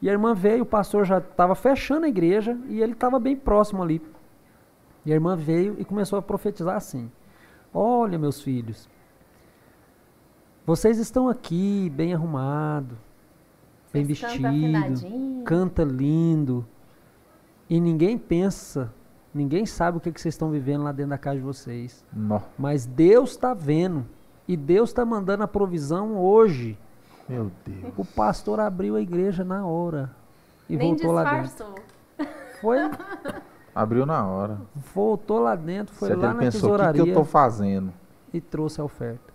E 0.00 0.08
a 0.08 0.12
irmã 0.12 0.32
veio, 0.32 0.62
o 0.62 0.66
pastor 0.66 1.04
já 1.04 1.18
estava 1.18 1.56
fechando 1.56 2.06
a 2.06 2.08
igreja 2.08 2.56
e 2.68 2.80
ele 2.80 2.92
estava 2.92 3.18
bem 3.18 3.34
próximo 3.34 3.82
ali. 3.82 4.00
E 5.04 5.10
a 5.10 5.14
irmã 5.16 5.34
veio 5.34 5.74
e 5.76 5.84
começou 5.84 6.20
a 6.20 6.22
profetizar 6.22 6.76
assim: 6.76 7.10
Olha, 7.74 8.16
meus 8.16 8.40
filhos, 8.40 8.88
vocês 10.64 10.98
estão 10.98 11.28
aqui 11.28 11.90
bem 11.90 12.14
arrumados, 12.14 12.96
bem 13.92 14.04
vestidos, 14.04 14.44
afinadinho. 14.44 15.44
canta 15.44 15.82
lindo. 15.84 16.66
E 17.68 17.80
ninguém 17.80 18.18
pensa, 18.18 18.92
ninguém 19.32 19.64
sabe 19.66 19.98
o 19.98 20.00
que, 20.00 20.10
que 20.12 20.20
vocês 20.20 20.34
estão 20.34 20.50
vivendo 20.50 20.82
lá 20.84 20.92
dentro 20.92 21.10
da 21.10 21.18
casa 21.18 21.36
de 21.36 21.42
vocês. 21.44 22.04
Nó, 22.12 22.40
Mas 22.58 22.84
Deus 22.86 23.30
está 23.30 23.54
vendo. 23.54 24.04
E 24.48 24.56
Deus 24.56 24.90
está 24.90 25.04
mandando 25.04 25.44
a 25.44 25.48
provisão 25.48 26.18
hoje. 26.18 26.76
meu 27.28 27.50
Deus. 27.64 27.92
O 27.96 28.04
pastor 28.04 28.58
abriu 28.58 28.96
a 28.96 29.00
igreja 29.00 29.44
na 29.44 29.64
hora. 29.64 30.10
E 30.68 30.76
Nem 30.76 30.88
voltou 30.88 31.12
lá 31.12 31.24
dentro. 31.24 31.42
disfarçou. 31.46 31.74
Foi, 32.60 32.76
Abriu 33.74 34.04
na 34.04 34.26
hora. 34.26 34.58
voltou 34.92 35.38
lá 35.38 35.54
dentro, 35.54 35.94
foi 35.94 36.08
Certo, 36.08 36.20
lá 36.20 36.34
na 36.34 36.40
pensou, 36.40 36.48
o 36.48 36.50
que, 36.50 36.58
tesouraria 36.60 37.02
que 37.04 37.10
eu 37.10 37.14
tô 37.14 37.24
fazendo? 37.24 37.92
e 38.32 38.40
trouxe 38.40 38.80
a 38.80 38.84
oferta. 38.84 39.32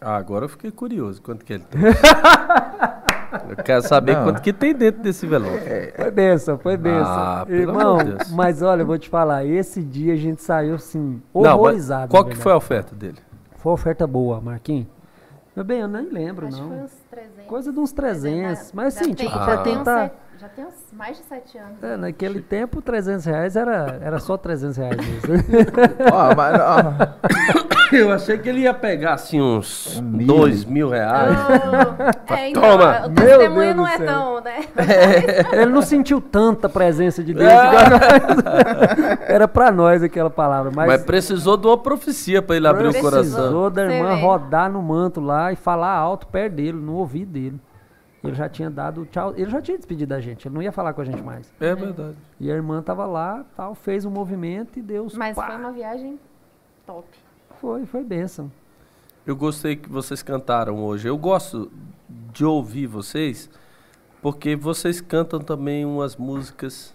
Ah, 0.00 0.16
agora 0.16 0.46
eu 0.46 0.48
fiquei 0.48 0.70
curioso. 0.70 1.20
Quanto 1.22 1.44
que 1.44 1.52
ele 1.52 1.64
tem? 1.64 1.80
eu 3.50 3.56
quero 3.56 3.82
saber 3.86 4.16
Não. 4.16 4.24
quanto 4.24 4.42
que 4.42 4.52
tem 4.52 4.74
dentro 4.74 5.02
desse 5.02 5.26
envelope. 5.26 5.58
Foi 5.96 6.10
benção, 6.10 6.58
foi 6.58 6.76
benção. 6.76 7.04
Ah, 7.06 7.44
pelo 7.46 7.58
Irmão, 7.60 7.80
amor 8.00 8.04
de 8.04 8.12
Deus. 8.14 8.30
mas 8.32 8.62
olha, 8.62 8.82
eu 8.82 8.86
vou 8.86 8.98
te 8.98 9.08
falar, 9.08 9.44
esse 9.44 9.82
dia 9.82 10.14
a 10.14 10.16
gente 10.16 10.42
saiu 10.42 10.74
assim, 10.76 11.20
Não, 11.34 11.42
horrorizado. 11.58 12.08
qual 12.10 12.24
na 12.24 12.30
que 12.30 12.36
foi 12.36 12.52
a 12.52 12.56
oferta 12.56 12.94
dele? 12.94 13.18
Foi 13.56 13.70
uma 13.70 13.74
oferta 13.74 14.06
boa, 14.06 14.40
Marquinhos. 14.40 14.86
Meu 15.56 15.64
bem, 15.64 15.80
eu 15.80 15.88
nem 15.88 16.10
lembro, 16.10 16.48
Acho 16.48 16.56
que 16.56 16.62
não. 16.62 16.68
foi 16.68 16.78
uns 16.78 16.92
300. 17.14 17.46
Coisa 17.46 17.72
de 17.72 17.78
uns 17.78 17.92
300. 17.92 18.42
Mas 18.42 18.72
Mas 18.74 18.96
assim, 18.96 19.14
tem- 19.14 19.26
tipo, 19.26 19.38
pra 19.38 19.56
tá, 19.58 19.64
cer- 20.00 20.12
Já 20.40 20.48
tem 20.48 20.64
uns 20.66 20.74
mais 20.92 21.16
de 21.16 21.22
sete 21.24 21.56
anos. 21.56 21.82
É, 21.82 21.96
naquele 21.96 22.40
tempo, 22.40 22.82
300 22.82 23.24
reais 23.24 23.54
era, 23.56 23.98
era 24.02 24.18
só 24.18 24.36
300 24.36 24.76
reais 24.76 24.96
mesmo. 24.96 25.44
Ó, 26.12 26.34
mas, 26.34 26.60
ó, 26.60 27.94
Eu 27.94 28.10
achei 28.10 28.36
que 28.38 28.48
ele 28.48 28.60
ia 28.62 28.74
pegar 28.74 29.14
assim 29.14 29.40
uns 29.40 29.98
Um 30.00 30.02
mil. 30.02 30.26
dois 30.26 30.64
mil 30.64 30.88
reais. 30.88 31.36
Oh, 32.28 32.34
é, 32.34 32.50
então, 32.50 32.62
Toma. 32.62 33.06
o 33.06 33.10
Meu 33.10 33.14
testemunho 33.38 33.74
Deus 33.74 33.76
não 33.76 33.84
do 33.84 33.88
é 33.90 33.98
tão, 33.98 34.40
né? 34.40 34.60
Ele 35.52 35.70
não 35.72 35.82
sentiu 35.82 36.20
tanta 36.20 36.68
presença 36.68 37.22
de 37.22 37.32
Deus 37.32 37.48
Ah. 37.52 37.66
igual 37.66 37.84
nós. 37.90 39.20
Era 39.28 39.46
pra 39.46 39.70
nós 39.70 40.02
aquela 40.02 40.30
palavra. 40.30 40.72
Mas, 40.74 40.86
Mas 40.88 41.02
precisou 41.04 41.56
de 41.56 41.66
uma 41.68 41.78
profecia 41.78 42.42
pra 42.42 42.56
ele 42.56 42.66
abrir 42.66 42.88
o 42.88 42.90
Precisou. 42.90 43.10
coração. 43.10 43.34
precisou 43.38 43.70
da 43.70 43.84
irmã 43.84 44.14
rodar 44.16 44.70
no 44.72 44.82
manto 44.82 45.20
lá 45.20 45.52
e 45.52 45.56
falar 45.56 45.92
alto 45.94 46.26
perto 46.26 46.54
dele, 46.54 46.72
no 46.72 46.94
ouvido 47.04 47.30
dele. 47.32 47.60
Ele 48.22 48.34
já 48.34 48.48
tinha 48.48 48.70
dado 48.70 49.04
tchau, 49.06 49.34
ele 49.36 49.50
já 49.50 49.60
tinha 49.60 49.76
despedido 49.76 50.08
da 50.08 50.20
gente, 50.20 50.48
ele 50.48 50.54
não 50.54 50.62
ia 50.62 50.72
falar 50.72 50.94
com 50.94 51.02
a 51.02 51.04
gente 51.04 51.22
mais. 51.22 51.52
É 51.60 51.74
verdade. 51.74 52.16
E 52.40 52.50
a 52.50 52.54
irmã 52.54 52.80
tava 52.80 53.04
lá, 53.04 53.44
tal, 53.54 53.74
fez 53.74 54.06
um 54.06 54.10
movimento 54.10 54.78
e 54.78 54.82
Deus 54.82 55.14
Mas 55.14 55.36
pá, 55.36 55.48
foi 55.48 55.56
uma 55.56 55.70
viagem 55.70 56.18
top. 56.86 57.06
foi, 57.60 57.84
foi 57.84 58.02
bênção. 58.02 58.50
Eu 59.26 59.36
gostei 59.36 59.76
que 59.76 59.90
vocês 59.90 60.22
cantaram 60.22 60.82
hoje. 60.82 61.06
Eu 61.06 61.18
gosto 61.18 61.70
de 62.32 62.44
ouvir 62.44 62.86
vocês 62.86 63.50
porque 64.22 64.56
vocês 64.56 65.02
cantam 65.02 65.40
também 65.40 65.84
umas 65.84 66.16
músicas. 66.16 66.94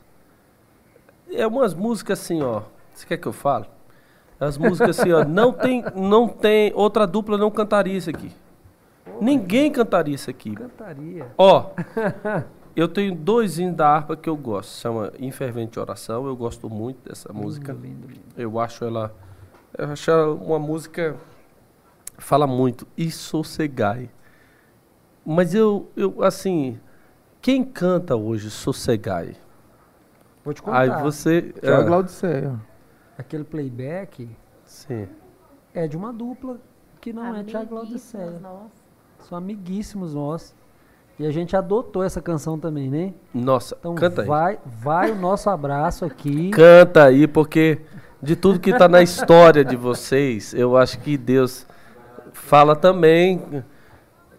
É 1.31 1.45
umas 1.45 1.75
músicas 1.75 2.19
assim, 2.19 2.41
ó. 2.41 2.63
Você 2.91 3.05
quer 3.05 3.17
que 3.17 3.27
eu 3.27 3.33
fale? 3.33 3.65
As 4.39 4.57
músicas 4.57 4.99
assim, 4.99 5.11
ó. 5.11 5.23
Não 5.29 5.53
tem, 5.53 5.83
não 5.95 6.27
tem. 6.27 6.71
Outra 6.73 7.05
dupla 7.05 7.37
não 7.37 7.51
cantaria 7.51 7.95
isso 7.97 8.09
aqui. 8.09 8.31
Ninguém 9.21 9.71
cantaria 9.71 10.15
isso 10.15 10.29
aqui. 10.29 10.53
Cantaria. 10.55 11.27
Ó, 11.37 11.71
eu 12.75 12.87
tenho 12.87 13.15
dois 13.15 13.59
hinos 13.59 13.75
da 13.75 13.89
harpa 13.89 14.15
que 14.15 14.29
eu 14.29 14.35
gosto. 14.35 14.71
Chama 14.71 15.11
Infervente 15.19 15.79
Oração. 15.79 16.25
Eu 16.25 16.35
gosto 16.35 16.69
muito 16.69 17.07
dessa 17.07 17.31
música. 17.33 17.73
Lindo, 17.73 17.85
lindo, 17.85 18.07
lindo. 18.07 18.21
Eu 18.37 18.59
acho 18.59 18.83
ela. 18.85 19.13
Eu 19.77 19.89
acho 19.91 20.09
ela 20.09 20.33
uma 20.33 20.59
música. 20.59 21.15
Fala 22.17 22.47
muito. 22.47 22.87
E 22.97 23.09
sossegai. 23.11 24.09
Mas 25.25 25.53
eu, 25.53 25.89
eu, 25.95 26.23
assim. 26.23 26.79
Quem 27.41 27.63
canta 27.63 28.15
hoje 28.17 28.49
Sossegai? 28.49 29.35
Vou 30.43 30.53
te 30.53 30.61
contar. 30.61 30.79
Aí 30.79 31.01
você. 31.01 31.53
Tiago 31.53 31.83
é, 31.83 31.85
Glaudiceia. 31.85 32.59
Aquele 33.17 33.43
playback 33.43 34.29
sim. 34.65 35.07
é 35.73 35.87
de 35.87 35.95
uma 35.95 36.11
dupla 36.11 36.59
que 36.99 37.13
não 37.13 37.35
é 37.35 37.43
Tiago 37.43 37.75
Laudicea. 37.75 38.39
nossa. 38.39 38.78
São 39.29 39.37
amiguíssimos 39.37 40.15
nossos. 40.15 40.55
E 41.19 41.25
a 41.25 41.31
gente 41.31 41.55
adotou 41.55 42.01
essa 42.03 42.19
canção 42.19 42.57
também, 42.57 42.89
né? 42.89 43.13
Nossa, 43.33 43.75
Então 43.79 43.93
canta 43.93 44.21
aí. 44.23 44.27
vai, 44.27 44.59
vai 44.65 45.11
o 45.11 45.15
nosso 45.15 45.49
abraço 45.49 46.03
aqui. 46.03 46.49
Canta 46.51 47.03
aí, 47.03 47.27
porque 47.27 47.81
de 48.21 48.35
tudo 48.35 48.59
que 48.59 48.71
está 48.71 48.87
na 48.87 49.01
história 49.01 49.63
de 49.63 49.75
vocês, 49.75 50.53
eu 50.53 50.75
acho 50.77 50.97
que 50.99 51.17
Deus 51.17 51.67
fala 52.33 52.75
também 52.75 53.63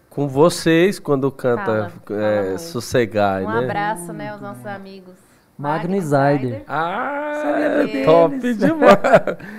com 0.09 0.27
vocês 0.27 0.99
quando 0.99 1.31
canta 1.31 1.63
Fala, 1.63 1.91
fala 2.05 2.19
é. 2.19 2.57
Sossegai, 2.57 3.45
Um 3.45 3.49
né? 3.49 3.63
abraço, 3.63 4.11
né, 4.11 4.29
aos 4.29 4.41
nossos 4.41 4.65
amigos. 4.65 5.30
Magni 5.57 6.01
Zaider. 6.01 6.49
Zaider. 6.49 6.63
Ah, 6.67 7.31
Sabia 7.35 8.01
é 8.01 8.05
top 8.05 8.53
demais. 8.55 8.97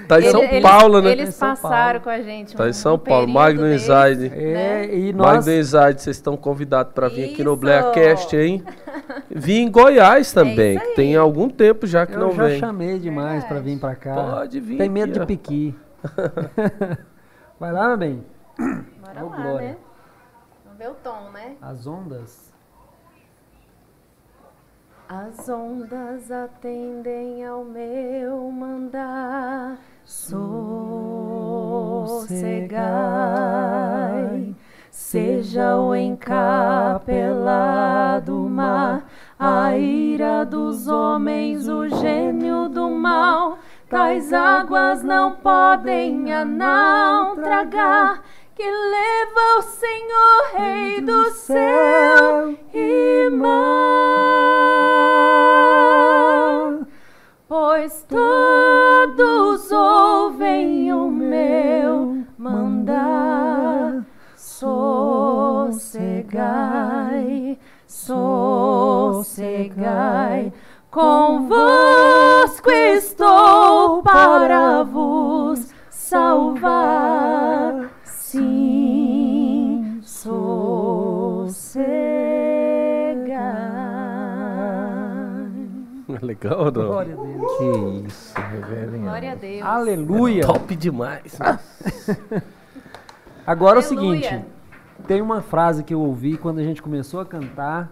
Tá 0.09 0.21
em 0.21 0.31
São 0.31 0.43
eles- 0.43 0.63
Paulo, 0.63 1.01
né? 1.01 1.13
Eles 1.13 1.35
São 1.35 1.49
passaram 1.51 2.01
com 2.01 2.11
a 2.11 2.21
gente. 2.21 2.57
Tá 2.57 2.65
um- 2.65 2.69
em 2.69 2.73
São 2.73 2.95
um 2.95 2.99
Paulo. 2.99 3.29
Magno 3.29 3.63
desse, 3.63 3.87
Zaide. 3.87 4.27
É, 4.35 4.53
né? 4.87 4.95
e 4.95 5.13
nós. 5.13 5.37
Magno 5.47 5.53
e 5.53 5.63
Zaide, 5.63 6.03
vocês 6.03 6.17
estão 6.17 6.37
convidados 6.37 6.93
para 6.93 7.09
vir 7.09 7.33
aqui 7.33 7.45
no 7.45 7.53
Isso! 7.53 7.61
Blackcast, 7.61 8.37
hein? 8.37 8.65
Vim 9.31 9.63
em 9.63 9.71
Goiás 9.71 10.33
também, 10.33 10.77
isso 10.77 10.85
que 10.87 10.95
tem 10.97 11.15
algum 11.17 11.49
tempo 11.49 11.87
já 11.87 12.05
que 12.07 12.15
Eu 12.15 12.21
não 12.21 12.33
já 12.33 12.45
vem. 12.47 12.59
chamei 12.59 12.99
demais 12.99 13.45
pra 13.45 13.55
Verdade. 13.61 13.75
vir 13.75 13.81
pra 13.81 13.95
cá. 13.95 14.15
Pode 14.15 14.61
vir 14.61 14.79
Tem 14.79 14.89
medo 14.89 15.11
aqui, 15.11 15.19
de 15.19 15.21
ó. 15.21 15.27
piqui. 15.27 15.75
Vai 17.61 17.73
lá, 17.73 17.89
meu 17.89 17.97
bem. 17.97 18.25
Bora 18.59 19.25
Ô, 19.25 19.29
lá, 19.29 19.37
Glória. 19.37 19.69
né? 19.69 19.77
Vamos 20.65 20.79
ver 20.79 20.89
o 20.91 20.95
tom, 20.95 21.31
né? 21.33 21.53
As 21.63 21.87
ondas. 21.87 22.52
As 25.15 25.47
ondas 25.47 26.31
atendem 26.31 27.45
ao 27.45 27.63
meu 27.63 28.51
mandar, 28.51 29.77
sossegai. 30.07 30.73
Seja 34.91 35.77
o 35.77 35.95
encapelado 35.95 37.13
mar, 38.49 39.07
a 39.39 39.77
ira 39.77 40.47
dos 40.47 40.89
homens, 40.89 41.69
o 41.69 41.87
gênio 41.91 42.71
do 42.71 42.89
mal. 42.89 43.59
Tais 43.91 44.33
águas 44.33 45.03
não 45.03 45.33
podem 45.33 46.33
a 46.33 46.43
não 46.43 47.37
tragar, 47.37 48.23
que 48.63 48.71
leva 48.71 49.59
o 49.59 49.63
Senhor, 49.63 50.55
Rei 50.55 51.01
do 51.01 51.33
céu 51.33 52.57
e 52.73 53.29
mar. 53.31 53.49
Pois 57.49 58.07
todos 58.09 59.73
ouvem 59.73 60.93
o 60.93 61.11
meu 61.11 62.23
mandar, 62.39 64.07
sossegai, 64.37 64.79
sossegai. 67.89 69.33
Convosco 70.89 72.71
estou 72.71 74.05
para 74.05 74.85
vos 74.85 75.69
salvar. 75.91 77.82
Legal, 86.23 86.65
não? 86.67 86.73
Glória 86.87 87.15
a 87.15 87.23
Deus. 87.23 87.59
Que 87.59 88.07
isso, 88.07 88.35
reverendo. 88.41 88.99
Glória 88.99 89.33
a 89.33 89.35
Deus. 89.35 89.63
Aleluia. 89.63 90.47
Top 90.47 90.77
demais. 90.77 91.39
Agora 93.47 93.81
é 93.81 93.83
o 93.83 93.87
Aleluia. 93.87 94.23
seguinte. 94.23 94.47
Tem 95.07 95.21
uma 95.21 95.43
frase 95.43 95.83
que 95.83 95.93
eu 95.93 96.01
ouvi 96.01 96.37
quando 96.37 96.61
a 96.61 96.63
gente 96.63 96.81
começou 96.81 97.21
a 97.21 97.27
cantar 97.27 97.91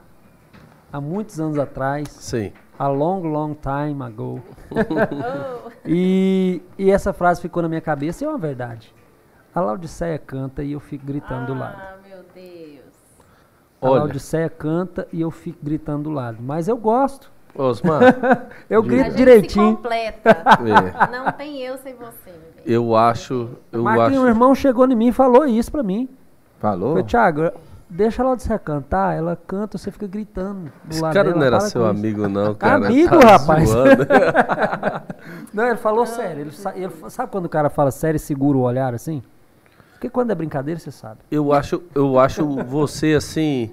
há 0.93 1.01
muitos 1.01 1.41
anos 1.41 1.59
atrás. 1.59 2.09
Sim. 2.09 2.53
A 2.79 2.89
long, 2.89 3.23
long 3.23 3.55
time 3.55 4.03
ago. 4.03 4.41
Oh, 4.71 5.71
E, 5.85 6.63
e 6.79 6.91
essa 6.91 7.13
frase 7.13 7.41
ficou 7.41 7.63
na 7.63 7.69
minha 7.69 7.81
cabeça 7.81 8.23
e 8.23 8.27
é 8.27 8.31
uma 8.31 8.39
verdade. 8.39 8.95
A 9.55 9.61
Laodiceia 9.61 10.19
canta 10.19 10.63
e 10.63 10.73
eu 10.73 10.81
fico 10.81 11.05
gritando 11.05 11.47
do 11.47 11.55
lado. 11.59 11.77
ah, 11.81 11.97
meu 12.07 12.19
Deus. 12.35 12.85
A 13.83 13.89
Olha, 13.89 14.01
Laodiceia 14.01 14.49
canta 14.49 15.09
e 15.13 15.21
eu 15.23 15.31
fico 15.31 15.59
gritando 15.63 16.05
do 16.05 16.11
lado. 16.11 16.39
Mas 16.41 16.69
eu 16.69 16.77
gosto. 16.77 17.33
Osmar, 17.55 18.01
Eu 18.71 18.81
A 18.81 18.85
grito 18.85 19.05
gente 19.07 19.17
direitinho. 19.17 19.71
se 19.71 19.77
completa. 19.77 20.31
é, 20.31 21.11
Não 21.17 21.33
tem 21.33 21.61
eu 21.63 21.77
sem 21.79 21.95
você, 21.95 22.31
meu 22.31 22.41
bem. 22.65 22.65
eu 22.75 22.95
acho, 22.97 23.51
eu 23.73 23.83
Marquinhos, 23.83 24.13
acho. 24.19 24.23
o 24.25 24.29
irmão 24.29 24.55
chegou 24.55 24.87
em 24.91 24.95
mim 24.95 25.09
e 25.09 25.13
falou 25.13 25.47
isso 25.47 25.71
pra 25.71 25.83
mim. 25.83 26.09
Falou? 26.59 26.91
Falei, 26.91 27.05
Thiago, 27.05 27.51
deixa 27.89 28.23
a 28.23 28.27
Laodiceia 28.27 28.59
cantar. 28.59 29.17
Ela 29.17 29.35
canta, 29.47 29.79
você 29.79 29.91
fica 29.91 30.07
gritando 30.07 30.71
do 30.85 30.91
Esse 30.91 31.01
lado 31.01 31.13
cara 31.15 31.29
dela. 31.29 31.39
não 31.41 31.47
era 31.47 31.61
seu 31.61 31.81
com 31.83 31.89
isso. 31.91 31.99
amigo, 31.99 32.29
não, 32.29 32.55
cara. 32.57 32.87
Amigo, 32.87 33.19
Tá 33.19 33.27
rapaz. 33.39 33.71
Não, 35.53 35.67
ele 35.67 35.77
falou 35.77 36.07
sério. 36.07 36.43
Ele, 36.43 36.53
sa- 36.53 36.77
ele 36.77 36.93
sabe 37.09 37.31
quando 37.33 37.47
o 37.47 37.49
cara 37.49 37.69
fala 37.69 37.91
sério 37.91 38.17
e 38.17 38.21
segura 38.21 38.57
o 38.57 38.63
olhar 38.63 38.95
assim? 38.95 39.23
Porque 39.95 40.09
quando 40.09 40.31
é 40.31 40.35
brincadeira, 40.35 40.79
você 40.79 40.91
sabe. 40.91 41.19
Eu 41.31 41.53
acho, 41.53 41.83
eu 41.95 42.19
acho 42.19 42.47
você 42.65 43.15
assim. 43.15 43.71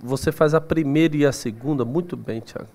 Você 0.00 0.30
faz 0.30 0.54
a 0.54 0.60
primeira 0.60 1.16
e 1.16 1.26
a 1.26 1.32
segunda 1.32 1.84
muito 1.84 2.16
bem, 2.16 2.40
Thiago. 2.40 2.68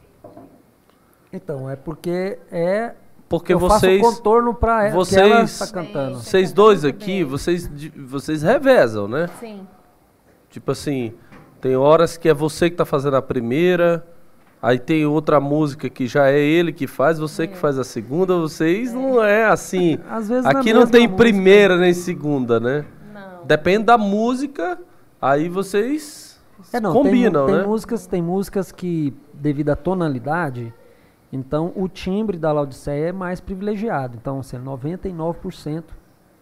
Então, 1.32 1.70
é 1.70 1.76
porque 1.76 2.38
é. 2.52 2.94
Porque 3.30 3.54
eu 3.54 3.60
vocês, 3.60 4.00
faço 4.02 4.16
contorno 4.18 4.54
pra 4.54 4.88
ela, 4.88 5.06
que 5.06 5.16
ela 5.16 5.46
vocês- 5.46 5.60
tá 5.60 5.68
cantando. 5.68 6.18
Sim. 6.18 6.24
vocês 6.24 6.50
Você 6.50 6.56
dois 6.56 6.86
aqui, 6.86 7.06
bem. 7.06 7.24
vocês, 7.24 7.70
vocês 7.98 8.44
revezam, 8.44 9.08
né? 9.08 9.28
Sim. 9.40 9.66
Tipo 10.52 10.72
assim, 10.72 11.14
tem 11.60 11.76
horas 11.76 12.16
que 12.18 12.30
é 12.30 12.34
você 12.34 12.70
que 12.70 12.76
tá 12.76 12.86
fazendo 12.86 13.16
a 13.16 13.22
primeira, 13.24 14.06
aí 14.62 14.78
tem 14.78 15.04
outra 15.08 15.40
música 15.40 15.90
que 15.90 16.06
já 16.06 16.30
é 16.30 16.38
ele 16.40 16.72
que 16.72 16.86
faz, 16.86 17.18
você 17.18 17.48
que 17.48 17.58
faz 17.58 17.80
a 17.80 17.84
segunda, 17.84 18.36
vocês 18.38 18.94
não 18.94 19.24
é 19.24 19.46
assim. 19.46 19.98
Às 20.08 20.30
vezes 20.30 20.44
na 20.44 20.52
Aqui 20.52 20.72
não 20.72 20.86
tem 20.86 21.08
música. 21.08 21.18
primeira 21.18 21.76
nem 21.78 21.94
segunda, 21.94 22.60
né? 22.60 22.86
Não. 23.12 23.46
Depende 23.46 23.86
da 23.86 23.98
música, 23.98 24.78
aí 25.20 25.50
vocês 25.50 26.33
É, 26.72 26.80
não, 26.80 26.94
combinam, 26.94 27.46
tem, 27.46 27.56
tem 27.56 27.64
né? 27.64 27.68
músicas, 27.68 28.08
tem 28.08 28.22
músicas 28.22 28.72
que, 28.72 29.14
devido 29.34 29.70
à 29.70 29.76
tonalidade, 29.76 30.74
então 31.32 31.74
o 31.76 31.88
timbre 31.88 32.38
da 32.38 32.52
Laodiceia 32.52 33.10
é 33.10 33.12
mais 33.12 33.40
privilegiado. 33.42 34.18
Então, 34.20 34.40
assim, 34.40 34.58
99%, 34.58 35.84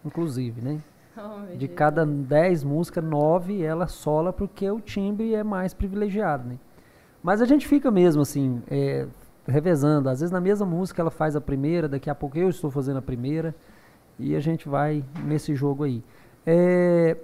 inclusive, 0.04 0.60
né? 0.60 0.80
Oh, 1.16 1.46
De 1.56 1.66
Deus. 1.66 1.72
cada 1.76 2.06
10 2.06 2.64
músicas, 2.64 3.04
9 3.04 3.62
ela 3.62 3.86
sola 3.86 4.32
porque 4.32 4.70
o 4.70 4.80
timbre 4.80 5.34
é 5.34 5.42
mais 5.42 5.74
privilegiado, 5.74 6.48
né? 6.48 6.58
Mas 7.22 7.40
a 7.40 7.44
gente 7.44 7.66
fica 7.66 7.90
mesmo 7.90 8.22
assim, 8.22 8.62
é, 8.70 9.06
revezando. 9.46 10.08
Às 10.08 10.20
vezes 10.20 10.32
na 10.32 10.40
mesma 10.40 10.66
música 10.66 11.00
ela 11.00 11.10
faz 11.10 11.36
a 11.36 11.40
primeira, 11.40 11.88
daqui 11.88 12.10
a 12.10 12.14
pouco 12.14 12.38
eu 12.38 12.48
estou 12.48 12.70
fazendo 12.70 12.98
a 12.98 13.02
primeira. 13.02 13.54
E 14.18 14.36
a 14.36 14.40
gente 14.40 14.68
vai 14.68 15.04
nesse 15.24 15.54
jogo 15.54 15.84
aí. 15.84 16.02
É, 16.46 17.16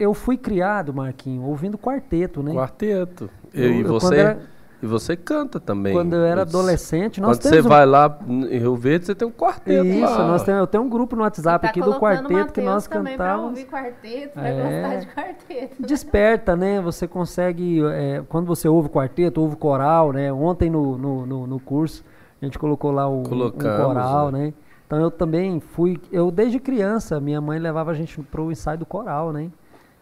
eu 0.00 0.14
fui 0.14 0.36
criado, 0.36 0.92
Marquinho, 0.94 1.42
ouvindo 1.44 1.76
quarteto, 1.78 2.42
né? 2.42 2.52
Quarteto. 2.54 3.30
Eu- 3.54 3.64
Eu, 3.64 3.72
e, 3.74 3.82
você, 3.84 4.16
era- 4.16 4.38
e 4.82 4.86
você 4.86 5.16
canta 5.16 5.60
também. 5.60 5.92
Quando 5.92 6.14
eu 6.14 6.24
era 6.24 6.42
adolescente, 6.42 7.20
nós 7.20 7.36
Quando 7.36 7.42
você 7.42 7.50
temos 7.50 7.66
um- 7.66 7.68
vai 7.68 7.84
lá 7.86 8.18
em 8.26 8.58
Rio 8.58 8.74
Verde, 8.76 9.06
você 9.06 9.14
tem 9.14 9.28
um 9.28 9.32
quarteto 9.32 9.84
Isso, 9.84 10.00
lá. 10.00 10.26
nós 10.26 10.42
temos, 10.42 10.60
eu 10.60 10.66
tenho 10.66 10.82
um 10.84 10.88
grupo 10.88 11.14
no 11.16 11.22
WhatsApp 11.22 11.62
Tá 11.64 11.70
aqui 11.70 11.80
do 11.80 11.94
quarteto 11.98 12.28
que 12.28 12.32
Mateus 12.34 12.66
nós 12.66 12.86
também 12.86 13.16
pra 13.16 13.26
cantávamos. 13.26 13.50
ouvir 13.58 13.70
quarteto, 13.70 14.32
pra 14.34 14.48
É. 14.48 14.62
gostar 14.82 14.96
de 15.00 15.06
quarteto. 15.14 15.82
Desperta, 15.82 16.56
né? 16.56 16.80
Você 16.80 17.06
consegue, 17.06 17.82
é, 17.84 18.22
quando 18.28 18.46
você 18.46 18.68
ouve 18.68 18.88
quarteto, 18.88 19.40
ouve 19.40 19.56
coral, 19.56 20.12
né? 20.12 20.32
Ontem 20.32 20.70
no, 20.70 20.96
no, 20.96 21.26
no, 21.26 21.46
no 21.46 21.60
curso 21.60 22.02
a 22.40 22.44
gente 22.44 22.58
colocou 22.58 22.90
lá 22.90 23.06
o, 23.06 23.20
um 23.20 23.50
coral, 23.50 24.30
né? 24.30 24.54
Então 24.86 24.98
eu 25.00 25.10
também 25.10 25.60
fui, 25.60 26.00
eu 26.10 26.30
desde 26.32 26.58
criança, 26.58 27.20
minha 27.20 27.40
mãe 27.40 27.58
levava 27.60 27.90
a 27.90 27.94
gente 27.94 28.20
pro 28.22 28.50
ensaio 28.50 28.78
do 28.78 28.86
coral, 28.86 29.32
né? 29.32 29.48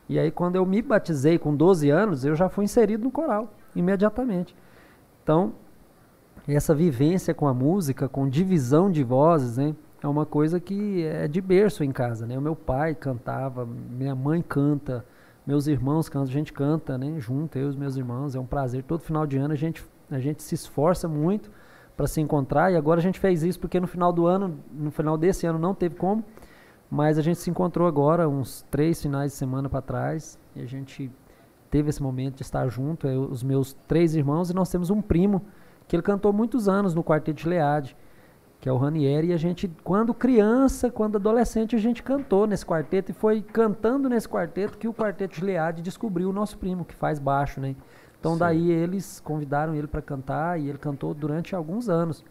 E 0.09 0.19
aí 0.19 0.31
quando 0.31 0.57
eu 0.57 0.65
me 0.65 0.81
batizei 0.81 1.39
com 1.39 1.55
12 1.55 1.91
anos, 1.91 2.25
eu 2.25 2.35
já 2.35 2.49
fui 2.49 2.65
inserido 2.65 3.05
no 3.05 3.11
coral, 3.11 3.53
imediatamente. 3.75 4.55
Então, 5.23 5.53
essa 6.47 6.75
vivência 6.75 7.35
com 7.35 7.47
a 7.47 7.53
música, 7.53 8.09
com 8.09 8.29
divisão 8.29 8.91
de 8.91 9.05
vozes, 9.05 9.59
né? 9.59 9.75
É 10.03 10.07
uma 10.07 10.25
coisa 10.25 10.61
que 10.61 11.05
é 11.05 11.27
de 11.27 11.41
berço 11.41 11.83
em 11.83 11.91
casa, 11.91 12.27
né? 12.27 12.39
O 12.39 12.41
meu 12.41 12.55
pai 12.55 12.95
cantava, 12.95 13.67
minha 13.67 14.15
mãe 14.15 14.41
canta, 14.41 15.05
meus 15.47 15.67
irmãos 15.67 16.09
cantam, 16.09 16.29
a 16.29 16.33
gente 16.33 16.53
canta, 16.53 16.97
né? 16.97 17.19
Junto, 17.19 17.59
eu 17.59 17.67
e 17.67 17.69
os 17.69 17.77
meus 17.77 17.97
irmãos, 17.97 18.35
é 18.35 18.41
um 18.41 18.47
prazer. 18.47 18.85
Todo 18.85 19.03
final 19.03 19.27
de 19.27 19.37
ano 19.37 19.53
a 19.53 19.57
gente, 19.57 19.85
a 20.11 20.19
gente 20.19 20.43
se 20.43 20.55
esforça 20.55 21.09
muito 21.09 21.51
para 21.97 22.07
se 22.07 22.21
encontrar 22.21 22.73
e 22.73 22.77
agora 22.77 23.01
a 23.01 23.03
gente 23.03 23.19
fez 23.19 23.43
isso 23.43 23.59
porque 23.59 23.81
no 23.81 23.89
final 23.89 24.13
do 24.13 24.27
ano, 24.27 24.59
no 24.73 24.91
final 24.91 25.19
desse 25.19 25.47
ano 25.47 25.59
não 25.59 25.75
teve 25.75 25.97
como, 25.97 26.25
mas 26.91 27.19
a 27.19 27.23
gente 27.23 27.39
se 27.39 27.51
encontrou 27.51 27.87
agora 27.87 28.29
uns 28.29 28.65
três 28.71 29.01
finais 29.01 29.33
de 29.33 29.39
semana 29.39 29.69
para 29.69 29.83
trás 29.83 30.39
e 30.57 30.63
a 30.63 30.67
gente 30.67 31.11
teve 31.71 31.91
esse 31.91 32.03
momento 32.03 32.37
de 32.37 32.43
estar 32.43 32.67
junto, 32.69 33.07
eu, 33.07 33.23
os 33.25 33.43
meus 33.43 33.75
três 33.87 34.15
irmãos 34.15 34.51
e 34.51 34.55
nós 34.55 34.71
temos 34.71 34.89
um 34.91 35.03
primo 35.03 35.43
que 35.87 35.97
ele 35.97 36.03
cantou 36.03 36.33
muitos 36.33 36.69
anos 36.69 36.95
no 36.95 37.05
Quarteto 37.05 37.43
de 37.43 37.49
Leade, 37.49 37.97
que 38.61 38.69
é 38.69 38.73
o 38.73 38.77
Ranieri, 38.77 39.29
e 39.29 39.33
a 39.33 39.37
gente, 39.37 39.71
quando 39.85 40.13
criança, 40.13 40.91
quando 40.91 41.17
adolescente, 41.17 41.77
a 41.77 41.79
gente 41.79 42.03
cantou 42.03 42.47
nesse 42.47 42.67
quarteto 42.67 43.13
e 43.13 43.15
foi 43.15 43.41
cantando 43.41 44.09
nesse 44.09 44.29
quarteto 44.29 44.77
que 44.77 44.89
o 44.89 44.93
Quarteto 44.93 45.37
de 45.37 45.45
Leade 45.45 45.81
descobriu 45.81 46.29
o 46.29 46.33
nosso 46.33 46.59
primo, 46.59 46.85
que 46.85 46.95
faz 46.95 47.19
baixo, 47.19 47.61
né? 47.61 47.77
Então 48.19 48.33
Sim. 48.33 48.39
daí 48.41 48.71
eles 48.73 49.21
convidaram 49.21 49.75
ele 49.75 49.87
para 49.87 50.03
cantar 50.03 50.59
e 50.59 50.69
ele 50.69 50.79
cantou 50.79 51.15
durante 51.15 51.55
alguns 51.55 51.89
anos. 51.89 52.25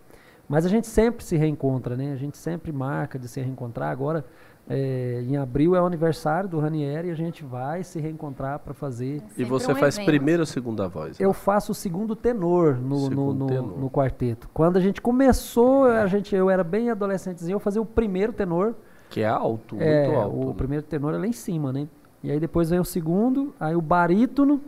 Mas 0.50 0.66
a 0.66 0.70
gente 0.70 0.88
sempre 0.88 1.24
se 1.24 1.36
reencontra, 1.38 1.96
né? 1.96 2.12
A 2.12 2.16
gente 2.16 2.38
sempre 2.38 2.72
marca 2.72 3.18
de 3.18 3.28
se 3.28 3.42
reencontrar. 3.42 3.90
Agora, 3.90 4.26
eh, 4.70 5.24
em 5.28 5.38
abril 5.38 5.76
é 5.76 5.82
o 5.82 5.86
aniversário 5.86 6.50
do 6.50 6.60
Ranieri 6.60 7.08
e 7.08 7.12
a 7.12 7.16
gente 7.16 7.44
vai 7.44 7.84
se 7.84 8.00
reencontrar 8.00 8.60
para 8.60 8.74
fazer 8.74 9.18
E 9.18 9.20
Sempre 9.30 9.46
você 9.46 9.72
um 9.72 9.76
faz 9.76 9.96
evento. 9.96 10.06
primeira 10.08 10.42
ou 10.42 10.46
segunda 10.46 10.88
voz? 10.88 11.20
eu 11.20 11.32
faço 11.34 11.72
o 11.72 11.76
segundo 11.76 12.16
tenor 12.16 12.76
no, 12.76 12.88
no, 12.90 13.00
Segundo 13.10 13.34
no- 13.40 13.48
tenor. 13.48 13.80
no 13.80 13.90
quarteto. 13.90 14.50
Quando 14.54 14.78
a 14.78 14.82
gente 14.82 15.02
começou, 15.02 15.86
a 15.86 16.06
gente, 16.08 16.36
eu 16.36 16.50
era 16.50 16.64
bem 16.64 16.90
adolescentezinho, 16.90 17.56
eu 17.56 17.60
fazia 17.60 17.82
o 17.82 17.86
primeiro 17.86 18.34
tenor. 18.34 18.76
Que 19.10 19.22
é 19.22 19.28
alto, 19.28 19.76
muito 19.76 19.88
é, 19.88 20.14
alto. 20.14 20.38
o 20.38 20.48
né? 20.50 20.54
primeiro 20.58 20.86
tenor 20.86 21.14
é 21.14 21.18
lá 21.18 21.28
em 21.28 21.32
cima, 21.32 21.72
né? 21.72 21.88
E 22.22 22.30
aí 22.32 22.40
depois 22.40 22.70
vem 22.70 22.80
o 22.80 22.84
segundo, 22.86 23.54
aí 23.60 23.76
o 23.76 23.82
barítono 23.82 24.60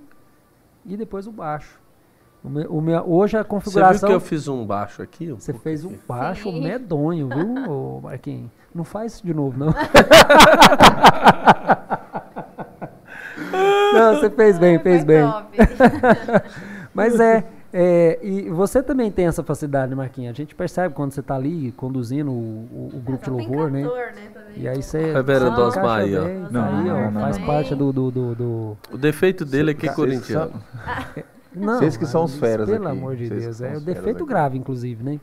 e 0.86 0.96
depois 0.96 1.28
o 1.28 1.32
baixo. 1.32 1.78
O 2.44 2.50
meu- 2.50 2.72
o 2.72 2.82
meu- 2.82 3.04
hoje 3.06 3.36
a 3.38 3.42
Você 3.42 3.44
viu 3.44 3.50
configuração... 3.50 4.10
que 4.10 4.16
eu 4.16 4.20
fiz 4.22 4.48
um 4.48 4.66
baixo 4.66 5.02
aqui? 5.02 5.30
Você 5.32 5.54
fez 5.54 5.84
um 5.84 5.94
baixo 6.08 6.50
Sim. 6.50 6.64
medonho, 6.64 7.28
viu, 7.28 8.00
Marquinhos? 8.04 8.50
Não 8.74 8.84
faz 8.86 9.14
isso 9.16 9.26
de 9.26 9.34
novo, 9.34 9.58
não. 9.60 9.74
não, 13.94 14.16
você 14.16 14.30
fez 14.30 14.58
bem, 14.60 14.80
fez 14.80 15.04
Foi 15.04 15.06
bem. 15.06 15.24
Mas 16.94 17.20
é, 17.20 17.44
é, 17.74 18.20
e 18.22 18.50
você 18.50 18.82
também 18.82 19.12
tem 19.12 19.28
essa 19.28 19.44
facilidade, 19.44 19.90
né, 19.90 19.96
Marquinhos? 19.96 20.32
A 20.32 20.34
gente 20.36 20.56
percebe 20.56 20.94
quando 20.94 21.12
você 21.12 21.20
está 21.20 21.36
ali 21.36 21.72
conduzindo 21.74 22.32
o, 22.32 22.34
o- 22.34 22.92
o 22.96 23.00
grupo 23.00 23.26
Só 23.26 23.32
de 23.32 23.38
louvor, 23.48 23.72
né? 23.72 23.82
cantor, 23.84 23.98
né? 23.98 24.22
também. 24.34 24.54
E 24.64 24.68
aí 24.68 24.82
você, 24.82 25.14
Reverendo 25.14 25.56
você 25.56 25.80
Osmar 25.80 26.00
aí, 26.02 26.18
ó. 26.18 26.24
bem, 26.24 26.40
Não, 26.52 26.84
não, 26.84 27.12
não, 27.12 27.22
faz 27.22 27.38
não. 27.38 27.46
parte 27.46 27.76
do, 27.76 27.92
do, 27.94 28.12
do, 28.12 28.36
do- 28.36 28.78
O 28.92 28.98
defeito 28.98 29.46
dele 29.46 29.72
é 29.72 29.74
que 29.74 29.88
é 29.88 29.94
corintiano. 29.94 30.54
Não, 31.60 31.78
Vocês 31.80 31.98
que 31.98 32.06
são 32.06 32.24
os 32.24 32.36
feras 32.36 32.70
Pelo 32.70 32.88
aqui. 32.88 32.98
amor 32.98 33.16
de 33.16 33.28
Vocês 33.28 33.44
Deus, 33.44 33.62
é 33.62 33.68
feras 33.68 33.84
defeito 33.84 34.18
aqui. 34.24 34.26
grave, 34.30 34.58
inclusive, 34.58 35.04
né? 35.04 35.20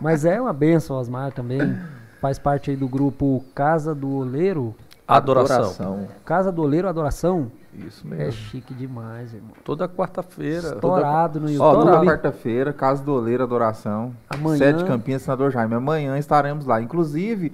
Mas 0.00 0.24
é 0.24 0.40
uma 0.40 0.52
benção, 0.52 0.96
Osmar 0.96 1.32
também. 1.32 1.76
Faz 2.20 2.38
parte 2.38 2.70
aí 2.70 2.76
do 2.76 2.88
grupo 2.88 3.44
Casa 3.54 3.94
do 3.94 4.10
Oleiro. 4.16 4.74
Adoração. 5.06 6.06
Casa 6.24 6.50
do 6.52 6.62
Oleiro 6.62 6.88
Adoração. 6.88 7.50
Isso 7.74 8.06
É 8.12 8.16
mesmo. 8.16 8.32
chique 8.32 8.72
demais, 8.74 9.32
irmão. 9.32 9.52
Toda 9.64 9.88
quarta-feira. 9.88 10.74
Estourado 10.74 11.40
no 11.40 11.46
Ó, 11.62 11.74
toda 11.74 11.90
YouTube. 11.90 12.06
quarta-feira, 12.06 12.72
Casa 12.72 13.02
do 13.02 13.12
Oleiro, 13.14 13.42
Adoração. 13.42 14.12
Amanhã- 14.28 14.58
Sete 14.58 14.84
Campinhas, 14.84 15.22
Senador 15.22 15.50
Jaime. 15.50 15.74
Amanhã 15.74 16.18
estaremos 16.18 16.66
lá. 16.66 16.80
Inclusive, 16.82 17.52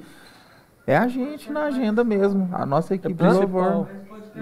é 0.86 0.97
a 0.97 1.06
gente 1.09 1.52
na 1.52 1.64
agenda 1.64 2.02
mesmo. 2.02 2.48
A 2.52 2.66
nossa 2.66 2.94
equipe 2.94 3.14
de 3.14 3.18
principal. 3.18 3.86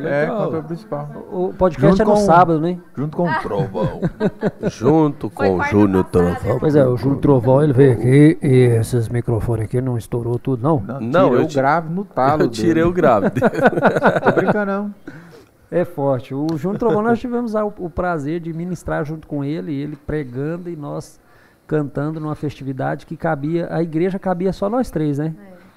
É, 0.04 0.26
cantor 0.26 0.62
principal. 0.64 1.08
O 1.32 1.54
podcast 1.54 1.90
Junto 1.98 2.02
é 2.02 2.04
no 2.04 2.10
com- 2.12 2.16
sábado, 2.26 2.60
né? 2.60 2.78
Junto 2.96 3.16
com 3.16 3.28
o 3.30 3.34
Trovão. 3.40 4.00
Junto 4.70 5.30
Foi 5.30 5.46
com 5.48 5.54
o 5.54 5.56
quarta 5.56 5.72
Júnior 5.76 6.04
passada, 6.04 6.34
Trovão. 6.36 6.58
Pois 6.58 6.76
é, 6.76 6.86
o 6.86 6.96
Júlio 6.96 7.18
Trovão, 7.18 7.62
ele 7.62 7.72
veio 7.72 7.92
aqui 7.92 8.38
e 8.42 8.54
esses 8.78 9.08
microfones 9.08 9.64
aqui 9.64 9.80
não 9.80 9.96
estourou 9.96 10.38
tudo, 10.38 10.62
não. 10.62 10.80
Não, 11.00 11.24
tirei 11.28 11.40
eu 11.40 11.44
o 11.44 11.48
ti- 11.48 11.54
grave 11.56 11.88
no 11.92 12.04
talo 12.04 12.42
Eu 12.42 12.48
tirei 12.48 12.74
dele. 12.74 12.86
o 12.86 12.92
grave. 12.92 13.30
Tô 13.40 14.32
brincando, 14.34 14.72
não. 14.72 14.94
É 15.70 15.84
forte. 15.84 16.34
O 16.34 16.46
Júnior 16.56 16.78
Trovão, 16.78 17.02
nós 17.02 17.18
tivemos 17.18 17.56
a- 17.56 17.64
o, 17.64 17.90
prazer 17.90 18.40
de 18.40 18.52
ministrar 18.52 19.04
junto 19.04 19.26
com 19.26 19.42
ele, 19.44 19.74
ele 19.74 19.96
pregando 19.96 20.68
e 20.70 20.76
nós 20.76 21.18
cantando 21.66 22.20
numa 22.20 22.34
festividade 22.36 23.04
que 23.06 23.16
cabia, 23.16 23.66
a 23.70 23.82
igreja 23.82 24.18
cabia 24.18 24.52
só 24.52 24.70
nós 24.70 24.90
três, 24.90 25.18
né? 25.18 25.34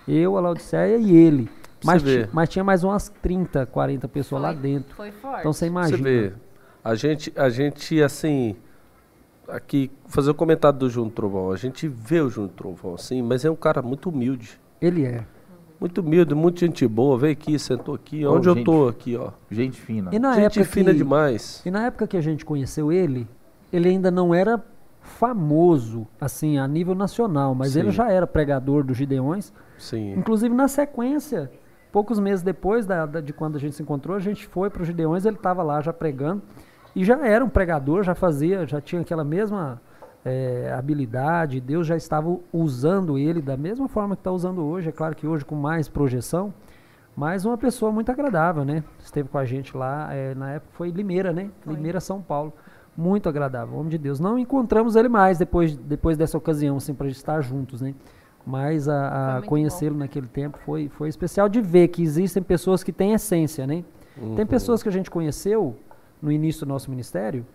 Eu, 0.08 0.38
a 0.38 0.42
Laodiceia 0.42 0.98
e 0.98 1.16
ele. 1.16 1.50
Mas, 1.84 2.04
mas 2.34 2.50
tinha 2.50 2.64
mais 2.64 2.84
umas 2.84 3.10
30, 3.22 3.66
40 3.66 4.08
pessoas 4.08 4.42
lá 4.42 4.54
Foi- 4.54 4.62
dentro. 4.62 4.96
Foi 4.96 5.12
forte. 5.12 5.40
Então 5.40 5.54
você 5.54 5.68
imagina. 5.68 5.98
Você 5.98 6.04
vê, 6.04 6.34
a 6.84 6.96
gente, 6.96 7.34
a 7.36 7.50
gente, 7.50 8.02
assim, 8.02 8.56
aqui, 9.48 9.92
fazer 10.08 10.30
o 10.32 10.34
comentário 10.36 10.78
do 10.78 10.90
Júnior 10.90 11.14
Trovão, 11.14 11.52
a 11.52 11.56
gente 11.58 11.88
vê 11.88 12.22
o 12.22 12.30
Júnior 12.30 12.52
Trovão, 12.56 12.96
assim, 12.96 13.22
mas 13.22 13.44
é 13.46 13.50
um 13.52 13.56
cara 13.56 13.82
muito 13.82 14.10
humilde. 14.10 14.60
Ele 14.82 15.06
é. 15.06 15.26
Muito 15.80 16.02
humilde, 16.02 16.36
muito 16.36 16.60
gente 16.60 16.86
boa, 16.86 17.18
veio 17.18 17.32
aqui, 17.34 17.58
sentou 17.58 17.96
aqui, 17.96 18.26
Ô, 18.26 18.34
onde 18.36 18.50
eu 18.50 18.56
gente. 18.56 18.66
tô 18.66 18.88
aqui, 18.90 19.16
ó. 19.16 19.32
Gente 19.50 19.80
fina. 19.80 20.14
E 20.14 20.20
na 20.20 20.34
gente 20.36 20.60
época 20.60 20.66
fina 20.74 20.92
que, 20.92 20.98
demais. 20.98 21.62
E 21.66 21.72
na 21.72 21.86
época 21.86 22.06
que 22.06 22.18
a 22.18 22.22
gente 22.22 22.44
conheceu 22.44 22.92
ele, 22.92 23.26
ele 23.72 23.88
ainda 23.88 24.12
não 24.12 24.34
era 24.34 24.62
famoso, 25.02 26.06
assim, 26.20 26.58
a 26.58 26.68
nível 26.68 26.94
nacional, 26.94 27.56
mas 27.56 27.72
Sim. 27.72 27.80
ele 27.80 27.92
já 27.92 28.12
era 28.12 28.28
pregador 28.28 28.84
dos 28.84 28.98
Gideões. 28.98 29.54
Sim. 29.78 30.14
Inclusive, 30.14 30.54
na 30.54 30.68
sequência, 30.68 31.50
poucos 31.92 32.20
meses 32.20 32.44
depois 32.44 32.86
da, 32.86 33.06
da- 33.06 33.22
de 33.22 33.34
quando 33.34 33.56
a 33.56 33.60
gente 33.60 33.76
se 33.76 33.82
encontrou, 33.84 34.16
a 34.16 34.20
gente 34.20 34.48
foi 34.48 34.70
para 34.70 34.82
os 34.82 34.88
Gideões, 34.88 35.26
ele 35.26 35.36
estava 35.38 35.64
lá 35.64 35.82
já 35.82 35.92
pregando. 35.94 36.42
E 36.96 37.04
já 37.04 37.26
era 37.26 37.44
um 37.44 37.50
pregador, 37.50 38.04
já 38.04 38.16
fazia, 38.16 38.66
já 38.66 38.82
tinha 38.82 39.02
aquela 39.02 39.24
mesma 39.24 39.80
eh, 40.26 40.74
habilidade, 40.78 41.60
Deus 41.62 41.86
já 41.88 41.96
estava 41.96 42.36
usando 42.52 43.18
ele 43.18 43.42
da 43.42 43.56
mesma 43.56 43.88
forma 43.88 44.16
que 44.16 44.22
está 44.22 44.32
usando 44.32 44.64
hoje, 44.66 44.90
é 44.90 44.92
claro 44.92 45.16
que 45.16 45.28
hoje 45.28 45.46
com 45.46 45.56
mais 45.56 45.88
projeção, 45.88 46.54
mas 47.16 47.46
uma 47.46 47.58
pessoa 47.58 47.92
muito 47.92 48.12
agradável, 48.12 48.66
né? 48.66 48.84
Esteve 49.00 49.30
com 49.30 49.38
a 49.38 49.46
gente 49.46 49.76
lá, 49.78 50.10
eh, 50.14 50.34
na 50.36 50.52
época 50.54 50.72
foi 50.74 50.90
Limeira, 50.90 51.32
né? 51.32 51.50
Limeira, 51.66 52.00
São 52.00 52.22
Paulo. 52.22 52.54
Muito 52.98 53.30
agradável, 53.30 53.78
homem 53.78 53.90
de 53.90 53.98
Deus. 53.98 54.20
Não 54.20 54.38
encontramos 54.38 54.96
ele 54.98 55.08
mais 55.08 55.38
depois, 55.38 55.76
depois 55.78 56.18
dessa 56.18 56.38
ocasião, 56.38 56.76
assim, 56.78 56.94
para 56.94 57.08
estar 57.08 57.40
juntos, 57.42 57.82
né? 57.82 57.94
Mas 58.50 58.88
a, 58.90 59.38
a 59.38 59.42
conhecê-lo 59.44 59.96
naquele 59.96 60.28
tempo 60.28 60.58
foi, 60.66 60.90
foi 60.90 61.08
especial 61.08 61.48
de 61.48 61.62
ver 61.62 61.90
que 61.90 62.02
existem 62.02 62.42
pessoas 62.42 62.84
que 62.84 62.92
têm 62.92 63.14
essência, 63.14 63.68
né? 63.68 63.84
Tem 64.36 64.46
pessoas 64.46 64.82
que 64.84 64.90
a 64.90 64.92
gente 64.92 65.10
conheceu 65.12 65.78
no 66.22 66.32
início 66.32 66.66
do 66.66 66.70
nosso 66.70 66.90
ministério 66.90 67.46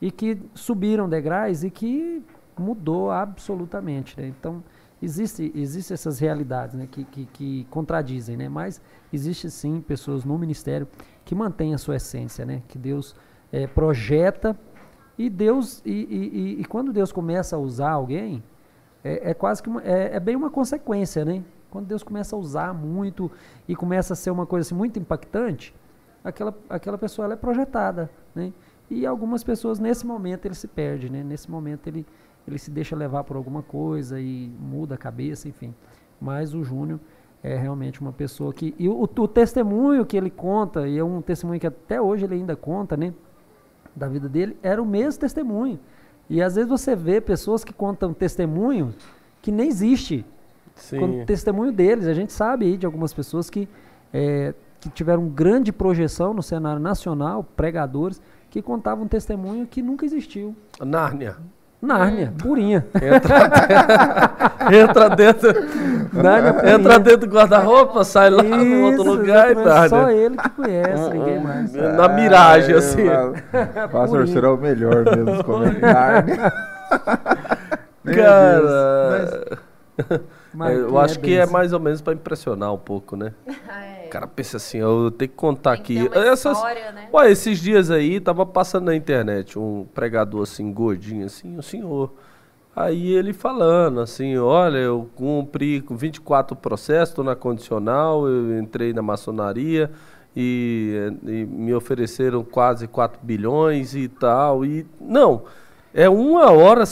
e 0.00 0.10
que 0.10 0.38
subiram 0.54 1.08
degraus 1.08 1.64
e 1.64 1.70
que 1.70 2.22
mudou 2.58 3.10
absolutamente, 3.10 4.20
né? 4.20 4.28
Então, 4.28 4.62
existe, 5.02 5.50
existe 5.54 5.92
essas 5.92 6.18
realidades 6.18 6.74
né? 6.76 6.86
que, 6.88 7.02
que, 7.04 7.24
que 7.32 7.66
contradizem, 7.70 8.36
né? 8.36 8.48
Mas 8.48 8.80
existe 9.12 9.50
sim 9.50 9.80
pessoas 9.80 10.24
no 10.24 10.38
ministério 10.38 10.86
que 11.24 11.34
mantêm 11.34 11.72
a 11.74 11.78
sua 11.78 11.96
essência, 11.96 12.44
né? 12.44 12.62
Que 12.68 12.76
Deus 12.78 13.16
eh, 13.50 13.66
projeta 13.66 14.56
e 15.18 15.28
Deus, 15.30 15.82
e, 15.84 15.90
e, 15.90 16.38
e- 16.58 16.60
e 16.60 16.64
quando 16.66 16.92
Deus 16.92 17.10
começa 17.10 17.56
a 17.56 17.58
usar 17.58 17.90
alguém, 17.90 18.42
é, 19.04 19.30
é 19.30 19.34
quase 19.34 19.62
que 19.62 19.68
uma- 19.68 19.82
é, 19.82 20.16
é 20.16 20.20
bem 20.20 20.36
uma 20.36 20.50
consequência, 20.50 21.24
né? 21.24 21.42
Quando 21.70 21.86
Deus 21.86 22.02
começa 22.02 22.36
a 22.36 22.38
usar 22.38 22.74
muito 22.74 23.30
e 23.66 23.74
começa 23.74 24.12
a 24.12 24.16
ser 24.16 24.30
uma 24.30 24.44
coisa 24.46 24.66
assim, 24.68 24.74
muito 24.74 24.98
impactante, 24.98 25.74
aquela, 26.22 26.54
aquela 26.68 26.98
pessoa 26.98 27.24
ela 27.24 27.34
é 27.34 27.36
projetada, 27.36 28.10
né? 28.34 28.52
E 28.90 29.06
algumas 29.06 29.42
pessoas, 29.42 29.78
nesse 29.78 30.06
momento, 30.06 30.44
ele 30.44 30.54
se 30.54 30.68
perde, 30.68 31.08
né? 31.08 31.22
Nesse 31.22 31.50
momento, 31.50 31.86
ele, 31.86 32.04
ele 32.46 32.58
se 32.58 32.70
deixa 32.70 32.94
levar 32.94 33.24
por 33.24 33.36
alguma 33.36 33.62
coisa 33.62 34.20
e 34.20 34.52
muda 34.60 34.94
a 34.96 34.98
cabeça, 34.98 35.48
enfim. 35.48 35.74
Mas 36.20 36.52
o 36.54 36.62
Júnior 36.62 37.00
é 37.42 37.56
realmente 37.56 38.00
uma 38.00 38.12
pessoa 38.12 38.52
que. 38.52 38.74
E 38.78 38.88
o, 38.88 39.02
o 39.02 39.28
testemunho 39.28 40.04
que 40.04 40.16
ele 40.16 40.30
conta, 40.30 40.86
e 40.86 40.98
é 40.98 41.04
um 41.04 41.22
testemunho 41.22 41.58
que 41.58 41.66
até 41.66 42.00
hoje 42.00 42.24
ele 42.26 42.34
ainda 42.34 42.54
conta, 42.54 42.96
né? 42.96 43.14
Da 43.96 44.08
vida 44.08 44.28
dele, 44.28 44.56
era 44.62 44.82
o 44.82 44.86
mesmo 44.86 45.20
testemunho. 45.20 45.78
E 46.32 46.40
às 46.40 46.54
vezes 46.54 46.70
você 46.70 46.96
vê 46.96 47.20
pessoas 47.20 47.62
que 47.62 47.74
contam 47.74 48.14
testemunho 48.14 48.94
que 49.42 49.52
nem 49.52 49.68
existe. 49.68 50.24
Com 50.98 51.26
testemunho 51.26 51.70
deles. 51.70 52.06
A 52.06 52.14
gente 52.14 52.32
sabe 52.32 52.64
aí 52.64 52.78
de 52.78 52.86
algumas 52.86 53.12
pessoas 53.12 53.50
que, 53.50 53.68
é, 54.14 54.54
que 54.80 54.88
tiveram 54.88 55.28
grande 55.28 55.70
projeção 55.70 56.32
no 56.32 56.42
cenário 56.42 56.80
nacional, 56.80 57.44
pregadores, 57.44 58.18
que 58.48 58.62
contavam 58.62 59.04
um 59.04 59.08
testemunho 59.08 59.66
que 59.66 59.82
nunca 59.82 60.06
existiu. 60.06 60.56
Nárnia. 60.80 61.36
Nárnia, 61.82 62.32
purinha. 62.38 62.86
Entra, 62.94 63.50
entra 64.72 65.08
dentro. 65.10 65.52
Nárnia, 66.12 66.74
Entra 66.74 66.98
dentro 67.00 67.26
do 67.26 67.34
guarda-roupa, 67.34 68.04
sai 68.04 68.30
lá 68.30 68.40
no 68.42 68.84
outro 68.84 69.02
Isso, 69.02 69.14
lugar 69.14 69.48
e 69.48 69.52
exatamente, 69.52 69.88
Só 69.90 70.10
ele 70.10 70.36
que 70.36 70.48
conhece, 70.50 71.10
ninguém 71.10 71.40
mais. 71.40 71.72
Na 71.72 72.08
miragem, 72.08 72.74
Ah, 72.74 72.78
assim. 72.78 73.02
eu- 73.02 73.34
Pastor, 73.90 74.28
será 74.28 74.52
o 74.52 74.56
melhor 74.56 75.04
mesmo. 75.04 75.24
Meu 78.04 78.14
Cara. 78.16 79.58
Mas 80.54 80.70
É, 80.78 80.80
eu 80.82 80.98
acho 80.98 81.18
que 81.18 81.36
é 81.36 81.46
mais 81.46 81.72
ou 81.72 81.80
menos 81.80 82.00
para 82.00 82.12
impressionar 82.12 82.72
um 82.72 82.78
pouco, 82.78 83.16
né? 83.16 83.32
É, 83.46 84.01
cara 84.12 84.26
pensa 84.26 84.58
assim, 84.58 84.76
eu 84.76 85.10
tenho 85.10 85.30
que 85.30 85.36
contar 85.36 85.76
tem 85.76 85.82
que 85.82 85.98
aqui. 85.98 86.10
ter 86.10 86.18
uma 86.18 86.26
Essas, 86.26 86.58
história, 86.58 86.92
né? 86.92 87.08
Ué, 87.10 87.30
esses 87.30 87.58
dias 87.58 87.90
aí, 87.90 88.20
tava 88.20 88.44
passando 88.44 88.84
na 88.84 88.94
internet 88.94 89.58
um 89.58 89.86
pregador 89.94 90.42
assim, 90.42 90.70
gordinho 90.70 91.24
assim, 91.24 91.56
o 91.56 91.62
senhor. 91.62 92.12
Aí 92.76 93.08
ele 93.14 93.32
falando 93.32 94.00
assim, 94.00 94.36
olha, 94.36 94.76
eu 94.76 95.08
cumpri 95.14 95.80
com 95.80 95.96
24 95.96 96.54
processos, 96.54 97.14
tô 97.14 97.22
na 97.22 97.34
condicional, 97.34 98.28
eu 98.28 98.58
entrei 98.58 98.92
na 98.92 99.00
maçonaria 99.00 99.90
e, 100.36 101.10
e 101.22 101.46
me 101.46 101.72
ofereceram 101.72 102.44
quase 102.44 102.86
4 102.86 103.18
bilhões 103.22 103.94
e 103.94 104.08
tal. 104.08 104.62
E 104.62 104.86
não, 105.00 105.44
é 105.94 106.08
uma 106.08 106.50
hora, 106.50 106.84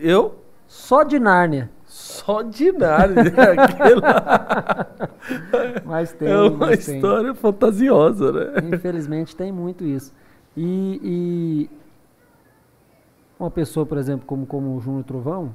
eu 0.00 0.38
Só 0.68 1.02
de 1.02 1.18
Nárnia. 1.18 1.70
Só 2.18 2.42
de 2.42 2.72
nada. 2.72 3.14
né? 3.14 3.30
Aquilo 3.58 4.02
Mas 5.84 6.12
tem. 6.12 6.28
é 6.28 6.36
uma 6.36 6.50
mas 6.66 6.86
tem. 6.86 6.96
história 6.96 7.34
fantasiosa, 7.34 8.32
né? 8.32 8.52
Infelizmente 8.74 9.34
tem 9.36 9.52
muito 9.52 9.84
isso. 9.84 10.12
E, 10.56 11.00
e 11.02 11.70
uma 13.38 13.50
pessoa, 13.50 13.86
por 13.86 13.98
exemplo, 13.98 14.26
como, 14.26 14.46
como 14.46 14.74
o 14.76 14.80
Júnior 14.80 15.04
Trovão, 15.04 15.54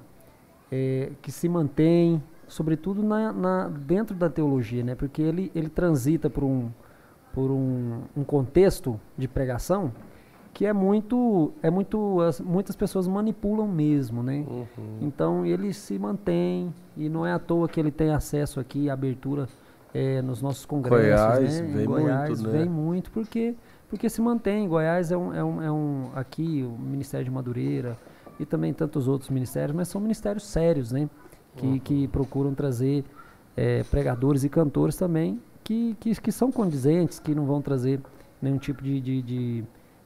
é, 0.71 1.11
que 1.21 1.31
se 1.31 1.47
mantém, 1.49 2.21
sobretudo 2.47 3.03
na, 3.03 3.31
na- 3.33 3.67
dentro 3.69 4.15
da 4.15 4.29
teologia, 4.29 4.83
né? 4.83 4.95
Porque 4.95 5.21
ele, 5.21 5.51
ele 5.53 5.69
transita 5.69 6.29
por 6.29 6.43
um, 6.43 6.69
por 7.33 7.51
um, 7.51 8.01
um 8.15 8.23
contexto 8.23 8.99
de 9.17 9.27
pregação 9.27 9.91
que 10.53 10.65
é 10.65 10.71
muito, 10.73 11.51
é 11.63 11.69
muito, 11.69 12.21
as- 12.21 12.39
muitas 12.39 12.75
pessoas 12.75 13.07
manipulam 13.07 13.67
mesmo, 13.67 14.21
né? 14.21 14.45
Uhum. 14.47 14.65
Então 15.01 15.45
ele 15.45 15.73
se 15.73 15.97
mantém 15.97 16.73
e 16.95 17.09
não 17.09 17.25
é 17.25 17.33
à 17.33 17.39
toa 17.39 17.67
que 17.67 17.79
ele 17.79 17.89
tem 17.91 18.11
acesso 18.11 18.59
aqui 18.59 18.89
à 18.89 18.93
abertura 18.93 19.47
eh, 19.93 20.21
nos 20.21 20.41
nossos 20.41 20.65
congressos, 20.65 21.05
Goiás 21.39 21.61
né? 21.61 21.69
Em 21.69 21.73
vem 21.77 21.85
Goiás 21.87 22.29
muito, 22.41 22.43
né? 22.51 22.59
vem 22.59 22.69
muito 22.69 23.11
porque 23.11 23.55
porque 23.89 24.09
se 24.09 24.21
mantém. 24.21 24.67
Goiás 24.67 25.11
é 25.11 25.17
um, 25.17 25.33
é 25.33 25.43
um, 25.43 25.61
é 25.61 25.71
um 25.71 26.09
aqui 26.15 26.63
o 26.67 26.79
Ministério 26.81 27.25
de 27.25 27.31
Madureira 27.31 27.95
e 28.39 28.45
também 28.45 28.73
tantos 28.73 29.07
outros 29.07 29.29
ministérios, 29.29 29.75
mas 29.75 29.87
são 29.87 30.01
ministérios 30.01 30.45
sérios, 30.47 30.91
né? 30.91 31.09
Que, 31.55 31.65
Uhum. 31.67 31.79
que 31.79 32.07
procuram 32.07 32.53
trazer 32.55 33.03
eh, 33.55 33.83
pregadores 33.91 34.43
e 34.43 34.49
cantores 34.49 34.95
também 34.95 35.39
que, 35.63 35.95
que, 35.99 36.19
que 36.19 36.31
são 36.31 36.51
condizentes, 36.51 37.19
que 37.19 37.35
não 37.35 37.45
vão 37.45 37.61
trazer 37.61 37.99
nenhum 38.41 38.57
tipo 38.57 38.81
de, 38.83 38.99
de, 38.99 39.21
de, 39.21 39.63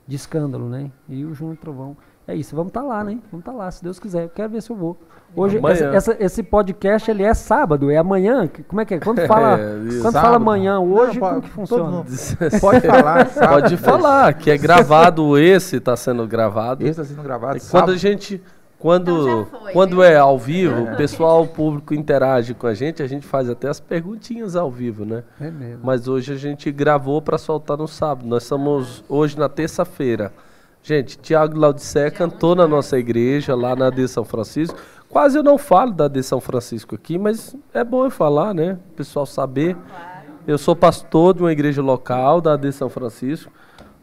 de 0.07 0.15
escândalo, 0.15 0.69
né? 0.69 0.89
E 1.09 1.25
o 1.25 1.33
Júnior 1.33 1.57
Trovão 1.57 1.97
é 2.27 2.33
isso. 2.35 2.55
Vamos 2.55 2.69
estar 2.69 2.81
lá, 2.81 3.03
né? 3.03 3.19
Vamos 3.31 3.45
estar 3.45 3.51
lá, 3.51 3.69
se 3.69 3.83
Deus 3.83 3.99
quiser. 3.99 4.23
Eu 4.23 4.29
quero 4.29 4.49
ver 4.49 4.61
se 4.61 4.69
eu 4.69 4.75
vou. 4.75 4.97
Hoje, 5.35 5.57
Amanhã. 5.57 5.73
essa- 5.91 6.11
essa- 6.11 6.17
esse 6.23 6.41
podcast 6.43 7.11
ele 7.11 7.21
é 7.23 7.33
sábado, 7.33 7.91
é 7.91 7.97
amanhã? 7.97 8.49
Como 8.67 8.79
é 8.81 8.85
que 8.85 8.93
é? 8.95 8.99
Quando 8.99 9.19
fala, 9.27 9.57
É, 9.59 9.73
quando 9.75 10.01
fala 10.01 10.11
Sábado. 10.11 10.35
amanhã, 10.37 10.79
hoje, 10.79 11.19
Não, 11.19 11.27
como 11.29 11.41
que 11.41 11.49
funciona? 11.49 12.05
Pode 12.61 12.81
falar, 12.87 13.27
sabe? 13.27 13.53
Pode 13.61 13.77
falar, 13.77 14.33
que 14.33 14.49
é 14.49 14.57
gravado 14.57 15.37
esse, 15.37 15.75
está 15.77 15.95
sendo 15.97 16.25
gravado. 16.25 16.81
Esse 16.83 17.01
está 17.01 17.03
sendo 17.03 17.21
gravado 17.23 17.57
E 17.57 17.59
quando 17.59 17.69
sábado. 17.69 17.91
a 17.91 17.97
gente. 17.97 18.41
Quando, 18.79 19.11
Então 19.11 19.59
foi, 19.59 19.73
quando 19.73 19.91
viu? 19.95 20.03
é 20.03 20.17
ao 20.17 20.37
vivo, 20.37 20.83
o 20.83 20.95
pessoal, 20.95 21.43
o 21.43 21.47
público 21.47 21.95
interage 21.95 22.53
com 22.53 22.67
a 22.67 22.73
gente, 22.75 23.01
a 23.01 23.07
gente 23.07 23.25
faz 23.25 23.49
até 23.49 23.67
as 23.67 23.79
perguntinhas 23.79 24.55
ao 24.55 24.69
vivo, 24.69 25.03
né? 25.03 25.23
É 25.41 25.49
mesmo. 25.49 25.79
Mas 25.83 26.07
hoje 26.07 26.33
a 26.33 26.35
gente 26.35 26.71
gravou 26.71 27.19
para 27.21 27.39
soltar 27.39 27.75
no 27.75 27.87
sábado. 27.87 28.27
Nós 28.27 28.43
estamos 28.43 29.03
hoje 29.09 29.37
na 29.37 29.49
terça-feira. 29.49 30.31
Gente, 30.83 31.17
Tiago 31.17 31.57
Laudicé 31.57 32.11
cantou 32.11 32.55
na 32.55 32.67
nossa 32.67 32.97
igreja, 32.99 33.55
lá 33.55 33.75
na 33.75 33.89
de 33.89 34.07
São 34.07 34.23
Francisco. 34.23 34.77
Quase 35.09 35.37
eu 35.37 35.43
não 35.43 35.57
falo 35.57 35.91
da 35.91 36.07
de 36.07 36.21
São 36.21 36.39
Francisco 36.39 36.93
aqui, 36.95 37.17
mas 37.17 37.55
é 37.73 37.83
bom 37.83 38.05
eu 38.05 38.11
falar, 38.11 38.53
né? 38.53 38.77
O 38.91 38.93
pessoal 38.93 39.25
saber. 39.25 39.75
Eu 40.45 40.57
sou 40.57 40.75
pastor 40.75 41.33
de 41.33 41.41
uma 41.41 41.51
igreja 41.51 41.81
local 41.81 42.39
da 42.39 42.55
de 42.55 42.71
São 42.71 42.89
Francisco. 42.89 43.51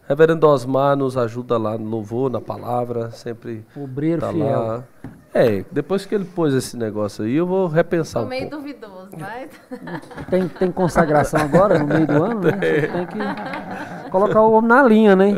Reverendo 0.08 0.46
Osmar 0.46 0.96
nos 0.96 1.16
ajuda 1.16 1.56
lá 1.56 1.78
no 1.78 1.88
louvor, 1.88 2.30
na 2.30 2.40
palavra, 2.40 3.10
sempre 3.10 3.64
Obreiro 3.74 4.20
tá 4.20 4.32
fiel. 4.32 4.60
lá. 4.60 4.84
É, 5.32 5.64
depois 5.72 6.06
que 6.06 6.14
ele 6.14 6.24
pôs 6.24 6.54
esse 6.54 6.76
negócio 6.76 7.24
aí, 7.24 7.34
eu 7.34 7.46
vou 7.46 7.66
repensar 7.66 8.20
Tô 8.20 8.26
um 8.26 8.28
meio 8.28 8.48
pouco. 8.48 8.56
duvidoso, 8.64 9.08
mas 9.18 9.50
Tem, 10.30 10.46
tem 10.46 10.70
consagração 10.70 11.40
agora, 11.40 11.78
no 11.78 11.86
meio 11.88 12.06
do 12.06 12.22
ano, 12.22 12.40
né? 12.42 12.52
Você 12.52 12.86
tem 12.88 13.06
que 13.06 14.10
colocar 14.10 14.42
o 14.42 14.52
homem 14.52 14.68
na 14.68 14.82
linha, 14.84 15.16
né? 15.16 15.32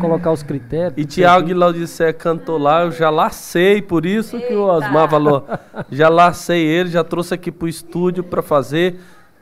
colocar 0.00 0.32
os 0.32 0.42
critérios. 0.42 0.94
E 0.96 1.04
Tiago 1.04 1.38
certinho. 1.40 1.58
Laudicé 1.58 2.12
cantou 2.12 2.58
lá, 2.58 2.82
eu 2.82 2.90
já 2.90 3.10
lacei, 3.10 3.80
por 3.80 4.04
isso 4.04 4.36
que 4.40 4.54
o 4.54 4.72
Eita. 4.74 4.86
Osmar 4.86 5.08
falou. 5.08 5.46
Já 5.88 6.08
lacei 6.08 6.64
ele, 6.66 6.88
já 6.88 7.04
trouxe 7.04 7.34
aqui 7.34 7.52
pro 7.52 7.68
estúdio 7.68 8.24
para 8.24 8.42
fazer, 8.42 8.98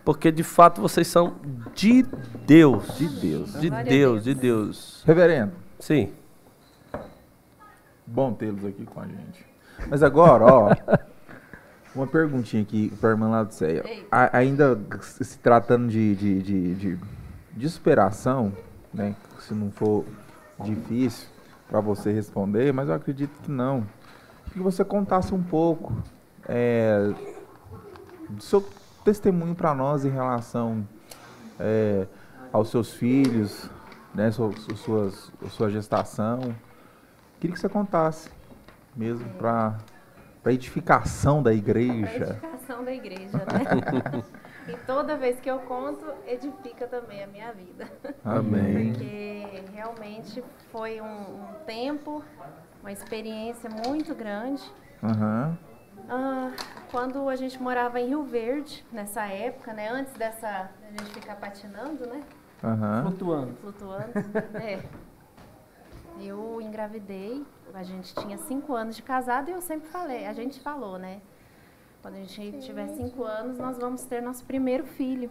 porque 0.07 0.31
de 0.31 0.45
fato 0.45 0.81
vocês 0.81 1.09
são 1.09 1.35
de 1.75 2.05
Deus. 2.47 2.97
De 2.97 3.09
Deus. 3.09 3.61
De 3.61 3.69
Deus, 3.71 4.23
de 4.25 4.35
Deus. 4.35 5.03
Reverendo, 5.05 5.53
Sim. 5.81 6.13
bom 8.07 8.33
tê-los 8.33 8.65
aqui 8.65 8.85
com 8.87 9.01
a 9.01 9.07
gente. 9.07 9.45
Mas 9.89 10.03
agora, 10.03 10.45
ó, 10.45 10.71
uma 11.95 12.07
perguntinha 12.07 12.63
aqui 12.63 12.89
para 13.01 13.11
a 13.11 13.13
irmã 13.13 13.29
Laudicéia. 13.31 13.83
Eita. 13.85 14.07
A- 14.11 14.37
Ainda 14.39 14.79
se 15.03 15.39
tratando 15.39 15.89
de, 15.89 16.15
de, 16.15 16.41
de, 16.43 16.75
de, 16.77 16.99
de 17.53 17.69
superação, 17.69 18.53
né? 18.95 19.15
Se 19.41 19.53
não 19.55 19.71
for 19.73 20.05
difícil 20.65 21.29
para 21.69 21.81
você 21.81 22.13
responder, 22.13 22.73
mas 22.73 22.89
eu 22.89 22.95
acredito 22.95 23.33
que 23.43 23.51
não. 23.51 23.85
Que 24.53 24.61
você 24.61 24.85
contasse 24.85 25.35
um 25.35 25.43
pouco 25.43 25.93
é, 26.49 27.13
do 28.31 28.43
seu 28.43 28.65
testemunho 29.07 29.55
para 29.55 29.73
nós 29.73 30.05
em 30.05 30.11
relação 30.11 30.85
é, 31.61 32.07
aos 32.53 32.71
seus 32.71 32.93
filhos, 32.93 33.71
né, 34.13 34.33
sua, 34.33 34.51
su- 34.57 34.77
suas, 34.77 35.33
sua 35.51 35.71
gestação. 35.71 36.41
Queria 37.39 37.55
que 37.55 37.61
você 37.61 37.69
contasse 37.69 38.29
mesmo 38.97 39.29
para 39.39 39.79
a 40.45 40.53
edificação 40.53 41.41
da 41.41 41.55
igreja. 41.55 42.25
edificação 42.25 42.85
da 42.85 42.93
igreja, 42.93 43.39
né? 43.39 43.63
e 44.69 44.77
toda 44.85 45.17
vez 45.17 45.39
que 45.39 45.49
eu 45.49 45.61
conto, 45.61 46.05
edifica 46.27 46.89
também 46.89 47.23
a 47.23 47.29
minha 47.29 47.53
vida. 47.53 47.89
Amém. 48.25 48.91
Porque 48.91 49.63
realmente 49.73 50.43
foi 50.73 51.01
um, 51.01 51.07
um 51.07 51.47
tempo, 51.65 52.25
uma 52.83 52.91
experiência 52.91 53.71
muito 53.71 54.17
grande. 54.17 54.63
Aham. 55.01 55.57
Ah, 56.09 56.53
quando 56.91 57.29
a 57.29 57.37
gente 57.37 57.61
morava 57.61 58.01
em 58.01 58.09
Rio 58.09 58.23
Verde, 58.23 58.85
nessa 58.93 59.27
época, 59.27 59.73
né? 59.73 59.89
Antes 59.89 60.13
dessa 60.15 60.71
a 60.83 60.91
gente 60.91 61.13
ficar 61.13 61.37
patinando, 61.37 62.07
né? 62.07 62.23
Aham. 62.63 63.03
Flutuando. 63.03 63.57
Flutuando. 63.57 64.13
é. 64.63 64.83
Eu 66.21 66.61
engravidei, 66.63 67.45
a 67.75 67.83
gente 67.83 68.15
tinha 68.15 68.39
cinco 68.39 68.75
anos 68.75 68.97
de 68.97 69.03
casado 69.03 69.51
e 69.51 69.53
eu 69.53 69.61
sempre 69.61 69.89
falei, 69.91 70.27
a 70.27 70.33
gente 70.33 70.59
falou, 70.61 70.99
né? 70.99 71.21
Quando 72.01 72.15
a 72.15 72.23
gente 72.23 72.61
tiver 72.61 72.89
cinco 72.89 73.25
anos, 73.25 73.59
nós 73.59 73.77
vamos 73.77 74.05
ter 74.05 74.23
nosso 74.23 74.45
primeiro 74.45 74.85
filho. 74.87 75.31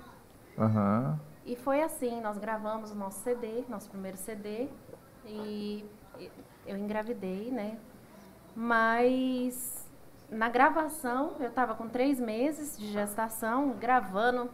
Aham. 0.57 1.19
E 1.43 1.55
foi 1.55 1.81
assim, 1.81 2.21
nós 2.21 2.37
gravamos 2.37 2.91
o 2.91 2.95
nosso 2.95 3.23
CD, 3.23 3.63
nosso 3.67 3.89
primeiro 3.89 4.17
CD, 4.17 4.67
e 5.25 5.85
eu 6.67 6.77
engravidei, 6.77 7.49
né? 7.49 7.77
Mas 8.55 9.74
na 10.29 10.49
gravação, 10.49 11.35
eu 11.39 11.49
estava 11.49 11.75
com 11.75 11.87
três 11.87 12.19
meses 12.19 12.77
de 12.77 12.91
gestação, 12.91 13.71
gravando 13.71 14.49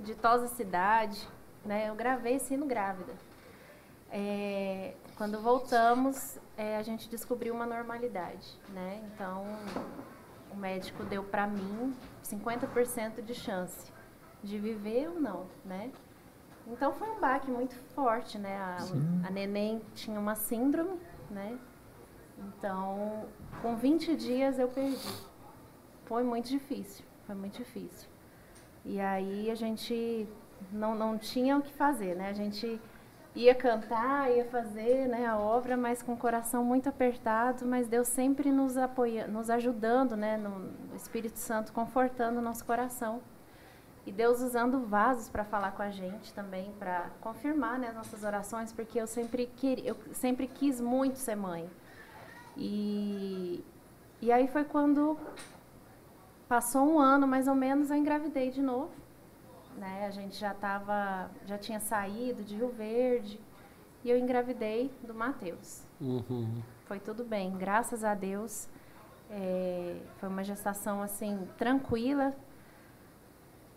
de 0.00 0.14
Tosa 0.14 0.48
Cidade, 0.48 1.28
né? 1.64 1.88
Eu 1.88 1.94
gravei 1.94 2.38
sendo 2.38 2.66
grávida. 2.66 3.12
É, 4.10 4.94
quando 5.16 5.40
voltamos, 5.40 6.38
é, 6.56 6.76
a 6.76 6.82
gente 6.82 7.08
descobriu 7.08 7.54
uma 7.54 7.66
normalidade, 7.66 8.58
né? 8.70 9.02
Então, 9.06 9.44
o 10.50 10.56
médico 10.56 11.04
deu 11.04 11.22
para 11.22 11.46
mim 11.46 11.94
50% 12.24 13.22
de 13.22 13.34
chance 13.34 13.92
de 14.42 14.58
viver 14.58 15.08
ou 15.08 15.20
não, 15.20 15.46
né? 15.64 15.90
Então 16.66 16.92
foi 16.92 17.08
um 17.08 17.20
baque 17.20 17.50
muito 17.50 17.74
forte, 17.94 18.38
né? 18.38 18.56
A, 18.56 18.76
a 19.26 19.30
neném 19.30 19.82
tinha 19.94 20.18
uma 20.18 20.34
síndrome, 20.34 20.98
né? 21.30 21.58
Então, 22.48 23.26
com 23.60 23.76
20 23.76 24.16
dias 24.16 24.58
eu 24.58 24.68
perdi. 24.68 24.98
Foi 26.04 26.22
muito 26.22 26.48
difícil, 26.48 27.04
foi 27.26 27.34
muito 27.34 27.58
difícil. 27.58 28.08
E 28.84 29.00
aí 29.00 29.50
a 29.50 29.54
gente 29.54 30.28
não, 30.72 30.94
não 30.94 31.16
tinha 31.16 31.56
o 31.56 31.62
que 31.62 31.72
fazer, 31.72 32.16
né? 32.16 32.28
A 32.28 32.32
gente 32.32 32.80
ia 33.34 33.54
cantar, 33.54 34.30
ia 34.30 34.44
fazer 34.44 35.08
né, 35.08 35.26
a 35.26 35.38
obra, 35.38 35.76
mas 35.76 36.02
com 36.02 36.12
o 36.12 36.16
coração 36.16 36.64
muito 36.64 36.88
apertado, 36.88 37.64
mas 37.64 37.88
Deus 37.88 38.08
sempre 38.08 38.50
nos 38.50 38.76
apoiando, 38.76 39.32
nos 39.32 39.48
ajudando, 39.48 40.16
né? 40.16 40.36
No, 40.36 40.70
Espírito 40.94 41.38
Santo 41.38 41.72
confortando 41.72 42.38
o 42.38 42.42
nosso 42.42 42.64
coração. 42.64 43.20
E 44.04 44.12
Deus 44.12 44.40
usando 44.40 44.80
vasos 44.80 45.28
para 45.28 45.44
falar 45.44 45.72
com 45.72 45.82
a 45.82 45.90
gente 45.90 46.34
também, 46.34 46.72
para 46.78 47.08
confirmar 47.20 47.78
né, 47.78 47.88
as 47.88 47.94
nossas 47.94 48.24
orações, 48.24 48.72
porque 48.72 49.00
eu 49.00 49.06
sempre, 49.06 49.46
queria, 49.56 49.90
eu 49.90 49.96
sempre 50.12 50.48
quis 50.48 50.80
muito 50.80 51.18
ser 51.18 51.36
mãe. 51.36 51.70
E, 52.56 53.64
e 54.20 54.30
aí 54.30 54.46
foi 54.48 54.64
quando 54.64 55.16
passou 56.48 56.82
um 56.86 56.98
ano, 56.98 57.26
mais 57.26 57.48
ou 57.48 57.54
menos, 57.54 57.90
eu 57.90 57.96
engravidei 57.96 58.50
de 58.50 58.62
novo. 58.62 58.90
Né? 59.76 60.06
A 60.06 60.10
gente 60.10 60.36
já 60.36 60.52
tava, 60.52 61.30
já 61.46 61.56
tinha 61.56 61.80
saído 61.80 62.42
de 62.42 62.56
Rio 62.56 62.68
Verde 62.68 63.40
e 64.04 64.10
eu 64.10 64.18
engravidei 64.18 64.90
do 65.02 65.14
Matheus. 65.14 65.82
Uhum. 66.00 66.62
Foi 66.84 67.00
tudo 67.00 67.24
bem, 67.24 67.56
graças 67.56 68.04
a 68.04 68.14
Deus. 68.14 68.68
É, 69.30 69.96
foi 70.18 70.28
uma 70.28 70.44
gestação 70.44 71.00
assim 71.00 71.48
tranquila, 71.56 72.34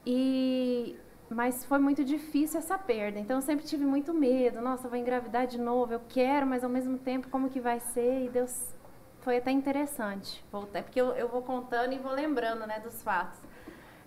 e 0.05 0.99
mas 1.29 1.65
foi 1.65 1.79
muito 1.79 2.03
difícil 2.03 2.59
essa 2.59 2.77
perda. 2.77 3.19
Então 3.19 3.37
eu 3.37 3.41
sempre 3.41 3.65
tive 3.65 3.85
muito 3.85 4.13
medo. 4.13 4.61
Nossa, 4.61 4.87
vou 4.87 4.97
engravidar 4.97 5.47
de 5.47 5.59
novo. 5.59 5.93
Eu 5.93 6.01
quero, 6.07 6.45
mas 6.45 6.63
ao 6.63 6.69
mesmo 6.69 6.97
tempo 6.97 7.29
como 7.29 7.49
que 7.49 7.59
vai 7.59 7.79
ser? 7.79 8.25
E 8.25 8.29
Deus 8.29 8.73
foi 9.21 9.37
até 9.37 9.51
interessante. 9.51 10.43
Voltei, 10.51 10.83
porque 10.83 11.01
eu, 11.01 11.07
eu 11.09 11.27
vou 11.27 11.41
contando 11.41 11.93
e 11.93 11.97
vou 11.97 12.11
lembrando, 12.11 12.67
né, 12.67 12.79
dos 12.79 13.01
fatos. 13.01 13.39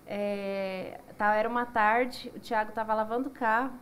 É, 0.07 0.99
tá, 1.17 1.35
era 1.35 1.47
uma 1.47 1.65
tarde, 1.65 2.31
o 2.35 2.39
Tiago 2.39 2.69
estava 2.69 2.93
lavando 2.93 3.29
o 3.29 3.31
carro 3.31 3.73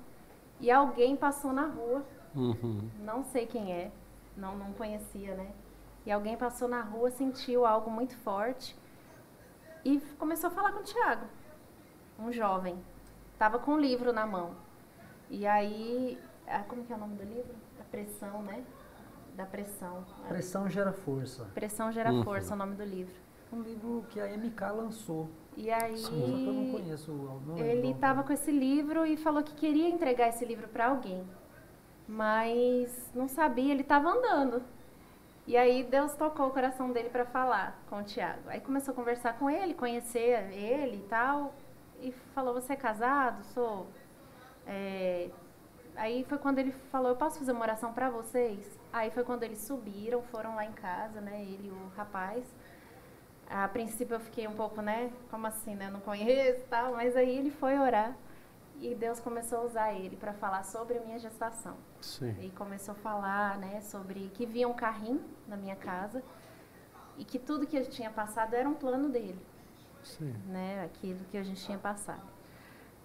e 0.59 0.69
alguém 0.71 1.15
passou 1.15 1.53
na 1.53 1.67
rua. 1.67 2.03
Uhum. 2.35 2.89
Não 2.99 3.23
sei 3.23 3.45
quem 3.45 3.71
é, 3.71 3.91
não 4.35 4.57
não 4.57 4.73
conhecia, 4.73 5.35
né? 5.35 5.51
E 6.05 6.11
alguém 6.11 6.35
passou 6.35 6.67
na 6.67 6.81
rua, 6.81 7.09
sentiu 7.11 7.65
algo 7.65 7.89
muito 7.89 8.17
forte 8.17 8.75
e 9.85 9.99
começou 10.17 10.49
a 10.49 10.51
falar 10.51 10.71
com 10.71 10.79
o 10.79 10.83
Tiago 10.83 11.25
um 12.19 12.31
jovem, 12.31 12.77
estava 13.37 13.59
com 13.59 13.73
um 13.73 13.79
livro 13.79 14.11
na 14.11 14.25
mão. 14.25 14.55
E 15.29 15.45
aí, 15.45 16.19
ah, 16.47 16.63
como 16.67 16.83
que 16.83 16.91
é 16.91 16.95
o 16.95 16.99
nome 16.99 17.15
do 17.15 17.23
livro? 17.23 17.53
A 17.79 17.83
pressão, 17.83 18.41
né? 18.41 18.63
Da 19.35 19.45
pressão. 19.45 20.03
Pressão 20.27 20.67
gera 20.67 20.91
força. 20.91 21.45
Pressão 21.53 21.91
gera 21.91 22.11
Uhum. 22.11 22.23
força, 22.23 22.53
é 22.53 22.55
o 22.55 22.57
nome 22.57 22.75
do 22.75 22.83
livro. 22.83 23.13
Um 23.53 23.61
livro 23.61 24.03
que 24.09 24.19
a 24.19 24.27
MK 24.27 24.71
lançou. 24.71 25.29
E 25.55 25.69
aí, 25.71 25.97
Só 25.97 26.09
que 26.09 26.47
eu 26.47 26.53
não 26.53 26.71
conheço. 26.71 27.11
o- 27.11 27.41
Não 27.45 27.57
ele 27.57 27.91
estava 27.91 28.23
com 28.23 28.33
esse 28.33 28.51
livro 28.51 29.05
e 29.05 29.15
falou 29.15 29.43
que 29.43 29.53
queria 29.53 29.87
entregar 29.87 30.29
esse 30.29 30.43
livro 30.43 30.67
para 30.67 30.87
alguém, 30.87 31.23
mas 32.07 33.11
não 33.13 33.27
sabia, 33.27 33.71
ele 33.71 33.81
estava 33.81 34.09
andando. 34.09 34.61
E 35.45 35.55
aí 35.55 35.83
Deus 35.83 36.13
tocou 36.15 36.47
o 36.47 36.51
coração 36.51 36.91
dele 36.91 37.09
para 37.09 37.25
falar 37.25 37.79
com 37.89 37.99
o 37.99 38.03
Tiago. 38.03 38.41
Aí 38.47 38.59
começou 38.59 38.91
a 38.91 38.95
conversar 38.95 39.37
com 39.39 39.49
ele, 39.49 39.73
conhecer 39.73 40.51
ele 40.51 40.97
e 40.97 41.07
tal, 41.07 41.53
e 42.01 42.11
falou: 42.33 42.53
Você 42.53 42.73
é 42.73 42.75
casado? 42.75 43.43
Sou. 43.53 43.87
É, 44.65 45.29
Aí 45.97 46.23
foi 46.23 46.37
quando 46.37 46.59
ele 46.59 46.71
falou: 46.91 47.09
Eu 47.09 47.15
posso 47.15 47.39
fazer 47.39 47.51
uma 47.51 47.61
oração 47.61 47.91
para 47.91 48.09
vocês? 48.09 48.79
Aí 48.93 49.09
foi 49.09 49.23
quando 49.23 49.43
eles 49.43 49.59
subiram, 49.59 50.21
foram 50.21 50.55
lá 50.55 50.63
em 50.63 50.71
casa, 50.71 51.19
né? 51.19 51.41
Ele 51.41 51.67
e 51.67 51.71
o 51.71 51.91
rapaz. 51.97 52.45
A 53.49 53.67
princípio 53.67 54.15
eu 54.15 54.19
fiquei 54.19 54.47
um 54.47 54.53
pouco, 54.53 54.81
né? 54.81 55.11
Como 55.31 55.47
assim, 55.47 55.75
né? 55.75 55.89
Não 55.89 55.99
conheço 55.99 56.61
e 56.61 56.67
tal. 56.67 56.93
Mas 56.93 57.15
aí 57.15 57.37
ele 57.37 57.49
foi 57.49 57.79
orar 57.79 58.15
e 58.79 58.93
Deus 58.93 59.19
começou 59.19 59.59
a 59.59 59.61
usar 59.63 59.93
ele 59.93 60.15
para 60.15 60.33
falar 60.33 60.63
sobre 60.63 60.99
a 60.99 61.01
minha 61.01 61.17
gestação. 61.17 61.75
Sim. 61.99 62.35
E 62.41 62.51
começou 62.51 62.91
a 62.91 62.95
falar, 62.95 63.57
né? 63.57 63.81
Sobre 63.81 64.29
que 64.35 64.45
via 64.45 64.67
um 64.67 64.73
carrinho 64.73 65.23
na 65.47 65.57
minha 65.57 65.75
casa 65.75 66.21
e 67.17 67.25
que 67.25 67.39
tudo 67.39 67.65
que 67.65 67.75
eu 67.75 67.89
tinha 67.89 68.11
passado 68.11 68.53
era 68.53 68.69
um 68.69 68.75
plano 68.75 69.09
dele 69.09 69.39
Sim. 70.07 70.33
né, 70.47 70.83
aquilo 70.85 71.19
que 71.31 71.37
a 71.37 71.43
gente 71.43 71.63
tinha 71.63 71.77
passado. 71.77 72.21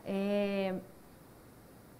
É, 0.04 0.74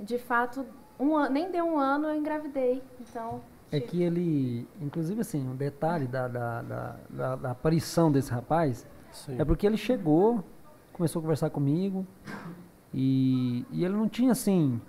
de 0.01 0.19
fato, 0.19 0.65
um 0.99 1.17
an- 1.17 1.29
nem 1.29 1.51
deu 1.51 1.65
um 1.65 1.79
ano 1.79 2.09
eu 2.09 2.17
engravidei, 2.17 2.83
então 3.01 3.41
É 3.71 3.79
tive- 3.79 3.91
que 3.91 4.03
ele, 4.03 4.69
inclusive 4.81 5.21
assim, 5.21 5.49
um 5.49 5.55
detalhe 5.57 6.07
da, 6.07 6.29
da, 6.29 6.63
da, 6.63 6.97
da- 7.09 7.37
da 7.37 7.51
aparição 7.53 8.11
desse 8.11 8.31
rapaz 8.33 8.87
Sim. 9.11 9.41
é 9.41 9.45
porque 9.45 9.67
ele 9.67 9.77
chegou, 9.77 10.43
começou 10.93 11.21
a 11.21 11.23
conversar 11.23 11.51
comigo 11.51 12.07
e, 12.93 13.65
e 13.71 13.85
ele 13.85 13.95
não 13.95 14.09
tinha 14.09 14.33
assim, 14.33 14.81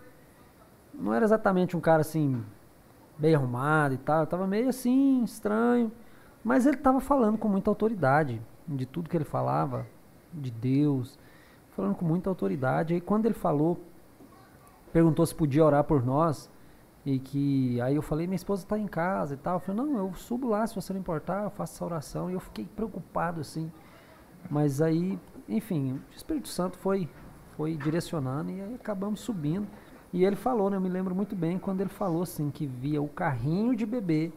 não 0.94 1.14
era 1.14 1.23
exatamente 1.26 1.77
um 1.77 1.81
cara 1.81 2.02
assim, 2.02 2.44
bem 3.18 3.35
arrumado 3.35 3.94
e 3.94 3.98
tal, 3.98 4.26
tava 4.27 4.48
meio 4.48 4.69
assim, 4.69 5.23
estranho, 5.23 5.91
mas 6.44 6.65
ele 6.65 6.77
tava 6.77 6.99
falando 6.99 7.38
com 7.38 7.48
muita 7.48 7.69
autoridade 7.69 8.41
de 8.68 8.85
tudo 8.85 9.10
que 9.10 9.15
ele 9.15 9.23
falava, 9.23 9.85
de 10.34 10.51
Deus, 10.51 11.18
falando 11.72 11.95
com 11.95 12.05
muita 12.05 12.30
autoridade. 12.30 12.93
Aí 12.93 13.01
quando 13.01 13.26
ele 13.26 13.35
falou, 13.35 13.80
perguntou 14.91 15.26
se 15.26 15.34
podia 15.34 15.65
orar 15.65 15.84
por 15.84 16.03
nós, 16.05 16.49
e 17.05 17.19
que 17.19 17.81
aí 17.81 17.95
eu 17.95 18.01
falei, 18.01 18.27
minha 18.27 18.35
esposa 18.35 18.64
está 18.64 18.77
em 18.77 18.88
casa 18.88 19.34
e 19.34 19.38
tal. 19.38 19.55
Eu 19.55 19.60
falei, 19.60 19.81
não, 19.81 19.97
eu 19.97 20.14
subo 20.14 20.47
lá, 20.47 20.65
se 20.65 20.73
você 20.73 20.93
não 20.93 20.99
importar, 20.99 21.43
eu 21.43 21.49
faço 21.49 21.73
essa 21.73 21.85
oração. 21.85 22.30
E 22.30 22.34
eu 22.34 22.39
fiquei 22.39 22.65
preocupado, 22.65 23.41
assim. 23.41 23.72
Mas 24.49 24.81
aí, 24.81 25.19
enfim, 25.47 25.93
o 25.93 26.15
Espírito 26.15 26.47
Santo 26.47 26.77
foi, 26.77 27.10
foi 27.57 27.76
direcionando 27.76 28.51
e 28.51 28.61
aí 28.61 28.76
acabamos 28.76 29.19
subindo. 29.19 29.68
E 30.14 30.23
ele 30.23 30.35
falou, 30.35 30.69
né, 30.69 30.77
eu 30.77 30.81
me 30.81 30.89
lembro 30.89 31.14
muito 31.14 31.35
bem 31.35 31.57
quando 31.57 31.81
ele 31.81 31.89
falou 31.89 32.22
assim, 32.22 32.49
que 32.51 32.65
via 32.68 33.01
o 33.01 33.07
carrinho 33.07 33.76
de 33.76 33.85
bebê, 33.85 34.31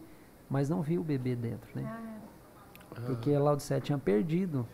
mas 0.48 0.70
não 0.70 0.80
via 0.80 1.00
o 1.00 1.04
bebê 1.04 1.36
dentro, 1.36 1.68
né? 1.74 1.84
Ah, 1.86 3.00
Porque 3.06 3.32
a 3.34 3.38
Laudicea 3.38 3.80
tinha 3.80 3.98
perdido 3.98 4.66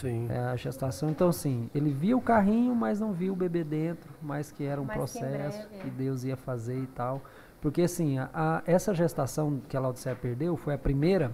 Sim. 0.00 0.26
é, 0.30 0.38
a 0.38 0.56
gestação. 0.56 1.10
Então, 1.10 1.28
assim, 1.28 1.68
ele 1.74 1.90
via 1.90 2.16
o 2.16 2.20
carrinho, 2.20 2.74
mas 2.74 2.98
não 3.00 3.12
via 3.12 3.32
o 3.32 3.36
bebê 3.36 3.62
dentro, 3.64 4.10
mas 4.22 4.50
que 4.50 4.64
era 4.64 4.80
um 4.80 4.84
Mas 4.84 4.94
que 4.94 4.98
processo 5.18 5.58
breve, 5.58 5.74
é. 5.76 5.78
que 5.82 5.90
Deus 5.90 6.24
ia 6.24 6.36
fazer 6.36 6.78
e 6.78 6.86
tal. 6.86 7.20
Porque, 7.60 7.82
assim, 7.82 8.18
a, 8.18 8.28
a- 8.34 8.62
essa 8.66 8.92
gestação 8.94 9.60
que 9.68 9.76
a 9.76 9.80
Laudicea 9.80 10.16
perdeu 10.16 10.56
foi 10.56 10.74
a 10.74 10.78
primeira, 10.78 11.30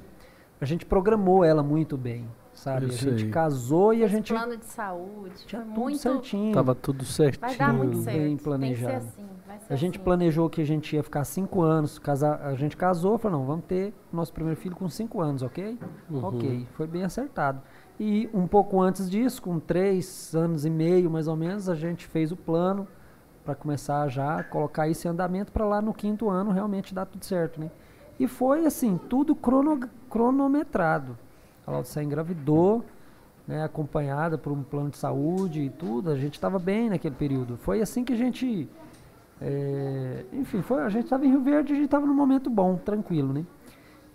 a 0.61 0.65
gente 0.65 0.85
programou 0.85 1.43
ela 1.45 1.63
muito 1.63 1.97
bem, 1.97 2.29
sabe? 2.53 2.87
Eu 2.87 2.89
a 2.91 2.93
gente 2.93 3.21
sei. 3.23 3.31
casou 3.31 3.95
e 3.95 4.03
a 4.05 4.09
gente 4.09 4.35
plano 4.35 4.57
de 4.57 4.67
saúde, 4.67 5.33
tinha 5.47 5.63
foi 5.63 5.71
tudo 5.71 5.81
muito 5.81 5.99
certinho. 5.99 6.53
Tava 6.53 6.75
tudo 6.75 7.05
certinho. 7.05 7.41
vai 7.41 7.57
dar 7.57 7.73
muito 7.73 7.93
tudo 7.93 8.03
certo. 8.05 8.17
bem 8.17 8.27
Tem 8.27 8.37
que 8.37 8.43
planejado. 8.43 8.91
ser 8.91 8.97
assim, 8.97 9.27
vai 9.47 9.59
ser 9.61 9.73
A 9.73 9.77
gente 9.77 9.95
assim. 9.97 10.05
planejou 10.05 10.51
que 10.51 10.61
a 10.61 10.67
gente 10.67 10.95
ia 10.97 11.03
ficar 11.03 11.25
cinco 11.25 11.63
anos, 11.63 11.99
casar, 11.99 12.43
a 12.43 12.55
gente 12.57 12.77
casou, 12.77 13.17
falou, 13.17 13.39
não, 13.39 13.47
vamos 13.47 13.65
ter 13.67 13.95
nosso 14.13 14.33
primeiro 14.35 14.61
filho 14.61 14.75
com 14.77 14.89
cinco 14.89 15.21
anos, 15.21 15.43
ok? 15.43 15.79
Uhum. 16.11 16.25
Ok, 16.25 16.67
foi 16.75 16.87
bem 16.89 17.05
acertado. 17.05 17.63
E 18.01 18.29
um 18.33 18.47
pouco 18.47 18.81
antes 18.81 19.11
disso, 19.11 19.43
com 19.43 19.59
três 19.59 20.35
anos 20.35 20.65
e 20.65 20.71
meio 20.71 21.11
mais 21.11 21.27
ou 21.27 21.37
menos, 21.37 21.69
a 21.69 21.75
gente 21.75 22.07
fez 22.07 22.31
o 22.31 22.37
plano 22.37 22.87
para 23.45 23.55
começar 23.55 24.07
já 24.09 24.39
a 24.39 24.45
colocar 24.45 24.89
isso 24.89 25.07
em 25.07 25.11
andamento 25.11 25.51
para 25.51 25.65
lá 25.65 25.83
no 25.83 25.93
quinto 25.93 26.29
ano 26.29 26.53
realmente 26.53 26.95
dar 26.95 27.07
tudo 27.07 27.25
certo, 27.25 27.61
né? 27.61 27.71
E 28.21 28.29
foi 28.29 28.67
assim, 28.67 28.99
tudo 29.09 29.35
crono- 29.35 29.89
cronometrado. 30.11 31.17
A 31.67 31.71
Laudicea 31.71 32.03
engravidou, 32.03 32.85
né, 33.47 33.65
acompanhada 33.65 34.37
por 34.37 34.53
um 34.53 34.63
plano 34.63 34.91
de 34.91 34.99
saúde 34.99 35.63
e 35.63 35.71
tudo, 35.71 36.11
a 36.11 36.17
gente 36.17 36.35
estava 36.35 36.59
bem 36.59 36.91
naquele 36.91 37.15
período. 37.15 37.57
Foi 37.57 37.81
assim 37.81 38.05
que 38.05 38.13
a 38.13 38.17
gente 38.17 38.69
é, 39.41 40.25
enfim, 40.33 40.63
foi, 40.63 40.83
a 40.83 40.89
gente 40.89 41.05
estava 41.05 41.25
em 41.25 41.31
Rio 41.31 41.41
Verde, 41.41 41.73
a 41.73 41.77
gente 41.77 41.87
estava 41.87 42.07
num 42.07 42.15
momento 42.15 42.51
bom, 42.51 42.77
tranquilo, 42.77 43.33
né? 43.33 43.45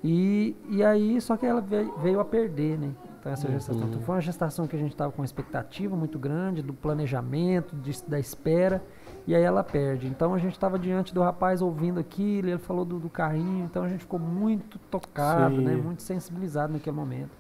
E, 0.03 0.55
e 0.69 0.83
aí, 0.83 1.19
só 1.21 1.37
que 1.37 1.45
ela 1.45 1.61
veio, 1.61 1.93
veio 1.99 2.19
a 2.19 2.25
perder, 2.25 2.77
né? 2.77 2.89
Então, 3.23 3.31
essa 3.33 3.49
gestação. 3.49 3.87
Então, 3.87 4.01
foi 4.01 4.15
uma 4.15 4.21
gestação 4.21 4.67
que 4.67 4.75
a 4.75 4.79
gente 4.79 4.91
estava 4.91 5.11
com 5.11 5.21
uma 5.21 5.25
expectativa 5.25 5.95
muito 5.95 6.19
grande, 6.19 6.61
do 6.61 6.73
planejamento, 6.73 7.73
de- 7.77 8.03
da 8.05 8.19
espera, 8.19 8.83
e 9.25 9.33
aí 9.33 9.41
ela 9.41 9.63
perde. 9.63 10.07
Então, 10.07 10.33
a 10.33 10.37
gente 10.37 10.51
estava 10.51 10.77
diante 10.77 11.13
do 11.13 11.21
rapaz 11.21 11.61
ouvindo 11.61 11.99
aquilo, 12.01 12.49
ele 12.49 12.57
falou 12.57 12.83
do, 12.83 12.99
do 12.99 13.09
carrinho, 13.09 13.63
então 13.63 13.83
a 13.83 13.87
gente 13.87 14.01
ficou 14.01 14.19
muito 14.19 14.77
tocado, 14.77 15.55
Sim. 15.55 15.61
né? 15.61 15.73
Muito 15.75 16.01
sensibilizado 16.03 16.73
naquele 16.73 16.95
momento. 16.95 17.31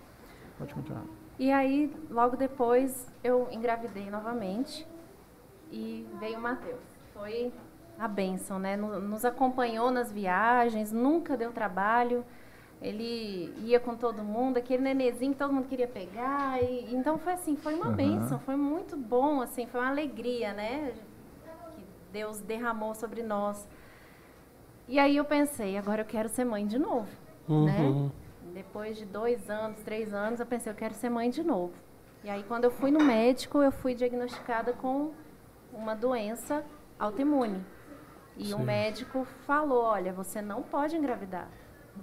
Pode 0.57 0.73
continuar. 0.73 1.03
E 1.37 1.51
aí, 1.51 1.93
logo 2.09 2.37
depois, 2.37 3.11
eu 3.21 3.49
engravidei 3.51 4.09
novamente 4.09 4.87
e 5.71 6.07
veio 6.19 6.37
o 6.37 6.41
Matheus. 6.41 6.79
Foi 7.13 7.51
a 7.99 8.07
bênção, 8.07 8.57
né? 8.57 8.77
No- 8.77 9.01
Nos 9.01 9.25
acompanhou 9.25 9.91
nas 9.91 10.11
viagens, 10.11 10.91
nunca 10.93 11.35
deu 11.35 11.51
trabalho. 11.51 12.23
Ele 12.83 13.53
ia 13.65 13.79
com 13.79 13.95
todo 13.95 14.21
mundo, 14.21 14.57
aquele 14.57 14.83
nenezinho 14.83 15.31
que 15.31 15.39
todo 15.39 15.53
mundo 15.53 15.69
queria 15.69 15.87
pegar. 15.87 16.61
E, 16.61 16.93
então 16.93 17.17
foi 17.17 17.33
assim, 17.33 17.55
foi 17.55 17.73
uma 17.73 17.87
Aham. 17.87 17.95
bênção, 17.95 18.39
foi 18.39 18.57
muito 18.57 18.97
bom, 18.97 19.41
assim, 19.41 19.65
foi 19.65 19.79
uma 19.79 19.89
alegria, 19.89 20.51
né? 20.53 20.93
Que 21.75 21.85
Deus 22.11 22.41
derramou 22.41 22.93
sobre 22.93 23.23
nós. 23.23 23.65
E 24.85 24.99
aí 24.99 25.15
eu 25.15 25.23
pensei, 25.23 25.77
agora 25.77 26.01
eu 26.01 26.05
quero 26.05 26.27
ser 26.27 26.43
mãe 26.43 26.67
de 26.67 26.77
novo, 26.77 27.07
né? 27.47 27.79
Uhum. 27.79 28.11
Depois 28.53 28.97
de 28.97 29.05
dois 29.05 29.49
anos, 29.49 29.79
três 29.79 30.13
anos, 30.13 30.41
eu 30.41 30.45
pensei, 30.45 30.71
eu 30.71 30.75
quero 30.75 30.93
ser 30.93 31.09
mãe 31.09 31.29
de 31.29 31.41
novo. 31.41 31.73
E 32.21 32.29
aí, 32.29 32.43
quando 32.43 32.65
eu 32.65 32.71
fui 32.71 32.91
no 32.91 33.03
médico, 33.03 33.63
eu 33.63 33.71
fui 33.71 33.95
diagnosticada 33.95 34.73
com 34.73 35.11
uma 35.73 35.95
doença 35.95 36.63
autoimune. 36.99 37.65
E 38.37 38.53
o 38.53 38.59
médico 38.59 39.25
falou, 39.45 39.83
olha, 39.83 40.11
você 40.11 40.41
não 40.41 40.61
pode 40.61 40.95
engravidar. 40.95 41.47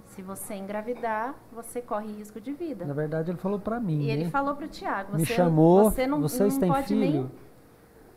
Se 0.05 0.21
você 0.21 0.55
engravidar, 0.55 1.35
você 1.51 1.81
corre 1.81 2.11
risco 2.13 2.39
de 2.39 2.51
vida. 2.53 2.85
Na 2.85 2.93
verdade, 2.93 3.31
ele 3.31 3.37
falou 3.37 3.59
pra 3.59 3.79
mim, 3.79 4.01
E 4.01 4.09
ele 4.09 4.25
né? 4.25 4.29
falou 4.29 4.55
pro 4.55 4.67
Tiago, 4.67 5.15
Me 5.15 5.25
você, 5.25 5.33
chamou, 5.33 5.89
você 5.91 6.07
não, 6.07 6.21
vocês 6.21 6.53
não 6.53 6.59
têm 6.59 6.69
pode 6.71 6.87
filho? 6.87 7.01
nem... 7.01 7.31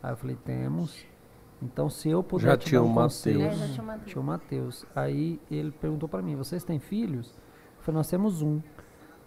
Aí 0.03 0.11
eu 0.11 0.17
falei, 0.17 0.35
temos. 0.43 1.05
Então, 1.61 1.89
se 1.89 2.09
eu 2.09 2.21
puder 2.21 2.47
Já 2.51 2.57
te 2.57 2.67
tinha 2.67 2.81
dar 2.81 2.85
o 2.85 2.89
um 2.89 2.93
Mateus. 2.93 3.41
É, 3.43 3.51
já 3.53 3.67
tinha 3.67 3.83
o 3.83 3.85
Mateus. 3.85 4.11
Tinha 4.11 4.21
o 4.21 4.25
Matheus. 4.25 4.85
Aí 4.95 5.39
ele 5.49 5.71
perguntou 5.71 6.07
pra 6.07 6.21
mim, 6.21 6.35
vocês 6.35 6.63
têm 6.63 6.79
filhos? 6.79 7.33
Eu 7.77 7.83
falei, 7.83 7.97
nós 7.97 8.09
temos 8.09 8.41
um. 8.41 8.61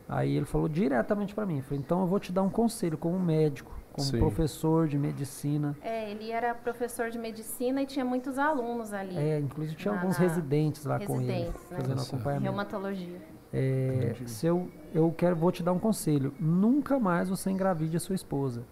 Aí 0.09 0.37
ele 0.37 0.47
falou 0.47 0.69
diretamente 0.69 1.35
pra 1.35 1.45
mim, 1.45 1.61
falei, 1.61 1.81
então 1.81 2.01
eu 2.01 2.07
vou 2.07 2.19
te 2.19 2.33
dar 2.33 2.43
um 2.43 2.49
conselho 2.49 2.97
como 2.97 3.19
médico, 3.21 3.78
como 3.99 4.11
Sim. 4.11 4.19
professor 4.19 4.87
de 4.89 4.97
medicina. 4.99 5.77
É, 5.83 6.11
ele 6.11 6.31
era 6.31 6.55
professor 6.55 7.11
de 7.11 7.19
medicina 7.19 7.83
e 7.83 7.87
tinha 7.87 8.05
muitos 8.05 8.39
alunos 8.39 8.93
ali. 8.93 9.17
É, 9.17 9.39
inclusive 9.39 9.77
tinha 9.77 9.93
Na- 9.93 10.01
alguns 10.01 10.17
residentes 10.17 10.85
lá 10.85 10.99
com 10.99 11.21
ele, 11.21 11.33
residentes, 11.33 11.71
né? 11.71 11.77
fazendo 11.77 12.03
acompanhamento. 12.03 12.45
Reumatologia. 12.45 13.21
É, 13.53 14.15
se 14.27 14.47
eu, 14.47 14.71
eu 14.95 15.13
quero, 15.17 15.35
vou 15.35 15.51
te 15.51 15.63
dar 15.63 15.73
um 15.73 15.79
conselho. 15.79 16.33
Nunca 16.39 16.99
mais 16.99 17.29
você 17.29 17.51
engravide 17.51 17.97
a 17.97 18.01
sua 18.01 18.15
esposa. 18.15 18.63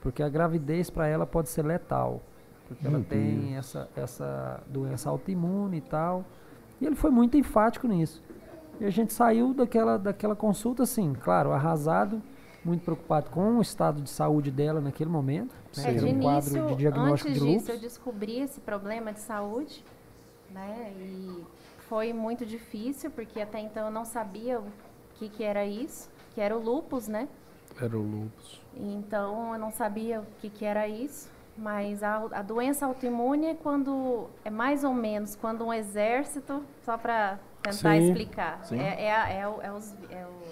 Porque 0.00 0.22
a 0.22 0.28
gravidez 0.28 0.90
para 0.90 1.06
ela 1.08 1.26
pode 1.26 1.48
ser 1.48 1.64
letal. 1.64 2.22
Porque 2.68 2.86
ela 2.86 2.98
Meu 2.98 3.06
tem 3.06 3.56
essa, 3.56 3.88
essa 3.96 4.60
doença 4.68 5.08
autoimune 5.08 5.78
e 5.78 5.80
tal. 5.80 6.24
E 6.80 6.86
ele 6.86 6.94
foi 6.94 7.10
muito 7.10 7.36
enfático 7.36 7.88
nisso. 7.88 8.22
E 8.78 8.84
a 8.84 8.90
gente 8.90 9.12
saiu 9.12 9.54
daquela, 9.54 9.96
daquela 9.98 10.36
consulta 10.36 10.82
assim, 10.82 11.14
claro, 11.14 11.50
arrasado, 11.52 12.20
muito 12.66 12.82
preocupado 12.82 13.30
com 13.30 13.58
o 13.58 13.62
estado 13.62 14.02
de 14.02 14.10
saúde 14.10 14.50
dela 14.50 14.80
naquele 14.80 15.08
momento. 15.08 15.54
né, 15.76 15.90
É, 15.90 15.92
de 15.94 16.04
um 16.04 16.20
quadro 16.20 16.50
início, 16.56 16.66
de 16.66 16.74
diagnóstico 16.76 17.28
antes 17.30 17.42
de 17.42 17.52
disso, 17.52 17.70
eu 17.70 17.78
descobri 17.78 18.40
esse 18.40 18.60
problema 18.60 19.12
de 19.12 19.20
saúde, 19.20 19.84
né? 20.50 20.92
E 20.98 21.44
foi 21.88 22.12
muito 22.12 22.44
difícil, 22.44 23.10
porque 23.10 23.40
até 23.40 23.60
então 23.60 23.86
eu 23.86 23.92
não 23.92 24.04
sabia 24.04 24.58
o 24.60 24.64
que, 25.14 25.28
que 25.28 25.44
era 25.44 25.64
isso, 25.64 26.10
que 26.34 26.40
era 26.40 26.56
o 26.56 26.60
lúpus, 26.62 27.06
né? 27.06 27.28
Era 27.80 27.96
o 27.96 28.02
lúpus. 28.02 28.60
Então 28.74 29.52
eu 29.54 29.58
não 29.60 29.70
sabia 29.70 30.20
o 30.20 30.26
que, 30.40 30.50
que 30.50 30.64
era 30.64 30.88
isso. 30.88 31.30
Mas 31.58 32.02
a, 32.02 32.16
a 32.32 32.42
doença 32.42 32.84
autoimune 32.84 33.46
é 33.46 33.54
quando 33.54 34.26
é 34.44 34.50
mais 34.50 34.84
ou 34.84 34.92
menos 34.92 35.34
quando 35.36 35.64
um 35.64 35.72
exército, 35.72 36.62
só 36.84 36.98
para 36.98 37.38
tentar 37.62 37.96
Sim. 37.98 38.08
explicar, 38.08 38.62
Sim. 38.64 38.78
é, 38.78 39.06
é, 39.06 39.38
é 39.40 39.48
o- 39.48 39.62
é 39.62 39.72
os, 39.72 39.94
é 40.10 40.26
o- 40.26 40.45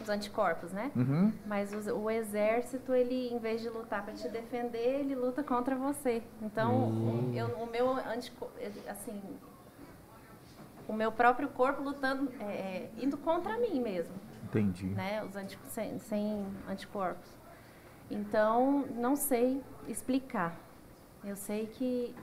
os 0.00 0.08
anticorpos, 0.08 0.72
né? 0.72 0.90
Uhum. 0.96 1.32
Mas 1.46 1.72
os- 1.74 1.86
o 1.86 2.08
exército, 2.10 2.94
ele, 2.94 3.28
em 3.32 3.38
vez 3.38 3.60
de 3.60 3.68
lutar 3.68 4.02
para 4.04 4.14
te 4.14 4.28
defender, 4.28 5.00
ele 5.00 5.14
luta 5.14 5.42
contra 5.42 5.76
você. 5.76 6.22
Então, 6.42 6.88
o, 6.88 7.32
eu- 7.34 7.48
o 7.58 7.66
meu 7.70 7.90
antico- 7.92 8.50
ele, 8.58 8.80
assim, 8.88 9.20
o 10.88 10.92
meu 10.92 11.12
próprio 11.12 11.48
corpo 11.48 11.82
lutando, 11.82 12.32
é, 12.40 12.44
é, 12.44 12.90
indo 12.98 13.16
contra 13.16 13.56
mim 13.58 13.80
mesmo, 13.80 14.14
Entendi. 14.44 14.86
né? 14.86 15.22
Os 15.24 15.36
anti, 15.36 15.58
sem, 15.68 15.98
sem 15.98 16.44
anticorpos. 16.68 17.28
Então, 18.10 18.84
não 18.96 19.14
sei 19.14 19.62
explicar. 19.86 20.56
Eu 21.24 21.36
sei 21.36 21.66
que 21.66 22.14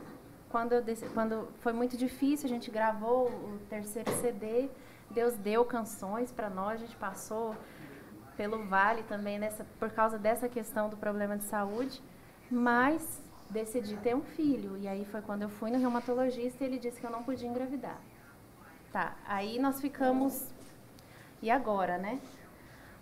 quando, 0.49 0.73
eu 0.73 0.81
dec- 0.81 1.09
quando 1.13 1.47
foi 1.59 1.71
muito 1.71 1.95
difícil, 1.95 2.45
a 2.45 2.49
gente 2.49 2.69
gravou 2.71 3.27
o 3.29 3.59
terceiro 3.69 4.11
CD, 4.11 4.69
Deus 5.11 5.35
deu 5.35 5.65
canções 5.65 6.31
para 6.31 6.49
nós, 6.49 6.81
a 6.81 6.85
gente 6.85 6.95
passou 6.95 7.55
pelo 8.35 8.63
vale 8.65 9.03
também 9.03 9.39
nessa, 9.39 9.65
por 9.79 9.89
causa 9.89 10.17
dessa 10.17 10.47
questão 10.47 10.89
do 10.89 10.95
problema 10.95 11.37
de 11.37 11.43
saúde, 11.43 12.01
mas 12.51 13.21
decidi 13.49 13.97
ter 13.97 14.15
um 14.15 14.21
filho. 14.21 14.77
E 14.77 14.87
aí 14.87 15.05
foi 15.05 15.21
quando 15.21 15.41
eu 15.41 15.49
fui 15.49 15.71
no 15.71 15.79
reumatologista 15.79 16.63
e 16.63 16.67
ele 16.67 16.77
disse 16.77 16.99
que 16.99 17.05
eu 17.05 17.11
não 17.11 17.23
podia 17.23 17.47
engravidar. 17.47 17.99
Tá, 18.91 19.15
aí 19.25 19.59
nós 19.59 19.81
ficamos. 19.81 20.53
E 21.41 21.49
agora, 21.49 21.97
né? 21.97 22.19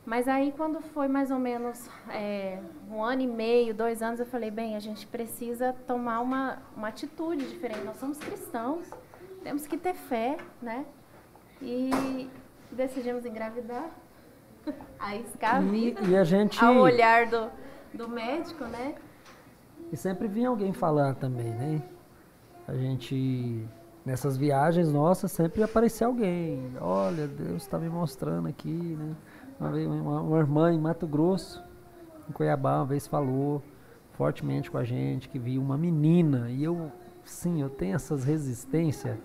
Mas 0.06 0.28
aí 0.28 0.54
quando 0.56 0.82
foi 0.82 1.08
mais 1.08 1.32
ou 1.32 1.40
menos 1.40 1.90
é, 2.10 2.62
um 2.90 3.04
ano 3.04 3.22
e 3.22 3.28
meio, 3.28 3.74
dois 3.74 4.02
anos, 4.04 4.20
eu 4.20 4.26
falei, 4.26 4.52
bem, 4.52 4.76
a 4.76 4.80
gente 4.80 5.08
precisa 5.08 5.74
tomar 5.88 6.20
uma, 6.22 6.62
uma 6.76 6.90
atitude 6.90 7.48
diferente. 7.50 7.84
Nós 7.84 7.98
somos 7.98 8.18
cristãos, 8.20 8.88
temos 9.44 9.66
que 9.66 9.78
ter 9.78 9.96
fé, 9.96 10.38
né? 10.62 10.86
E 11.62 12.30
decidimos 12.72 13.26
engravidar. 13.26 13.90
Arriscar 15.00 15.58
a 15.62 15.62
E, 15.62 15.70
vida 15.70 16.02
e 16.02 16.16
a 16.16 16.24
gente. 16.24 16.64
ao 16.64 16.76
olhar 16.78 17.28
do, 17.28 17.50
do 17.94 18.10
médico, 18.10 18.64
né? 18.66 18.96
E 19.92 19.98
sempre 19.98 20.28
vinha 20.28 20.50
alguém 20.50 20.74
falar 20.74 21.16
também, 21.16 21.50
né? 21.52 21.82
A 22.68 22.74
gente, 22.74 23.64
nessas 24.04 24.36
viagens 24.36 24.92
nossas, 24.92 25.32
sempre 25.32 25.62
aparecia 25.62 26.08
alguém. 26.08 26.72
Olha, 26.82 27.28
Deus 27.28 27.62
está 27.62 27.78
me 27.78 27.88
mostrando 27.88 28.48
aqui, 28.48 28.70
né? 28.98 29.16
Uma, 29.60 29.72
vez, 29.72 29.88
uma, 29.88 30.22
uma 30.22 30.38
irmã 30.40 30.74
em 30.74 30.80
Mato 30.80 31.06
Grosso, 31.08 31.64
em 32.28 32.32
Cuiabá, 32.34 32.78
uma 32.78 32.86
vez 32.86 33.06
falou 33.08 33.62
fortemente 34.14 34.72
com 34.72 34.78
a 34.78 34.84
gente 34.84 35.30
que 35.30 35.38
viu 35.38 35.62
uma 35.62 35.78
menina. 35.78 36.50
E 36.50 36.64
eu, 36.64 36.92
sim, 37.24 37.62
eu 37.62 37.70
tenho 37.70 37.96
essas 37.96 38.24
resistências. 38.24 39.18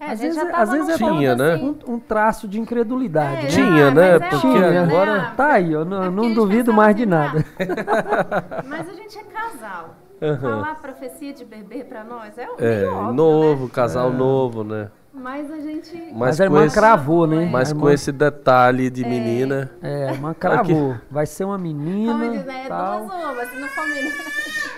É, 0.00 0.06
a 0.06 0.12
Às 0.12 0.20
vezes- 0.20 0.36
já 0.36 0.46
tava 0.46 0.62
às 0.62 0.70
vezes 0.70 0.88
é 0.90 0.96
Tinha, 0.96 1.34
né? 1.34 1.54
assim, 1.54 1.76
Um, 1.86 1.94
um 1.94 1.98
traço 1.98 2.46
de 2.46 2.60
incredulidade, 2.60 3.36
É, 3.38 3.42
né? 3.42 3.48
Tinha, 3.48 3.88
ah, 3.88 3.90
né? 3.90 4.10
é 4.14 4.18
Porque 4.20 4.46
né? 4.58 4.78
agora 4.78 5.22
Ah, 5.22 5.32
tá 5.36 5.52
aí, 5.54 5.72
eu 5.72 5.84
não, 5.84 6.02
é 6.04 6.10
não 6.10 6.30
a 6.30 6.34
duvido 6.34 6.72
mais 6.72 6.94
de 6.94 7.04
nada. 7.04 7.44
Mas 8.66 8.88
a 8.88 8.92
gente 8.92 9.18
é 9.18 9.22
casal. 9.24 9.96
Aham. 10.22 10.38
Falar 10.62 10.74
profecia 10.76 11.32
de 11.32 11.44
bebê 11.44 11.84
pra 11.84 12.02
nós 12.04 12.36
é, 12.38 12.42
É, 12.58 12.86
óbvio, 12.88 13.12
novo, 13.12 13.64
né? 13.64 13.70
casal 13.72 14.12
novo, 14.12 14.64
né? 14.64 14.88
Mas 15.12 15.50
a 15.50 15.56
gente... 15.58 15.96
Mas 16.12 16.16
Mas 16.16 16.40
a 16.40 16.44
irmã 16.44 16.64
esse- 16.66 16.74
cravou, 16.78 17.26
né? 17.26 17.48
Mas 17.50 17.70
A 17.70 17.74
com 17.74 17.80
irmã- 17.80 17.92
esse 17.94 18.12
detalhe 18.12 18.90
de 18.90 19.04
menina. 19.04 19.70
É, 19.82 20.12
uma 20.12 20.32
cravou. 20.34 20.96
Vai 21.10 21.26
ser 21.26 21.44
uma 21.44 21.58
menina. 21.58 22.12
Como 22.12 22.30
diz, 22.32 22.44
né? 22.44 22.62
É 22.66 22.68
tal. 22.68 23.00
duas 23.06 23.24
uvas, 23.30 23.48
se 23.50 23.56
não 23.60 23.68
for 23.68 23.86
menina. 23.88 24.14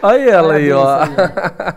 Aí 0.02 0.28
ela 0.30 0.54
aí, 0.54 0.72
ó. 0.72 0.98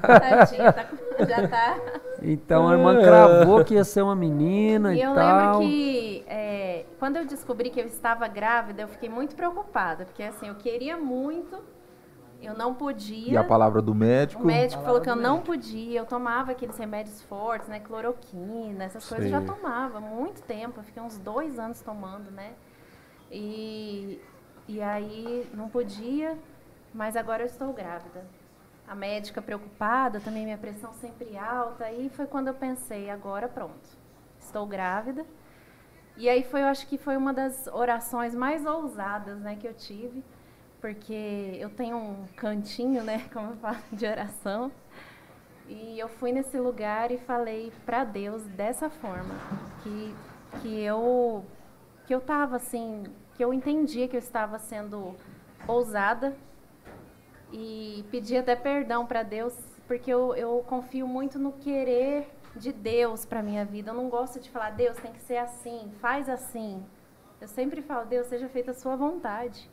Tadinha, 0.08 0.72
tá 0.72 0.84
com- 0.86 1.26
já 1.26 1.48
tá... 1.48 1.76
Então 2.24 2.68
a 2.68 2.74
irmã 2.74 3.02
cravou 3.02 3.64
que 3.64 3.74
ia 3.74 3.84
ser 3.84 4.02
uma 4.02 4.16
menina 4.16 4.94
E 4.94 5.00
e, 5.00 5.02
eu 5.02 5.14
tal. 5.14 5.60
lembro 5.60 5.68
que 5.68 6.24
é, 6.28 6.86
quando 7.00 7.18
eu 7.18 7.26
descobri 7.26 7.70
que 7.70 7.80
eu 7.80 7.86
estava 7.86 8.28
grávida, 8.28 8.82
eu 8.84 8.88
fiquei 8.88 9.10
muito 9.10 9.36
preocupada, 9.36 10.06
porque 10.06 10.24
assim, 10.24 10.48
eu 10.48 10.56
queria 10.56 10.96
muito, 10.98 11.62
eu 12.42 12.54
não 12.54 12.74
podia. 12.74 13.34
E 13.34 13.38
a 13.38 13.44
palavra 13.44 13.82
do 13.82 13.94
médico? 13.94 14.42
O 14.42 14.46
médico 14.46 14.84
falou 14.84 15.02
que 15.02 15.10
eu 15.10 15.16
não 15.16 15.42
podia, 15.42 16.00
eu 16.00 16.06
tomava 16.06 16.52
aqueles 16.52 16.78
remédios 16.78 17.22
fortes, 17.24 17.68
né? 17.68 17.80
Cloroquina, 17.80 18.86
essas 18.86 19.08
coisas 19.08 19.26
eu 19.26 19.32
já 19.32 19.42
tomava 19.42 19.98
há 19.98 20.02
muito 20.02 20.42
tempo, 20.44 20.80
eu 20.80 20.84
fiquei 20.84 21.02
uns 21.02 21.18
dois 21.18 21.60
anos 21.60 21.82
tomando, 21.82 22.32
né? 22.32 22.54
E, 23.32 24.22
e 24.68 24.82
aí 24.82 25.50
não 25.54 25.68
podia, 25.68 26.38
mas 26.94 27.16
agora 27.16 27.44
eu 27.44 27.48
estou 27.48 27.74
grávida. 27.74 28.26
A 28.88 28.96
médica 28.96 29.42
preocupada, 29.42 30.20
também 30.20 30.44
minha 30.44 30.58
pressão 30.58 30.94
sempre 30.94 31.38
alta, 31.38 31.86
aí 31.86 32.10
foi 32.10 32.28
quando 32.28 32.50
eu 32.50 32.54
pensei, 32.54 33.10
agora 33.10 33.48
pronto, 33.48 33.98
estou 34.40 34.66
grávida. 34.68 35.26
E 36.16 36.30
aí 36.30 36.44
foi, 36.44 36.62
eu 36.62 36.68
acho 36.68 36.88
que 36.88 36.98
foi 36.98 37.18
uma 37.18 37.34
das 37.34 37.68
orações 37.68 38.36
mais 38.36 38.66
ousadas, 38.66 39.40
né, 39.40 39.56
que 39.56 39.68
eu 39.68 39.74
tive, 39.74 40.24
porque 40.80 41.58
eu 41.60 41.70
tenho 41.70 41.98
um 41.98 42.28
cantinho, 42.36 43.04
né, 43.04 43.28
como 43.34 43.52
eu 43.52 43.56
falo, 43.56 43.78
de 43.92 44.06
oração. 44.06 44.72
E 45.68 45.98
eu 45.98 46.10
fui 46.10 46.32
nesse 46.32 46.60
lugar 46.60 47.10
e 47.10 47.18
falei 47.18 47.72
para 47.86 48.04
Deus 48.04 48.44
dessa 48.44 48.90
forma, 48.90 49.34
que 49.82 50.14
que 50.62 50.82
eu 50.82 51.44
que 52.06 52.14
eu 52.14 52.22
tava 52.22 52.58
assim, 52.58 53.04
que 53.34 53.44
eu 53.44 53.54
entendia 53.54 54.08
que 54.08 54.16
eu 54.16 54.20
estava 54.20 54.60
sendo 54.60 55.16
ousada 55.68 56.36
e 57.54 58.04
pedi 58.10 58.36
até 58.36 58.56
perdão 58.56 59.06
para 59.06 59.22
Deus, 59.22 59.56
porque 59.88 60.12
eu, 60.12 60.34
eu 60.36 60.66
confio 60.68 61.08
muito 61.08 61.38
no 61.38 61.52
querer 61.52 62.28
de 62.56 62.74
Deus 62.74 63.26
para 63.26 63.44
minha 63.44 63.64
vida. 63.64 63.92
Eu 63.92 63.96
não 63.96 64.10
gosto 64.10 64.40
de 64.40 64.50
falar, 64.50 64.72
Deus 64.72 64.98
tem 64.98 65.14
que 65.14 65.22
ser 65.22 65.38
assim, 65.38 65.92
faz 66.02 66.28
assim. 66.28 66.84
Eu 67.40 67.48
sempre 67.48 67.84
falo, 67.84 68.08
Deus, 68.08 68.26
seja 68.28 68.50
feita 68.50 68.72
a 68.72 68.74
sua 68.74 68.96
vontade. 68.96 69.70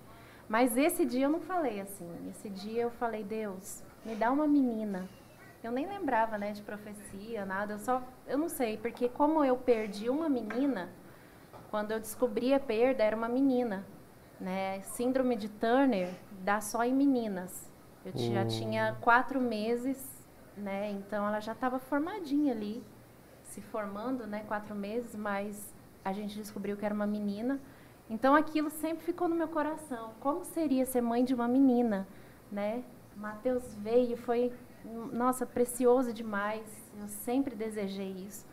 Mas 0.47 0.77
esse 0.77 1.07
dia 1.07 1.25
eu 1.25 1.31
não 1.31 1.41
falei 1.41 1.81
assim. 1.81 2.11
Esse 2.29 2.51
dia 2.51 2.83
eu 2.83 2.91
falei, 2.91 3.25
Deus, 3.25 3.83
me 4.05 4.15
dá 4.15 4.31
uma 4.31 4.47
menina. 4.47 5.09
eu 5.63 5.73
nem 5.73 5.87
lembrava, 5.87 6.37
né, 6.37 6.53
de 6.53 6.63
profecia, 6.63 7.47
nada. 7.47 7.75
Eu 7.75 7.79
só, 7.79 8.03
eu 8.27 8.37
não 8.37 8.49
sei, 8.49 8.77
porque 8.77 9.09
como 9.09 9.43
eu 9.43 9.57
perdi 9.57 10.11
uma 10.11 10.29
menina, 10.29 10.91
quando 11.71 11.93
eu 11.93 12.01
descobri 12.01 12.53
a 12.53 12.61
perda, 12.61 13.03
era 13.03 13.17
uma 13.17 13.29
menina, 13.29 13.87
né? 14.39 14.81
Síndrome 14.83 15.37
de 15.37 15.49
Turner 15.49 16.11
dá 16.43 16.61
só 16.61 16.85
em 16.85 16.93
meninas. 16.93 17.70
Eu 18.05 18.13
já 18.17 18.47
tinha 18.47 18.97
quatro 19.01 19.41
meses, 19.41 19.99
né? 20.57 20.91
Então 20.91 21.27
ela 21.27 21.41
já 21.41 21.53
estava 21.53 21.79
formadinha 21.79 22.53
ali, 22.53 22.83
se 23.45 23.61
formando, 23.61 24.27
né? 24.27 24.45
Quatro 24.49 24.75
meses, 24.75 25.15
mas 25.15 25.73
a 26.05 26.13
gente 26.13 26.37
descobriu 26.37 26.77
que 26.77 26.85
era 26.85 26.95
uma 26.95 27.07
menina. 27.07 27.61
Então 28.09 28.35
aquilo 28.35 28.71
sempre 28.71 29.05
ficou 29.05 29.29
no 29.29 29.37
meu 29.37 29.49
coração. 29.49 30.13
Como 30.21 30.45
seria 30.45 30.87
ser 30.87 31.01
mãe 31.01 31.25
de 31.25 31.35
uma 31.35 31.47
menina, 31.47 32.07
né? 32.51 32.83
Mateus 33.17 33.75
veio, 33.75 34.17
foi 34.17 34.53
nossa, 35.13 35.45
precioso 35.47 36.13
demais. 36.13 36.65
Eu 37.01 37.09
sempre 37.09 37.55
desejei 37.55 38.13
isso. 38.13 38.47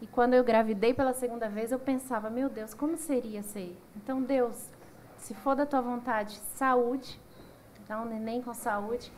E 0.00 0.06
quando 0.06 0.34
eu 0.34 0.42
gravidei 0.42 0.94
pela 0.94 1.12
segunda 1.12 1.48
vez, 1.48 1.72
eu 1.72 1.78
pensava, 1.78 2.30
meu 2.30 2.48
Deus, 2.48 2.72
como 2.72 2.96
seria 2.96 3.42
ser? 3.42 3.76
Então, 3.96 4.22
Deus, 4.22 4.70
se 5.18 5.34
for 5.34 5.54
da 5.54 5.66
tua 5.66 5.82
vontade, 5.82 6.36
saúde, 6.54 7.20
dá 7.90 8.00
um 8.00 8.04
neném 8.04 8.40
com 8.40 8.54
saúde. 8.54 9.12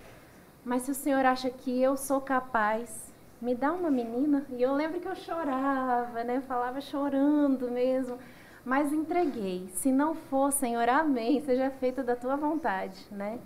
Mas 0.65 0.83
se 0.83 0.91
o 0.91 0.95
Senhor 0.95 1.27
acha 1.27 1.51
que 1.51 1.83
eu 1.83 1.95
sou 1.95 2.23
capaz, 2.23 3.13
me 3.39 3.55
dá 3.55 3.71
uma 3.71 3.91
menina. 3.91 4.47
E 4.51 4.63
eu 4.63 4.73
lembro 4.73 4.99
que 4.99 5.07
eu 5.09 5.15
chorava, 5.15 6.25
né? 6.25 6.39
Eu 6.39 6.43
falava 6.43 6.81
chorando 6.81 7.71
mesmo. 7.71 8.19
Mas 8.65 8.93
entreguei. 8.93 9.69
Se 9.75 9.93
não 9.93 10.15
for, 10.15 10.51
Senhor, 10.53 10.89
amém, 10.89 11.43
seja 11.43 11.71
feita 11.71 12.03
da 12.03 12.17
tua 12.17 12.37
vontade, 12.37 13.07
né? 13.11 13.39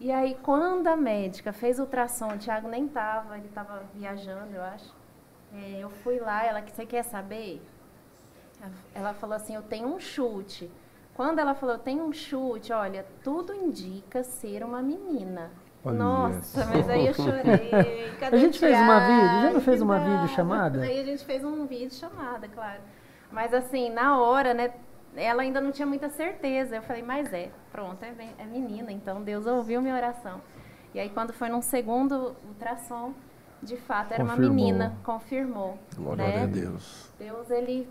E 0.00 0.10
aí, 0.10 0.36
quando 0.42 0.86
a 0.86 0.96
médica 0.96 1.52
fez 1.52 1.78
o 1.78 1.82
ultrassom, 1.82 2.34
o 2.34 2.38
Thiago 2.38 2.68
nem 2.68 2.86
estava, 2.86 3.36
ele 3.36 3.46
estava 3.46 3.84
viajando, 3.94 4.54
eu 4.54 4.62
acho. 4.62 4.94
É, 5.52 5.78
eu 5.80 5.90
fui 5.90 6.18
lá, 6.18 6.44
ela, 6.44 6.62
você 6.62 6.86
quer 6.86 7.02
saber? 7.02 7.60
Ela 8.94 9.12
falou 9.14 9.36
assim, 9.36 9.54
eu 9.54 9.62
tenho 9.62 9.88
um 9.88 10.00
chute. 10.00 10.70
Quando 11.14 11.38
ela 11.38 11.54
falou, 11.54 11.78
tenho 11.78 12.04
um 12.04 12.12
chute, 12.12 12.72
olha, 12.72 13.06
tudo 13.22 13.54
indica 13.54 14.22
ser 14.24 14.64
uma 14.64 14.82
menina. 14.82 15.50
Olha 15.84 15.98
Nossa, 15.98 16.60
isso. 16.60 16.70
mas 16.70 16.88
aí 16.88 17.06
eu 17.06 17.14
chorei. 17.14 18.12
Cadê 18.18 18.36
A 18.36 18.38
gente 18.38 18.58
fez 18.58 18.76
uma 18.78 19.00
vídeo, 19.00 19.42
já 19.42 19.50
não 19.52 19.60
fez 19.60 19.82
uma 19.82 19.98
vídeo 19.98 20.28
chamada? 20.28 20.82
Aí 20.82 21.00
a 21.00 21.04
gente 21.04 21.24
fez 21.24 21.44
um 21.44 21.66
vídeo 21.66 21.94
chamada, 21.94 22.48
claro. 22.48 22.80
Mas 23.30 23.52
assim, 23.52 23.90
na 23.90 24.18
hora, 24.18 24.54
né, 24.54 24.72
ela 25.14 25.42
ainda 25.42 25.60
não 25.60 25.70
tinha 25.70 25.86
muita 25.86 26.08
certeza. 26.08 26.76
Eu 26.76 26.82
falei, 26.82 27.02
mas 27.02 27.32
é, 27.32 27.50
pronto, 27.70 28.02
é, 28.02 28.14
é 28.38 28.44
menina, 28.44 28.90
então 28.90 29.22
Deus 29.22 29.46
ouviu 29.46 29.82
minha 29.82 29.94
oração. 29.94 30.40
E 30.94 30.98
aí 31.00 31.10
quando 31.10 31.32
foi 31.32 31.48
num 31.48 31.62
segundo 31.62 32.34
ultrassom, 32.48 33.12
de 33.62 33.76
fato 33.76 34.12
era 34.12 34.22
uma 34.22 34.34
Confirmou. 34.34 34.54
menina, 34.54 34.96
confirmou. 35.04 35.78
Glória 35.96 36.26
né? 36.26 36.42
a 36.42 36.46
Deus. 36.46 37.12
Deus, 37.18 37.50
ele, 37.50 37.88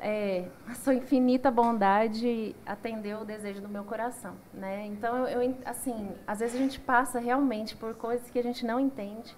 é, 0.00 0.48
a 0.66 0.74
sua 0.74 0.94
infinita 0.94 1.50
bondade 1.50 2.54
atendeu 2.64 3.20
o 3.20 3.24
desejo 3.24 3.60
do 3.60 3.68
meu 3.68 3.84
coração, 3.84 4.34
né? 4.52 4.86
Então, 4.86 5.26
eu, 5.26 5.42
eu, 5.42 5.56
assim, 5.64 6.14
às 6.26 6.40
vezes 6.40 6.54
a 6.54 6.58
gente 6.58 6.80
passa 6.80 7.18
realmente 7.18 7.76
por 7.76 7.94
coisas 7.94 8.28
que 8.30 8.38
a 8.38 8.42
gente 8.42 8.64
não 8.64 8.78
entende. 8.78 9.36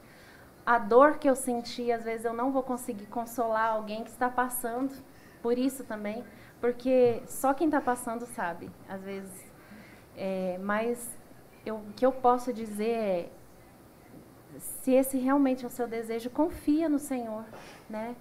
A 0.64 0.78
dor 0.78 1.18
que 1.18 1.28
eu 1.28 1.34
senti, 1.34 1.90
às 1.90 2.04
vezes 2.04 2.24
eu 2.24 2.32
não 2.32 2.52
vou 2.52 2.62
conseguir 2.62 3.06
consolar 3.06 3.72
alguém 3.72 4.04
que 4.04 4.10
está 4.10 4.28
passando 4.28 4.94
por 5.42 5.56
isso 5.56 5.84
também, 5.84 6.24
porque 6.60 7.22
só 7.26 7.54
quem 7.54 7.68
está 7.68 7.80
passando 7.80 8.26
sabe, 8.26 8.70
às 8.88 9.02
vezes. 9.02 9.48
É, 10.16 10.58
mas 10.60 11.16
eu, 11.64 11.76
o 11.76 11.92
que 11.94 12.04
eu 12.04 12.12
posso 12.12 12.52
dizer 12.52 12.90
é, 12.90 13.30
se 14.58 14.92
esse 14.92 15.16
realmente 15.18 15.64
é 15.64 15.68
o 15.68 15.70
seu 15.70 15.86
desejo, 15.86 16.30
confia 16.30 16.88
no 16.88 16.98
Senhor, 16.98 17.44
né? 17.88 18.16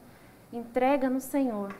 Entrega 0.54 1.10
no 1.10 1.20
Senhor. 1.20 1.74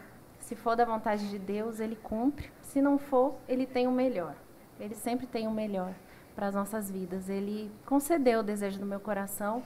Se 0.48 0.56
for 0.56 0.78
da 0.78 0.86
vontade 0.86 1.30
de 1.30 1.38
Deus, 1.38 1.82
Ele 1.82 1.98
cumpre. 1.98 2.50
Se 2.62 2.82
não 2.82 2.98
for, 2.98 3.36
Ele 3.50 3.66
tem 3.66 3.86
o 3.86 3.92
melhor. 3.92 4.34
Ele 4.80 4.96
sempre 4.96 5.28
tem 5.28 5.46
o 5.46 5.52
melhor 5.52 5.94
para 6.34 6.48
as 6.48 6.56
nossas 6.56 6.90
vidas. 6.90 7.28
Ele 7.28 7.70
concedeu 7.86 8.40
o 8.40 8.44
desejo 8.44 8.80
do 8.80 8.86
meu 8.86 9.02
coração, 9.02 9.62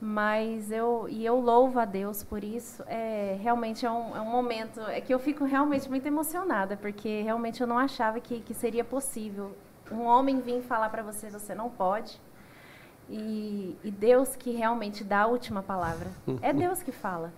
mas 0.00 0.70
eu 0.70 1.08
e 1.08 1.26
eu 1.26 1.40
louvo 1.40 1.80
a 1.80 1.84
Deus 1.84 2.22
por 2.22 2.44
isso. 2.44 2.84
É 2.86 3.36
realmente 3.42 3.84
é 3.84 3.90
um, 3.90 4.16
é 4.16 4.20
um 4.20 4.30
momento 4.30 4.80
é 4.82 5.00
que 5.00 5.12
eu 5.12 5.18
fico 5.18 5.44
realmente 5.44 5.90
muito 5.90 6.06
emocionada, 6.06 6.76
porque 6.76 7.22
realmente 7.22 7.60
eu 7.60 7.66
não 7.66 7.76
achava 7.76 8.20
que, 8.20 8.38
que 8.42 8.54
seria 8.54 8.84
possível 8.84 9.50
um 9.90 10.02
homem 10.04 10.40
vir 10.40 10.62
falar 10.62 10.88
para 10.90 11.02
você 11.02 11.30
você 11.30 11.52
não 11.52 11.68
pode. 11.68 12.20
E, 13.10 13.76
e 13.82 13.90
Deus 13.90 14.36
que 14.36 14.52
realmente 14.52 15.02
dá 15.02 15.22
a 15.22 15.26
última 15.26 15.64
palavra. 15.64 16.12
É 16.40 16.52
Deus 16.54 16.80
que 16.80 16.92
fala. 16.92 17.32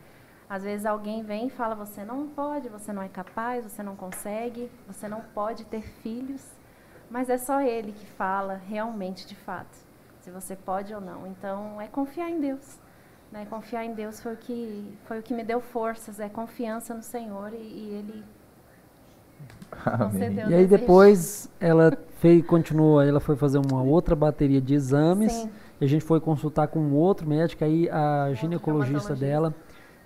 Às 0.55 0.63
vezes 0.63 0.87
alguém 0.87 1.25
vem 1.25 1.49
e 1.49 1.51
fala: 1.51 1.75
você 1.75 2.05
não 2.05 2.29
pode, 2.29 2.69
você 2.69 2.93
não 2.93 3.03
é 3.03 3.09
capaz, 3.09 3.65
você 3.65 3.83
não 3.83 3.97
consegue, 3.97 4.71
você 4.87 5.09
não 5.09 5.21
pode 5.21 5.65
ter 5.65 5.83
filhos. 6.01 6.47
Mas 7.11 7.29
é 7.29 7.37
só 7.37 7.61
Ele 7.61 7.91
que 7.91 8.07
fala 8.07 8.55
realmente, 8.69 9.27
de 9.27 9.35
fato, 9.35 9.77
se 10.21 10.31
você 10.31 10.55
pode 10.55 10.95
ou 10.95 11.01
não. 11.01 11.27
Então 11.27 11.81
é 11.81 11.89
confiar 11.89 12.31
em 12.31 12.39
Deus. 12.39 12.79
Né? 13.33 13.45
Confiar 13.51 13.85
em 13.85 13.95
Deus 13.95 14.21
foi 14.23 14.35
o 14.35 14.37
que 14.37 14.97
foi 15.07 15.19
o 15.19 15.23
que 15.25 15.35
me 15.35 15.43
deu 15.43 15.61
forças, 15.61 16.21
é 16.21 16.29
confiança 16.29 16.95
no 16.95 17.03
Senhor 17.03 17.53
e, 17.53 17.57
e 17.57 17.95
Ele 17.99 18.25
Amém. 19.85 20.37
E 20.51 20.55
aí 20.55 20.67
depois 20.69 21.51
ela 21.59 21.99
fez, 22.21 22.47
continuou, 22.47 23.03
ela 23.03 23.19
foi 23.19 23.35
fazer 23.35 23.59
uma 23.59 23.83
outra 23.83 24.15
bateria 24.15 24.61
de 24.61 24.73
exames. 24.73 25.33
Sim. 25.33 25.51
E 25.81 25.85
a 25.85 25.89
gente 25.89 26.05
foi 26.05 26.21
consultar 26.21 26.69
com 26.69 26.79
um 26.79 26.95
outro 26.95 27.29
médico, 27.29 27.65
aí 27.65 27.91
a 27.91 28.33
ginecologista 28.35 29.17
dela 29.17 29.53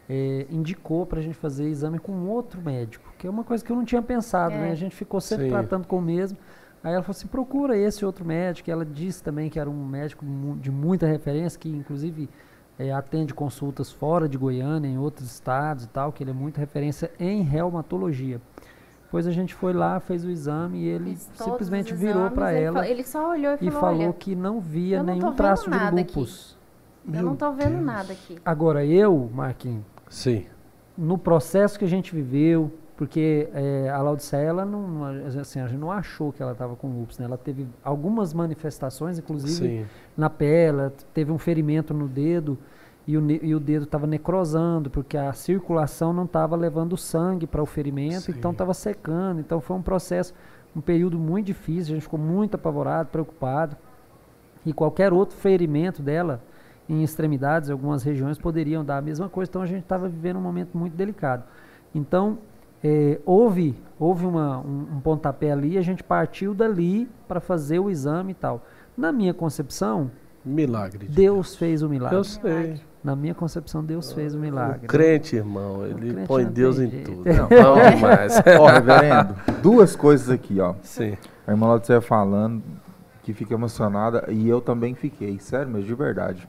eh, 0.09 0.47
indicou 0.51 1.05
para 1.07 1.19
a 1.19 1.23
gente 1.23 1.35
fazer 1.37 1.69
exame 1.69 1.99
com 1.99 2.13
outro 2.29 2.61
médico, 2.63 3.13
que 3.19 3.27
é 3.27 3.31
uma 3.31 3.45
coisa 3.45 3.65
que 3.65 3.71
eu 3.71 3.77
não 3.77 3.85
tinha 3.85 4.01
pensado, 4.03 4.55
É. 4.55 4.59
né? 4.59 4.71
A 4.71 4.75
gente 4.75 4.95
ficou 4.97 5.21
sempre 5.21 5.45
Sim. 5.47 5.51
tratando 5.51 5.87
com 5.87 5.99
o 5.99 6.03
mesmo. 6.03 6.39
Aí 6.83 6.93
ela 6.95 7.03
falou 7.03 7.17
assim, 7.17 7.27
procura 7.27 7.77
esse 7.77 8.05
outro 8.05 8.25
médico. 8.25 8.71
E 8.71 8.73
ela 8.73 8.85
disse 8.85 9.23
também 9.23 9.51
que 9.51 9.59
era 9.59 9.69
um 9.69 9.85
médico 9.87 10.25
de 10.61 10.71
muita 10.71 11.07
referência, 11.07 11.59
que 11.59 11.69
inclusive 11.69 12.29
eh, 12.79 12.93
atende 12.93 13.35
consultas 13.35 13.91
fora 13.91 14.29
de 14.29 14.39
Goiânia, 14.39 14.89
em 14.89 14.97
outros 14.99 15.31
estados 15.31 15.85
e 15.85 15.89
tal, 15.89 16.13
que 16.13 16.23
ele 16.23 16.31
é 16.31 16.35
muita 16.35 16.61
referência 16.61 17.11
em 17.19 17.43
reumatologia. 17.43 18.41
Depois 19.05 19.27
a 19.27 19.33
gente 19.33 19.55
foi 19.55 19.73
lá, 19.73 19.99
fez 20.01 20.25
o 20.25 20.31
exame 20.31 20.79
e 20.81 20.87
ele 20.87 21.17
simplesmente 21.17 21.93
os 21.95 21.99
virou 21.99 22.17
exames, 22.23 22.35
para 22.35 22.53
ela 22.53 22.75
falou- 22.81 22.91
Ele 22.91 23.03
só 23.05 23.31
olhou 23.31 23.53
e 23.53 23.67
e 23.67 23.71
falou: 23.71 23.81
falou 23.81 24.03
olha, 24.05 24.13
que 24.13 24.37
não 24.37 24.61
via 24.61 25.03
não 25.03 25.15
nenhum 25.15 25.33
traço 25.33 25.69
de 25.71 25.77
aqui. 25.77 25.97
lupus. 25.97 26.57
eu 27.07 27.13
Meu 27.13 27.23
não 27.23 27.35
tô 27.37 27.51
vendo 27.53 27.71
Deus. 27.73 27.85
nada 27.87 28.13
aqui. 28.13 28.37
Agora, 28.45 28.85
eu, 28.85 29.31
Marquinhos, 29.35 29.83
Sim. 30.11 30.47
no 30.97 31.17
processo 31.19 31.79
que 31.79 31.85
a 31.85 31.89
gente 31.89 32.15
viveu, 32.15 32.73
porque 32.97 33.49
eh, 33.55 33.89
a 33.89 34.03
Laodiceia, 34.03 34.49
ela 34.49 34.65
não, 34.65 35.05
assim, 35.41 35.61
a 35.61 35.69
gente 35.69 35.79
não 35.79 35.93
achou 35.93 36.33
que 36.33 36.43
ela 36.43 36.51
estava 36.51 36.75
com 36.75 36.89
lupus, 36.89 37.17
né? 37.19 37.27
Ela 37.27 37.39
teve 37.39 37.65
algumas 37.85 38.35
manifestações, 38.35 39.19
inclusive 39.21 39.69
Sim. 39.83 39.87
na 40.17 40.29
pele, 40.29 40.91
teve 41.15 41.31
um 41.31 41.39
ferimento 41.39 41.95
no 41.95 42.09
dedo 42.09 42.59
e 43.07 43.17
o, 43.17 43.31
e 43.31 43.55
o 43.55 43.61
dedo 43.61 43.85
estava 43.85 44.07
necrosando, 44.07 44.91
porque 44.91 45.17
a 45.17 45.33
circulação 45.33 46.13
não 46.13 46.25
estava 46.25 46.57
levando 46.57 46.97
sangue 46.97 47.47
para 47.47 47.63
o 47.63 47.67
ferimento, 47.67 48.33
Sim. 48.33 48.35
então 48.37 48.51
estava 48.51 48.75
secando. 48.75 49.39
Então 49.41 49.61
foi 49.61 49.77
um 49.77 49.83
processo, 49.83 50.35
um 50.75 50.81
período 50.81 51.19
muito 51.19 51.47
difícil, 51.47 51.93
a 51.93 51.95
gente 51.95 52.03
ficou 52.03 52.19
muito 52.19 52.57
apavorado, 52.57 53.09
preocupado. 53.11 53.77
E 54.67 54.73
qualquer 54.73 55.13
outro 55.13 55.37
ferimento 55.37 56.03
dela 56.03 56.43
em 56.89 57.03
extremidades, 57.03 57.69
em 57.69 57.73
algumas 57.73 58.03
regiões, 58.03 58.39
poderiam 58.39 58.85
dar 58.85 58.99
a 58.99 59.03
mesma 59.03 59.29
coisa. 59.29 59.51
Então 59.51 59.63
a 59.63 59.67
gente 59.67 59.83
estava 59.83 60.09
vivendo 60.09 60.37
um 60.37 60.43
momento 60.43 60.77
muito 60.77 60.97
delicado. 60.97 61.45
Então 61.95 62.39
eh, 62.83 63.21
houve, 63.25 63.75
houve 63.99 64.25
uma, 64.25 64.59
um, 64.59 64.97
um 64.97 65.01
pontapé 65.01 65.51
ali, 65.53 65.77
a 65.77 65.83
gente 65.83 66.03
partiu 66.03 66.55
dali 66.55 67.09
para 67.27 67.41
fazer 67.41 67.79
o 67.79 67.91
exame 67.91 68.33
e 68.33 68.35
tal. 68.35 68.65
Na 68.97 69.13
minha 69.13 69.35
concepção, 69.35 70.11
Milagre. 70.45 71.07
de 71.07 71.15
Deus 71.15 71.55
fez 71.57 71.83
o 71.83 71.89
milagre. 71.89 72.17
Eu 72.17 72.25
sei. 72.25 72.81
Na 73.03 73.15
minha 73.15 73.35
concepção, 73.35 73.85
Deus 73.85 74.13
fez 74.13 74.35
o 74.35 74.39
milagre. 74.39 74.87
O 74.87 74.89
crente, 74.89 75.37
irmão, 75.37 75.87
ele 75.87 76.13
crente 76.13 76.27
põe 76.27 76.45
não 76.45 76.53
Deus 76.53 76.79
em 76.79 76.91
jeito. 76.91 77.13
tudo. 77.13 77.25
Não, 77.33 77.49
vamos 77.49 77.95
demais. 77.95 78.43
Ó, 78.59 78.67
reverendo, 78.67 79.35
duas 79.63 79.95
coisas 79.95 80.29
aqui, 80.29 80.61
ó. 80.61 80.75
Sim. 80.83 81.17
A 81.47 81.53
irmã 81.53 81.69
Laudicea 81.69 82.01
falando 82.01 82.63
que 83.23 83.33
fica 83.33 83.55
emocionada 83.55 84.25
e 84.29 84.49
eu 84.49 84.61
também 84.61 84.95
fiquei, 84.95 85.39
sério 85.39 85.69
mesmo, 85.71 85.87
de 85.87 85.95
verdade. 85.95 86.49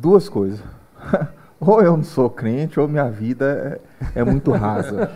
Duas 0.00 0.30
coisas. 0.30 0.62
ou 1.60 1.82
eu 1.82 1.94
não 1.94 2.02
sou 2.02 2.30
crente 2.30 2.80
ou 2.80 2.88
minha 2.88 3.10
vida 3.10 3.78
é, 4.14 4.20
é 4.20 4.24
muito 4.24 4.50
rasa. 4.50 5.10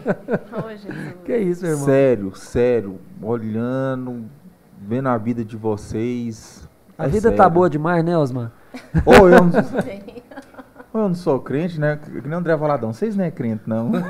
Oh. 0.53 1.25
Que 1.25 1.39
isso, 1.39 1.65
irmão? 1.65 1.87
sério, 1.87 2.37
sério, 2.37 2.99
olhando, 3.23 4.27
vendo 4.79 5.09
a 5.09 5.17
vida 5.17 5.43
de 5.43 5.57
vocês. 5.57 6.69
A 6.99 7.07
é 7.07 7.09
vida 7.09 7.31
tá 7.31 7.45
sério. 7.45 7.51
boa 7.51 7.71
demais, 7.71 8.05
né, 8.05 8.17
Osman? 8.17 8.53
Ou 9.07 9.31
eu 9.31 9.43
não, 9.43 9.51
Eu 10.95 11.09
não 11.09 11.15
sou 11.15 11.41
crente, 11.41 11.81
né? 11.81 11.99
Que 12.01 12.21
nem 12.29 12.35
o 12.37 12.39
André 12.39 12.55
Valadão. 12.55 12.93
Vocês 12.93 13.17
não 13.17 13.25
é 13.25 13.31
crente, 13.31 13.63
não. 13.67 13.87
Uma 13.89 14.01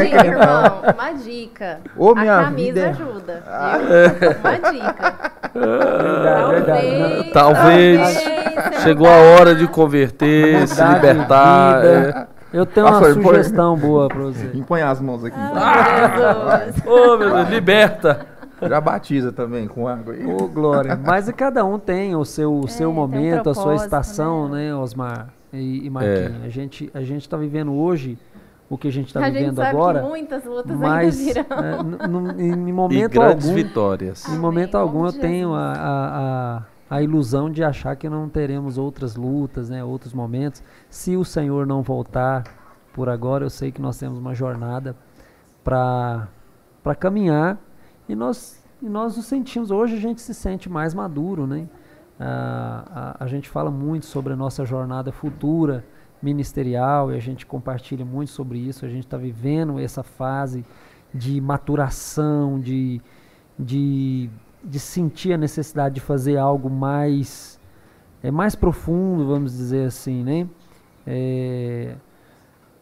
dica, 0.00 0.24
irmão. 0.26 0.82
Uma 0.94 1.12
dica. 1.14 1.80
Ô, 1.96 2.10
a 2.10 2.14
minha 2.14 2.36
camisa 2.44 2.62
vida 2.62 2.80
é- 2.80 2.88
ajuda. 2.90 3.42
viu? 3.42 4.40
Uma 4.40 4.58
dica. 4.72 5.14
Verdade, 5.52 6.86
verdade. 6.86 7.30
Talvez 7.32 8.00
você 8.00 8.80
chegou 8.84 9.08
a 9.08 9.16
hora 9.16 9.56
de 9.56 9.66
converter, 9.66 10.68
se 10.68 10.80
Mudar 10.80 10.94
libertar. 10.94 11.84
é. 11.84 12.26
Eu 12.52 12.64
tenho 12.64 12.86
Ah, 12.86 12.90
uma 12.92 13.00
foi, 13.00 13.14
foi. 13.14 13.22
sugestão 13.24 13.76
boa 13.76 14.06
pra 14.08 14.18
você. 14.22 14.50
Impõe 14.54 14.82
as 14.82 15.00
mãos 15.00 15.24
aqui. 15.24 15.36
Ah, 15.36 16.60
Jesus. 16.64 16.82
Ô, 16.86 17.16
meu 17.16 17.34
Deus, 17.34 17.48
liberta. 17.50 18.24
Já 18.62 18.80
batiza 18.80 19.32
também 19.32 19.66
com 19.66 19.86
água 19.88 20.14
aí. 20.14 20.24
Ô, 20.24 20.46
Glória. 20.46 20.98
Mas 21.04 21.28
cada 21.32 21.64
um 21.64 21.76
tem 21.78 22.14
o 22.14 22.24
seu, 22.24 22.54
o 22.54 22.68
seu 22.68 22.78
tem 22.78 22.86
um 22.86 22.92
momento, 22.92 23.50
a 23.50 23.54
sua 23.54 23.74
estação, 23.74 24.48
né? 24.48 24.68
né, 24.68 24.74
Osmar 24.74 25.26
e, 25.52 25.86
e 25.86 25.90
Marquinhos. 25.90 26.42
A 26.44 26.48
gente 26.48 26.90
a 26.94 27.02
gente 27.02 27.22
está 27.22 27.36
vivendo 27.36 27.72
hoje 27.74 28.18
o 28.68 28.76
que 28.76 28.88
a 28.88 28.92
gente 28.92 29.06
está 29.08 29.20
vivendo 29.20 29.56
sabe 29.56 29.68
agora, 29.70 30.00
que 30.02 30.08
muitas 30.08 30.44
lutas 30.44 30.76
mas 30.76 31.18
ainda 31.20 31.44
virão. 31.44 31.46
é, 31.64 32.42
em 32.42 32.68
E 32.68 32.72
momento 32.72 33.12
grandes 33.12 33.46
algum, 33.46 33.54
vitórias. 33.54 34.28
em 34.28 34.38
Amém, 34.38 34.40
momento 34.40 34.74
algum 34.76 35.06
eu 35.06 35.12
tenho 35.12 35.54
a, 35.54 35.72
a, 35.72 36.56
a, 36.90 36.96
a 36.96 37.02
ilusão 37.02 37.50
de 37.50 37.62
achar 37.62 37.94
que 37.96 38.08
não 38.08 38.28
teremos 38.28 38.76
outras 38.76 39.14
lutas, 39.16 39.70
né, 39.70 39.84
outros 39.84 40.12
momentos. 40.12 40.62
Se 40.90 41.16
o 41.16 41.24
Senhor 41.24 41.66
não 41.66 41.82
voltar 41.82 42.44
por 42.92 43.08
agora, 43.08 43.44
eu 43.44 43.50
sei 43.50 43.70
que 43.70 43.80
nós 43.80 43.98
temos 43.98 44.18
uma 44.18 44.34
jornada 44.34 44.96
para 45.62 46.28
para 46.82 46.94
caminhar 46.94 47.58
e 48.08 48.14
nós 48.14 48.62
e 48.80 48.88
nós 48.88 49.16
nos 49.16 49.26
sentimos 49.26 49.70
hoje 49.70 49.96
a 49.96 50.00
gente 50.00 50.20
se 50.20 50.32
sente 50.34 50.68
mais 50.68 50.94
maduro, 50.94 51.46
né? 51.46 51.66
Ah, 52.18 53.14
a, 53.20 53.24
a 53.24 53.26
gente 53.26 53.48
fala 53.48 53.70
muito 53.70 54.06
sobre 54.06 54.32
a 54.32 54.36
nossa 54.36 54.64
jornada 54.64 55.12
futura 55.12 55.84
ministerial 56.22 57.12
e 57.12 57.16
a 57.16 57.20
gente 57.20 57.44
compartilha 57.44 58.04
muito 58.04 58.30
sobre 58.30 58.58
isso. 58.58 58.84
A 58.84 58.88
gente 58.88 59.04
está 59.04 59.16
vivendo 59.16 59.78
essa 59.78 60.02
fase 60.02 60.64
de 61.12 61.40
maturação, 61.40 62.58
de, 62.58 63.00
de, 63.58 64.30
de 64.64 64.78
sentir 64.80 65.32
a 65.32 65.36
necessidade 65.36 65.96
de 65.96 66.00
fazer 66.00 66.36
algo 66.36 66.70
mais 66.70 67.56
é 68.22 68.30
mais 68.30 68.54
profundo, 68.54 69.26
vamos 69.26 69.52
dizer 69.52 69.86
assim, 69.86 70.24
né? 70.24 70.48
É, 71.06 71.96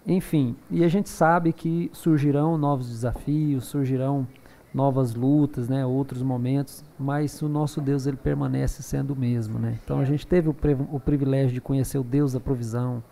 enfim, 0.07 0.57
e 0.71 0.85
a 0.85 0.89
gente 0.89 1.09
sabe 1.09 1.53
que 1.53 1.91
surgirão 1.93 2.57
novos 2.57 2.89
desafios, 2.89 3.65
surgirão 3.65 4.27
novas 4.73 5.15
lutas, 5.15 5.69
né, 5.69 5.85
outros 5.85 6.23
momentos, 6.23 6.84
mas 6.99 7.43
o 7.43 7.49
nosso 7.49 7.81
Deus 7.81 8.07
ele 8.07 8.17
permanece 8.17 8.83
sendo 8.83 9.13
o 9.13 9.17
mesmo, 9.17 9.59
né? 9.59 9.79
Então 9.85 9.99
a 9.99 10.05
gente 10.05 10.27
teve 10.27 10.49
o, 10.49 10.57
o 10.93 11.01
privilégio 11.01 11.53
de 11.53 11.61
conhecer 11.61 11.99
o 11.99 12.05
Deus 12.05 12.33
da 12.33 12.41
provisão, 12.41 13.03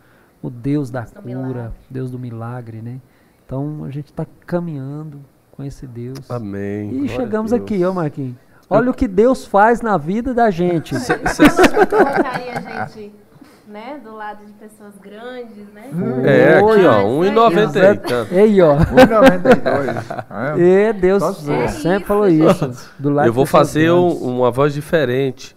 o 0.43 0.49
Deus 0.51 0.91
da 0.91 1.01
Deus 1.03 1.47
cura. 1.47 1.73
Deus 1.91 2.11
do 2.11 2.19
milagre, 2.19 2.81
né? 2.81 3.01
Então 3.45 3.85
a 3.85 3.91
gente 3.91 4.07
está 4.07 4.27
caminhando 4.47 5.21
com 5.51 5.63
esse 5.63 5.87
Deus. 5.87 6.31
Amém. 6.31 6.89
E 6.91 6.93
Glória 7.01 7.09
chegamos 7.17 7.53
aqui, 7.53 7.85
ó 7.85 7.93
Marquinhos. 7.93 8.37
Olha 8.71 8.91
o 8.91 8.95
que 8.95 9.07
Deus 9.07 9.45
faz 9.45 9.83
na 9.83 9.99
vida 9.99 10.33
da 10.33 10.51
gente. 10.51 10.99
Cê- 10.99 11.13
a 11.15 12.89
gente, 12.89 13.13
né, 13.73 13.99
do 14.05 14.15
lado 14.15 14.45
de 14.45 14.53
pessoas 14.53 14.93
grandes, 14.99 15.67
né? 15.73 15.91
É, 16.25 16.59
aqui 16.59 16.85
ó, 16.87 17.03
1,90 17.05 17.77
aí, 17.83 17.97
canto. 17.99 18.35
Ei, 18.35 18.61
ó. 18.63 18.77
1,92. 18.77 20.23
É. 20.59 20.89
E 20.89 20.93
Deus 20.93 21.23
zoa. 21.23 21.69
sempre 21.69 22.03
É 22.05 22.07
falou 22.07 22.29
isso. 22.29 22.91
Do 22.99 23.11
lado 23.11 23.27
Eu 23.29 23.33
vou 23.33 23.47
fazer 23.47 23.91
um- 23.91 24.13
uma 24.13 24.51
voz 24.51 24.75
diferente. 24.75 25.57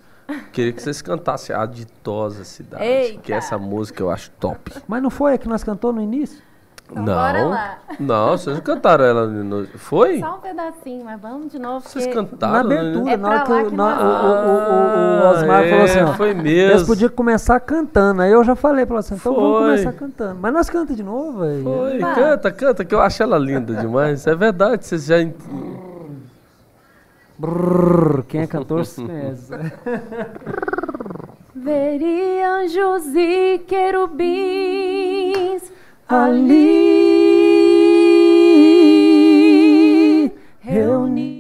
Queria 0.52 0.74
que 0.74 0.82
vocês 0.82 1.02
cantassem 1.02 1.56
a 1.56 1.66
Ditosa 1.66 2.44
Cidade, 2.44 2.84
Eita. 2.84 3.22
que 3.22 3.32
essa 3.34 3.58
música 3.58 4.02
eu 4.02 4.10
acho 4.10 4.32
top. 4.40 4.72
Mas 4.88 5.04
não 5.04 5.10
foi 5.12 5.34
a 5.34 5.38
que 5.38 5.48
nós 5.48 5.64
cantou 5.64 5.94
no 5.94 6.02
início? 6.02 6.42
Então 6.91 7.03
bora 7.03 7.41
não, 7.41 7.49
lá. 7.49 7.78
não, 7.99 8.30
vocês 8.38 8.56
não 8.56 8.64
cantaram 8.64 9.03
ela 9.06 9.26
no... 9.26 9.66
Foi? 9.76 10.20
Só 10.20 10.36
um 10.36 10.40
pedacinho, 10.40 11.03
mas 11.03 11.20
vamos 11.20 11.52
de 11.52 11.57
novo. 11.57 11.84
Vocês 11.90 12.06
cantaram? 12.07 12.53
na 12.53 12.60
abertura, 12.76 13.12
É 13.12 13.18
na 13.18 13.28
hora 13.30 13.40
pra 13.44 13.64
que, 13.64 13.70
que 13.72 13.76
na- 13.76 13.86
o, 13.86 14.06
o, 14.06 14.30
o, 14.30 15.26
o 15.26 15.30
Osmar 15.32 15.64
Ah, 15.64 15.68
falou 15.70 15.84
assim, 15.86 15.99
é, 15.99 16.03
ó. 16.06 16.14
foi 16.14 16.30
Eles 16.30 16.44
mesmo. 16.44 16.88
podiam 16.88 17.10
começar 17.10 17.60
cantando. 17.60 18.22
Aí 18.22 18.32
eu 18.32 18.44
já 18.44 18.56
falei 18.56 18.86
pra 18.86 18.94
ela 18.94 18.99
assim, 18.99 19.16
então 19.16 19.34
vamos 19.34 19.49
Foi. 19.57 19.62
começar 19.64 19.94
cantando. 19.94 20.40
Mas 20.40 20.53
nós 20.53 20.70
canta 20.70 20.94
de 20.95 21.02
novo, 21.03 21.40
velho. 21.40 21.64
Foi, 21.64 21.98
Tá. 21.98 22.14
canta, 22.14 22.52
canta, 22.52 22.86
que 22.86 22.94
eu 22.94 23.02
acho 23.02 23.24
ela 23.24 23.38
linda 23.40 23.74
demais. 23.74 24.28
É 24.28 24.36
verdade, 24.36 24.86
vocês 24.86 25.06
já... 25.06 25.20
ent- 25.22 25.36
Brrr, 27.38 28.24
quem 28.28 28.41
é 28.41 28.48
cantor 28.48 28.86
se 28.86 29.03
conhece. 29.03 29.52
Veri 31.56 32.41
anjos 32.44 33.07
e 33.16 33.57
querubins 33.68 35.64
Ali 36.07 36.86
reunidos, 40.60 41.34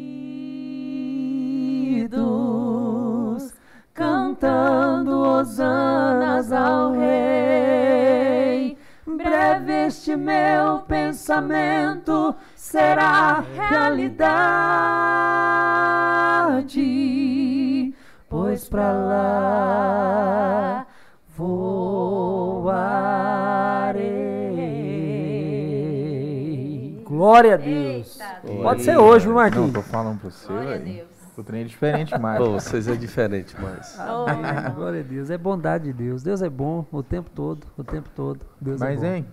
cantando 3.93 5.19
hosanas 5.19 6.51
ao 6.51 6.93
Rei. 6.93 8.75
Breve 9.05 9.85
este 9.85 10.15
meu 10.15 10.79
pensamento 10.87 12.35
será 12.55 13.43
realidade, 13.55 13.93
pois 18.27 18.67
pra 18.67 18.91
lá 18.91 20.87
voarei. 21.37 21.64
Glória 27.25 27.55
a 27.55 27.57
Deus. 27.57 28.19
Eita, 28.19 28.41
Pode 28.61 28.83
ser 28.83 28.99
hoje, 28.99 29.25
viu, 29.25 29.33
Não, 29.33 29.41
Marquinhos? 29.41 29.73
tô 29.73 29.81
falando 29.81 30.19
pra 30.19 30.29
você, 30.29 30.47
Glória 30.47 30.69
a 30.69 30.73
velho. 30.77 30.93
Deus. 30.93 31.09
O 31.35 31.43
trem 31.43 31.61
é 31.61 31.63
diferente 31.63 32.19
mais. 32.19 32.37
Pô, 32.37 32.51
vocês 32.51 32.87
é 32.87 32.95
diferente, 32.95 33.55
mas... 33.59 33.97
Oh. 33.99 34.25
Glória 34.77 34.99
a 34.99 35.03
Deus. 35.03 35.31
É 35.31 35.37
bondade 35.37 35.85
de 35.85 35.93
Deus. 35.93 36.21
Deus 36.21 36.43
é 36.43 36.49
bom 36.49 36.85
o 36.91 37.01
tempo 37.01 37.31
todo, 37.31 37.65
o 37.75 37.83
tempo 37.83 38.07
todo. 38.15 38.45
Deus 38.61 38.79
Mas, 38.79 39.01
é 39.01 39.09
bom. 39.09 39.15
hein, 39.15 39.25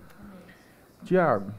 Tiago, 1.04 1.52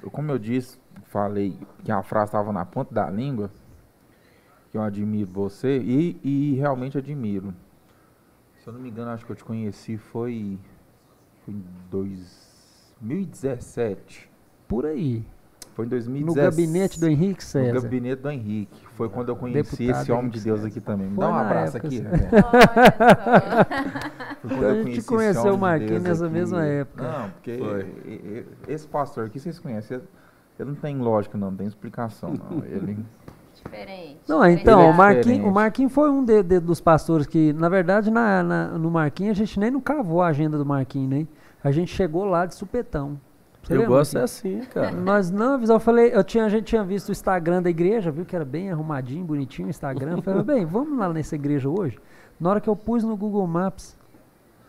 eu, 0.00 0.08
como 0.08 0.30
eu 0.30 0.38
disse, 0.38 0.78
falei 1.06 1.58
que 1.82 1.90
a 1.90 2.00
frase 2.00 2.28
estava 2.28 2.52
na 2.52 2.64
ponta 2.64 2.94
da 2.94 3.10
língua, 3.10 3.50
que 4.70 4.78
eu 4.78 4.82
admiro 4.82 5.32
você, 5.32 5.78
e, 5.78 6.16
e 6.22 6.54
realmente 6.54 6.96
admiro. 6.96 7.52
Se 8.60 8.68
eu 8.68 8.72
não 8.72 8.78
me 8.80 8.88
engano, 8.88 9.10
acho 9.10 9.26
que 9.26 9.32
eu 9.32 9.36
te 9.36 9.42
conheci 9.42 9.98
foi, 9.98 10.60
foi 11.44 11.54
em 11.54 11.64
2017. 11.90 14.30
Por 14.68 14.86
aí. 14.86 15.26
Foi 15.74 15.86
em 15.86 15.88
No 15.88 15.90
2017. 15.90 16.34
gabinete 16.50 17.00
do 17.00 17.06
Henrique 17.08 17.42
No 17.42 17.48
César. 17.48 17.80
gabinete 17.80 18.20
do 18.20 18.30
Henrique. 18.30 18.82
Foi 18.94 19.08
quando 19.08 19.30
eu 19.30 19.36
conheci 19.36 19.76
Deputado 19.78 20.02
esse 20.02 20.12
homem 20.12 20.24
Henrique 20.24 20.38
de 20.38 20.44
Deus 20.44 20.56
César. 20.60 20.68
aqui 20.68 20.80
também. 20.80 21.08
Me 21.08 21.14
Foi 21.14 21.24
dá 21.24 21.30
um 21.30 21.34
abraço 21.34 21.76
época, 21.78 21.86
aqui. 21.88 22.00
Rebeca. 22.00 22.36
Então 24.44 24.68
a 24.68 24.74
gente 24.82 25.02
conheceu 25.02 25.54
o 25.54 25.58
Marquinhos 25.58 26.02
nessa 26.02 26.24
aqui. 26.26 26.34
mesma 26.34 26.64
época. 26.64 27.02
Não, 27.10 27.30
porque 27.30 27.58
Foi. 27.58 28.46
esse 28.68 28.86
pastor 28.86 29.26
aqui 29.26 29.38
vocês 29.40 29.58
conhecem. 29.58 30.00
Ele 30.58 30.68
não 30.70 30.74
tem 30.76 30.98
lógica, 30.98 31.38
não, 31.38 31.50
não 31.50 31.56
tem 31.56 31.66
explicação. 31.66 32.34
Não. 32.34 32.64
Ele. 32.64 32.98
Diferente. 33.54 34.18
Não, 34.28 34.44
então, 34.46 34.80
é 34.80 34.90
o 34.90 34.94
Marquinhos, 34.94 35.46
o 35.46 35.50
Marquinhos 35.52 35.92
foi 35.92 36.10
um 36.10 36.24
de- 36.24 36.42
de- 36.42 36.58
dos 36.60 36.80
pastores 36.80 37.26
que, 37.26 37.52
na 37.52 37.68
verdade, 37.68 38.10
na, 38.10 38.42
na- 38.42 38.66
no 38.78 38.90
Marquinhos, 38.90 39.32
a 39.32 39.38
gente 39.38 39.58
nem 39.60 39.70
não 39.70 39.80
cavou 39.80 40.20
a 40.22 40.28
agenda 40.28 40.58
do 40.58 40.66
Marquinhos, 40.66 41.08
né? 41.10 41.26
A 41.62 41.70
gente 41.70 41.94
chegou 41.94 42.24
lá 42.24 42.44
de 42.44 42.54
supetão. 42.54 43.18
Você 43.62 43.74
Eu 43.74 43.78
lembra, 43.80 43.96
gosto 43.96 44.18
é 44.18 44.22
assim, 44.22 44.60
cara. 44.74 44.90
Nós 44.90 45.30
não 45.30 45.54
avisamos, 45.54 45.80
eu 45.80 45.84
falei, 45.84 46.10
eu 46.14 46.24
tinha, 46.24 46.44
a 46.44 46.48
gente 46.48 46.64
tinha 46.64 46.82
visto 46.82 47.10
o 47.10 47.12
Instagram 47.12 47.62
da 47.62 47.70
igreja, 47.70 48.10
viu 48.10 48.24
que 48.24 48.34
era 48.34 48.44
bem 48.44 48.70
arrumadinho, 48.70 49.24
bonitinho 49.24 49.68
o 49.68 49.70
Instagram. 49.70 50.16
Eu 50.16 50.22
falei, 50.22 50.42
bem, 50.42 50.66
vamos 50.66 50.98
lá 50.98 51.12
nessa 51.12 51.36
igreja 51.36 51.68
hoje? 51.68 51.98
Na 52.40 52.50
hora 52.50 52.60
que 52.60 52.68
eu 52.68 52.74
pus 52.74 53.04
no 53.04 53.16
Google 53.16 53.46
Maps, 53.46 53.96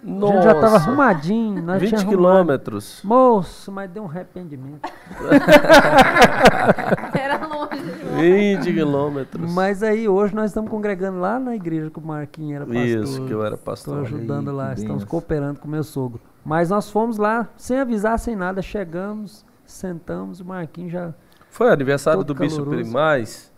a 0.03 0.05
gente 0.05 0.43
já 0.43 0.53
tava 0.53 0.73
Nossa, 0.73 0.87
arrumadinho, 0.89 1.63
nós 1.63 1.81
20 1.81 1.89
tinha 1.89 2.01
arrumado. 2.01 2.17
quilômetros. 2.17 3.01
Moço, 3.03 3.71
mas 3.71 3.89
deu 3.89 4.03
um 4.03 4.05
arrependimento. 4.05 4.87
Era 7.19 7.47
longe 7.47 7.81
demais. 7.81 8.65
20 8.65 8.73
quilômetros. 8.73 9.53
Mas 9.53 9.81
aí 9.81 10.07
hoje 10.07 10.35
nós 10.35 10.51
estamos 10.51 10.69
congregando 10.69 11.19
lá 11.19 11.39
na 11.39 11.55
igreja 11.55 11.89
que 11.89 11.99
o 11.99 12.01
Marquinhos 12.01 12.55
era 12.57 12.65
pastor. 12.65 12.85
Isso, 12.85 13.25
que 13.25 13.31
eu 13.31 13.43
era 13.45 13.55
Estou 13.55 13.65
pastor. 13.73 13.99
ajudando 14.01 14.49
Aí, 14.49 14.55
lá, 14.55 14.73
estamos 14.73 15.03
cooperando 15.03 15.59
com 15.59 15.67
meu 15.67 15.83
sogro. 15.83 16.19
Mas 16.43 16.69
nós 16.69 16.89
fomos 16.89 17.17
lá, 17.17 17.47
sem 17.55 17.79
avisar, 17.79 18.19
sem 18.19 18.35
nada, 18.35 18.61
chegamos, 18.61 19.45
sentamos, 19.65 20.39
o 20.39 20.45
Marquinhos 20.45 20.91
já. 20.91 21.13
Foi 21.49 21.71
aniversário 21.71 22.23
do 22.23 22.33
Bispo 22.33 22.63
caloroso. 22.63 22.83
Primaz. 22.83 23.53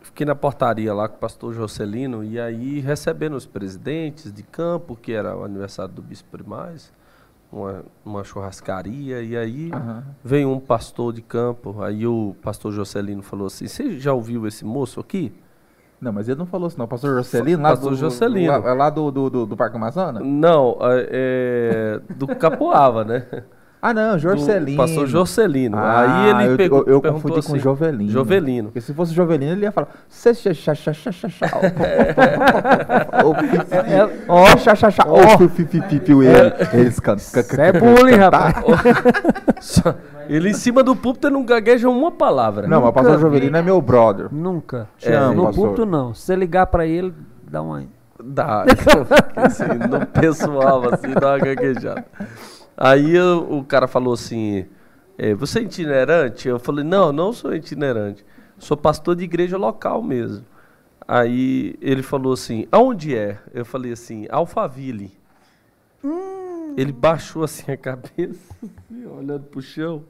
Fiquei 0.00 0.24
na 0.26 0.34
portaria 0.34 0.92
lá 0.94 1.08
com 1.08 1.16
o 1.16 1.18
pastor 1.18 1.52
Jocelino 1.52 2.24
e 2.24 2.40
aí 2.40 2.80
recebendo 2.80 3.34
os 3.34 3.46
presidentes 3.46 4.32
de 4.32 4.42
campo, 4.42 4.96
que 4.96 5.12
era 5.12 5.36
o 5.36 5.44
aniversário 5.44 5.92
do 5.92 6.02
Bispo 6.02 6.30
Primaz, 6.30 6.92
uma, 7.52 7.84
uma 8.04 8.24
churrascaria, 8.24 9.22
e 9.22 9.36
aí 9.36 9.70
Aham. 9.72 10.04
veio 10.24 10.50
um 10.50 10.58
pastor 10.58 11.12
de 11.12 11.22
campo, 11.22 11.82
aí 11.82 12.06
o 12.06 12.34
pastor 12.42 12.72
Jocelino 12.72 13.22
falou 13.22 13.46
assim, 13.46 13.68
você 13.68 13.98
já 13.98 14.12
ouviu 14.12 14.46
esse 14.46 14.64
moço 14.64 14.98
aqui? 14.98 15.32
Não, 16.00 16.12
mas 16.12 16.28
ele 16.28 16.38
não 16.38 16.46
falou 16.46 16.68
assim, 16.68 16.78
não. 16.78 16.86
Pastor 16.86 17.16
Jocelino, 17.16 17.62
lá 17.62 17.70
Pastor 17.70 17.90
do, 17.90 17.96
Jocelino. 17.96 18.52
Lá, 18.52 18.72
lá 18.72 18.90
do, 18.90 19.10
do, 19.10 19.30
do, 19.30 19.46
do 19.46 19.56
Parque 19.56 19.76
Amazonas? 19.76 20.22
Não, 20.24 20.78
é, 20.80 21.08
é, 21.10 22.14
do 22.14 22.26
Capoava, 22.28 23.04
né? 23.04 23.26
Ah, 23.80 23.94
não, 23.94 24.12
Do 24.14 24.18
Jorcelino. 24.18 24.76
pastor 24.76 25.06
Jorcelino. 25.06 25.76
Ah, 25.78 26.00
Aí 26.00 26.30
ele 26.30 26.52
eu, 26.52 26.56
pegou, 26.56 26.80
eu, 26.80 26.94
eu 26.94 27.00
confundi 27.02 27.34
com 27.34 27.38
assim, 27.40 27.58
Jovelino. 27.60 28.10
Jovelino. 28.10 28.64
Porque 28.68 28.80
se 28.80 28.92
fosse 28.92 29.14
Jovelino, 29.14 29.52
ele 29.52 29.62
ia 29.62 29.70
falar. 29.72 29.88
"Cê 30.08 30.34
xa, 30.34 30.52
xa, 30.52 30.74
xa, 30.74 30.92
xa, 30.92 31.12
xa, 31.12 31.28
xa, 31.28 31.46
ó." 31.54 31.60
Fi, 35.48 35.64
fi. 35.66 36.12
Ó, 36.12 36.22
ele- 36.22 36.52
Eles 36.72 37.00
cantam. 37.00 37.24
É 37.58 37.72
bullying, 37.72 38.16
rapaz. 38.16 38.56
Ele 40.28 40.50
em 40.50 40.54
cima 40.54 40.82
do 40.82 40.94
púlpito 40.94 41.30
não 41.30 41.42
gagueja 41.42 41.88
uma 41.88 42.10
palavra. 42.12 42.66
Não, 42.66 42.80
mas 42.82 42.90
o 42.90 42.92
pastor 42.92 43.18
Jovelino 43.18 43.56
é 43.56 43.62
meu 43.62 43.80
brother. 43.80 44.26
Nunca. 44.30 44.86
Te 44.98 45.10
amo, 45.10 45.44
no 45.46 45.54
púlpito, 45.54 45.86
não. 45.86 46.12
Se 46.12 46.22
você 46.22 46.36
ligar 46.36 46.66
pra 46.66 46.86
ele, 46.86 47.14
dá 47.50 47.62
uma... 47.62 47.84
Dá. 48.22 48.64
assim, 49.36 49.64
no 49.88 50.04
pessoal, 50.06 50.82
assim, 50.92 51.14
dá 51.18 51.28
uma 51.28 51.38
gaguejada. 51.38 52.04
Aí 52.80 53.14
eu- 53.16 53.46
o 53.58 53.64
cara 53.64 53.88
falou 53.88 54.14
assim: 54.14 54.64
é, 55.18 55.34
Você 55.34 55.58
é 55.58 55.62
itinerante? 55.62 56.46
Eu 56.48 56.58
falei: 56.60 56.84
Não, 56.84 57.10
não 57.12 57.32
sou 57.32 57.52
itinerante. 57.54 58.24
Sou 58.56 58.76
pastor 58.76 59.16
de 59.16 59.24
igreja 59.24 59.56
local 59.58 60.00
mesmo. 60.02 60.44
Aí 61.06 61.74
ele 61.80 62.02
falou 62.02 62.32
assim: 62.34 62.68
Aonde 62.70 63.16
é? 63.16 63.38
Eu 63.52 63.64
falei 63.64 63.92
assim: 63.92 64.26
Alphaville. 64.30 65.10
Ele 66.76 66.92
baixou 66.92 67.42
assim 67.42 67.72
a 67.72 67.76
cabeça, 67.76 68.54
assim, 68.62 69.04
olhando 69.06 69.42
pro 69.44 69.60
chão. 69.60 70.04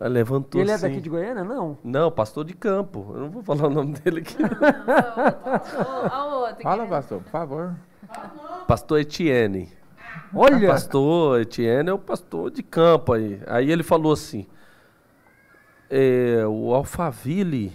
Aí 0.00 0.08
levantou 0.08 0.60
Ele 0.60 0.70
é 0.70 0.74
assim. 0.74 0.88
daqui 0.88 1.00
de 1.02 1.10
Goiânia? 1.10 1.44
Não. 1.44 1.76
Não, 1.84 2.10
pastor 2.10 2.44
de 2.44 2.54
campo. 2.54 3.10
Eu 3.14 3.20
não 3.22 3.28
vou 3.30 3.42
falar 3.42 3.66
o 3.66 3.70
nome 3.70 3.92
dele 3.98 4.20
aqui. 4.20 4.36
Olha 4.40 6.24
o 6.34 6.40
outro. 6.40 6.62
Fala, 6.62 6.86
pastor, 6.86 7.20
por 7.20 7.30
favor. 7.30 7.74
pastor 8.66 9.00
Etienne. 9.00 9.68
Olha! 10.34 10.68
Pastor 10.68 11.40
Etienne 11.40 11.90
é 11.90 11.92
o 11.92 11.98
pastor 11.98 12.50
de 12.50 12.62
campo 12.62 13.12
aí. 13.12 13.40
Aí 13.46 13.70
ele 13.70 13.82
falou 13.82 14.12
assim: 14.12 14.46
é, 15.90 16.44
o 16.46 16.74
Alphaville. 16.74 17.72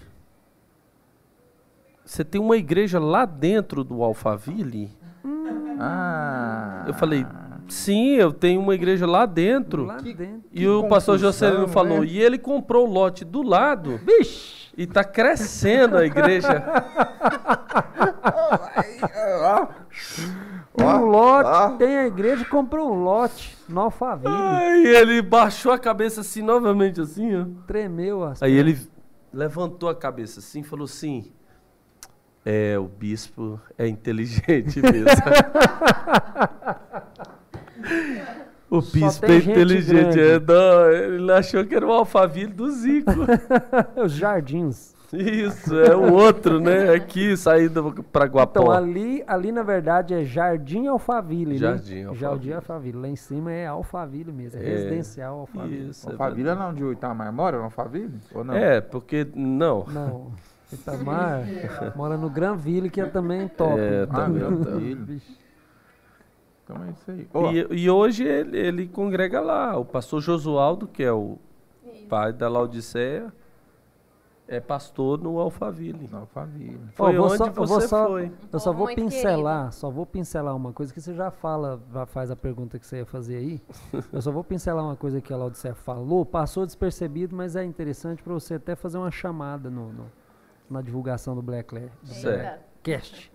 Você 2.05 2.23
tem 2.23 2.39
uma 2.39 2.57
igreja 2.57 2.99
lá 2.99 3.25
dentro 3.25 3.83
do 3.83 4.03
Alphaville? 4.03 4.91
Ah. 5.79 6.83
Eu 6.87 6.93
falei: 6.93 7.25
sim, 7.67 8.15
eu 8.15 8.31
tenho 8.31 8.61
uma 8.61 8.75
igreja 8.75 9.07
lá 9.07 9.25
dentro. 9.25 9.85
Lá 9.85 9.97
dentro. 9.97 10.43
e 10.51 10.59
que 10.59 10.67
o 10.67 10.87
pastor 10.87 11.15
confusão, 11.15 11.31
Jocelino 11.31 11.67
falou: 11.67 12.01
né? 12.01 12.07
e 12.07 12.19
ele 12.19 12.37
comprou 12.37 12.87
o 12.87 12.91
lote 12.91 13.25
do 13.25 13.41
lado 13.41 13.99
Vixe! 14.05 14.69
e 14.77 14.85
tá 14.85 15.03
crescendo 15.03 15.97
a 15.97 16.05
igreja. 16.05 16.63
Um 20.75 21.05
lote, 21.05 21.49
ó. 21.49 21.69
tem 21.77 21.97
a 21.97 22.07
igreja, 22.07 22.43
comprou 22.45 22.91
um 22.91 23.03
lote 23.03 23.55
no 23.69 23.81
Alphaville. 23.81 24.33
Aí 24.33 24.87
ele 24.87 25.21
baixou 25.21 25.71
a 25.71 25.77
cabeça 25.77 26.21
assim 26.21 26.41
novamente, 26.41 26.99
assim, 26.99 27.35
ó. 27.35 27.45
Tremeu 27.67 28.23
as 28.23 28.41
Aí 28.41 28.53
ele 28.53 28.79
levantou 29.31 29.87
a 29.87 29.95
cabeça 29.95 30.39
assim 30.39 30.61
e 30.61 30.63
falou 30.63 30.85
assim: 30.85 31.31
É, 32.43 32.77
o 32.79 32.87
bispo 32.87 33.61
é 33.77 33.87
inteligente 33.87 34.81
mesmo. 34.81 35.05
o 38.69 38.81
bispo 38.81 39.25
é 39.27 39.37
inteligente. 39.37 40.19
É, 40.19 40.39
não, 40.39 40.91
ele 40.91 41.31
achou 41.31 41.63
que 41.63 41.75
era 41.75 41.85
o 41.85 41.91
Alphaville 41.91 42.51
do 42.51 42.71
Zico. 42.71 43.11
Os 44.03 44.13
jardins. 44.13 44.95
Isso, 45.13 45.75
é 45.79 45.95
o 45.95 46.11
outro, 46.11 46.59
né? 46.59 46.89
Aqui, 46.93 47.37
saída 47.37 47.81
pra 48.11 48.25
Guapó. 48.25 48.61
Então, 48.61 48.71
ali, 48.71 49.23
ali 49.27 49.51
na 49.51 49.61
verdade 49.61 50.13
é 50.13 50.23
Jardim 50.23 50.87
Alphaville, 50.87 51.55
Jardim 51.57 51.95
né? 51.95 52.07
Alphaville. 52.07 52.19
Jardim 52.19 52.51
Alphaville. 52.53 52.97
Lá 52.97 53.07
em 53.07 53.15
cima 53.15 53.51
é 53.51 53.67
Alphaville 53.67 54.31
mesmo, 54.31 54.59
é, 54.59 54.63
É, 54.63 54.69
residencial 54.69 55.39
Alphaville. 55.41 55.89
Isso, 55.89 56.07
é 56.09 56.11
Alphaville 56.13 56.49
é 56.49 56.53
lá 56.53 56.69
onde 56.69 56.83
o 56.83 56.91
Itamar 56.91 57.31
mora, 57.31 57.57
não 57.57 57.65
Alphaville? 57.65 58.19
Ou 58.33 58.43
não? 58.43 58.55
É, 58.55 58.81
porque. 58.81 59.27
Não. 59.35 59.85
Não, 59.87 60.31
Itamar 60.71 61.43
mora 61.95 62.17
no 62.17 62.29
Granville, 62.29 62.89
que 62.89 62.99
é 62.99 63.05
também 63.05 63.47
top. 63.47 63.79
É, 63.79 64.07
Ah, 64.09 64.15
também. 64.25 64.39
Granville. 64.39 64.95
Vixe. 64.95 65.37
Então 66.63 66.77
é 66.85 66.89
isso 66.91 67.11
aí. 67.11 67.27
Ó, 67.33 67.51
E, 67.51 67.67
e 67.83 67.89
hoje 67.89 68.23
ele, 68.23 68.57
ele 68.57 68.87
congrega 68.87 69.39
lá. 69.41 69.77
O 69.77 69.85
pastor 69.85 70.21
Josualdo, 70.21 70.87
que 70.87 71.03
é 71.03 71.11
o 71.11 71.37
pai 72.09 72.33
da 72.33 72.49
Laodiceia, 72.49 73.31
é 74.55 74.59
pastor 74.61 75.19
no 75.21 75.39
Alphaville. 75.39 76.07
não, 76.11 76.19
Alphaville. 76.21 76.79
Foi 76.93 77.15
vou 77.15 77.27
onde 77.27 77.37
só- 77.37 77.49
você 77.51 77.87
só- 77.87 78.07
foi. 78.07 78.31
Eu 78.51 78.59
só 78.59 78.71
vou 78.73 78.85
Muito 78.87 78.95
pincelar, 78.97 79.71
só 79.71 79.89
vou 79.89 80.05
pincelar 80.05 80.55
uma 80.55 80.71
coisa 80.73 80.93
que 80.93 81.01
você 81.01 81.13
já 81.13 81.29
fala, 81.31 81.81
já 81.91 82.05
faz 82.05 82.29
a 82.31 82.35
pergunta 82.35 82.77
que 82.79 82.85
você 82.85 82.97
ia 82.97 83.05
fazer 83.05 83.37
aí. 83.37 83.61
Eu 84.13 84.21
só 84.21 84.31
vou 84.31 84.43
pincelar 84.43 84.83
uma 84.83 84.95
coisa 84.95 85.19
que 85.21 85.33
a 85.33 85.37
Laudicea 85.37 85.73
falou, 85.75 86.25
passou 86.25 86.65
despercebido, 86.65 87.35
mas 87.35 87.55
é 87.55 87.63
interessante 87.63 88.21
para 88.23 88.33
você 88.33 88.55
até 88.55 88.75
fazer 88.75 88.97
uma 88.97 89.11
chamada 89.11 89.69
no, 89.69 89.91
no- 89.91 90.11
na 90.69 90.81
divulgação 90.81 91.35
do 91.35 91.41
Black. 91.41 91.75
Cast. 92.81 93.31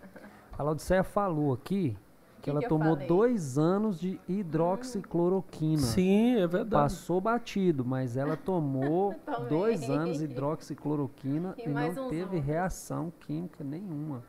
A 0.58 0.62
Laudicea 0.62 1.04
falou 1.04 1.52
aqui 1.52 1.96
que, 2.38 2.44
Que 2.44 2.50
ela 2.50 2.60
que 2.60 2.68
tomou 2.68 2.92
falei? 2.94 3.06
dois 3.06 3.58
anos 3.58 4.00
de 4.00 4.20
hidroxicloroquina. 4.28 5.78
Sim, 5.82 6.36
é 6.40 6.46
verdade. 6.46 6.70
Passou 6.82 7.20
batido, 7.20 7.84
mas 7.84 8.16
ela 8.16 8.36
tomou 8.36 9.14
dois 9.48 9.88
anos 9.90 10.18
de 10.18 10.24
hidroxicloroquina 10.24 11.54
E 11.58 11.68
e, 11.68 11.68
não 11.68 12.08
teve 12.08 12.38
reação 12.38 13.12
química 13.20 13.62
nenhuma. 13.62 14.22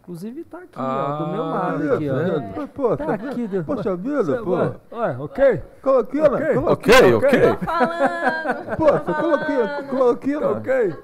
Inclusive 0.00 0.42
tá 0.42 0.58
aqui, 0.58 0.72
Ah, 0.74 1.18
ó, 1.20 1.24
do 1.24 1.30
meu 1.30 1.42
lado 1.44 1.92
aqui, 1.92 2.10
ó. 2.10 2.14
Mas, 2.56 2.70
pô, 2.70 2.96
Tá 2.96 3.14
aqui, 3.14 3.46
do... 3.46 3.62
Poxa 3.62 3.94
vida, 3.96 4.42
pô. 4.42 4.56
Ué, 4.96 5.16
ok? 5.18 5.62
Coloquina, 5.80 6.26
Ok. 6.26 6.56
Ok, 6.66 7.14
ok. 7.14 7.40
Tô 7.40 7.56
falando. 7.64 8.76
Pô, 8.76 8.86
você 8.86 9.14
coloquina, 9.20 9.82
coloquina. 9.88 10.48
Ok. 10.50 10.96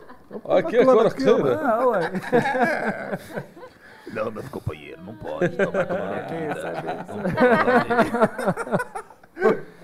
Aqui 0.49 0.77
é 0.79 0.85
cloroquina. 0.85 1.61
Ah, 1.63 1.87
ué. 1.87 2.11
Não, 4.13 4.31
meu 4.31 4.43
companheiro, 4.45 5.03
não 5.03 5.17
pode 5.17 5.57
tomar 5.57 5.89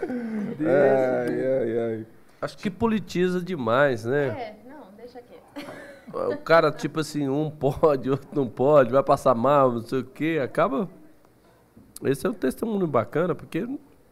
Ai, 0.60 1.46
ai, 1.46 1.78
ai. 1.78 2.06
Acho 2.40 2.58
que 2.58 2.70
politiza 2.70 3.40
demais, 3.40 4.04
né? 4.04 4.26
É, 4.26 4.56
não, 4.68 4.88
deixa 4.96 5.20
quieto. 5.20 6.32
O 6.32 6.36
cara, 6.38 6.70
tipo 6.70 7.00
assim, 7.00 7.28
um 7.28 7.50
pode, 7.50 8.10
outro 8.10 8.28
não 8.32 8.46
pode, 8.46 8.92
vai 8.92 9.02
passar 9.02 9.34
mal, 9.34 9.72
não 9.72 9.82
sei 9.82 10.00
o 10.00 10.04
quê. 10.04 10.40
Acaba. 10.42 10.88
Esse 12.02 12.26
é 12.26 12.30
um 12.30 12.34
testemunho 12.34 12.86
bacana, 12.86 13.34
porque. 13.34 13.66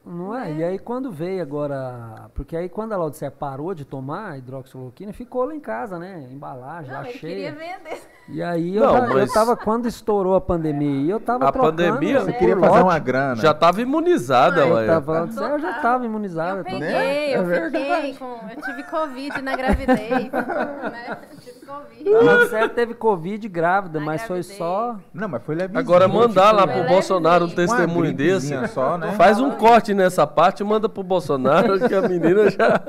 Não 0.05 0.36
é? 0.36 0.52
E 0.52 0.64
aí 0.64 0.78
quando 0.80 1.12
veio 1.12 1.40
agora... 1.40 2.28
Porque 2.34 2.56
aí 2.56 2.68
quando 2.68 2.93
a 2.93 2.97
Laudicea 2.97 3.30
parou 3.30 3.72
de 3.72 3.84
tomar 3.84 4.36
hidroxicloroquina, 4.36 5.12
ficou 5.12 5.44
lá 5.44 5.55
em 5.55 5.60
casa, 5.60 5.97
né? 5.97 6.28
Embalagem 6.32 6.90
Não, 6.90 7.02
lá 7.02 7.09
ele 7.09 7.18
cheia. 7.18 7.34
queria 7.34 7.52
vender. 7.52 8.02
E 8.32 8.42
aí 8.42 8.74
eu, 8.76 8.82
Não, 8.86 8.92
já- 8.92 9.06
eu 9.09 9.14
mas- 9.14 9.32
tava, 9.32 9.54
quando 9.56 9.86
estourou 9.86 10.34
a 10.34 10.40
pandemia, 10.40 11.02
e 11.02 11.10
eu 11.10 11.20
tava 11.20 11.46
A 11.48 11.52
trocando... 11.52 11.76
pandemia- 11.76 12.20
o 12.20 12.24
Você 12.24 12.32
queria 12.32 12.56
lote. 12.56 12.68
fazer 12.70 12.82
uma 12.82 12.98
grana. 12.98 13.36
Já 13.36 13.52
tava 13.52 13.82
imunizada, 13.82 14.62
Eu 14.62 14.74
ué. 14.74 14.86
tava, 14.86 15.26
falando, 15.28 15.52
eu 15.52 15.59
já 15.60 15.72
tava 15.74 16.04
imunizada. 16.06 16.60
Eu 16.60 16.64
peguei, 16.64 16.80
Né? 16.80 17.36
eu 17.36 17.50
É 17.52 17.64
fiquei 17.70 18.14
com. 18.14 18.24
Eu 18.54 18.62
tive 18.62 18.82
Covid 18.84 19.42
na 19.42 19.54
gravidez. 19.54 20.32
né? 20.32 21.18
Eu 21.30 21.38
tive 21.38 21.66
Covid. 21.66 22.14
A 22.14 22.22
Laudicea 22.22 22.68
teve 22.70 22.94
Covid 22.94 23.48
grávida, 23.48 23.98
Na 24.00 24.06
mas 24.06 24.22
foi 24.22 24.36
gravidez. 24.38 24.56
só... 24.59 24.96
Não, 25.12 25.28
mas 25.28 25.42
foi 25.42 25.54
levezinho. 25.54 25.78
Agora 25.80 26.09
mandar 26.09 26.52
lá 26.52 26.66
Foi 26.66 26.72
pro 26.80 26.88
Bolsonaro 26.88 27.44
um 27.44 27.48
levezinho. 27.48 27.68
testemunho 27.76 28.12
desse. 28.14 28.68
só, 28.68 28.96
né? 28.96 29.12
Faz 29.12 29.38
um 29.40 29.50
corte 29.50 29.92
nessa 29.92 30.26
parte 30.26 30.60
e 30.60 30.64
manda 30.64 30.88
pro 30.88 31.02
Bolsonaro, 31.02 31.78
que 31.86 31.94
a 31.94 32.00
menina 32.09 32.50
já. 32.50 32.80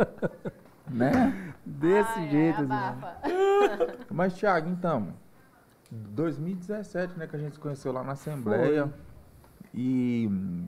Né? 0.89 1.33
Desse 1.65 2.19
Ai, 2.19 2.29
jeito. 2.29 2.61
assim. 2.61 2.71
abafa. 2.71 3.13
Mas, 4.11 4.33
Thiago, 4.33 4.69
então, 4.69 5.07
2017, 5.93 7.17
né, 7.17 7.27
que 7.27 7.35
a 7.35 7.39
gente 7.39 7.53
se 7.53 7.59
conheceu 7.59 7.91
lá 7.91 8.03
na 8.03 8.13
Assembleia. 8.13 8.91
E 9.73 10.27
hum, 10.29 10.67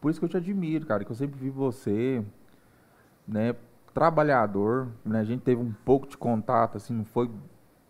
por 0.00 0.10
isso 0.10 0.18
que 0.18 0.24
eu 0.24 0.28
te 0.28 0.36
admiro, 0.36 0.86
cara, 0.86 1.04
que 1.04 1.10
eu 1.10 1.16
sempre 1.16 1.38
vi 1.38 1.50
você, 1.50 2.24
né, 3.26 3.54
trabalhador, 3.92 4.88
né, 5.04 5.20
a 5.20 5.24
gente 5.24 5.42
teve 5.42 5.60
um 5.60 5.72
pouco 5.84 6.08
de 6.08 6.16
contato, 6.16 6.76
assim, 6.76 6.94
não 6.94 7.04
foi 7.04 7.30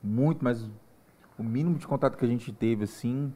muito, 0.03 0.43
mas 0.45 0.69
o 1.39 1.43
mínimo 1.43 1.79
de 1.79 1.87
contato 1.87 2.17
que 2.17 2.25
a 2.25 2.29
gente 2.29 2.53
teve, 2.53 2.85
assim, 2.85 3.33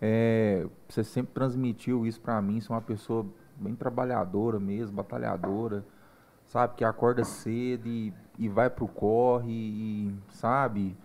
é, 0.00 0.66
você 0.88 1.04
sempre 1.04 1.32
transmitiu 1.32 2.06
isso 2.06 2.20
pra 2.20 2.40
mim, 2.40 2.60
você 2.60 2.72
é 2.72 2.74
uma 2.74 2.80
pessoa 2.80 3.26
bem 3.56 3.74
trabalhadora 3.74 4.58
mesmo, 4.58 4.96
batalhadora, 4.96 5.84
sabe, 6.46 6.76
que 6.76 6.84
acorda 6.84 7.24
cedo 7.24 7.88
e, 7.88 8.12
e 8.38 8.48
vai 8.48 8.70
pro 8.70 8.88
corre, 8.88 9.52
e, 9.52 10.14
sabe, 10.30 10.96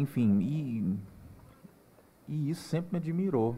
enfim, 0.00 0.38
e, 0.40 0.98
e 2.28 2.50
isso 2.50 2.62
sempre 2.68 2.92
me 2.92 2.98
admirou, 2.98 3.56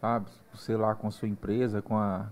sabe, 0.00 0.26
você 0.52 0.76
lá 0.76 0.94
com 0.94 1.06
a 1.08 1.10
sua 1.10 1.28
empresa, 1.28 1.82
com 1.82 1.96
a, 1.96 2.28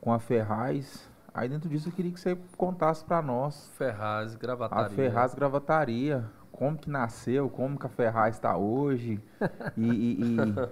com 0.00 0.12
a 0.12 0.18
Ferraz, 0.18 1.10
aí 1.34 1.48
dentro 1.48 1.68
disso 1.68 1.88
eu 1.88 1.92
queria 1.92 2.12
que 2.12 2.20
você 2.20 2.36
contasse 2.56 3.04
pra 3.04 3.20
nós, 3.22 3.70
Ferraz, 3.76 4.34
a 4.34 4.38
gravataria. 4.38 4.88
Ferraz 4.96 5.34
Gravataria, 5.34 6.24
como 6.52 6.76
que 6.76 6.90
nasceu, 6.90 7.48
como 7.48 7.78
que 7.78 7.86
a 7.86 7.88
Ferraz 7.88 8.36
está 8.36 8.56
hoje 8.56 9.20
e, 9.76 9.88
e- 9.88 10.20
e 10.22 10.68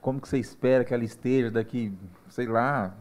como 0.00 0.20
que 0.20 0.28
você 0.28 0.38
espera 0.38 0.84
que 0.84 0.94
ela 0.94 1.04
esteja 1.04 1.50
daqui, 1.50 1.96
sei 2.28 2.46
lá, 2.46 2.94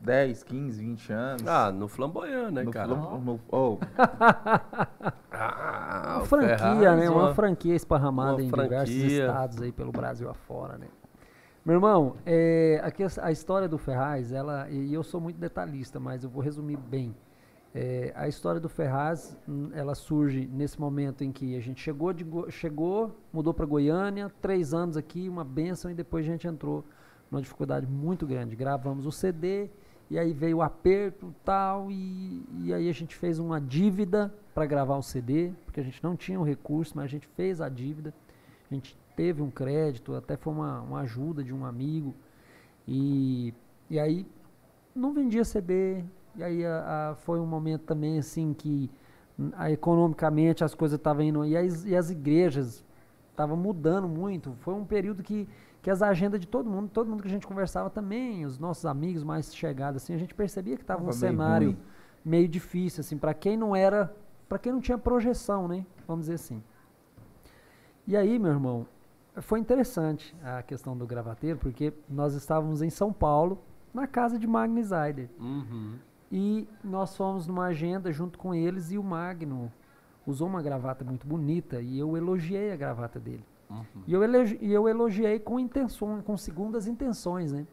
10, 0.00 0.42
15, 0.44 0.80
20 0.80 1.12
anos. 1.12 1.46
Ah, 1.46 1.72
no 1.72 1.88
flamboyant, 1.88 2.50
né, 2.52 2.62
no, 2.62 2.70
cara? 2.70 2.88
no- 2.88 3.18
no- 3.20 3.40
oh, 3.50 3.78
Ah, 5.30 6.14
Uma 6.16 6.22
o 6.22 6.24
franquia, 6.26 6.56
Ferraz, 6.58 7.00
né? 7.00 7.10
Uma, 7.10 7.34
franquia 7.34 7.74
esparramada 7.74 8.32
uma 8.34 8.42
em 8.42 8.50
diversos 8.50 8.96
franquia. 8.96 9.20
estados 9.26 9.62
aí 9.62 9.72
pelo 9.72 9.92
Brasil 9.92 10.28
afora, 10.28 10.78
né? 10.78 10.86
Meu 11.64 11.74
irmão, 11.74 12.16
é, 12.24 12.80
aqui 12.82 13.02
a, 13.04 13.08
a 13.22 13.30
história 13.30 13.68
do 13.68 13.76
Ferraz, 13.76 14.32
ela, 14.32 14.68
e 14.70 14.92
eu 14.94 15.02
sou 15.02 15.20
muito 15.20 15.36
detalhista, 15.38 16.00
mas 16.00 16.24
eu 16.24 16.30
vou 16.30 16.42
resumir 16.42 16.76
bem. 16.76 17.14
É, 17.74 18.12
a 18.16 18.26
história 18.26 18.58
do 18.60 18.68
Ferraz, 18.68 19.36
hum, 19.46 19.70
ela 19.74 19.94
surge 19.94 20.48
nesse 20.50 20.80
momento 20.80 21.22
em 21.22 21.30
que 21.30 21.54
a 21.56 21.60
gente 21.60 21.80
chegou, 21.80 22.12
de, 22.12 22.24
Go- 22.24 22.50
chegou 22.50 23.14
mudou 23.32 23.52
para 23.52 23.66
Goiânia, 23.66 24.32
três 24.40 24.72
anos 24.72 24.96
aqui, 24.96 25.28
uma 25.28 25.44
benção, 25.44 25.90
e 25.90 25.94
depois 25.94 26.24
a 26.24 26.28
gente 26.30 26.46
entrou 26.48 26.82
numa 27.30 27.42
dificuldade 27.42 27.86
muito 27.86 28.26
grande. 28.26 28.56
Gravamos 28.56 29.04
o 29.04 29.12
CD, 29.12 29.68
e 30.10 30.18
aí 30.18 30.32
veio 30.32 30.58
o 30.58 30.62
aperto 30.62 31.34
tal, 31.44 31.90
e, 31.90 32.42
e 32.64 32.72
aí 32.74 32.88
a 32.88 32.92
gente 32.92 33.14
fez 33.16 33.38
uma 33.38 33.60
dívida 33.60 34.32
para 34.54 34.64
gravar 34.66 34.96
o 34.96 35.02
CD, 35.02 35.52
porque 35.64 35.80
a 35.80 35.82
gente 35.82 36.02
não 36.02 36.16
tinha 36.16 36.40
o 36.40 36.44
recurso, 36.44 36.94
mas 36.96 37.04
a 37.04 37.08
gente 37.08 37.26
fez 37.28 37.60
a 37.60 37.68
dívida. 37.68 38.12
A 38.70 38.74
gente 38.74 38.96
teve 39.16 39.42
um 39.42 39.50
crédito, 39.50 40.14
até 40.14 40.36
foi 40.36 40.52
uma, 40.52 40.80
uma 40.80 41.00
ajuda 41.00 41.42
de 41.44 41.52
um 41.52 41.64
amigo. 41.64 42.14
E, 42.86 43.52
e 43.90 43.98
aí 43.98 44.26
não 44.94 45.12
vendia 45.12 45.44
CD. 45.44 46.02
E 46.36 46.42
aí 46.42 46.64
a- 46.64 47.10
a- 47.10 47.14
foi 47.16 47.38
um 47.40 47.46
momento 47.46 47.82
também 47.82 48.18
assim 48.18 48.52
que 48.54 48.90
hum, 49.38 49.50
a- 49.56 49.70
economicamente 49.70 50.64
as 50.64 50.74
coisas 50.74 50.98
estavam 50.98 51.22
indo. 51.22 51.44
E 51.44 51.56
as, 51.56 51.84
e 51.84 51.94
as 51.96 52.10
igrejas 52.10 52.84
estavam 53.30 53.56
mudando 53.56 54.08
muito. 54.08 54.52
Foi 54.60 54.74
um 54.74 54.84
período 54.84 55.22
que, 55.22 55.48
que 55.88 55.90
as 55.90 56.02
agendas 56.02 56.38
de 56.38 56.46
todo 56.46 56.68
mundo, 56.68 56.90
todo 56.90 57.08
mundo 57.08 57.22
que 57.22 57.28
a 57.28 57.30
gente 57.30 57.46
conversava 57.46 57.88
também, 57.88 58.44
os 58.44 58.58
nossos 58.58 58.84
amigos 58.84 59.24
mais 59.24 59.56
chegados, 59.56 60.02
assim, 60.02 60.12
a 60.12 60.18
gente 60.18 60.34
percebia 60.34 60.76
que 60.76 60.82
estava 60.82 61.02
um 61.02 61.10
cenário 61.10 61.68
ruim. 61.68 61.78
meio 62.22 62.46
difícil, 62.46 63.00
assim, 63.00 63.16
para 63.16 63.32
quem 63.32 63.56
não 63.56 63.74
era, 63.74 64.14
para 64.50 64.58
quem 64.58 64.70
não 64.70 64.82
tinha 64.82 64.98
projeção, 64.98 65.66
né? 65.66 65.86
Vamos 66.06 66.26
dizer 66.26 66.34
assim. 66.34 66.62
E 68.06 68.14
aí, 68.14 68.38
meu 68.38 68.50
irmão, 68.50 68.86
foi 69.40 69.60
interessante 69.60 70.36
a 70.44 70.62
questão 70.62 70.94
do 70.94 71.06
gravateiro, 71.06 71.58
porque 71.58 71.94
nós 72.06 72.34
estávamos 72.34 72.82
em 72.82 72.90
São 72.90 73.10
Paulo, 73.10 73.58
na 73.94 74.06
casa 74.06 74.38
de 74.38 74.46
Magno 74.46 74.84
Zaider. 74.84 75.30
Uhum. 75.40 75.94
E 76.30 76.68
nós 76.84 77.16
fomos 77.16 77.46
numa 77.46 77.64
agenda 77.64 78.12
junto 78.12 78.38
com 78.38 78.54
eles 78.54 78.92
e 78.92 78.98
o 78.98 79.02
Magno 79.02 79.72
usou 80.26 80.48
uma 80.48 80.60
gravata 80.60 81.02
muito 81.02 81.26
bonita 81.26 81.80
e 81.80 81.98
eu 81.98 82.14
elogiei 82.14 82.72
a 82.72 82.76
gravata 82.76 83.18
dele. 83.18 83.46
Uhum. 83.70 83.84
E 84.06 84.12
eu, 84.12 84.22
elogi- 84.22 84.58
e 84.60 84.72
eu 84.72 84.88
elogiei 84.88 85.38
com 85.38 85.58
intenções, 85.60 86.22
com 86.24 86.36
segundas 86.36 86.86
intenções, 86.86 87.52
né? 87.52 87.66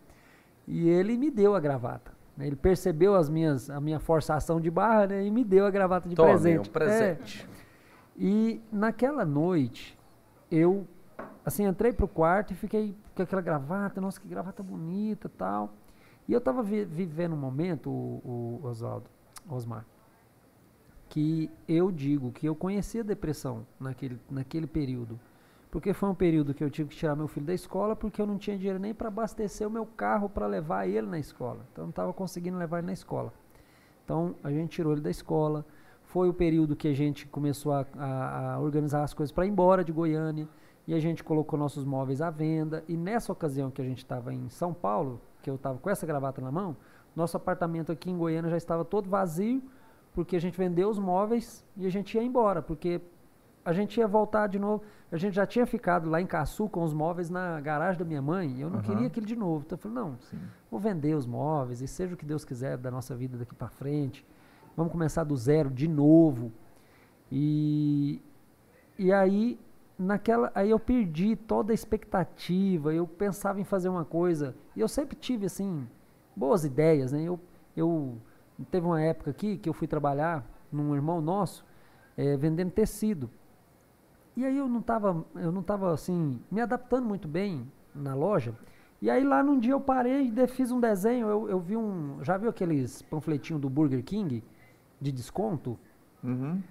E 0.68 0.90
ele 0.90 1.18
me 1.18 1.30
deu 1.32 1.56
a 1.56 1.60
gravata. 1.60 2.12
né? 2.36 2.48
Ele 2.48 2.56
percebeu 2.56 3.16
as 3.16 3.30
minhas, 3.30 3.70
a 3.70 3.80
minha 3.80 4.00
forçação 4.00 4.60
de 4.60 4.70
barra, 4.70 5.08
né? 5.08 5.26
E 5.26 5.32
me 5.32 5.44
deu 5.44 5.66
a 5.66 5.72
gravata 5.72 6.10
de 6.10 6.16
Tome, 6.16 6.30
presente. 6.32 6.70
um 6.70 6.74
presente. 6.74 7.48
É. 7.62 7.66
E 8.18 8.62
naquela 8.72 9.24
noite, 9.26 9.98
eu, 10.52 10.86
assim, 11.46 11.66
entrei 11.66 11.94
pro 11.94 12.08
quarto 12.08 12.52
e 12.52 12.56
fiquei 12.56 12.94
com 13.16 13.22
aquela 13.24 13.42
gravata, 13.42 14.02
nossa, 14.02 14.20
que 14.20 14.28
gravata 14.28 14.62
bonita 14.62 15.30
tal. 15.38 15.74
E 16.28 16.34
eu 16.34 16.42
tava 16.42 16.62
vi- 16.62 16.84
vivendo 16.86 17.34
um 17.34 17.38
momento, 17.38 17.90
o, 17.90 18.60
o 18.64 18.68
Oswaldo, 18.68 19.06
Osmar, 19.50 19.86
que 21.08 21.50
eu 21.68 21.92
digo 21.92 22.32
que 22.32 22.48
eu 22.48 22.56
conhecia 22.56 23.02
a 23.02 23.04
depressão 23.04 23.66
naquele, 23.80 24.20
naquele 24.30 24.68
período. 24.68 25.20
Porque 25.76 25.92
foi 25.92 26.08
um 26.08 26.16
período 26.16 26.54
que 26.54 26.64
eu 26.64 26.70
tive 26.70 26.92
que 26.92 26.96
tirar 26.96 27.18
meu 27.18 27.28
filho 27.28 27.46
da 27.46 27.54
escola 27.54 27.98
porque 27.98 28.22
eu 28.22 28.26
não 28.26 28.38
tinha 28.38 28.58
dinheiro 28.58 28.80
nem 28.80 28.94
para 28.94 29.10
abastecer 29.10 29.68
o 29.68 29.70
meu 29.70 29.86
carro 29.86 30.30
para 30.30 30.48
levar 30.48 30.88
ele 30.88 31.06
na 31.06 31.20
escola. 31.20 31.66
Então 31.74 31.82
eu 31.82 31.88
não 31.88 31.90
estava 31.90 32.14
conseguindo 32.14 32.58
levar 32.58 32.78
ele 32.78 32.88
na 32.88 32.94
escola. 32.94 33.34
Então 34.06 34.36
a 34.42 34.50
gente 34.52 34.70
tirou 34.70 34.94
ele 34.94 35.02
da 35.02 35.10
escola. 35.10 35.66
Foi 36.06 36.30
o 36.30 36.34
período 36.34 36.78
que 36.78 36.88
a 36.88 36.94
gente 36.94 37.28
começou 37.28 37.74
a, 37.74 37.86
a- 37.98 38.54
a 38.54 38.60
organizar 38.62 39.04
as 39.04 39.14
coisas 39.14 39.34
para 39.34 39.46
ir 39.46 39.50
embora 39.50 39.84
de 39.84 39.92
Goiânia 39.92 40.48
e 40.88 40.94
a 40.94 41.00
gente 41.02 41.22
colocou 41.26 41.60
nossos 41.60 41.84
móveis 41.84 42.22
à 42.22 42.30
venda. 42.30 42.82
E 42.88 42.96
nessa 42.96 43.34
ocasião 43.34 43.70
que 43.70 43.82
a 43.82 43.86
gente 43.86 43.98
estava 43.98 44.34
em 44.34 44.48
São 44.48 44.74
Paulo, 44.74 45.20
que 45.44 45.50
eu 45.50 45.56
estava 45.56 45.78
com 45.78 45.90
essa 45.90 46.06
gravata 46.08 46.40
na 46.40 46.54
mão, 46.54 46.78
nosso 47.14 47.36
apartamento 47.36 47.92
aqui 47.92 48.10
em 48.10 48.18
Goiânia 48.18 48.50
já 48.50 48.56
estava 48.56 48.86
todo 48.86 49.10
vazio 49.10 49.62
porque 50.14 50.38
a 50.38 50.40
gente 50.40 50.58
vendeu 50.58 50.88
os 50.90 50.98
móveis 50.98 51.66
e 51.76 51.86
a 51.86 51.90
gente 51.92 52.16
ia 52.16 52.24
embora, 52.24 52.62
porque 52.62 53.02
a 53.66 53.74
gente 53.74 54.00
ia 54.00 54.08
voltar 54.08 54.46
de 54.48 54.60
novo. 54.60 54.84
A 55.12 55.18
gente 55.18 55.34
já 55.34 55.46
tinha 55.46 55.66
ficado 55.66 56.08
lá 56.08 56.22
em 56.22 56.28
Caçu 56.28 56.70
com 56.70 56.84
os 56.84 56.94
móveis 56.94 57.32
na 57.32 57.60
garagem 57.60 57.98
da 57.98 58.06
minha 58.06 58.22
mãe. 58.22 58.52
e 58.58 58.62
Eu 58.62 58.70
não 58.70 58.78
Aham. 58.78 58.86
queria 58.88 59.08
aquilo 59.08 59.26
de 59.26 59.36
novo. 59.36 59.64
Então 59.66 59.76
eu 59.76 59.82
falei, 59.82 59.98
não, 59.98 60.18
sim. 60.20 60.38
vou 60.70 60.80
vender 60.80 61.16
os 61.16 61.26
móveis 61.26 61.82
e 61.82 61.88
seja 61.88 62.14
o 62.14 62.18
que 62.18 62.26
Deus 62.26 62.46
quiser 62.46 62.78
da 62.78 62.92
nossa 62.92 63.16
vida 63.16 63.38
daqui 63.38 63.56
para 63.56 63.70
frente. 63.70 64.24
Vamos 64.78 64.92
começar 64.92 65.24
do 65.24 65.36
zero 65.36 65.72
de 65.72 65.88
novo. 65.88 66.52
E, 67.32 68.22
e 69.00 69.12
aí, 69.12 69.60
naquela, 69.98 70.52
aí 70.54 70.70
eu 70.70 70.80
perdi 70.80 71.36
toda 71.36 71.74
a 71.74 71.76
expectativa. 71.76 72.94
Eu 72.94 73.08
pensava 73.08 73.60
em 73.60 73.64
fazer 73.64 73.90
uma 73.90 74.06
coisa. 74.06 74.56
E 74.76 74.80
eu 74.80 74.88
sempre 74.88 75.16
tive, 75.16 75.48
assim, 75.48 75.88
boas 76.36 76.66
ideias, 76.66 77.12
né? 77.12 77.24
Eu, 77.24 77.40
eu 77.76 78.16
teve 78.70 78.86
uma 78.86 79.02
época 79.02 79.32
aqui 79.32 79.58
que 79.58 79.68
eu 79.68 79.74
fui 79.74 79.88
trabalhar 79.88 80.46
num 80.72 80.94
irmão 80.94 81.20
nosso 81.20 81.66
eh, 82.18 82.38
vendendo 82.38 82.72
tecido. 82.72 83.30
E 84.36 84.44
aí 84.44 84.58
eu 84.58 84.68
não 84.68 84.80
estava, 84.80 85.26
eu 85.36 85.52
não 85.52 85.64
tava 85.64 85.94
assim, 85.94 86.40
me 86.52 86.60
adaptando 86.60 87.06
muito 87.06 87.28
bem 87.28 87.66
na 87.94 88.14
loja. 88.14 88.54
E 89.02 89.10
aí 89.10 89.24
lá 89.24 89.44
num 89.44 89.60
dia 89.60 89.74
eu 89.74 89.80
parei 89.80 90.32
e 90.36 90.48
fiz 90.48 90.72
um 90.72 90.80
desenho, 90.80 91.28
eu, 91.28 91.50
eu 91.50 91.60
vi 91.60 91.78
um, 91.78 92.24
já 92.24 92.38
viu 92.38 92.50
aqueles 92.50 93.02
panfletinhos 93.04 93.62
do 93.62 93.70
Burger 93.70 94.04
King 94.04 94.44
de 95.00 95.12
desconto? 95.12 95.78
Uhum. 96.24 96.62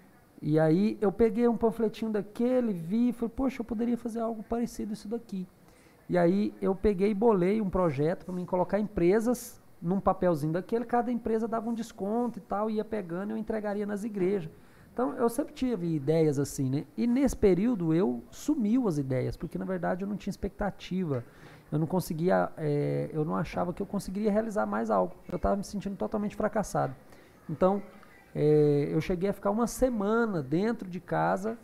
E 0.43 0.59
aí 0.59 0.99
eu 1.01 1.11
peguei 1.11 1.49
um 1.49 1.57
panfletinho 1.57 2.11
daquele, 2.11 2.73
vi 2.73 3.09
e 3.09 3.13
falei, 3.13 3.33
poxa, 3.35 3.61
eu 3.61 3.65
poderia 3.65 3.97
fazer 3.97 4.21
algo 4.21 4.43
parecido 4.43 4.93
isso 4.93 5.09
daqui. 5.09 5.47
E 6.09 6.19
aí 6.19 6.53
eu 6.61 6.75
peguei 6.75 7.11
e 7.11 7.15
bolei 7.15 7.63
um 7.63 7.71
projeto 7.71 8.27
para 8.27 8.35
mim 8.35 8.45
colocar 8.45 8.79
empresas 8.79 9.63
num 9.81 10.01
papelzinho 10.01 10.53
daquele, 10.53 10.85
cada 10.85 11.11
empresa 11.11 11.49
dava 11.49 11.69
um 11.69 11.75
desconto 11.75 12.39
e 12.39 12.43
tal, 12.43 12.71
ia 12.71 12.85
pegando 12.85 13.31
e 13.31 13.33
eu 13.33 13.37
entregaria 13.37 13.87
nas 13.87 14.05
igrejas. 14.05 14.51
Então 14.95 15.13
eu 15.17 15.29
sempre 15.29 15.53
tive 15.53 15.93
ideias 15.93 16.39
assim, 16.39 16.71
né? 16.71 16.85
E 16.97 17.05
nesse 17.05 17.37
período 17.37 17.93
eu 17.93 18.23
sumiu 18.31 18.87
as 18.87 18.97
ideias, 18.97 19.37
porque 19.37 19.59
na 19.59 19.65
verdade 19.65 20.05
eu 20.05 20.09
não 20.09 20.17
tinha 20.17 20.31
expectativa. 20.31 21.25
Eu 21.73 21.81
não 21.81 21.87
conseguia, 21.87 22.53
eh, 22.57 23.11
eu 23.13 23.25
não 23.25 23.35
achava 23.35 23.73
que 23.73 23.83
eu 23.83 23.87
conseguiria 23.87 24.31
realizar 24.31 24.65
mais 24.67 24.93
algo. 24.93 25.17
Eu 25.29 25.35
estava 25.35 25.57
me 25.57 25.65
sentindo 25.65 25.97
totalmente 25.97 26.37
fracassado. 26.37 26.95
Então, 27.51 27.83
eh, 28.33 28.89
eu 28.93 29.01
cheguei 29.01 29.31
a 29.31 29.33
ficar 29.33 29.51
uma 29.51 29.67
semana 29.67 30.41
dentro 30.41 30.89
de 30.89 31.01
casa, 31.01 31.59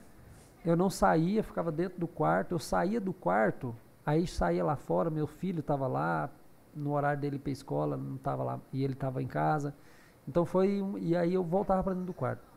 eu 0.64 0.74
não 0.76 0.90
saía, 0.90 1.44
ficava 1.44 1.70
dentro 1.70 2.00
do 2.00 2.08
quarto. 2.08 2.52
Eu 2.52 2.58
saía 2.58 3.00
do 3.00 3.12
quarto, 3.12 3.76
aí 4.04 4.26
saía 4.26 4.64
lá 4.64 4.74
fora, 4.74 5.08
meu 5.08 5.28
filho 5.28 5.60
estava 5.60 5.86
lá, 5.86 6.28
no 6.74 6.94
horário 6.94 7.20
dele 7.20 7.38
para 7.38 7.52
escola, 7.52 7.96
não 7.96 8.16
estava 8.16 8.42
lá, 8.42 8.60
e 8.72 8.82
ele 8.82 8.94
estava 8.94 9.22
em 9.22 9.28
casa. 9.28 9.72
Então 10.26 10.44
foi, 10.44 10.82
e 10.98 11.14
aí 11.14 11.32
eu 11.34 11.44
voltava 11.44 11.84
para 11.84 11.92
dentro 11.92 12.06
do 12.06 12.14
quarto. 12.14 12.49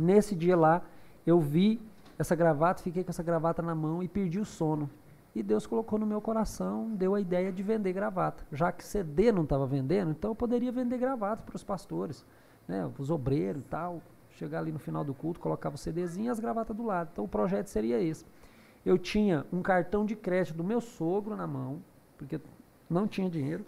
Nesse 0.00 0.34
dia 0.34 0.56
lá, 0.56 0.82
eu 1.26 1.38
vi 1.40 1.80
essa 2.18 2.34
gravata, 2.34 2.82
fiquei 2.82 3.04
com 3.04 3.10
essa 3.10 3.22
gravata 3.22 3.62
na 3.62 3.74
mão 3.74 4.02
e 4.02 4.08
perdi 4.08 4.38
o 4.40 4.44
sono. 4.44 4.88
E 5.34 5.42
Deus 5.42 5.66
colocou 5.66 5.98
no 5.98 6.06
meu 6.06 6.20
coração, 6.20 6.90
deu 6.94 7.14
a 7.14 7.20
ideia 7.20 7.52
de 7.52 7.62
vender 7.62 7.92
gravata. 7.92 8.44
Já 8.50 8.72
que 8.72 8.82
CD 8.82 9.30
não 9.30 9.44
estava 9.44 9.66
vendendo, 9.66 10.10
então 10.10 10.32
eu 10.32 10.34
poderia 10.34 10.72
vender 10.72 10.98
gravata 10.98 11.44
para 11.44 11.54
os 11.54 11.62
pastores, 11.62 12.26
né, 12.66 12.90
os 12.98 13.10
obreiros 13.10 13.62
e 13.62 13.64
tal. 13.64 14.02
Chegar 14.32 14.60
ali 14.60 14.72
no 14.72 14.78
final 14.78 15.04
do 15.04 15.12
culto, 15.12 15.38
colocava 15.38 15.74
o 15.74 15.78
CDzinho 15.78 16.26
e 16.26 16.28
as 16.30 16.40
gravatas 16.40 16.76
do 16.76 16.84
lado. 16.84 17.10
Então 17.12 17.24
o 17.24 17.28
projeto 17.28 17.66
seria 17.66 18.00
esse. 18.00 18.24
Eu 18.84 18.96
tinha 18.96 19.44
um 19.52 19.60
cartão 19.60 20.04
de 20.04 20.16
crédito 20.16 20.56
do 20.56 20.64
meu 20.64 20.80
sogro 20.80 21.36
na 21.36 21.46
mão, 21.46 21.82
porque 22.16 22.40
não 22.88 23.06
tinha 23.06 23.28
dinheiro. 23.28 23.64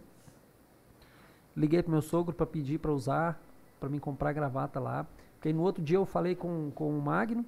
Liguei 1.54 1.82
pro 1.82 1.92
meu 1.92 2.00
sogro 2.00 2.34
para 2.34 2.46
pedir 2.46 2.78
para 2.78 2.90
usar, 2.90 3.40
para 3.78 3.88
mim 3.88 3.98
comprar 3.98 4.32
gravata 4.32 4.80
lá. 4.80 5.06
Porque 5.42 5.52
no 5.52 5.62
outro 5.62 5.82
dia 5.82 5.96
eu 5.96 6.06
falei 6.06 6.36
com, 6.36 6.70
com 6.72 6.96
o 6.96 7.02
Magno. 7.02 7.44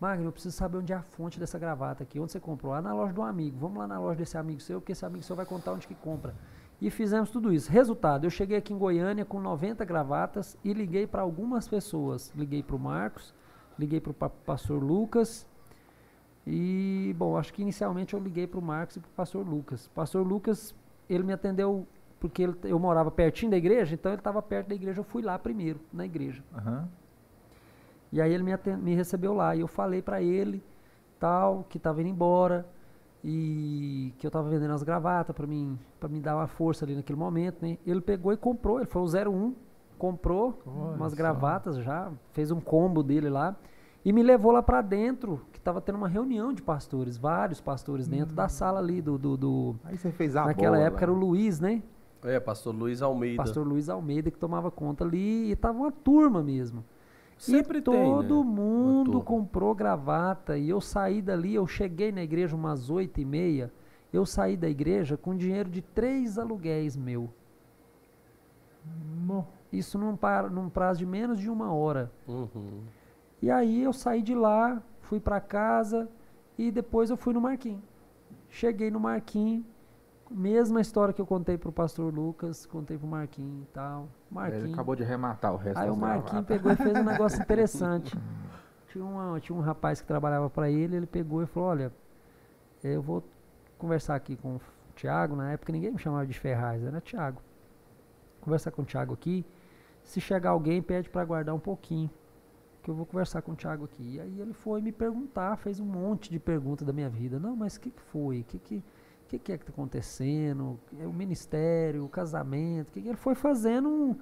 Magno, 0.00 0.24
eu 0.24 0.32
preciso 0.32 0.56
saber 0.56 0.78
onde 0.78 0.90
é 0.94 0.96
a 0.96 1.02
fonte 1.02 1.38
dessa 1.38 1.58
gravata 1.58 2.02
aqui. 2.02 2.18
Onde 2.18 2.32
você 2.32 2.40
comprou? 2.40 2.72
Ah, 2.72 2.80
na 2.80 2.94
loja 2.94 3.12
do 3.12 3.20
amigo. 3.20 3.58
Vamos 3.58 3.76
lá 3.76 3.86
na 3.86 3.98
loja 4.00 4.18
desse 4.20 4.38
amigo 4.38 4.58
seu, 4.58 4.80
porque 4.80 4.92
esse 4.92 5.04
amigo 5.04 5.22
seu 5.22 5.36
vai 5.36 5.44
contar 5.44 5.72
onde 5.72 5.86
que 5.86 5.94
compra. 5.94 6.34
E 6.80 6.88
fizemos 6.90 7.28
tudo 7.28 7.52
isso. 7.52 7.70
Resultado, 7.70 8.24
eu 8.24 8.30
cheguei 8.30 8.56
aqui 8.56 8.72
em 8.72 8.78
Goiânia 8.78 9.22
com 9.26 9.38
90 9.38 9.84
gravatas 9.84 10.56
e 10.64 10.72
liguei 10.72 11.06
para 11.06 11.20
algumas 11.20 11.68
pessoas. 11.68 12.32
Liguei 12.34 12.62
para 12.62 12.74
o 12.74 12.78
Marcos, 12.78 13.34
liguei 13.78 14.00
para 14.00 14.12
o 14.12 14.14
pa 14.14 14.30
pastor 14.30 14.82
Lucas. 14.82 15.46
E, 16.46 17.14
bom, 17.18 17.36
acho 17.36 17.52
que 17.52 17.60
inicialmente 17.60 18.14
eu 18.14 18.20
liguei 18.20 18.46
para 18.46 18.58
o 18.58 18.62
Marcos 18.62 18.96
e 18.96 19.00
para 19.00 19.08
o 19.08 19.12
pastor 19.12 19.46
Lucas. 19.46 19.88
Pastor 19.94 20.26
Lucas, 20.26 20.74
ele 21.06 21.22
me 21.22 21.34
atendeu 21.34 21.86
porque 22.18 22.44
ele- 22.44 22.56
eu 22.64 22.78
morava 22.78 23.10
pertinho 23.10 23.50
da 23.50 23.58
igreja, 23.58 23.92
então 23.94 24.10
ele 24.12 24.20
estava 24.20 24.40
perto 24.40 24.68
da 24.68 24.74
igreja. 24.74 25.00
Eu 25.00 25.04
fui 25.04 25.22
lá 25.22 25.38
primeiro, 25.38 25.78
na 25.92 26.06
igreja. 26.06 26.42
Aham. 26.56 26.88
E 28.12 28.20
aí 28.20 28.32
ele 28.32 28.42
me, 28.42 28.52
me 28.78 28.94
recebeu 28.94 29.34
lá. 29.34 29.54
E 29.56 29.60
eu 29.60 29.66
falei 29.68 30.00
pra 30.02 30.22
ele, 30.22 30.62
tal, 31.18 31.64
que 31.68 31.78
tava 31.78 32.00
indo 32.00 32.10
embora. 32.10 32.66
E 33.24 34.12
que 34.18 34.26
eu 34.26 34.30
tava 34.30 34.48
vendendo 34.48 34.72
as 34.72 34.82
gravatas 34.84 35.34
pra 35.34 35.46
mim, 35.46 35.76
pra 35.98 36.08
me 36.08 36.20
dar 36.20 36.36
uma 36.36 36.46
força 36.46 36.84
ali 36.84 36.94
naquele 36.94 37.18
momento, 37.18 37.60
né? 37.60 37.76
Ele 37.84 38.00
pegou 38.00 38.32
e 38.32 38.36
comprou, 38.36 38.78
ele 38.78 38.86
foi 38.86 39.02
o 39.02 39.06
01, 39.30 39.54
comprou 39.98 40.60
Olha 40.66 40.94
umas 40.96 41.10
só. 41.12 41.16
gravatas 41.18 41.76
já, 41.78 42.10
fez 42.32 42.50
um 42.52 42.60
combo 42.60 43.02
dele 43.02 43.28
lá. 43.28 43.56
E 44.04 44.12
me 44.12 44.22
levou 44.22 44.52
lá 44.52 44.62
pra 44.62 44.80
dentro, 44.80 45.40
que 45.52 45.60
tava 45.60 45.80
tendo 45.80 45.96
uma 45.96 46.06
reunião 46.06 46.52
de 46.52 46.62
pastores, 46.62 47.16
vários 47.16 47.60
pastores 47.60 48.06
dentro 48.06 48.36
da 48.36 48.48
sala 48.48 48.78
ali 48.78 49.02
do... 49.02 49.18
do, 49.18 49.36
do- 49.36 49.76
Aí 49.82 49.98
você 49.98 50.12
fez 50.12 50.36
a 50.36 50.44
naquela 50.46 50.76
bola. 50.76 50.86
época 50.86 51.04
era 51.04 51.12
o 51.12 51.16
Luiz, 51.16 51.58
né? 51.58 51.82
É, 52.22 52.38
pastor 52.38 52.72
Luiz 52.72 53.02
Almeida. 53.02 53.42
Pastor 53.42 53.66
Luiz 53.66 53.88
Almeida 53.88 54.30
que 54.30 54.38
tomava 54.38 54.70
conta 54.70 55.02
ali 55.02 55.50
e 55.50 55.56
tava 55.56 55.78
uma 55.78 55.90
turma 55.90 56.40
mesmo. 56.44 56.84
Sempre 57.36 57.78
e 57.78 57.82
tem, 57.82 57.92
né? 57.92 58.16
todo 58.28 58.40
Uma 58.40 58.44
mundo 58.50 59.20
comprou 59.22 59.74
gravata 59.74 60.56
e 60.56 60.68
eu 60.68 60.80
saí 60.80 61.20
dali, 61.20 61.54
eu 61.54 61.66
cheguei 61.66 62.10
na 62.10 62.22
igreja 62.22 62.56
umas 62.56 62.88
oito 62.90 63.20
e 63.20 63.24
meia, 63.24 63.70
eu 64.12 64.24
saí 64.24 64.56
da 64.56 64.68
igreja 64.68 65.16
com 65.16 65.36
dinheiro 65.36 65.68
de 65.68 65.82
três 65.82 66.38
aluguéis 66.38 66.96
meu. 66.96 67.28
Mo- 69.24 69.46
Isso 69.72 69.98
num, 69.98 70.16
par- 70.16 70.50
num 70.50 70.68
prazo 70.70 71.00
de 71.00 71.06
menos 71.06 71.38
de 71.38 71.50
uma 71.50 71.72
hora. 71.72 72.10
Uhum. 72.26 72.80
E 73.42 73.50
aí 73.50 73.82
eu 73.82 73.92
saí 73.92 74.22
de 74.22 74.34
lá, 74.34 74.80
fui 75.00 75.20
pra 75.20 75.40
casa 75.40 76.08
e 76.56 76.70
depois 76.70 77.10
eu 77.10 77.16
fui 77.16 77.34
no 77.34 77.40
Marquinhos. 77.40 77.82
Cheguei 78.48 78.90
no 78.90 79.00
Marquinhos, 79.00 79.64
mesma 80.30 80.80
história 80.80 81.12
que 81.14 81.20
eu 81.20 81.26
contei 81.26 81.56
pro 81.56 81.70
pastor 81.72 82.12
Lucas, 82.12 82.66
contei 82.66 82.98
pro 82.98 83.06
Marquinhos 83.06 83.62
e 83.62 83.66
tal. 83.66 84.02
Ele 84.02 84.08
Marquinhos. 84.30 84.72
acabou 84.72 84.96
de 84.96 85.02
arrematar 85.02 85.52
o 85.52 85.56
resto 85.56 85.78
Aí 85.78 85.88
o 85.90 85.96
Marquinhos 85.96 86.46
pegou 86.46 86.72
e 86.72 86.76
fez 86.76 86.96
um 86.96 87.04
negócio 87.04 87.40
interessante. 87.42 88.16
Tinha, 88.88 89.04
uma- 89.04 89.38
tinha 89.40 89.56
um 89.56 89.60
rapaz 89.60 90.00
que 90.00 90.06
trabalhava 90.06 90.48
para 90.50 90.70
ele, 90.70 90.96
ele 90.96 91.06
pegou 91.06 91.42
e 91.42 91.46
falou, 91.46 91.68
olha, 91.70 91.92
eu 92.82 93.02
vou 93.02 93.22
conversar 93.78 94.14
aqui 94.14 94.36
com 94.36 94.56
o 94.56 94.60
Thiago, 94.94 95.36
na 95.36 95.52
época 95.52 95.72
ninguém 95.72 95.90
me 95.92 95.98
chamava 95.98 96.26
de 96.26 96.32
Ferraz, 96.38 96.82
era 96.82 97.00
Thiago. 97.00 97.40
Conversar 98.40 98.70
com 98.70 98.82
o 98.82 98.84
Thiago 98.84 99.12
aqui, 99.14 99.44
se 100.02 100.20
chegar 100.20 100.50
alguém, 100.50 100.80
pede 100.80 101.08
para 101.10 101.20
aguardar 101.22 101.54
um 101.54 101.58
pouquinho, 101.58 102.08
que 102.82 102.90
eu 102.90 102.94
vou 102.94 103.04
conversar 103.04 103.42
com 103.42 103.52
o 103.52 103.56
Thiago 103.56 103.84
aqui. 103.84 104.14
E 104.14 104.20
aí 104.20 104.40
ele 104.40 104.52
foi 104.52 104.80
me 104.80 104.92
perguntar, 104.92 105.56
fez 105.56 105.80
um 105.80 105.84
monte 105.84 106.30
de 106.30 106.38
perguntas 106.38 106.86
da 106.86 106.92
minha 106.92 107.08
vida. 107.10 107.38
Não, 107.40 107.54
mas 107.56 107.76
o 107.76 107.80
que, 107.80 107.90
que 107.90 108.00
foi? 108.00 108.40
O 108.40 108.44
que, 108.44 108.58
que, 108.58 108.84
que, 109.28 109.38
que 109.38 109.52
é 109.52 109.58
que 109.58 109.62
está 109.64 109.72
acontecendo? 109.72 110.78
É 110.98 111.06
o 111.06 111.12
ministério, 111.12 112.04
o 112.04 112.08
casamento, 112.08 112.88
o 112.88 112.92
que, 112.92 113.02
que 113.02 113.08
ele 113.08 113.16
foi 113.16 113.34
fazendo 113.34 113.88
um, 113.88 114.16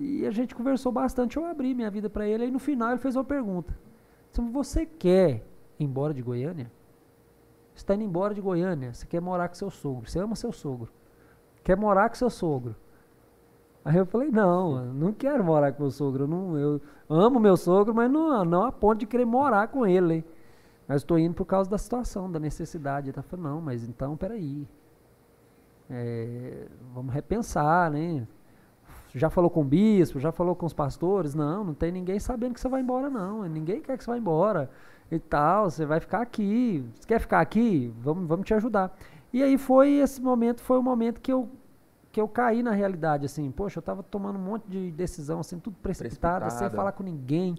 e 0.00 0.26
a 0.26 0.30
gente 0.30 0.54
conversou 0.54 0.92
bastante, 0.92 1.36
eu 1.36 1.44
abri 1.44 1.74
minha 1.74 1.90
vida 1.90 2.08
para 2.08 2.26
ele, 2.26 2.44
aí 2.44 2.50
no 2.50 2.58
final 2.58 2.90
ele 2.90 2.98
fez 2.98 3.16
uma 3.16 3.24
pergunta. 3.24 3.76
Se 4.30 4.40
você 4.40 4.86
quer 4.86 5.44
ir 5.78 5.84
embora 5.84 6.14
de 6.14 6.22
Goiânia? 6.22 6.70
Você 7.74 7.82
está 7.82 7.94
indo 7.94 8.04
embora 8.04 8.32
de 8.32 8.40
Goiânia, 8.40 8.92
você 8.92 9.06
quer 9.06 9.20
morar 9.20 9.48
com 9.48 9.54
seu 9.54 9.70
sogro, 9.70 10.08
você 10.08 10.20
ama 10.20 10.36
seu 10.36 10.52
sogro. 10.52 10.92
Quer 11.64 11.76
morar 11.76 12.08
com 12.08 12.14
seu 12.14 12.30
sogro. 12.30 12.76
Aí 13.84 13.96
eu 13.96 14.06
falei, 14.06 14.30
não, 14.30 14.84
eu 14.84 14.94
não 14.94 15.12
quero 15.12 15.42
morar 15.42 15.72
com 15.72 15.82
meu 15.82 15.90
sogro. 15.90 16.24
Eu, 16.24 16.28
não, 16.28 16.58
eu 16.58 16.80
amo 17.08 17.40
meu 17.40 17.56
sogro, 17.56 17.94
mas 17.94 18.10
não, 18.10 18.44
não 18.44 18.64
a 18.64 18.72
ponto 18.72 19.00
de 19.00 19.06
querer 19.06 19.24
morar 19.24 19.68
com 19.68 19.86
ele. 19.86 20.14
hein? 20.14 20.24
Mas 20.88 21.02
estou 21.02 21.18
indo 21.18 21.34
por 21.34 21.44
causa 21.44 21.70
da 21.70 21.76
situação, 21.76 22.32
da 22.32 22.40
necessidade. 22.40 23.10
Ele 23.10 23.22
falou, 23.22 23.44
não, 23.44 23.60
mas 23.60 23.84
então, 23.84 24.16
peraí. 24.16 24.66
É, 25.90 26.66
vamos 26.94 27.14
repensar, 27.14 27.90
né? 27.90 28.26
já 29.14 29.30
falou 29.30 29.50
com 29.50 29.62
o 29.62 29.64
bispo, 29.64 30.20
já 30.20 30.30
falou 30.30 30.54
com 30.54 30.66
os 30.66 30.72
pastores, 30.72 31.34
não, 31.34 31.64
não 31.64 31.74
tem 31.74 31.90
ninguém 31.90 32.18
sabendo 32.18 32.54
que 32.54 32.60
você 32.60 32.68
vai 32.68 32.80
embora, 32.80 33.08
não. 33.08 33.42
Ninguém 33.44 33.80
quer 33.80 33.96
que 33.96 34.04
você 34.04 34.10
vá 34.10 34.18
embora 34.18 34.70
e 35.10 35.18
tal, 35.18 35.70
você 35.70 35.86
vai 35.86 36.00
ficar 36.00 36.20
aqui. 36.20 36.84
Você 36.94 37.06
quer 37.06 37.20
ficar 37.20 37.40
aqui? 37.40 37.92
Vamos, 38.00 38.26
vamos 38.26 38.46
te 38.46 38.54
ajudar. 38.54 38.96
E 39.32 39.42
aí 39.42 39.56
foi 39.58 39.94
esse 39.94 40.20
momento, 40.20 40.60
foi 40.60 40.78
o 40.78 40.82
momento 40.82 41.20
que 41.20 41.32
eu 41.32 41.48
que 42.10 42.18
eu 42.18 42.26
caí 42.26 42.62
na 42.62 42.72
realidade, 42.72 43.26
assim, 43.26 43.50
poxa, 43.50 43.78
eu 43.78 43.82
tava 43.82 44.02
tomando 44.02 44.38
um 44.38 44.42
monte 44.42 44.66
de 44.66 44.90
decisão, 44.90 45.40
assim, 45.40 45.58
tudo 45.58 45.76
precipitada, 45.82 46.48
sem 46.48 46.68
falar 46.70 46.92
com 46.92 47.02
ninguém. 47.02 47.54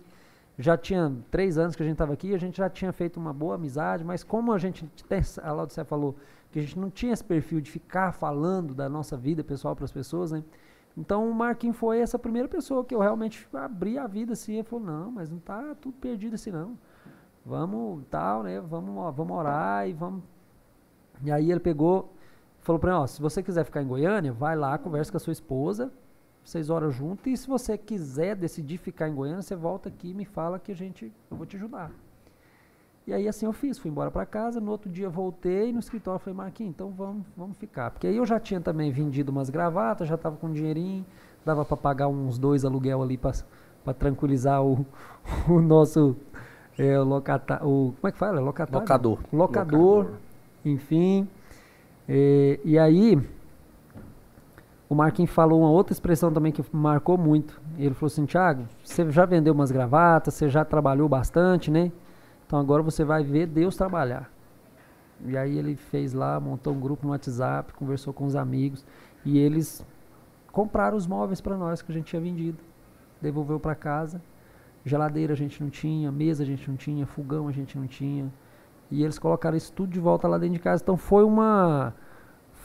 Já 0.62 0.76
tinha 0.78 1.16
três 1.32 1.58
anos 1.58 1.74
que 1.74 1.82
a 1.82 1.86
gente 1.86 1.94
estava 1.94 2.12
aqui, 2.12 2.36
a 2.36 2.38
gente 2.38 2.58
já 2.58 2.70
tinha 2.70 2.92
feito 2.92 3.18
uma 3.18 3.32
boa 3.32 3.56
amizade, 3.56 4.04
mas 4.04 4.26
como 4.26 4.52
a 4.52 4.58
gente 4.58 4.86
a 5.42 5.54
Laudicea 5.54 5.86
falou, 5.86 6.18
que 6.52 6.60
a 6.60 6.62
gente 6.62 6.78
não 6.78 6.90
tinha 6.90 7.14
esse 7.14 7.24
perfil 7.24 7.62
de 7.62 7.72
ficar 7.72 8.12
falando 8.12 8.76
da 8.76 8.90
nossa 8.90 9.16
vida 9.16 9.42
pessoal 9.42 9.74
para 9.74 9.86
as 9.86 9.92
pessoas, 9.92 10.34
né? 10.34 10.44
Então 10.98 11.30
o 11.30 11.34
Marquinhos 11.34 11.78
foi 11.78 12.00
essa 12.00 12.20
primeira 12.20 12.50
pessoa 12.50 12.84
que 12.84 12.94
eu 12.94 13.00
realmente 13.00 13.48
abri 13.54 13.98
a 13.98 14.06
vida 14.06 14.34
assim, 14.34 14.56
ele 14.56 14.64
falou, 14.64 14.86
não, 14.86 15.10
mas 15.10 15.30
não 15.30 15.40
tá 15.40 15.74
tudo 15.80 15.96
perdido 15.96 16.34
assim 16.34 16.52
não. 16.52 16.78
Vamos 17.46 18.04
tal, 18.10 18.44
né? 18.44 18.60
Vamos, 18.60 19.16
vamos 19.16 19.38
orar 19.38 19.88
e 19.88 19.94
vamos. 19.94 20.24
E 21.24 21.32
aí 21.32 21.50
ele 21.50 21.62
pegou, 21.62 22.14
falou 22.60 22.82
para 22.82 22.92
mim, 22.92 22.98
ó, 22.98 23.08
se 23.08 23.22
você 23.22 23.42
quiser 23.42 23.64
ficar 23.64 23.82
em 23.82 23.88
Goiânia, 23.88 24.34
vai 24.34 24.58
lá, 24.58 24.78
conversa 24.78 25.10
com 25.10 25.18
a 25.18 25.22
sua 25.22 25.32
esposa, 25.32 25.90
vocês 26.50 26.70
oram 26.70 26.90
junto, 26.90 27.30
e 27.30 27.38
se 27.38 27.48
você 27.48 27.78
quiser 27.78 28.36
decidir 28.36 28.78
ficar 28.78 29.08
em 29.08 29.14
Goiânia, 29.14 29.42
você 29.42 29.56
volta 29.56 29.90
aqui 29.90 30.10
e 30.10 30.14
me 30.14 30.26
fala 30.26 30.58
que 30.58 30.72
a 30.72 30.76
gente, 30.76 31.12
eu 31.30 31.38
vou 31.38 31.46
te 31.46 31.56
ajudar. 31.56 31.92
E 33.06 33.14
aí 33.14 33.28
assim 33.28 33.46
eu 33.46 33.54
fiz, 33.54 33.78
fui 33.78 33.90
embora 33.90 34.10
para 34.10 34.26
casa, 34.26 34.60
no 34.60 34.72
outro 34.72 34.90
dia 34.90 35.10
voltei 35.10 35.72
no 35.72 35.80
escritório, 35.80 36.20
falei, 36.20 36.36
Marquinhos, 36.36 36.72
então 36.72 36.90
vamos, 36.92 37.24
vamos 37.38 37.58
ficar. 37.58 37.92
Porque 37.92 38.08
aí 38.08 38.18
eu 38.18 38.26
já 38.26 38.40
tinha 38.40 38.60
também 38.60 38.92
vendido 38.92 39.32
umas 39.32 39.50
gravatas, 39.50 40.08
já 40.08 40.16
estava 40.16 40.38
com 40.38 40.48
um 40.48 40.54
dinheirinho, 40.54 41.06
dava 41.46 41.64
para 41.64 41.78
pagar 41.78 42.08
uns 42.08 42.38
dois 42.38 42.66
aluguel 42.66 43.02
ali 43.02 43.18
para 43.18 43.94
tranquilizar 43.94 44.64
o, 44.64 44.86
o 45.48 45.62
nosso 45.62 46.16
é, 46.78 47.00
o 47.00 47.04
locata, 47.04 47.56
o 47.64 47.94
como 48.00 48.08
é 48.08 48.12
que 48.12 48.18
fala? 48.18 48.40
Locatário? 48.40 48.80
Locador. 48.80 49.20
Locador, 49.32 50.12
enfim. 50.66 51.28
É, 52.08 52.60
e 52.64 52.78
aí 52.80 53.20
o 54.90 54.96
Marquinhos 54.96 55.30
falou 55.30 55.60
uma 55.60 55.70
outra 55.70 55.94
expressão 55.94 56.34
também 56.34 56.52
que 56.52 56.66
marcou 56.76 57.16
muito. 57.16 57.62
Ele 57.78 57.94
falou 57.94 58.08
assim, 58.08 58.26
Thiago, 58.26 58.66
você 58.84 59.10
já 59.12 59.24
vendeu 59.24 59.54
umas 59.54 59.72
gravatas, 59.72 60.34
você 60.34 60.50
já 60.50 60.66
trabalhou 60.66 61.08
bastante, 61.08 61.70
né? 61.70 61.92
Então 62.48 62.60
agora 62.60 62.82
você 62.82 63.04
vai 63.04 63.24
ver 63.24 63.46
Deus 63.46 63.76
trabalhar. 63.76 64.32
E 65.24 65.38
aí 65.38 65.60
ele 65.60 65.76
fez 65.76 66.14
lá, 66.14 66.40
montou 66.40 66.74
um 66.74 66.80
grupo 66.80 67.06
no 67.06 67.12
WhatsApp, 67.12 67.72
conversou 67.74 68.12
com 68.12 68.26
os 68.26 68.36
amigos 68.36 68.84
e 69.24 69.38
eles 69.38 69.86
compraram 70.52 70.98
os 70.98 71.06
móveis 71.06 71.40
para 71.40 71.56
nós 71.56 71.84
que 71.84 71.92
a 71.92 71.96
gente 71.96 72.08
tinha 72.08 72.22
vendido. 72.22 72.58
Devolveu 73.22 73.60
para 73.60 73.76
casa. 73.76 74.20
Geladeira 74.84 75.34
a 75.34 75.36
gente 75.36 75.62
não 75.62 75.70
tinha, 75.70 76.12
mesa 76.12 76.42
a 76.42 76.46
gente 76.46 76.68
não 76.68 76.76
tinha, 76.76 77.06
fogão 77.06 77.48
a 77.48 77.52
gente 77.52 77.78
não 77.78 77.86
tinha. 77.86 78.34
E 78.90 79.04
eles 79.04 79.20
colocaram 79.20 79.56
isso 79.56 79.72
tudo 79.72 79.92
de 79.92 80.00
volta 80.00 80.28
lá 80.28 80.40
dentro 80.40 80.56
de 80.56 80.60
casa. 80.60 80.82
Então 80.82 80.98
foi 80.98 81.24
uma 81.24 81.94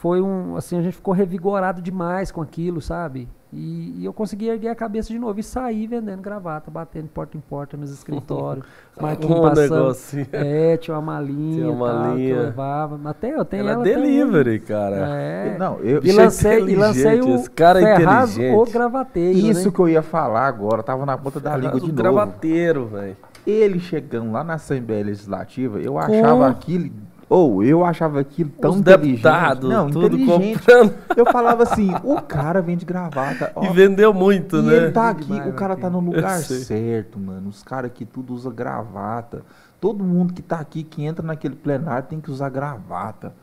foi 0.05 0.21
um, 0.21 0.55
assim, 0.55 0.77
a 0.77 0.83
gente 0.83 0.93
ficou 0.93 1.15
revigorado 1.15 1.81
demais 1.81 2.31
com 2.31 2.39
aquilo, 2.39 2.79
sabe? 2.79 3.27
E, 3.51 3.95
e 3.97 4.05
eu 4.05 4.13
consegui 4.13 4.47
erguer 4.47 4.67
a 4.69 4.75
cabeça 4.75 5.11
de 5.11 5.17
novo 5.17 5.39
e 5.39 5.41
sair 5.43 5.87
vendendo 5.87 6.21
gravata, 6.21 6.69
batendo 6.69 7.07
porta 7.07 7.35
em 7.35 7.39
porta 7.39 7.75
nos 7.75 7.89
escritórios. 7.89 8.63
Marquinhos 9.01 9.39
Um 9.39 9.41
passando. 9.41 9.71
negocinho. 9.71 10.27
É, 10.31 10.77
tinha 10.77 10.95
uma 10.95 11.01
malinha, 11.01 11.55
Tinha 11.55 11.71
uma 11.71 11.87
tal, 11.89 12.01
que 12.03 12.07
malinha. 12.09 12.35
eu 12.35 12.43
levava. 12.43 13.09
Até 13.09 13.33
eu 13.33 13.43
tenho 13.43 13.61
Ela 13.61 13.71
é 13.71 13.73
ela 13.73 13.83
delivery, 13.83 14.59
cara. 14.59 14.95
É. 15.09 15.57
Não, 15.57 15.79
eu, 15.79 15.99
E 16.03 16.11
lancei, 16.11 16.59
e 16.65 16.75
lancei 16.75 17.21
o 17.21 17.33
esse 17.37 17.49
cara 17.49 17.81
é 17.81 17.97
Ferraz 17.97 18.33
inteligente. 18.37 18.59
o 18.59 18.71
gravateiro, 18.71 19.39
isso 19.39 19.69
né? 19.69 19.73
que 19.73 19.79
eu 19.79 19.89
ia 19.89 20.03
falar 20.03 20.45
agora, 20.45 20.83
tava 20.83 21.03
na 21.03 21.17
ponta 21.17 21.39
da 21.39 21.57
língua 21.57 21.77
o 21.77 21.79
de 21.79 21.87
novo. 21.87 21.95
gravateiro, 21.95 22.85
velho. 22.85 23.17
Ele 23.47 23.79
chegando 23.79 24.31
lá 24.31 24.43
na 24.43 24.53
Assembleia 24.53 25.03
Legislativa, 25.05 25.79
eu 25.79 25.97
achava 25.97 26.47
aquilo, 26.47 26.91
ou 27.27 27.63
eu 27.63 27.83
achava 27.83 28.19
aquilo 28.19 28.51
tão 28.61 28.71
Os 28.71 28.77
inteligente. 28.77 29.11
deputados, 29.15 29.69
não, 29.69 29.89
tudo 29.89 30.15
inteligente. 30.17 30.59
comprando. 30.59 30.93
Eu 31.15 31.25
falava 31.31 31.63
assim, 31.63 31.89
o 32.03 32.21
cara 32.21 32.61
vende 32.61 32.85
gravata, 32.85 33.51
ó, 33.55 33.65
E 33.65 33.69
vendeu 33.73 34.13
muito, 34.13 34.57
e 34.57 34.61
né? 34.61 34.75
ele 34.75 34.91
tá 34.91 35.09
aqui, 35.09 35.25
demais, 35.25 35.49
o 35.49 35.53
cara 35.53 35.75
tá 35.75 35.89
no 35.89 35.99
lugar 35.99 36.37
certo, 36.39 37.19
mano. 37.19 37.49
Os 37.49 37.63
caras 37.63 37.89
aqui 37.91 38.05
tudo 38.05 38.33
usa 38.33 38.51
gravata. 38.51 39.41
Todo 39.81 40.03
mundo 40.03 40.33
que 40.33 40.41
tá 40.41 40.59
aqui, 40.59 40.83
que 40.83 41.03
entra 41.03 41.25
naquele 41.25 41.55
plenário, 41.55 42.07
tem 42.07 42.19
que 42.19 42.31
usar 42.31 42.49
gravata. 42.49 43.33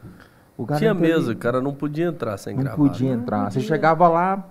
O 0.57 0.67
cara 0.67 0.79
Tinha 0.79 0.95
mesmo, 0.95 1.33
o 1.33 1.37
cara 1.37 1.61
não 1.61 1.73
podia 1.75 2.07
entrar 2.07 2.37
sem 2.37 2.55
não 2.55 2.63
gravar. 2.63 2.77
podia 2.77 3.11
entrar. 3.13 3.51
Você 3.51 3.61
chegava 3.61 4.07
lá, 4.09 4.45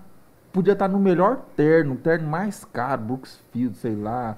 podia 0.52 0.74
estar 0.74 0.88
no 0.88 1.00
melhor 1.00 1.38
terno, 1.56 1.94
o 1.94 1.98
terno 1.98 2.28
mais 2.28 2.66
caro, 2.66 3.02
Brooksfield, 3.02 3.78
sei 3.78 3.96
lá, 3.96 4.36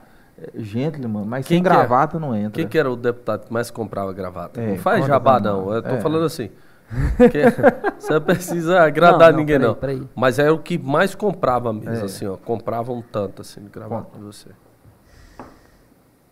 Gentleman, 0.56 1.26
mas 1.26 1.45
Quem 1.48 1.57
sem 1.57 1.64
que 1.64 1.70
é? 1.70 1.72
gravata 1.72 2.20
não 2.20 2.36
entra. 2.36 2.52
Quem 2.52 2.68
que 2.68 2.78
era 2.78 2.91
o 2.91 2.95
deputado 2.95 3.45
que 3.48 3.53
mais 3.53 3.70
comprava 3.72 4.11
gravata? 4.14 4.61
É, 4.61 4.68
não 4.72 4.78
faz 4.78 5.06
jabá, 5.06 5.40
não. 5.40 5.72
Eu 5.74 5.82
tô 5.82 5.90
É. 5.90 6.02
falando 6.02 6.26
assim. 6.26 6.49
que 7.32 7.41
você 7.99 8.14
não 8.14 8.22
precisa 8.22 8.82
agradar 8.84 9.32
não, 9.32 9.40
ninguém, 9.40 9.57
peraí, 9.57 9.68
não. 9.68 9.76
peraí. 9.76 10.07
Mas 10.15 10.38
era 10.38 10.53
o 10.53 10.60
que 10.60 10.78
mais 10.78 11.15
comprava 11.15 11.74
mesmo, 11.74 11.90
É. 11.90 12.03
assim, 12.03 12.28
ó. 12.28 12.38
Comprava 12.38 12.91
um 12.91 13.02
tanto, 13.02 13.41
assim, 13.41 13.61
de 13.61 13.70
gravata 13.70 14.15
de 14.18 14.24
você. 14.24 14.49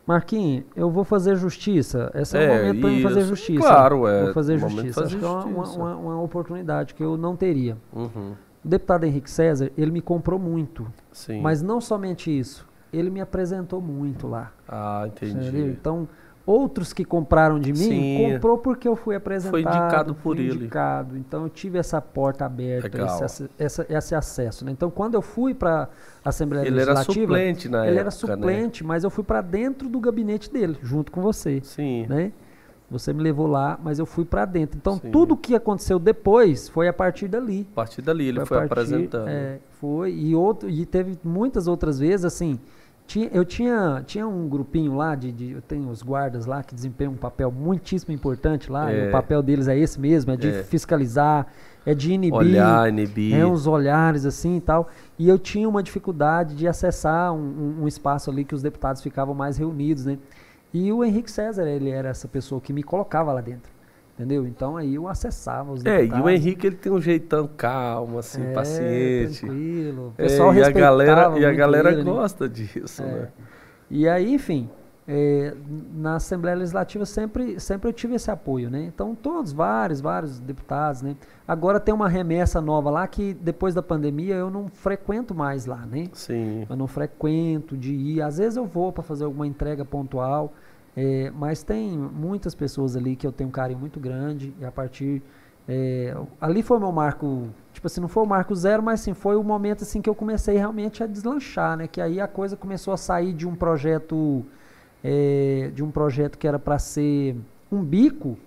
Marquinhos, 0.05 0.65
eu 0.75 0.89
vou 0.89 1.03
fazer 1.03 1.35
justiça. 1.35 2.11
Esse 2.13 2.38
é, 2.38 2.43
É, 2.43 2.49
o 2.51 2.55
momento 2.65 2.81
para 2.81 2.89
mim 2.89 3.01
fazer 3.01 3.19
isso. 3.19 3.29
justiça. 3.29 3.59
Claro, 3.67 4.07
é, 4.07 4.23
Vou 4.25 4.33
fazer 4.33 4.57
justiça. 4.57 5.01
fazer 5.01 5.05
Acho 5.15 5.17
que 5.19 5.25
é 5.25 5.27
uma, 5.27 5.41
justiça. 5.63 5.79
uma- 5.79 5.95
uma 5.95 6.21
oportunidade 6.21 6.93
que 6.95 7.03
eu 7.03 7.15
não 7.17 7.35
teria. 7.35 7.77
Uhum. 7.93 8.33
O 8.63 8.67
deputado 8.67 9.03
Henrique 9.05 9.29
César, 9.29 9.71
ele 9.77 9.91
me 9.91 10.01
comprou 10.01 10.38
muito. 10.39 10.85
Sim. 11.11 11.41
Mas 11.41 11.61
não 11.61 11.79
somente 11.79 12.38
isso. 12.38 12.67
Ele 12.91 13.09
me 13.09 13.22
apresentou 13.22 13.81
muito 13.81 14.27
lá. 14.27 14.51
Ah, 14.68 15.03
entendeu? 15.07 15.41
entendi. 15.43 15.61
Então, 15.69 16.07
outros 16.45 16.91
que 16.91 17.05
compraram 17.05 17.59
de 17.59 17.72
mim, 17.72 17.77
Sim. 17.77 18.18
comprou 18.34 18.57
porque 18.57 18.88
eu 18.88 18.95
fui 18.95 19.15
apresentado. 19.15 19.59
indicado 19.59 20.15
por 20.15 20.38
ele. 20.39 20.55
indicado. 20.55 21.18
Então, 21.18 21.43
eu 21.43 21.49
tive 21.49 21.77
essa 21.77 22.01
porta 22.01 22.45
aberta, 22.45 22.89
esse, 23.26 23.49
essa- 23.57 23.85
esse 23.89 24.15
acesso. 24.15 24.65
Né? 24.65 24.72
Então, 24.72 24.89
quando 24.89 25.13
eu 25.15 25.22
fui 25.22 25.53
para 25.53 25.88
a 26.26 26.30
Assembleia 26.30 26.65
Ele 26.68 26.80
era 26.81 26.91
Legislativa... 26.93 27.26
suplente 27.26 27.69
na 27.69 27.88
ele 27.88 27.97
era 27.99 28.09
época, 28.09 28.27
né? 28.27 28.35
suplente, 28.35 28.84
mas 28.84 29.03
eu 29.03 29.09
fui 29.09 29.23
para 29.23 29.41
dentro 29.41 29.88
do 29.88 29.99
gabinete 29.99 30.51
dele, 30.51 30.77
junto 30.81 31.11
com 31.11 31.22
você. 31.22 31.61
Sim. 31.63 32.05
Né? 32.09 32.31
Você 32.89 33.13
me 33.13 33.23
levou 33.23 33.47
lá, 33.47 33.80
mas 33.81 33.99
eu 33.99 34.05
fui 34.05 34.26
para 34.26 34.43
dentro. 34.43 34.77
Então, 34.77 34.97
Sim. 34.99 35.11
tudo 35.11 35.38
que 35.38 35.55
aconteceu 35.55 35.97
depois 35.97 36.68
foi 36.68 36.89
a 36.89 36.93
partir 36.93 37.30
dali. 37.30 37.65
A 37.72 37.76
partir 37.76 38.01
dali 38.01 38.27
ele 38.27 38.41
a 38.41 38.45
foi 38.45 38.57
partir- 38.57 38.72
apresentando. 38.73 39.30
é, 39.30 39.59
foi. 39.80 40.11
E, 40.13 40.35
outro, 40.35 40.69
e 40.69 40.85
teve 40.85 41.18
muitas 41.23 41.68
outras 41.69 41.99
vezes, 41.99 42.26
assim. 42.26 42.59
Tinha, 43.11 43.29
eu 43.33 43.43
tinha, 43.43 44.01
tinha 44.07 44.25
um 44.25 44.47
grupinho 44.47 44.95
lá, 44.95 45.15
de, 45.15 45.33
de- 45.33 45.51
eu 45.51 45.61
tenho 45.61 45.89
os 45.89 46.01
guardas 46.01 46.45
lá 46.45 46.63
que 46.63 46.73
desempenham 46.73 47.11
um 47.11 47.17
papel 47.17 47.51
muitíssimo 47.51 48.13
importante 48.13 48.71
lá. 48.71 48.89
e 48.93 48.97
É. 49.01 49.07
o 49.09 49.11
papel 49.11 49.43
deles 49.43 49.67
é 49.67 49.77
esse 49.77 49.99
mesmo, 49.99 50.31
é 50.31 50.38
de 50.38 50.47
É. 50.47 50.63
fiscalizar, 50.63 51.45
é 51.85 51.93
de 51.93 52.13
inibir. 52.13 52.33
Olhar, 52.38 52.88
inibir. 52.88 53.35
É, 53.35 53.45
uns 53.45 53.67
olhares 53.67 54.25
assim 54.25 54.55
e 54.55 54.61
tal. 54.61 54.88
E 55.19 55.27
eu 55.27 55.38
tinha 55.38 55.67
uma 55.67 55.83
dificuldade 55.83 56.55
de 56.55 56.69
acessar 56.69 57.33
um, 57.33 57.38
um- 57.39 57.83
um 57.83 57.88
espaço 57.88 58.31
ali 58.31 58.45
que 58.45 58.55
os 58.55 58.61
deputados 58.61 59.01
ficavam 59.01 59.35
mais 59.35 59.57
reunidos, 59.57 60.05
né? 60.05 60.17
E 60.73 60.89
o 60.89 61.03
Henrique 61.03 61.29
César, 61.29 61.67
ele 61.67 61.89
era 61.89 62.07
essa 62.07 62.29
pessoa 62.29 62.61
que 62.61 62.71
me 62.71 62.81
colocava 62.81 63.33
lá 63.33 63.41
dentro. 63.41 63.69
Entendeu? 64.22 64.45
Então 64.45 64.77
aí 64.77 64.93
eu 64.93 65.07
acessava 65.07 65.72
os 65.72 65.84
É, 65.84 65.98
deputados. 66.02 66.19
e 66.19 66.27
o 66.27 66.30
Henrique 66.30 66.68
ele 66.68 66.76
tem 66.76 66.91
um 66.91 67.02
jeitão 67.02 67.49
calmo, 67.57 68.19
assim, 68.19 68.43
É, 68.43 68.53
paciente. 68.53 69.39
Tranquilo. 69.39 70.07
O 70.10 70.14
É, 70.22 70.23
pessoal 70.27 70.53
e 70.53 70.64
a 70.64 70.69
galera, 70.69 71.39
e 71.39 71.43
a 71.45 71.52
galera 71.52 71.91
ele, 71.91 72.03
gosta 72.03 72.48
disso, 72.48 73.02
É. 73.02 73.06
né? 73.06 73.27
E 73.89 74.07
aí, 74.07 74.31
enfim, 74.35 74.69
é, 75.07 75.56
na 75.95 76.18
Assembleia 76.18 76.56
Legislativa 76.56 77.03
sempre, 77.03 77.60
sempre 77.60 77.89
eu 77.89 77.93
tive 77.93 78.14
esse 78.14 78.30
apoio, 78.30 78.69
né? 78.69 78.84
Então, 78.93 79.15
todos, 79.15 79.52
vários, 79.52 79.99
vários 79.99 80.39
deputados, 80.39 81.02
né? 81.02 81.15
Agora 81.48 81.80
tem 81.80 81.93
uma 81.93 82.07
remessa 82.07 82.61
nova 82.61 82.91
lá 82.91 83.07
que 83.07 83.34
depois 83.34 83.73
da 83.73 83.81
pandemia 83.81 84.35
eu 84.35 84.52
não 84.52 84.68
frequento 84.68 85.34
mais 85.34 85.65
lá, 85.65 85.84
né? 85.85 86.10
Sim. 86.14 86.68
Eu 86.69 86.76
não 86.76 86.85
frequento 86.88 87.76
de 87.76 87.91
ir. 87.91 88.22
Às 88.22 88.38
vezes 88.38 88.56
eu 88.56 88.65
vou 88.65 88.91
para 88.93 89.02
fazer 89.02 89.26
alguma 89.26 89.48
entrega 89.48 89.84
pontual, 89.84 90.53
é, 90.95 91.31
mas 91.35 91.63
tem 91.63 91.97
muitas 91.97 92.53
pessoas 92.53 92.95
ali 92.95 93.15
que 93.15 93.26
eu 93.26 93.31
tenho 93.31 93.49
um 93.49 93.51
carinho 93.51 93.80
muito 93.80 93.99
grande 93.99 94.53
e 94.59 94.65
a 94.65 94.72
partir 94.72 95.22
é, 95.68 96.15
ali 96.39 96.61
foi 96.63 96.80
meu 96.80 96.91
marco, 96.91 97.47
tipo 97.72 97.88
assim, 97.88 98.01
não 98.01 98.07
foi 98.07 98.23
o 98.23 98.26
marco 98.26 98.53
zero, 98.55 98.81
mas 98.84 98.99
sim 98.99 99.13
foi 99.13 99.35
o 99.35 99.43
momento 99.43 99.84
assim 99.84 100.01
que 100.01 100.09
eu 100.09 100.15
comecei 100.15 100.57
realmente 100.57 101.03
a 101.03 101.07
deslanchar, 101.07 101.77
né? 101.77 101.88
Que 101.88 102.01
aí 102.01 102.19
a 102.19 102.27
coisa 102.27 102.57
começou 102.57 102.93
a 102.93 102.97
sair 102.97 103.31
de 103.31 103.47
um 103.47 103.55
projeto 103.55 104.43
é, 105.03 105.72
de 105.73 105.84
um 105.84 105.89
projeto 105.91 106.38
que 106.38 106.47
era 106.47 106.59
para 106.59 106.77
ser 106.77 107.35
um 107.72 107.81
bico, 107.84 108.38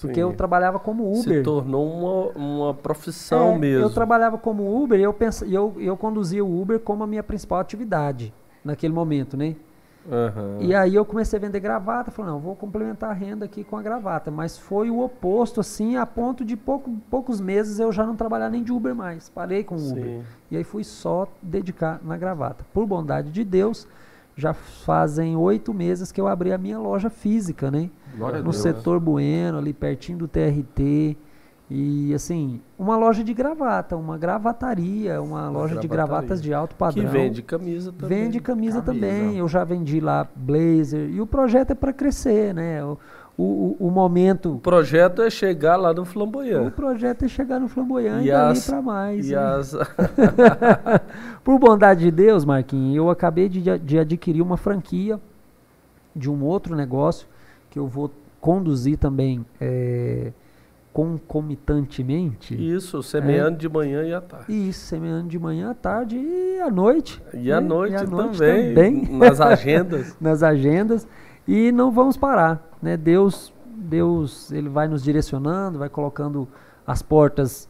porque 0.00 0.14
sim. 0.14 0.20
eu 0.20 0.32
trabalhava 0.34 0.78
como 0.78 1.12
Se 1.16 1.28
Uber. 1.28 1.42
tornou 1.42 2.32
uma, 2.34 2.66
uma 2.66 2.74
profissão 2.74 3.54
É, 3.54 3.58
mesmo. 3.58 3.84
Eu 3.84 3.90
trabalhava 3.90 4.38
como 4.38 4.82
Uber 4.82 4.98
e 4.98 5.02
eu, 5.02 5.12
pens, 5.12 5.42
eu, 5.42 5.74
eu 5.78 5.96
conduzia 5.96 6.44
o 6.44 6.60
Uber 6.60 6.78
como 6.80 7.02
a 7.02 7.06
minha 7.06 7.22
principal 7.22 7.58
atividade 7.58 8.32
naquele 8.64 8.94
momento, 8.94 9.36
né? 9.36 9.56
Aham. 10.10 10.58
E 10.60 10.74
aí 10.74 10.94
eu 10.94 11.04
comecei 11.04 11.38
a 11.38 11.42
vender 11.42 11.60
gravata, 11.60 12.10
falei, 12.10 12.32
não, 12.32 12.40
vou 12.40 12.56
complementar 12.56 13.10
a 13.10 13.12
renda 13.12 13.44
aqui 13.44 13.62
com 13.62 13.76
a 13.76 13.82
gravata. 13.82 14.30
Mas 14.30 14.58
foi 14.58 14.90
o 14.90 15.00
oposto, 15.00 15.60
assim, 15.60 15.96
a 15.96 16.04
ponto 16.04 16.44
de 16.44 16.56
pouco, 16.56 16.90
poucos 17.10 17.40
meses 17.40 17.78
eu 17.78 17.92
já 17.92 18.04
não 18.04 18.16
trabalhar 18.16 18.50
nem 18.50 18.62
de 18.62 18.72
Uber 18.72 18.94
mais. 18.94 19.28
Parei 19.28 19.62
com 19.62 19.76
o 19.76 19.90
Uber. 19.90 20.22
E 20.50 20.56
aí 20.56 20.64
fui 20.64 20.84
só 20.84 21.28
dedicar 21.40 22.00
na 22.02 22.16
gravata. 22.16 22.64
Por 22.72 22.86
bondade 22.86 23.30
de 23.30 23.44
Deus, 23.44 23.86
já 24.36 24.52
fazem 24.52 25.36
oito 25.36 25.72
meses 25.72 26.10
que 26.10 26.20
eu 26.20 26.26
abri 26.26 26.52
a 26.52 26.58
minha 26.58 26.78
loja 26.78 27.10
física, 27.10 27.70
né? 27.70 27.90
Glória 28.16 28.42
no 28.42 28.52
setor 28.52 28.98
Bueno, 28.98 29.58
ali 29.58 29.72
pertinho 29.72 30.18
do 30.18 30.28
TRT. 30.28 31.16
E 31.74 32.12
assim, 32.12 32.60
uma 32.78 32.98
loja 32.98 33.24
de 33.24 33.32
gravata, 33.32 33.96
uma 33.96 34.18
gravataria, 34.18 35.22
uma, 35.22 35.48
loja 35.48 35.76
de 35.76 35.88
gravataria. 35.88 36.20
gravatas 36.20 36.42
de 36.42 36.52
alto 36.52 36.74
padrão. 36.76 37.02
Que 37.04 37.10
vende 37.10 37.40
camisa 37.42 37.90
também. 37.90 38.24
Vende 38.24 38.40
camisa, 38.40 38.82
Camisa. 38.82 39.06
também. 39.06 39.38
Eu 39.38 39.48
já 39.48 39.64
vendi 39.64 39.98
lá 39.98 40.28
blazer. 40.36 41.08
E 41.08 41.18
o 41.18 41.26
projeto 41.26 41.70
é 41.70 41.74
para 41.74 41.90
crescer, 41.90 42.52
né? 42.52 42.84
O, 42.84 42.98
o, 43.38 43.42
o- 43.42 43.76
o 43.86 43.90
momento. 43.90 44.56
O 44.56 44.58
projeto 44.58 45.22
é 45.22 45.30
chegar 45.30 45.76
lá 45.76 45.94
no 45.94 46.02
O 46.02 46.04
Flamboyant. 46.04 46.70
projeto 46.72 47.24
é 47.24 47.28
chegar 47.28 47.58
no 47.58 47.68
flamboyante 47.68 48.24
E 48.26 48.28
e 48.28 48.32
as- 48.32 48.66
para 48.66 48.82
mais. 48.82 49.30
E 49.30 49.34
né? 49.34 49.38
as... 49.40 49.72
Por 51.42 51.58
bondade 51.58 52.00
de 52.04 52.10
Deus, 52.10 52.44
Marquinhos, 52.44 52.96
eu 52.96 53.08
acabei 53.10 53.48
de, 53.48 53.78
de 53.78 53.98
adquirir 53.98 54.42
uma 54.42 54.56
franquia 54.58 55.18
de 56.14 56.30
um 56.30 56.44
outro 56.44 56.76
negócio 56.76 57.26
que 57.70 57.78
eu 57.78 57.86
vou 57.86 58.10
conduzir 58.40 58.98
também 58.98 59.44
é, 59.60 60.32
concomitantemente. 60.92 62.54
Isso, 62.54 63.02
semeando 63.02 63.56
de 63.56 63.68
manhã 63.68 64.04
e 64.04 64.12
à 64.12 64.20
tarde. 64.20 64.68
Isso, 64.68 64.86
semeando 64.86 65.28
de 65.28 65.38
manhã 65.38 65.70
à 65.70 65.74
tarde 65.74 66.16
e 66.16 66.60
à 66.60 66.70
noite. 66.70 67.22
E 67.32 67.50
à 67.50 67.60
né? 67.60 67.66
noite, 67.66 67.96
à 67.96 68.04
noite 68.04 68.38
também, 68.38 68.74
também. 68.74 69.08
nas 69.18 69.40
agendas. 69.40 70.16
nas 70.20 70.42
agendas 70.42 71.08
e 71.48 71.72
não 71.72 71.90
vamos 71.90 72.16
parar, 72.16 72.62
né? 72.80 72.96
Deus, 72.96 73.52
Deus, 73.66 74.52
ele 74.52 74.68
vai 74.68 74.86
nos 74.86 75.02
direcionando, 75.02 75.78
vai 75.78 75.88
colocando 75.88 76.46
as 76.86 77.02
portas 77.02 77.68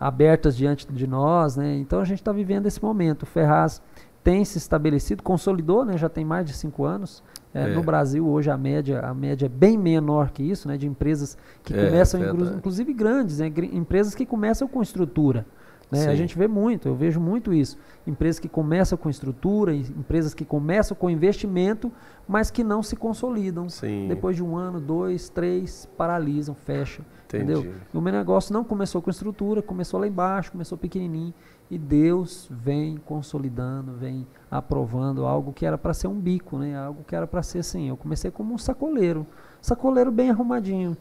abertas 0.00 0.56
diante 0.56 0.90
de 0.90 1.06
nós, 1.06 1.56
né? 1.56 1.76
Então 1.76 2.00
a 2.00 2.04
gente 2.04 2.20
está 2.20 2.32
vivendo 2.32 2.66
esse 2.66 2.82
momento. 2.82 3.22
O 3.24 3.26
Ferraz 3.26 3.82
tem 4.24 4.44
se 4.44 4.56
estabelecido, 4.56 5.22
consolidou, 5.22 5.84
né? 5.84 5.98
Já 5.98 6.08
tem 6.08 6.24
mais 6.24 6.46
de 6.46 6.54
cinco 6.54 6.84
anos. 6.84 7.22
É, 7.54 7.70
É. 7.70 7.74
No 7.74 7.82
Brasil 7.82 8.26
hoje 8.26 8.50
a 8.50 8.56
média, 8.56 9.00
a 9.00 9.12
média 9.14 9.46
é 9.46 9.48
bem 9.48 9.76
menor 9.78 10.30
que 10.30 10.42
isso, 10.42 10.66
né? 10.68 10.76
De 10.76 10.86
empresas 10.86 11.36
que 11.62 11.74
É, 11.74 11.86
começam, 11.86 12.20
inclusive 12.56 12.92
grandes, 12.92 13.38
né? 13.38 13.52
Empresas 13.72 14.14
que 14.14 14.24
começam 14.24 14.66
com 14.68 14.80
estrutura. 14.82 15.44
Né? 15.90 16.06
A 16.08 16.14
gente 16.14 16.38
vê 16.38 16.48
muito, 16.48 16.88
eu 16.88 16.94
vejo 16.94 17.20
muito 17.20 17.52
isso. 17.52 17.76
Empresas 18.06 18.38
que 18.38 18.48
começam 18.48 18.96
com 18.96 19.10
estrutura, 19.10 19.74
em- 19.74 19.80
empresas 19.98 20.32
que 20.32 20.42
começam 20.42 20.96
com 20.96 21.10
investimento, 21.10 21.92
mas 22.26 22.50
que 22.50 22.64
não 22.64 22.82
se 22.82 22.96
consolidam. 22.96 23.68
Sim. 23.68 24.06
Depois 24.08 24.34
de 24.34 24.42
um 24.42 24.56
ano, 24.56 24.80
dois, 24.80 25.28
três, 25.28 25.86
paralisam, 25.98 26.54
fecham. 26.54 27.04
Entendi. 27.26 27.52
Entendeu? 27.52 27.74
E 27.92 27.96
o 27.98 28.00
meu 28.00 28.10
negócio 28.10 28.54
não 28.54 28.64
começou 28.64 29.02
com 29.02 29.10
estrutura, 29.10 29.60
começou 29.60 30.00
lá 30.00 30.06
embaixo, 30.06 30.52
começou 30.52 30.78
pequenininho. 30.78 31.34
E 31.70 31.76
Deus 31.76 32.48
vem 32.50 32.96
consolidando, 32.96 33.92
vem 33.92 34.26
aprovando 34.52 35.24
algo 35.26 35.50
que 35.52 35.64
era 35.64 35.78
para 35.78 35.94
ser 35.94 36.08
um 36.08 36.14
bico, 36.20 36.58
né? 36.58 36.76
Algo 36.76 37.02
que 37.08 37.16
era 37.16 37.26
para 37.26 37.42
ser 37.42 37.60
assim. 37.60 37.88
Eu 37.88 37.96
comecei 37.96 38.30
como 38.30 38.52
um 38.54 38.58
sacoleiro. 38.58 39.26
Sacoleiro 39.62 40.12
bem 40.12 40.28
arrumadinho. 40.30 40.94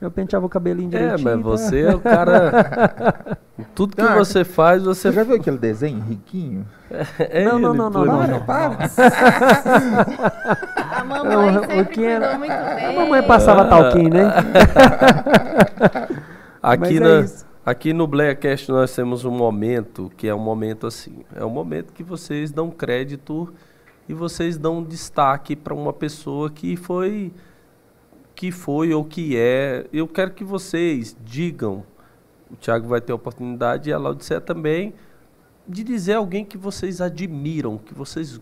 Eu 0.00 0.10
penteava 0.10 0.44
o 0.44 0.48
cabelinho 0.48 0.88
É, 0.88 0.98
direitinho. 1.16 1.24
mas 1.24 1.36
tá? 1.36 1.42
você 1.42 1.82
é 1.82 1.94
o 1.94 2.00
cara. 2.00 3.36
Tudo 3.74 3.94
que 3.94 4.02
Ah, 4.02 4.16
você 4.16 4.42
faz, 4.44 4.82
você. 4.82 5.08
Você 5.08 5.12
já 5.16 5.22
viu 5.22 5.36
aquele 5.36 5.56
desenho 5.58 6.00
riquinho? 6.00 6.66
É 7.18 7.44
Não, 7.44 7.58
não, 7.58 7.74
não, 7.74 7.90
não, 7.90 8.04
não, 8.04 8.26
não. 8.26 8.40
para. 8.44 8.76
A 10.92 11.04
mamãe 11.04 11.36
o- 11.36 11.60
o 11.60 11.66
sempre 11.66 11.84
que 11.86 12.04
era- 12.04 12.38
muito 12.38 12.50
bem. 12.52 12.86
A 12.86 12.92
mamãe 12.92 13.22
passava 13.22 13.64
talquinho, 13.66 14.10
né? 14.10 14.24
Aqui, 16.62 16.80
Mas 16.80 17.00
na, 17.00 17.08
é 17.08 17.20
isso. 17.20 17.46
Aqui 17.64 17.92
no 17.92 18.06
Blackcast 18.06 18.70
nós 18.70 18.94
temos 18.94 19.24
um 19.24 19.30
momento 19.30 20.10
que 20.16 20.28
é 20.28 20.34
um 20.34 20.38
momento 20.38 20.86
assim. 20.86 21.24
É 21.34 21.44
um 21.44 21.50
momento 21.50 21.92
que 21.92 22.02
vocês 22.02 22.50
dão 22.50 22.70
crédito 22.70 23.52
e 24.08 24.14
vocês 24.14 24.58
dão 24.58 24.82
destaque 24.82 25.56
para 25.56 25.74
uma 25.74 25.92
pessoa 25.92 26.50
que 26.50 26.76
foi 26.76 27.32
que 28.34 28.50
foi 28.50 28.92
ou 28.92 29.04
que 29.04 29.36
é. 29.36 29.86
Eu 29.92 30.08
quero 30.08 30.32
que 30.32 30.44
vocês 30.44 31.16
digam. 31.24 31.84
O 32.50 32.56
Thiago 32.56 32.88
vai 32.88 33.00
ter 33.00 33.12
a 33.12 33.16
oportunidade 33.16 33.88
e 33.88 33.92
a 33.92 33.98
Laudicea 33.98 34.40
também 34.40 34.92
de 35.66 35.82
dizer 35.82 36.14
alguém 36.14 36.44
que 36.44 36.58
vocês 36.58 37.00
admiram, 37.00 37.78
que 37.78 37.94
vocês 37.94 38.40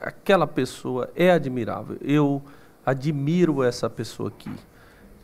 aquela 0.00 0.46
pessoa 0.46 1.10
é 1.16 1.30
admirável. 1.30 1.96
Eu 2.00 2.42
admiro 2.84 3.62
essa 3.62 3.90
pessoa 3.90 4.28
aqui. 4.28 4.50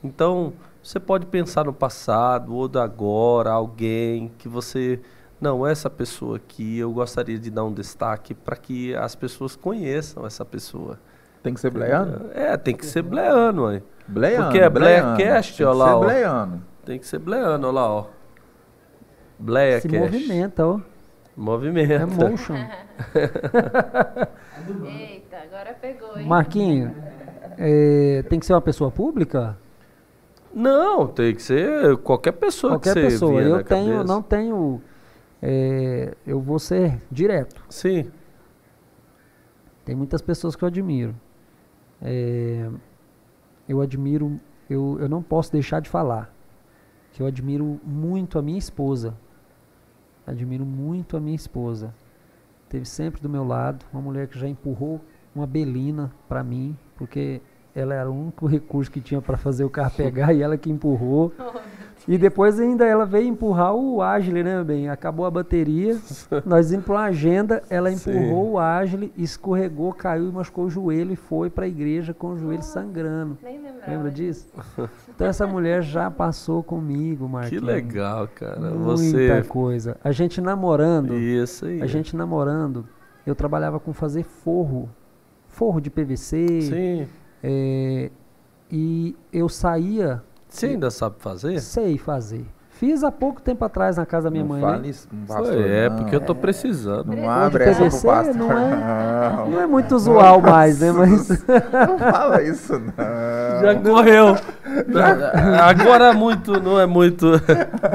Então, 0.07 0.53
você 0.83 1.01
pode 1.01 1.27
pensar 1.27 1.65
no 1.65 1.73
passado 1.73 2.55
ou 2.55 2.69
do 2.69 2.81
agora, 2.81 3.51
alguém 3.51 4.31
que 4.39 4.49
você. 4.49 5.01
Não, 5.41 5.66
essa 5.66 5.91
pessoa 5.91 6.37
aqui, 6.37 6.78
eu 6.78 6.91
gostaria 6.93 7.39
de 7.39 7.51
dar 7.51 7.65
um 7.65 7.73
destaque 7.73 8.35
para 8.35 8.57
que 8.57 8.95
as 8.95 9.15
pessoas 9.15 9.55
conheçam 9.55 10.27
essa 10.27 10.45
pessoa. 10.45 10.99
Tem 11.43 11.53
que 11.53 11.61
ser 11.61 11.70
bleano? 11.70 12.31
É, 12.33 12.57
tem 12.57 12.74
que 12.74 12.87
ser 12.87 13.03
bleano, 13.03 13.62
mãe. 13.62 13.83
Bleano. 14.09 14.45
Porque 14.45 14.59
é 14.59 14.69
bleano. 14.70 15.16
Blackcast, 15.16 15.57
Tem 15.57 15.66
ó 15.66 15.73
que 15.73 15.78
lá, 15.78 15.93
ser 15.93 16.01
bleano. 16.05 16.62
Tem 16.85 16.99
que 16.99 17.07
ser 17.07 17.19
bleano, 17.19 17.66
olha 17.69 17.74
lá, 17.74 17.93
ó. 17.93 18.07
Bleia 19.39 19.81
Se 19.81 19.89
Cash. 19.89 20.01
movimenta, 20.01 20.66
ó. 20.66 20.81
Movimenta. 21.37 21.93
É 21.93 22.07
motion. 22.07 22.55
Eita, 24.87 25.37
agora 25.45 25.74
pegou, 25.81 26.19
hein? 26.19 26.27
Marquinho, 26.27 26.95
é, 27.59 28.24
tem 28.28 28.41
que 28.41 28.47
ser 28.47 28.55
uma 28.55 28.62
pessoa 28.62 28.91
pública? 28.91 29.57
Não, 30.59 31.07
tem 31.07 31.35
que 31.35 31.43
ser 31.43 31.99
qualquer 31.99 32.33
pessoa 32.33 32.73
Qualquer 32.73 32.95
que 32.95 33.01
você 33.01 33.09
pessoa. 33.09 33.43
Eu 33.43 33.62
tenho, 33.62 33.93
cabeça. 33.93 34.05
não 34.05 34.23
tenho. 34.23 34.81
é, 35.43 36.16
eu 36.27 36.41
vou 36.41 36.59
ser 36.59 36.99
direto. 37.11 37.62
Sim. 37.69 38.11
Tem 39.85 39.95
muitas 39.95 40.23
pessoas 40.23 40.57
que 40.57 40.65
eu 40.65 40.69
admiro. 40.69 41.15
É, 42.01 42.70
eu 43.69 43.83
admiro, 43.83 44.41
eu, 44.70 44.97
eu 44.99 45.11
não 45.11 45.23
posso 45.23 45.53
deixar 45.53 45.81
de 45.81 45.91
falar 45.91 46.35
que 47.12 47.20
eu 47.20 47.27
admiro 47.27 47.78
muito 47.85 48.39
a 48.39 48.43
minha 48.43 48.59
esposa. 48.59 49.15
Admiro 50.27 50.65
muito 50.65 51.19
a 51.19 51.20
minha 51.20 51.37
esposa. 51.37 51.95
Teve 52.70 52.87
sempre 52.87 53.20
do 53.20 53.28
meu 53.28 53.45
lado 53.45 53.85
uma 53.93 54.01
mulher 54.01 54.27
que 54.27 54.39
já 54.39 54.49
empurrou 54.49 55.03
uma 55.35 55.47
belina 55.47 56.11
para 56.27 56.43
mim, 56.43 56.74
porque 56.97 57.43
ela 57.77 57.94
era 57.94 58.11
o 58.11 58.15
único 58.15 58.47
recurso 58.47 58.90
que 58.90 59.01
tinha 59.01 59.20
para 59.20 59.36
fazer 59.36 59.62
o 59.65 59.70
carro 59.70 59.90
pegar 59.94 60.32
e 60.32 60.43
ela 60.43 60.57
que 60.57 60.70
empurrou. 60.70 61.32
E 62.09 62.16
depois 62.16 62.61
ainda 62.61 62.85
ela 62.85 63.05
veio 63.05 63.27
empurrar 63.27 63.74
o 63.74 64.01
Agile, 64.01 64.44
né, 64.44 64.62
bem? 64.62 64.89
Acabou 64.89 65.27
a 65.27 65.31
bateria, 65.31 65.98
nós 66.47 66.70
indo 66.70 66.85
para 66.85 66.94
uma 66.94 67.05
agenda, 67.07 67.65
ela 67.69 67.90
empurrou 67.90 68.44
Sim. 68.44 68.51
o 68.53 68.59
Agile, 68.61 69.12
escorregou, 69.16 69.93
caiu 69.93 70.28
e 70.28 70.32
machucou 70.32 70.66
o 70.66 70.70
joelho 70.70 71.12
e 71.12 71.16
foi 71.16 71.51
para 71.51 71.65
a 71.65 71.69
igreja 71.69 72.15
com 72.15 72.28
o 72.28 72.39
joelho 72.39 72.62
sangrando. 72.62 73.36
Nem 73.43 73.61
lembrava. 73.61 73.90
Lembra 73.90 74.11
disso? 74.12 74.47
Então 75.12 75.27
essa 75.27 75.48
mulher 75.48 75.82
já 75.82 76.09
passou 76.09 76.62
comigo, 76.62 77.27
Que 77.27 77.32
Marquinhos. 77.32 77.65
legal, 77.65 78.28
cara. 78.32 78.61
Muita 78.61 78.78
Você. 78.85 79.43
coisa. 79.48 79.97
A 80.05 80.12
gente 80.12 80.40
namorando, 80.40 81.15
Isso 81.15 81.66
aí. 81.66 81.82
a 81.82 81.86
gente 81.86 82.15
namorando, 82.15 82.86
eu 83.27 83.35
trabalhava 83.35 83.81
com 83.81 83.93
fazer 83.93 84.23
forro. 84.23 84.89
Forro 85.48 85.81
de 85.81 85.90
PVC. 85.90 86.61
Sim. 86.61 87.09
É, 87.42 88.10
e 88.70 89.16
eu 89.32 89.48
saía, 89.48 90.22
Você 90.48 90.66
ainda 90.66 90.90
sabe 90.90 91.16
fazer? 91.18 91.60
sei 91.60 91.98
fazer. 91.98 92.44
Fiz 92.78 93.03
há 93.03 93.11
pouco 93.11 93.40
tempo 93.40 93.65
atrás 93.65 93.97
na 93.97 94.05
casa 94.05 94.24
da 94.24 94.31
minha 94.31 94.43
não 94.44 94.51
mãe, 94.51 94.61
fale 94.61 94.82
né? 94.82 94.89
isso 94.89 95.09
com 95.09 95.16
o 95.16 95.27
pastor, 95.27 95.47
Foi, 95.55 95.69
é, 95.69 95.89
não. 95.89 95.97
porque 95.97 96.15
eu 96.16 96.20
tô 96.20 96.35
precisando. 96.35 97.07
Não 97.07 97.16
Forro 97.16 97.31
abre 97.31 97.65
de 97.65 97.70
essa 97.70 97.78
pro 97.81 97.90
PVC 97.90 98.32
não 98.39 98.53
é- 98.53 99.35
Não, 99.36 99.51
Não 99.51 99.61
é 99.62 99.66
muito 99.66 99.94
usual 99.97 100.40
mais, 100.43 100.78
né? 100.81 100.93
Mas 100.93 101.28
não 101.28 101.98
fala 101.98 102.43
isso, 102.43 102.73
não. 102.74 103.61
Já 103.62 103.74
correu. 103.82 104.36
Agora 105.62 106.12
muito, 106.12 106.61
não 106.61 106.78
é 106.78 106.86
muito. 106.86 107.27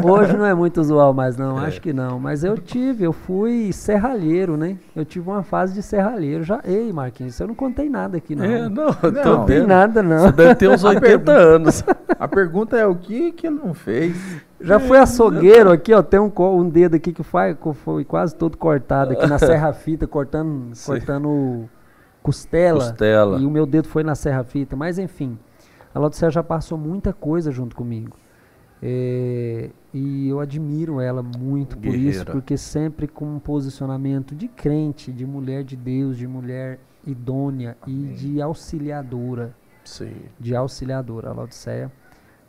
hoje 0.03 0.36
não 0.36 0.45
é 0.45 0.53
muito 0.53 0.82
usual 0.82 1.14
mais, 1.14 1.38
não. 1.38 1.62
É. 1.62 1.68
Acho 1.68 1.82
que 1.82 1.94
não. 1.94 2.20
Mas 2.20 2.44
eu 2.44 2.58
tive, 2.58 3.03
eu 3.06 3.14
fui 3.14 3.72
serralheiro, 3.74 4.58
né? 4.58 4.78
Eu 4.95 5.06
tive 5.06 5.30
uma 5.30 5.44
fase 5.44 5.74
de 5.74 5.84
serralheiro. 5.84 6.44
Já, 6.44 6.60
ei, 6.66 6.91
Marquinhos, 6.91 7.40
eu 7.40 7.48
não 7.48 7.56
contei 7.56 7.90
nada 7.90 8.18
aqui, 8.18 8.36
não. 8.36 8.45
É, 8.45 8.68
não, 8.70 8.86
Não, 9.14 9.38
Não 9.38 9.45
tem 9.45 9.66
nada, 9.66 10.02
não. 10.02 10.20
Você 10.22 10.32
deve 10.32 10.56
ter 10.56 10.70
uns 10.70 10.84
80 10.84 11.32
anos. 11.32 11.84
A 12.20 12.28
pergunta 12.28 12.78
é 12.78 12.86
o 12.86 12.95
que 12.95 13.32
que 13.32 13.48
ele 13.48 13.60
não 13.64 13.74
fez? 13.74 14.16
Já 14.64 14.80
fui 14.80 14.98
açougueiro 14.98 15.72
aqui, 15.72 15.94
ó. 15.94 16.02
Tem 16.02 16.20
um, 16.20 16.32
um 16.38 16.70
dedo 16.70 16.96
aqui 16.96 17.12
que 17.12 17.24
foi, 17.24 17.56
foi 17.74 18.06
quase 18.06 18.36
todo 18.36 18.58
cortado 18.58 19.14
aqui 19.14 19.28
na 19.28 19.38
serra-fita, 19.40 20.08
cortando, 20.08 20.76
Sim. 20.76 20.92
cortando 20.92 21.70
costela. 22.22 22.80
Costela. 22.80 23.40
E 23.40 23.46
o 23.46 23.50
meu 23.50 23.66
dedo 23.66 23.88
foi 23.88 24.04
na 24.04 24.16
serra-fita. 24.16 24.76
Mas 24.76 25.00
enfim, 25.00 25.38
a 25.94 26.00
Laudicea 26.00 26.30
já 26.30 26.44
passou 26.44 26.78
muita 26.78 27.14
coisa 27.14 27.52
junto 27.52 27.76
comigo. 27.76 28.16
É, 28.84 29.70
e 29.94 30.28
eu 30.28 30.40
admiro 30.40 31.00
ela 31.00 31.22
muito 31.22 31.78
por 31.78 31.94
isso, 31.94 32.00
Guerreira. 32.00 32.32
porque 32.32 32.58
sempre 32.58 33.08
com 33.08 33.26
um 33.26 33.40
posicionamento 33.40 34.34
de 34.34 34.48
crente, 34.48 35.12
de 35.12 35.24
mulher 35.24 35.64
de 35.64 35.76
Deus, 35.76 36.18
de 36.18 36.26
mulher 36.26 36.80
idônea 37.06 37.78
e 37.86 37.94
de 37.94 38.42
auxiliadora 38.42 39.54
Sim. 39.84 40.14
de 40.40 40.56
auxiliadora. 40.56 41.30
A 41.30 41.34
Laodiceia 41.34 41.92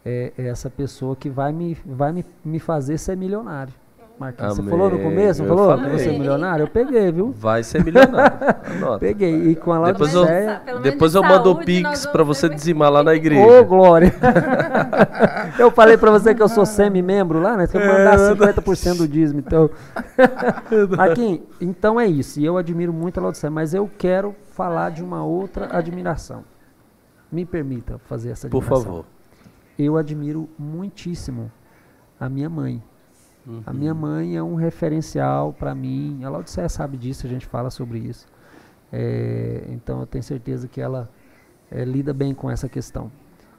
é, 0.05 0.33
é 0.37 0.47
essa 0.49 0.69
pessoa 0.71 1.15
que 1.17 1.29
vai 1.31 1.53
me, 1.53 1.77
vai 1.85 2.13
me, 2.13 2.25
me 2.45 2.59
fazer 2.59 2.99
ser 2.99 3.17
milionário. 3.17 3.73
Marquinhos, 4.19 4.55
você 4.55 4.61
Amém. 4.61 4.71
falou 4.71 4.91
no 4.91 4.99
começo, 5.01 5.43
Eu 5.43 5.49
falou? 5.49 5.69
falei. 5.71 5.91
Que 5.91 5.99
você 5.99 6.09
é 6.11 6.13
milionário? 6.13 6.63
Eu 6.65 6.69
peguei, 6.69 7.11
viu? 7.11 7.33
Vai 7.33 7.65
ser 7.65 7.83
milionário. 7.83 8.39
Anota. 8.77 8.99
Peguei. 9.01 9.49
E 9.51 9.57
com 9.57 9.73
a 9.73 9.91
Depois 9.91 10.15
eu- 10.15 10.25
menos 10.27 10.83
Depois 10.83 11.13
de 11.13 11.19
eu 11.19 11.23
mando 11.25 11.51
o 11.51 11.59
Pix 11.65 12.07
ser 12.07 12.23
você 12.23 12.49
dizimar 12.49 12.93
lá 12.93 13.03
na 13.03 13.11
Ô, 13.11 13.15
igreja. 13.15 13.63
Glória! 13.63 14.15
eu 15.59 15.71
falei 15.73 15.97
pra 15.97 16.11
você 16.11 16.35
que 16.35 16.43
eu 16.43 16.49
sou 16.49 16.65
semi-membro 16.65 17.41
lá, 17.41 17.57
né? 17.57 17.67
Se 17.67 17.77
eu 17.77 17.81
mandar 17.85 18.17
50% 18.17 18.99
do 18.99 19.09
dízimo, 19.09 19.41
então... 19.41 19.69
Marquinhos, 20.97 21.41
então 21.61 21.99
é 21.99 22.07
isso. 22.07 22.39
E 22.39 22.45
eu 22.45 22.57
admiro 22.57 22.93
muito 22.93 23.19
a 23.19 23.23
Laodiceia, 23.23 23.51
mas 23.51 23.75
eu 23.75 23.91
quero 23.99 24.35
falar 24.53 24.91
de 24.91 25.03
uma 25.03 25.25
outra 25.25 25.77
admiração. 25.77 26.45
Me 27.31 27.45
permita 27.45 27.99
fazer 28.05 28.31
essa 28.31 28.49
Por 28.49 28.59
admiração. 28.59 28.85
favor. 28.85 29.05
Eu 29.79 29.97
admiro 29.97 30.49
muitíssimo 30.59 31.51
a 32.19 32.29
minha 32.29 32.49
mãe. 32.49 32.83
Uhum. 33.47 33.63
A 33.67 33.73
minha 33.73 33.95
mãe 33.95 34.37
é 34.37 34.43
um 34.43 34.55
referencial 34.55 35.53
para 35.53 35.75
mim. 35.75 36.23
A 36.25 36.29
Laodiceia 36.29 36.69
sabe 36.69 36.97
disso, 36.97 37.27
a 37.27 37.31
gente 37.31 37.47
fala 37.47 37.71
sobre 37.71 37.99
isso. 37.99 38.27
É, 38.93 39.65
então 39.69 40.01
eu 40.01 40.07
tenho 40.07 40.23
certeza 40.23 40.69
que 40.69 40.81
ela 40.81 41.11
é, 41.71 41.85
lida 41.85 42.13
bem 42.13 42.35
com 42.35 42.51
essa 42.51 42.69
questão. 42.69 43.11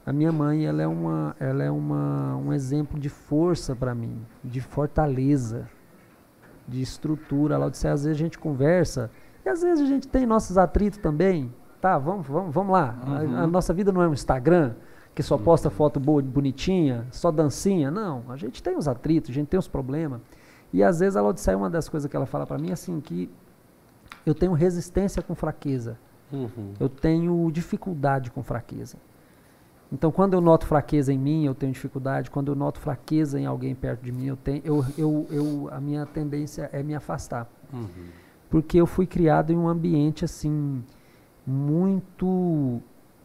A 0.05 0.11
minha 0.13 0.31
mãe, 0.31 0.65
ela 0.65 0.81
é, 0.81 0.87
uma, 0.87 1.35
ela 1.39 1.63
é 1.63 1.71
uma, 1.71 2.35
um 2.35 2.51
exemplo 2.53 2.99
de 2.99 3.09
força 3.09 3.75
para 3.75 3.95
mim, 3.95 4.21
de 4.43 4.59
fortaleza, 4.61 5.67
de 6.67 6.81
estrutura. 6.81 7.55
A 7.55 7.57
Laodiceia, 7.57 7.93
às 7.93 8.03
vezes 8.03 8.17
a 8.17 8.23
gente 8.23 8.37
conversa 8.37 9.09
e 9.45 9.49
às 9.49 9.61
vezes 9.61 9.83
a 9.83 9.87
gente 9.87 10.07
tem 10.07 10.25
nossos 10.25 10.57
atritos 10.57 10.99
também. 10.99 11.53
Tá, 11.81 11.97
vamos, 11.97 12.25
vamos, 12.27 12.53
vamos 12.53 12.71
lá. 12.71 12.95
A- 13.05 13.43
A, 13.43 13.47
nossa 13.47 13.73
vida 13.73 13.91
não 13.91 14.01
é 14.01 14.07
um 14.07 14.13
Instagram 14.13 14.73
que 15.15 15.21
só 15.21 15.37
posta 15.37 15.69
foto 15.69 15.99
boa, 15.99 16.21
bonitinha, 16.21 17.05
só 17.11 17.31
dancinha. 17.31 17.91
Não, 17.91 18.23
a 18.29 18.37
gente 18.37 18.63
tem 18.63 18.75
os 18.75 18.87
atritos, 18.87 19.29
a 19.29 19.33
gente 19.33 19.47
tem 19.47 19.59
os 19.59 19.67
problemas. 19.67 20.21
E 20.71 20.81
às 20.83 20.99
vezes 20.99 21.15
a 21.15 21.21
Laodiceia, 21.21 21.57
uma 21.57 21.69
das 21.69 21.87
coisas 21.87 22.09
que 22.09 22.15
ela 22.15 22.25
fala 22.25 22.47
para 22.47 22.57
mim 22.57 22.69
é 22.69 22.73
assim, 22.73 22.99
que 22.99 23.29
eu 24.25 24.33
tenho 24.33 24.53
resistência 24.53 25.21
com 25.21 25.35
fraqueza. 25.35 25.97
Uhum. 26.31 26.73
Eu 26.79 26.89
tenho 26.89 27.51
dificuldade 27.51 28.31
com 28.31 28.41
fraqueza. 28.41 28.97
Então, 29.91 30.11
quando 30.11 30.33
eu 30.33 30.41
noto 30.41 30.65
fraqueza 30.65 31.13
em 31.13 31.19
mim, 31.19 31.45
eu 31.45 31.53
tenho 31.53 31.71
dificuldade. 31.71 32.31
Quando 32.31 32.47
eu 32.47 32.55
noto 32.55 32.79
fraqueza 32.79 33.39
em 33.39 33.45
alguém 33.45 33.75
perto 33.75 34.01
de 34.01 34.11
mim, 34.11 34.25
eu 34.25 34.35
tenho, 34.35 34.61
eu, 34.65 34.83
eu, 34.97 35.27
eu, 35.29 35.69
a 35.71 35.79
minha 35.79 36.03
tendência 36.07 36.67
é 36.73 36.81
me 36.81 36.95
afastar. 36.95 37.47
Uhum. 37.71 37.87
Porque 38.49 38.81
eu 38.81 38.87
fui 38.87 39.05
criado 39.05 39.51
em 39.51 39.55
um 39.55 39.67
ambiente 39.67 40.25
assim 40.25 40.83
muito 41.45 42.81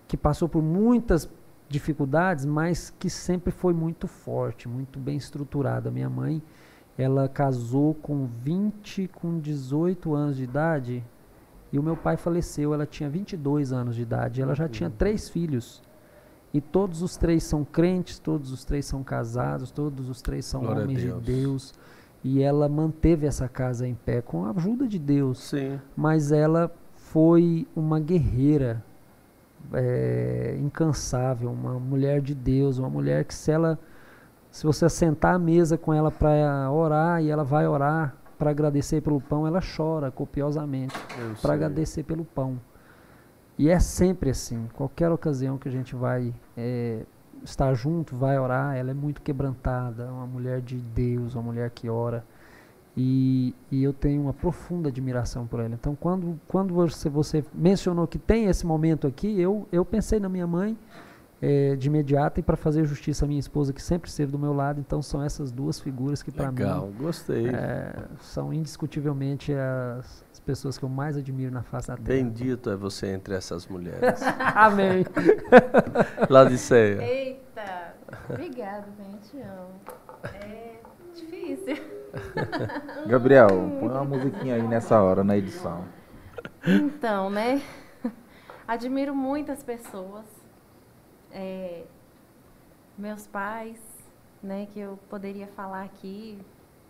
que 0.06 0.16
passou 0.16 0.46
por 0.48 0.62
muitas 0.62 1.30
dificuldades, 1.68 2.44
mas 2.44 2.92
que 2.98 3.10
sempre 3.10 3.50
foi 3.52 3.72
muito 3.72 4.06
forte, 4.06 4.68
muito 4.68 4.98
bem 4.98 5.16
estruturada. 5.16 5.90
Minha 5.90 6.08
mãe, 6.08 6.42
ela 6.96 7.28
casou 7.28 7.94
com 7.94 8.26
20, 8.26 9.08
com 9.08 9.38
18 9.38 10.14
anos 10.14 10.36
de 10.36 10.44
idade, 10.44 11.04
e 11.72 11.78
o 11.78 11.82
meu 11.82 11.96
pai 11.96 12.16
faleceu, 12.16 12.72
ela 12.72 12.86
tinha 12.86 13.08
22 13.10 13.72
anos 13.72 13.94
de 13.94 14.02
idade. 14.02 14.40
Ela 14.40 14.54
já 14.54 14.68
tinha 14.68 14.88
três 14.88 15.28
filhos. 15.28 15.82
E 16.52 16.60
todos 16.62 17.02
os 17.02 17.16
três 17.16 17.44
são 17.44 17.62
crentes, 17.62 18.18
todos 18.18 18.50
os 18.50 18.64
três 18.64 18.86
são 18.86 19.04
casados, 19.04 19.70
todos 19.70 20.08
os 20.08 20.22
três 20.22 20.46
são 20.46 20.62
Glória 20.62 20.84
homens 20.84 21.00
de 21.00 21.06
Deus. 21.08 21.22
Deus. 21.24 21.74
E 22.24 22.42
ela 22.42 22.68
manteve 22.68 23.26
essa 23.26 23.48
casa 23.48 23.86
em 23.86 23.94
pé 23.94 24.22
com 24.22 24.44
a 24.46 24.50
ajuda 24.50 24.88
de 24.88 24.98
Deus 24.98 25.38
Sim. 25.50 25.78
mas 25.96 26.32
ela 26.32 26.74
foi 26.96 27.66
uma 27.76 28.00
guerreira 28.00 28.84
é, 29.72 30.56
incansável, 30.60 31.50
uma 31.50 31.78
mulher 31.78 32.20
de 32.20 32.34
Deus, 32.34 32.78
uma 32.78 32.88
mulher 32.88 33.24
que 33.24 33.34
se 33.34 33.50
ela, 33.50 33.78
se 34.50 34.66
você 34.66 34.88
sentar 34.88 35.34
à 35.34 35.38
mesa 35.38 35.76
com 35.76 35.92
ela 35.92 36.10
para 36.10 36.70
orar 36.70 37.22
e 37.22 37.30
ela 37.30 37.44
vai 37.44 37.66
orar 37.66 38.14
para 38.38 38.50
agradecer 38.50 39.00
pelo 39.00 39.20
pão, 39.20 39.46
ela 39.46 39.60
chora 39.60 40.10
copiosamente 40.10 40.94
para 41.42 41.54
agradecer 41.54 42.04
pelo 42.04 42.24
pão. 42.24 42.58
E 43.58 43.68
é 43.68 43.80
sempre 43.80 44.30
assim, 44.30 44.68
qualquer 44.74 45.10
ocasião 45.10 45.58
que 45.58 45.68
a 45.68 45.72
gente 45.72 45.96
vai 45.96 46.32
é, 46.56 47.04
estar 47.42 47.74
junto, 47.74 48.14
vai 48.16 48.38
orar, 48.38 48.76
ela 48.76 48.92
é 48.92 48.94
muito 48.94 49.20
quebrantada, 49.20 50.04
é 50.04 50.10
uma 50.10 50.26
mulher 50.26 50.60
de 50.60 50.76
Deus, 50.76 51.34
uma 51.34 51.42
mulher 51.42 51.70
que 51.70 51.88
ora. 51.88 52.24
E, 53.00 53.54
e 53.70 53.84
eu 53.84 53.92
tenho 53.92 54.22
uma 54.22 54.32
profunda 54.34 54.88
admiração 54.88 55.46
por 55.46 55.60
ela. 55.60 55.72
Então, 55.72 55.94
quando, 55.94 56.38
quando 56.48 56.74
você, 56.74 57.08
você 57.08 57.44
mencionou 57.54 58.08
que 58.08 58.18
tem 58.18 58.46
esse 58.46 58.66
momento 58.66 59.06
aqui, 59.06 59.40
eu, 59.40 59.68
eu 59.70 59.84
pensei 59.84 60.18
na 60.18 60.28
minha 60.28 60.48
mãe 60.48 60.76
eh, 61.40 61.76
de 61.76 61.86
imediato 61.86 62.40
e 62.40 62.42
para 62.42 62.56
fazer 62.56 62.84
justiça 62.84 63.24
à 63.24 63.28
minha 63.28 63.38
esposa, 63.38 63.72
que 63.72 63.80
sempre 63.80 64.10
esteve 64.10 64.32
do 64.32 64.38
meu 64.38 64.52
lado. 64.52 64.80
Então, 64.80 65.00
são 65.00 65.22
essas 65.22 65.52
duas 65.52 65.78
figuras 65.78 66.24
que, 66.24 66.32
para 66.32 66.50
mim, 66.50 66.92
gostei. 66.98 67.46
eh, 67.46 67.94
são 68.20 68.52
indiscutivelmente 68.52 69.52
as, 69.54 70.24
as 70.32 70.40
pessoas 70.40 70.76
que 70.76 70.84
eu 70.84 70.88
mais 70.88 71.16
admiro 71.16 71.52
na 71.52 71.62
face 71.62 71.86
da 71.86 71.96
terra. 71.96 72.08
Bendito 72.08 72.68
é 72.68 72.74
você 72.74 73.06
entre 73.12 73.32
essas 73.32 73.68
mulheres. 73.68 74.20
Amém. 74.56 75.04
Laodiceia. 76.28 77.00
Eita! 77.00 77.94
Obrigada, 78.28 78.88
bem, 78.98 79.16
te 79.22 79.40
amo. 79.40 79.70
É 80.34 80.80
difícil. 81.14 81.97
Gabriel, 83.06 83.48
põe 83.80 83.88
uma 83.88 84.04
musiquinha 84.04 84.54
aí 84.54 84.62
nessa 84.62 85.00
hora 85.02 85.22
na 85.22 85.36
edição. 85.36 85.84
Então, 86.66 87.30
né? 87.30 87.62
Admiro 88.66 89.14
muitas 89.14 89.62
pessoas. 89.62 90.24
É, 91.30 91.84
meus 92.96 93.26
pais, 93.26 93.80
né? 94.42 94.66
Que 94.72 94.80
eu 94.80 94.98
poderia 95.08 95.46
falar 95.48 95.84
aqui, 95.84 96.38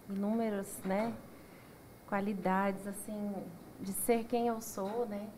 inúmeras, 0.08 0.80
né? 0.84 1.12
Qualidades, 2.08 2.86
assim, 2.86 3.34
de 3.80 3.92
ser 3.92 4.24
quem 4.24 4.48
eu 4.48 4.60
sou, 4.60 5.06
né? 5.06 5.28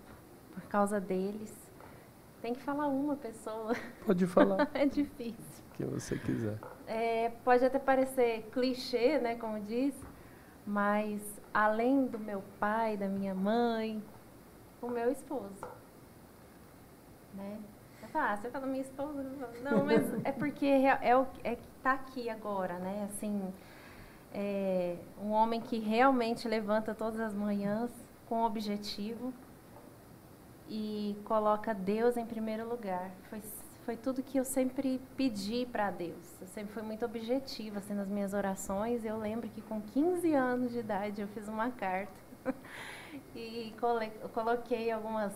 por 0.61 0.63
causa 0.69 1.01
deles. 1.01 1.53
Tem 2.43 2.55
que 2.55 2.63
falar 2.63 2.87
uma 2.87 3.17
pessoa. 3.17 3.75
Pode 4.07 4.27
falar 4.27 4.69
é 4.75 4.87
difícil. 4.87 5.35
o 5.71 5.75
que 5.75 5.85
você 5.85 6.19
quiser. 6.19 6.59
É, 6.93 7.31
pode 7.45 7.65
até 7.65 7.79
parecer 7.79 8.49
clichê, 8.53 9.17
né, 9.21 9.37
como 9.37 9.61
diz, 9.61 9.95
mas 10.67 11.23
além 11.55 12.07
do 12.07 12.19
meu 12.19 12.43
pai, 12.59 12.97
da 12.97 13.07
minha 13.07 13.33
mãe, 13.33 14.03
o 14.83 14.89
meu 14.89 15.09
esposo. 15.13 15.65
Né? 17.33 17.61
Você 18.01 18.09
fala, 18.09 18.33
ah, 18.33 18.37
você 18.37 18.51
fala 18.51 18.67
minha 18.67 18.83
esposa? 18.83 19.23
Não, 19.63 19.85
mas 19.85 20.03
é 20.27 20.33
porque 20.33 20.67
é, 20.67 20.99
é 21.01 21.17
o 21.17 21.29
é 21.45 21.55
que 21.55 21.69
está 21.77 21.93
aqui 21.93 22.29
agora, 22.29 22.75
né? 22.81 23.09
Assim, 23.09 23.55
é 24.35 24.97
um 25.23 25.31
homem 25.31 25.61
que 25.61 25.79
realmente 25.79 26.49
levanta 26.49 26.93
todas 26.93 27.21
as 27.21 27.33
manhãs 27.33 27.93
com 28.29 28.43
objetivo 28.43 29.33
e 30.69 31.17
coloca 31.25 31.73
Deus 31.73 32.17
em 32.17 32.27
primeiro 32.27 32.69
lugar. 32.69 33.13
Foi, 33.29 33.41
foi 33.91 33.97
tudo 33.97 34.23
que 34.23 34.39
eu 34.39 34.45
sempre 34.45 35.01
pedi 35.17 35.67
para 35.67 35.91
Deus. 35.91 36.41
Eu 36.41 36.47
sempre 36.47 36.73
fui 36.73 36.83
muito 36.85 37.05
objetiva 37.05 37.81
assim, 37.81 37.93
nas 37.93 38.07
minhas 38.07 38.33
orações. 38.33 39.05
Eu 39.05 39.19
lembro 39.19 39.49
que 39.49 39.61
com 39.61 39.81
15 39.81 40.33
anos 40.33 40.71
de 40.71 40.79
idade 40.79 41.21
eu 41.21 41.27
fiz 41.27 41.49
uma 41.49 41.73
carta 41.73 42.13
e 43.35 43.75
coloquei 44.33 44.93
algumas 44.93 45.33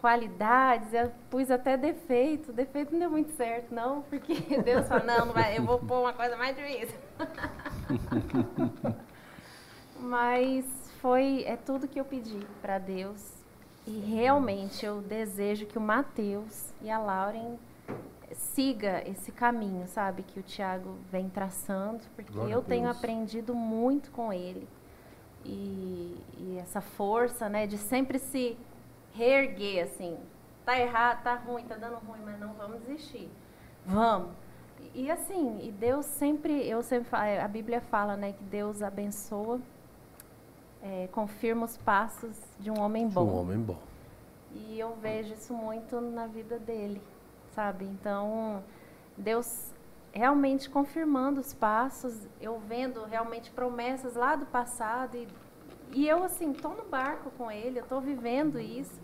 qualidades, 0.00 0.94
eu 0.94 1.12
pus 1.28 1.50
até 1.50 1.76
defeito. 1.76 2.54
Defeito 2.54 2.92
não 2.92 3.00
deu 3.00 3.10
muito 3.10 3.32
certo, 3.32 3.74
não, 3.74 4.00
porque 4.00 4.32
Deus 4.64 4.88
falou, 4.88 5.04
não, 5.04 5.26
não 5.26 5.34
vai, 5.34 5.58
eu 5.58 5.62
vou 5.62 5.78
pôr 5.78 6.00
uma 6.00 6.14
coisa 6.14 6.38
mais 6.38 6.56
difícil. 6.56 6.98
Mas 10.00 10.64
foi, 11.02 11.44
é 11.46 11.54
tudo 11.54 11.86
que 11.86 12.00
eu 12.00 12.04
pedi 12.06 12.40
para 12.62 12.78
Deus. 12.78 13.44
E 13.86 14.00
realmente 14.00 14.86
eu 14.86 15.02
desejo 15.02 15.66
que 15.66 15.76
o 15.76 15.82
Mateus 15.82 16.72
e 16.80 16.90
a 16.90 16.98
Lauren 16.98 17.58
siga 18.34 19.02
esse 19.08 19.32
caminho, 19.32 19.86
sabe, 19.86 20.22
que 20.22 20.38
o 20.38 20.42
Tiago 20.42 20.96
vem 21.10 21.28
traçando, 21.28 22.02
porque 22.14 22.32
Glória 22.32 22.52
eu 22.52 22.62
tenho 22.62 22.88
aprendido 22.88 23.54
muito 23.54 24.10
com 24.10 24.32
ele. 24.32 24.68
E, 25.44 26.16
e 26.38 26.58
essa 26.58 26.80
força, 26.80 27.48
né, 27.48 27.66
de 27.66 27.78
sempre 27.78 28.18
se 28.18 28.56
reerguer, 29.12 29.84
assim, 29.84 30.18
tá 30.64 30.78
errado, 30.78 31.22
tá 31.22 31.34
ruim, 31.34 31.64
tá 31.64 31.76
dando 31.76 31.96
ruim, 31.96 32.20
mas 32.24 32.38
não 32.38 32.54
vamos 32.54 32.80
desistir. 32.80 33.30
Vamos. 33.84 34.30
E, 34.94 35.04
e 35.04 35.10
assim, 35.10 35.58
e 35.62 35.70
Deus 35.70 36.06
sempre, 36.06 36.66
eu 36.66 36.82
sempre 36.82 37.08
falo, 37.08 37.40
a 37.40 37.48
Bíblia 37.48 37.80
fala, 37.80 38.16
né, 38.16 38.32
que 38.32 38.44
Deus 38.44 38.82
abençoa, 38.82 39.60
é, 40.82 41.08
confirma 41.12 41.64
os 41.64 41.76
passos 41.76 42.38
de 42.58 42.70
um 42.70 42.80
homem 42.80 43.08
bom. 43.08 43.24
Um 43.24 43.40
homem 43.40 43.58
bom. 43.58 43.78
E 44.52 44.78
eu 44.78 44.94
vejo 44.96 45.34
isso 45.34 45.52
muito 45.52 46.00
na 46.00 46.26
vida 46.26 46.58
dele, 46.58 47.02
sabe? 47.54 47.84
Então, 47.84 48.62
Deus 49.16 49.72
realmente 50.12 50.70
confirmando 50.70 51.40
os 51.40 51.52
passos, 51.52 52.28
eu 52.40 52.58
vendo 52.58 53.04
realmente 53.04 53.50
promessas 53.50 54.14
lá 54.14 54.36
do 54.36 54.46
passado 54.46 55.16
e, 55.16 55.26
e 55.92 56.08
eu 56.08 56.22
assim, 56.22 56.52
tô 56.52 56.68
no 56.68 56.84
barco 56.84 57.30
com 57.36 57.50
ele, 57.50 57.80
eu 57.80 57.86
tô 57.86 58.00
vivendo 58.00 58.60
isso. 58.60 59.02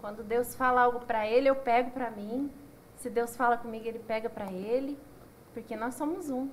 Quando 0.00 0.22
Deus 0.22 0.54
fala 0.54 0.82
algo 0.82 1.00
para 1.00 1.26
ele, 1.26 1.48
eu 1.48 1.54
pego 1.54 1.90
para 1.90 2.10
mim. 2.10 2.50
Se 2.96 3.10
Deus 3.10 3.36
fala 3.36 3.56
comigo, 3.56 3.86
ele 3.86 3.98
pega 3.98 4.28
para 4.28 4.50
ele, 4.50 4.98
porque 5.52 5.76
nós 5.76 5.94
somos 5.94 6.30
um. 6.30 6.50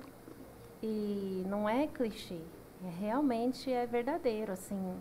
E 0.82 1.44
não 1.46 1.68
é 1.68 1.86
clichê, 1.86 2.40
é 2.84 2.88
realmente 2.88 3.72
é 3.72 3.86
verdadeiro, 3.86 4.52
assim. 4.52 4.96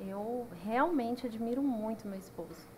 Eu 0.00 0.46
realmente 0.62 1.26
admiro 1.26 1.62
muito 1.62 2.06
meu 2.06 2.18
esposo. 2.18 2.68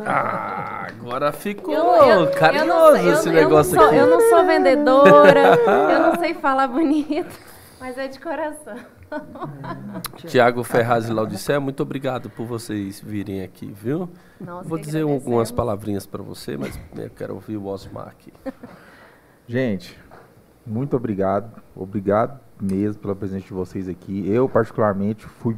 Ah, 0.00 0.86
agora 0.88 1.32
ficou 1.32 1.72
Eu, 1.74 1.84
eu- 2.24 2.30
carinhoso 2.32 2.96
sei- 2.96 3.06
eu- 3.08 3.12
esse 3.14 3.28
eu 3.28 3.32
negócio 3.32 3.74
não 3.76 3.80
sou, 3.82 3.88
aqui. 3.90 3.98
Eu 3.98 4.06
não 4.06 4.20
sou 4.30 4.46
vendedora, 4.46 5.40
eu 5.92 6.00
não 6.00 6.16
sei 6.18 6.34
falar 6.34 6.68
bonito, 6.68 7.38
mas 7.80 7.96
é 7.98 8.08
de 8.08 8.18
coração. 8.20 8.76
Tiago 10.26 10.62
Ferraz 10.62 11.08
e 11.08 11.12
Laudicea, 11.12 11.58
muito 11.58 11.82
obrigado 11.82 12.30
por 12.30 12.46
vocês 12.46 13.00
virem 13.00 13.42
aqui, 13.42 13.66
viu? 13.66 14.08
Nós 14.40 14.66
Vou 14.66 14.78
dizer 14.78 15.02
algumas 15.02 15.50
palavrinhas 15.50 16.06
para 16.06 16.22
você, 16.22 16.56
mas 16.56 16.78
eu 16.96 17.10
quero 17.10 17.34
ouvir 17.34 17.56
o 17.56 17.66
Osmar 17.66 18.08
aqui. 18.08 18.32
Gente, 19.48 19.98
muito 20.66 20.96
obrigado. 20.96 21.60
Obrigado 21.74 22.38
mesmo 22.60 23.00
pela 23.02 23.16
presença 23.16 23.46
de 23.46 23.52
vocês 23.52 23.88
aqui. 23.88 24.30
Eu, 24.30 24.48
particularmente, 24.48 25.26
fui 25.26 25.56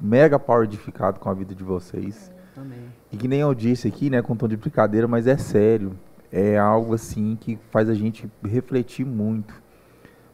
mega 0.00 0.38
power 0.38 0.64
edificado 0.64 1.18
com 1.18 1.30
a 1.30 1.34
vida 1.34 1.54
de 1.54 1.64
vocês. 1.64 2.30
Amém. 2.56 2.92
E 3.12 3.16
que 3.16 3.28
nem 3.28 3.40
eu 3.40 3.54
disse 3.54 3.86
aqui, 3.86 4.10
né, 4.10 4.20
com 4.22 4.36
tom 4.36 4.48
de 4.48 4.56
brincadeira, 4.56 5.06
mas 5.06 5.26
é 5.26 5.36
sério. 5.36 5.96
É 6.30 6.58
algo 6.58 6.94
assim 6.94 7.36
que 7.40 7.58
faz 7.70 7.88
a 7.88 7.94
gente 7.94 8.30
refletir 8.44 9.06
muito 9.06 9.62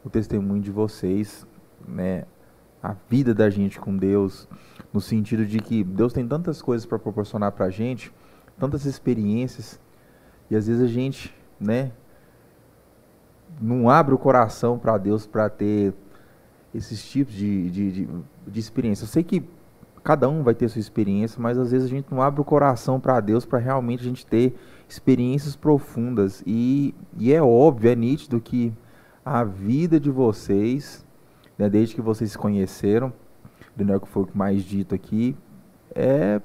o 0.03 0.09
testemunho 0.09 0.61
de 0.61 0.71
vocês, 0.71 1.45
né? 1.87 2.25
A 2.81 2.95
vida 3.09 3.33
da 3.33 3.49
gente 3.49 3.79
com 3.79 3.95
Deus, 3.95 4.47
no 4.91 4.99
sentido 4.99 5.45
de 5.45 5.59
que 5.59 5.83
Deus 5.83 6.11
tem 6.11 6.27
tantas 6.27 6.61
coisas 6.61 6.85
para 6.85 6.99
proporcionar 6.99 7.51
para 7.53 7.67
a 7.67 7.69
gente, 7.69 8.11
tantas 8.59 8.85
experiências, 8.85 9.79
e 10.49 10.55
às 10.55 10.67
vezes 10.67 10.81
a 10.81 10.87
gente, 10.87 11.33
né, 11.59 11.91
não 13.61 13.89
abre 13.89 14.13
o 14.13 14.17
coração 14.17 14.77
para 14.77 14.97
Deus 14.97 15.25
para 15.25 15.49
ter 15.49 15.93
esses 16.73 17.07
tipos 17.07 17.33
de, 17.33 17.69
de, 17.69 17.91
de, 17.91 18.09
de 18.47 18.59
experiência. 18.59 19.03
Eu 19.03 19.07
sei 19.07 19.23
que 19.23 19.43
cada 20.03 20.27
um 20.29 20.43
vai 20.43 20.53
ter 20.53 20.67
sua 20.69 20.79
experiência, 20.81 21.41
mas 21.41 21.57
às 21.57 21.71
vezes 21.71 21.87
a 21.87 21.89
gente 21.89 22.07
não 22.11 22.21
abre 22.21 22.41
o 22.41 22.43
coração 22.43 22.99
para 22.99 23.19
Deus 23.19 23.45
para 23.45 23.59
realmente 23.59 24.01
a 24.01 24.03
gente 24.03 24.25
ter 24.25 24.55
experiências 24.87 25.55
profundas. 25.55 26.43
E, 26.45 26.93
e 27.17 27.31
é 27.31 27.41
óbvio, 27.41 27.89
é 27.89 27.95
nítido 27.95 28.39
que 28.41 28.73
a 29.25 29.43
vida 29.43 29.99
de 29.99 30.11
vocês, 30.11 31.05
né, 31.57 31.69
desde 31.69 31.95
que 31.95 32.01
vocês 32.01 32.31
se 32.31 32.37
conheceram, 32.37 33.13
Daniel 33.75 34.01
que 34.01 34.07
foi 34.07 34.23
o 34.23 34.29
mais 34.33 34.63
dito 34.63 34.93
aqui, 34.93 35.35
é 35.95 36.41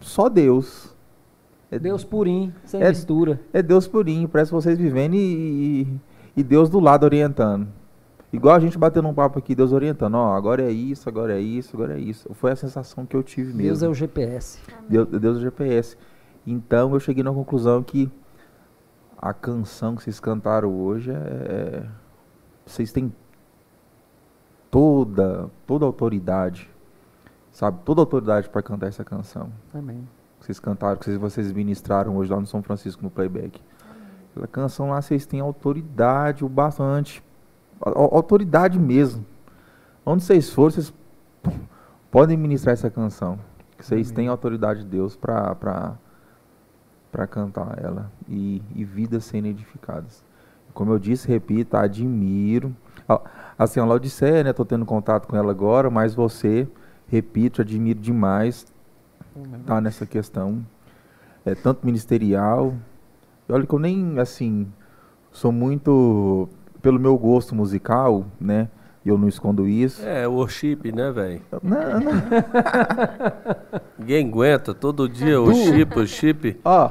só 0.00 0.28
Deus. 0.28 0.94
É 1.70 1.78
Deus 1.78 2.04
purinho, 2.04 2.54
sem 2.64 2.80
É- 2.80 2.88
mistura. 2.88 3.40
é 3.52 3.60
Deus 3.62 3.86
purinho, 3.86 4.28
parece 4.28 4.50
vocês 4.52 4.78
vivendo 4.78 5.14
e, 5.14 5.82
e, 5.82 6.00
e 6.36 6.42
Deus 6.42 6.70
do 6.70 6.78
lado 6.80 7.04
orientando. 7.04 7.66
Igual 8.34 8.56
a 8.56 8.60
gente 8.60 8.76
batendo 8.76 9.06
um 9.08 9.14
papo 9.14 9.38
aqui, 9.38 9.54
Deus 9.54 9.70
orientando, 9.72 10.16
ó, 10.16 10.34
agora 10.34 10.62
é 10.62 10.70
isso, 10.70 11.08
agora 11.08 11.36
é 11.36 11.40
isso, 11.40 11.76
agora 11.76 11.94
é 11.94 12.00
isso. 12.00 12.32
Foi 12.34 12.50
a 12.50 12.56
sensação 12.56 13.06
que 13.06 13.14
eu 13.16 13.22
tive 13.22 13.48
mesmo. 13.52 13.62
Deus 13.62 13.82
é 13.82 13.88
o 13.88 13.94
GPS. 13.94 14.58
Deus, 14.88 15.08
Deus 15.08 15.36
é 15.36 15.38
o 15.38 15.42
GPS. 15.42 15.96
Então 16.46 16.92
eu 16.92 17.00
cheguei 17.00 17.22
na 17.22 17.32
conclusão 17.32 17.82
que 17.82 18.10
a 19.16 19.32
canção 19.32 19.94
que 19.96 20.02
vocês 20.02 20.18
cantaram 20.18 20.70
hoje 20.74 21.10
é. 21.10 21.14
é- 21.14 21.86
Vocês 22.66 22.90
têm 22.92 23.12
toda, 24.70 25.50
toda 25.66 25.84
a 25.84 25.88
autoridade, 25.88 26.68
sabe? 27.52 27.78
Toda 27.84 28.00
a 28.00 28.02
autoridade 28.02 28.48
para 28.48 28.62
cantar 28.62 28.88
essa 28.88 29.04
canção 29.04 29.52
Amém. 29.72 30.08
que 30.40 30.46
vocês 30.46 30.58
cantaram, 30.58 30.96
que 30.98 31.04
vocês, 31.04 31.16
vocês 31.18 31.52
ministraram 31.52 32.16
hoje 32.16 32.32
lá 32.32 32.40
no 32.40 32.46
São 32.46 32.62
Francisco, 32.62 33.02
no 33.02 33.10
playback. 33.10 33.60
Aquela 34.32 34.46
canção 34.48 34.90
lá, 34.90 35.00
vocês 35.00 35.24
têm 35.26 35.40
autoridade 35.40 36.44
o 36.44 36.48
bastante. 36.48 37.22
Autoridade 37.84 38.78
mesmo. 38.78 39.24
Onde 40.06 40.22
vocês 40.24 40.50
forem, 40.50 40.70
vocês 40.70 40.92
podem 42.10 42.36
ministrar 42.36 42.72
essa 42.72 42.90
canção. 42.90 43.38
Que 43.76 43.84
vocês 43.84 44.08
Amém. 44.08 44.14
têm 44.16 44.28
autoridade 44.28 44.80
de 44.80 44.86
Deus 44.86 45.16
para 45.16 45.54
para 47.12 47.26
cantar 47.28 47.78
ela. 47.82 48.10
E, 48.28 48.60
e 48.74 48.84
vidas 48.84 49.24
sendo 49.24 49.46
edificadas. 49.46 50.24
Como 50.72 50.92
eu 50.92 50.98
disse, 50.98 51.28
repito, 51.28 51.76
admiro. 51.76 52.74
A- 53.08 53.20
Assim, 53.56 53.78
a 53.78 53.84
Laodiceia, 53.84 54.42
né? 54.42 54.52
Tô 54.52 54.64
tendo 54.64 54.84
contato 54.84 55.28
com 55.28 55.36
ela 55.36 55.52
agora, 55.52 55.88
mas 55.88 56.12
você, 56.14 56.66
repito, 57.06 57.60
admiro 57.62 58.00
demais 58.00 58.66
tá 59.66 59.80
nessa 59.80 60.04
questão, 60.06 60.64
é, 61.44 61.54
tanto 61.54 61.84
ministerial. 61.86 62.74
Olha 63.48 63.64
que 63.66 63.72
eu 63.74 63.78
nem, 63.78 64.18
assim, 64.18 64.66
sou 65.30 65.50
muito, 65.52 66.48
pelo 66.84 67.00
meu 67.00 67.16
gosto 67.16 67.54
musical, 67.54 68.26
né? 68.38 68.68
E 69.02 69.08
eu 69.08 69.16
não 69.16 69.26
escondo 69.26 69.66
isso. 69.66 70.06
É, 70.06 70.28
worship, 70.28 70.92
né, 70.94 71.10
velho? 71.10 71.40
Não, 71.62 71.98
não. 71.98 72.12
Ninguém 73.98 74.28
aguenta, 74.28 74.74
todo 74.74 75.08
dia 75.08 75.40
worship, 75.40 75.88
worship. 75.96 76.60
Ó, 76.62 76.90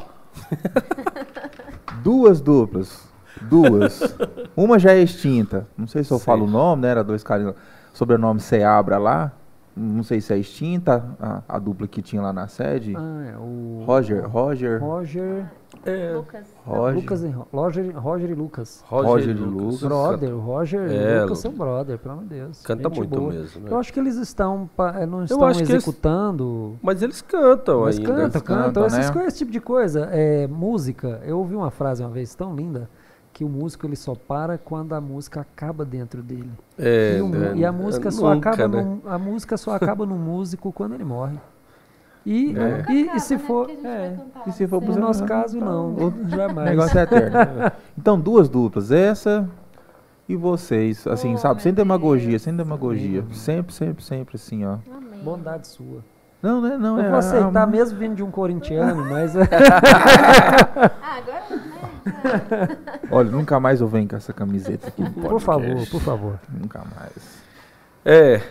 duas 2.01 2.41
duplas, 2.41 3.07
duas. 3.39 4.15
Uma 4.57 4.79
já 4.79 4.93
é 4.93 5.03
extinta. 5.03 5.67
Não 5.77 5.85
sei 5.85 6.03
se 6.03 6.11
eu 6.11 6.17
Sim. 6.17 6.25
falo 6.25 6.45
o 6.45 6.49
nome, 6.49 6.81
né? 6.81 6.89
Era 6.89 7.03
dois 7.03 7.23
caras, 7.23 7.53
sobrenome 7.93 8.39
Seabra 8.39 8.97
lá. 8.97 9.31
Não 9.75 10.03
sei 10.03 10.21
se 10.21 10.33
é 10.33 10.37
extinta, 10.37 11.03
a, 11.19 11.41
a 11.47 11.59
dupla 11.59 11.87
que 11.87 12.01
tinha 12.01 12.21
lá 12.21 12.31
na 12.31 12.47
sede. 12.47 12.93
Ah, 12.95 13.25
é 13.33 13.37
o. 13.37 13.83
Roger, 13.85 14.27
Roger, 14.29 14.81
Roger. 14.81 15.45
É, 15.85 16.13
Lucas. 16.15 16.45
Roger, 16.63 16.95
Lucas 17.01 17.23
e 17.23 17.27
Ro- 17.29 17.47
Roger, 17.51 17.99
Roger 17.99 18.29
e 18.29 18.33
Lucas. 18.35 18.83
Roger, 18.87 19.09
Roger 19.09 19.29
e 19.35 19.39
Lucas. 19.39 19.63
Lucas. 19.63 19.81
Brother, 19.81 20.37
Roger 20.37 20.81
É, 20.91 20.93
e 20.93 21.21
Lucas 21.21 21.29
Lu- 21.29 21.35
são 21.35 21.51
brother, 21.51 21.97
pelo 21.97 22.13
amor 22.13 22.23
de 22.25 22.35
Deus. 22.35 22.61
Canta 22.61 22.89
Gente 22.89 22.97
muito 22.99 23.19
boa. 23.19 23.33
mesmo, 23.33 23.61
né? 23.63 23.71
Eu 23.71 23.77
acho 23.79 23.91
que 23.91 23.99
eles 23.99 24.15
estão, 24.15 24.69
eh, 24.95 25.05
não 25.07 25.23
estão 25.23 25.43
acho 25.43 25.63
que 25.63 25.71
eles- 25.71 25.83
executando. 25.83 26.77
Mas 26.81 27.01
eles 27.01 27.21
cantam 27.23 27.81
Mas 27.81 27.97
ainda. 27.97 28.07
canta, 28.09 28.21
eles 28.21 28.33
canta. 28.33 28.45
cantam, 28.65 28.85
Essas 28.85 29.07
né? 29.07 29.11
coisas, 29.13 29.27
esse 29.33 29.39
tipo 29.39 29.51
de 29.51 29.59
coisa. 29.59 30.07
É, 30.11 30.47
música, 30.47 31.19
eu 31.25 31.39
ouvi 31.39 31.55
uma 31.55 31.71
frase 31.71 32.03
uma 32.03 32.11
vez 32.11 32.33
tão 32.35 32.55
linda 32.55 32.87
que 33.33 33.43
o 33.43 33.49
músico 33.49 33.87
ele 33.87 33.95
só 33.95 34.13
para 34.13 34.57
quando 34.59 34.93
a 34.93 35.01
música 35.01 35.41
acaba 35.41 35.83
dentro 35.83 36.21
dele. 36.21 36.51
É, 36.77 37.17
e, 37.17 37.21
o 37.21 37.27
né? 37.29 37.53
e 37.55 37.65
a 37.65 37.71
música 37.71 38.11
só 38.11 38.35
Nunca, 38.35 38.51
acaba 38.51 38.77
né? 38.77 38.83
num, 38.83 39.01
a 39.09 39.17
música 39.17 39.57
só 39.57 39.73
acaba 39.75 40.05
no 40.05 40.15
músico 40.15 40.71
quando 40.71 40.93
ele 40.93 41.03
morre. 41.03 41.35
E, 42.25 42.55
É. 42.57 42.85
e, 42.89 42.93
e 42.93 43.03
Acaba, 43.03 43.19
se 43.19 43.33
né? 43.35 43.39
for, 43.39 43.67
gente 43.69 43.85
é, 43.87 44.17
E 44.47 44.51
se 44.53 44.67
for 44.67 44.81
no 44.81 44.95
nosso 44.95 45.25
caso 45.25 45.57
não, 45.59 45.93
O 45.95 46.13
jamais. 46.29 46.69
negócio 46.69 46.97
é 46.99 47.03
eterno. 47.03 47.71
então, 47.97 48.19
duas 48.19 48.47
duplas, 48.47 48.91
essa 48.91 49.49
e 50.29 50.35
vocês, 50.35 51.05
assim, 51.07 51.33
Oh, 51.33 51.37
sabe, 51.37 51.61
sem 51.61 51.73
demagogia, 51.73 52.29
Deus. 52.29 52.41
sem 52.43 52.55
demagogia. 52.55 53.25
Sempre, 53.33 53.73
sempre, 53.73 54.03
sempre 54.03 54.35
assim, 54.35 54.63
ó. 54.63 54.77
Amém. 54.95 55.19
Bondade 55.23 55.67
sua. 55.67 55.99
Não, 56.41 56.61
né? 56.61 56.77
Não, 56.77 56.97
Eu 56.99 57.05
é. 57.05 57.09
vou 57.09 57.19
aceitar 57.19 57.63
a- 57.63 57.67
mesmo 57.67 57.97
vindo 57.97 58.15
de 58.15 58.23
um 58.23 58.29
corintiano, 58.31 59.03
mas 59.09 59.33
né? 59.33 59.43
Olha, 63.11 63.31
nunca 63.31 63.59
mais 63.59 63.81
eu 63.81 63.87
venho 63.87 64.07
com 64.07 64.15
essa 64.15 64.33
camiseta 64.33 64.87
aqui. 64.87 65.01
no 65.01 65.11
por 65.11 65.39
favor, 65.39 65.87
por 65.89 66.01
favor. 66.01 66.39
Nunca 66.49 66.79
mais. 66.79 67.43
É, 68.05 68.41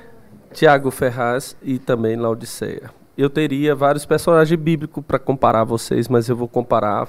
Tiago 0.52 0.90
Ferraz 0.90 1.56
e 1.62 1.78
também 1.78 2.16
Laodiceia. 2.16 2.90
Eu 3.16 3.28
teria 3.28 3.74
vários 3.74 4.06
personagens 4.06 4.58
bíblicos 4.58 5.04
para 5.04 5.18
comparar 5.18 5.64
vocês, 5.64 6.08
mas 6.08 6.28
eu 6.28 6.36
vou 6.36 6.48
comparar 6.48 7.08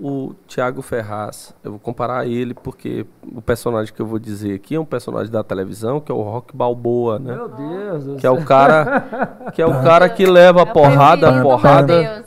o 0.00 0.34
Tiago 0.46 0.82
Ferraz. 0.82 1.54
Eu 1.62 1.72
vou 1.72 1.80
comparar 1.80 2.26
ele 2.26 2.54
porque 2.54 3.06
o 3.22 3.42
personagem 3.42 3.92
que 3.92 4.00
eu 4.00 4.06
vou 4.06 4.18
dizer 4.18 4.54
aqui 4.54 4.74
é 4.74 4.80
um 4.80 4.84
personagem 4.84 5.30
da 5.30 5.44
televisão, 5.44 6.00
que 6.00 6.10
é 6.10 6.14
o 6.14 6.22
Rock 6.22 6.56
Balboa, 6.56 7.18
né? 7.18 7.34
Meu 7.34 7.48
Deus 7.48 8.20
Que 8.20 8.26
é 8.26 8.30
o 8.30 8.42
cara, 8.44 9.50
que 9.52 9.60
é 9.60 9.66
o 9.66 9.70
cara 9.84 10.08
que 10.08 10.24
leva 10.24 10.60
É 10.60 10.62
o 10.62 10.66
porrada, 10.66 11.30
do 11.30 11.42
porrada. 11.42 12.24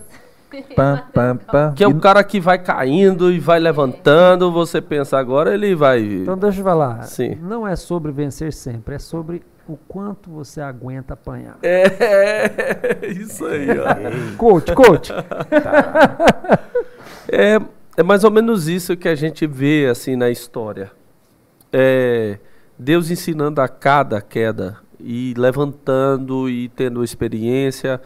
Pam, 0.76 1.04
pam, 1.14 1.38
pam. 1.38 1.74
Que 1.74 1.84
é 1.84 1.88
o 1.88 2.00
cara 2.00 2.24
que 2.24 2.40
vai 2.40 2.60
caindo 2.60 3.32
e 3.32 3.40
vai 3.40 3.60
levantando. 3.60 4.52
Você 4.52 4.82
pensa 4.82 5.18
agora, 5.18 5.54
ele 5.54 5.74
vai. 5.76 6.02
Então 6.02 6.38
deixa 6.38 6.60
eu 6.60 6.64
falar. 6.64 7.04
Sim. 7.04 7.36
Não 7.42 7.68
é 7.68 7.76
sobre 7.76 8.12
vencer 8.12 8.54
sempre, 8.54 8.96
é 8.96 9.00
sobre 9.00 9.42
o 9.68 9.78
quanto 9.78 10.30
você 10.30 10.62
aguenta 10.62 11.14
apanhar. 11.14 11.58
É, 11.64 13.08
isso 13.08 13.46
aí, 13.46 13.68
ó. 13.72 14.36
Coach, 14.38 14.74
coach. 14.74 15.14
É, 17.32 17.60
é 17.96 18.04
mais 18.04 18.24
ou 18.24 18.32
menos 18.32 18.68
isso 18.68 18.98
que 18.98 19.08
a 19.08 19.16
gente 19.16 19.48
vê 19.48 19.88
assim 19.90 20.16
na 20.16 20.30
história. 20.30 20.92
É, 21.72 22.38
Deus 22.78 23.10
ensinando 23.10 23.62
a 23.62 23.68
cada 23.68 24.22
queda 24.22 24.78
e 25.00 25.34
levantando 25.38 26.50
e 26.50 26.70
tendo 26.70 27.04
experiência 27.04 28.00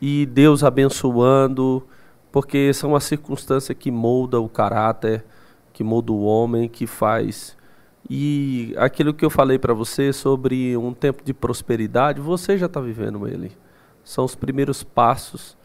e 0.00 0.26
Deus 0.26 0.64
abençoando, 0.64 1.86
porque 2.32 2.72
são 2.72 2.94
as 2.94 3.04
circunstâncias 3.04 3.76
que 3.78 3.90
molda 3.90 4.40
o 4.40 4.48
caráter, 4.48 5.24
que 5.72 5.84
molda 5.84 6.12
o 6.12 6.22
homem, 6.22 6.68
que 6.68 6.86
faz 6.86 7.56
e 8.08 8.74
aquilo 8.76 9.12
que 9.12 9.24
eu 9.24 9.30
falei 9.30 9.58
para 9.58 9.74
você 9.74 10.12
sobre 10.12 10.76
um 10.76 10.92
tempo 10.92 11.22
de 11.24 11.34
prosperidade, 11.34 12.20
você 12.20 12.56
já 12.56 12.66
está 12.66 12.80
vivendo 12.80 13.26
ele. 13.26 13.52
São 14.02 14.24
os 14.24 14.34
primeiros 14.34 14.82
passos 14.82 15.56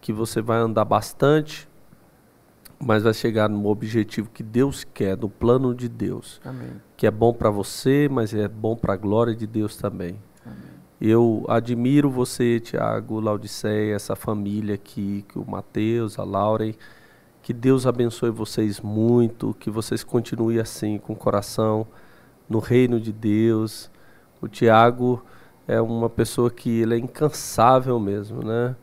que 0.00 0.12
você 0.12 0.40
vai 0.40 0.58
andar 0.58 0.84
bastante, 0.84 1.68
mas 2.78 3.02
vai 3.02 3.12
chegar 3.12 3.48
no 3.48 3.66
objetivo 3.66 4.30
que 4.30 4.42
Deus 4.42 4.84
quer, 4.84 5.16
no 5.16 5.28
plano 5.28 5.74
de 5.74 5.88
Deus, 5.88 6.40
Amém. 6.44 6.70
que 6.96 7.06
é 7.06 7.10
bom 7.10 7.34
para 7.34 7.50
você, 7.50 8.08
mas 8.10 8.32
é 8.32 8.46
bom 8.46 8.76
para 8.76 8.94
a 8.94 8.96
glória 8.96 9.34
de 9.34 9.46
Deus 9.46 9.76
também. 9.76 10.18
Eu 11.00 11.44
admiro 11.48 12.10
você, 12.10 12.58
Tiago, 12.58 13.20
Laudiceia, 13.20 13.94
essa 13.94 14.16
família 14.16 14.74
aqui, 14.74 15.24
que 15.28 15.38
o 15.38 15.48
Mateus, 15.48 16.18
a 16.18 16.24
Lauren, 16.24 16.74
que 17.40 17.52
Deus 17.52 17.86
abençoe 17.86 18.30
vocês 18.30 18.80
muito, 18.80 19.54
que 19.60 19.70
vocês 19.70 20.02
continuem 20.02 20.58
assim, 20.58 20.98
com 20.98 21.12
o 21.12 21.16
coração 21.16 21.86
no 22.48 22.58
reino 22.58 22.98
de 22.98 23.12
Deus. 23.12 23.88
O 24.42 24.48
Tiago 24.48 25.22
é 25.68 25.80
uma 25.80 26.10
pessoa 26.10 26.50
que 26.50 26.80
ele 26.80 26.94
é 26.94 26.98
incansável 26.98 28.00
mesmo, 28.00 28.42
né? 28.42 28.74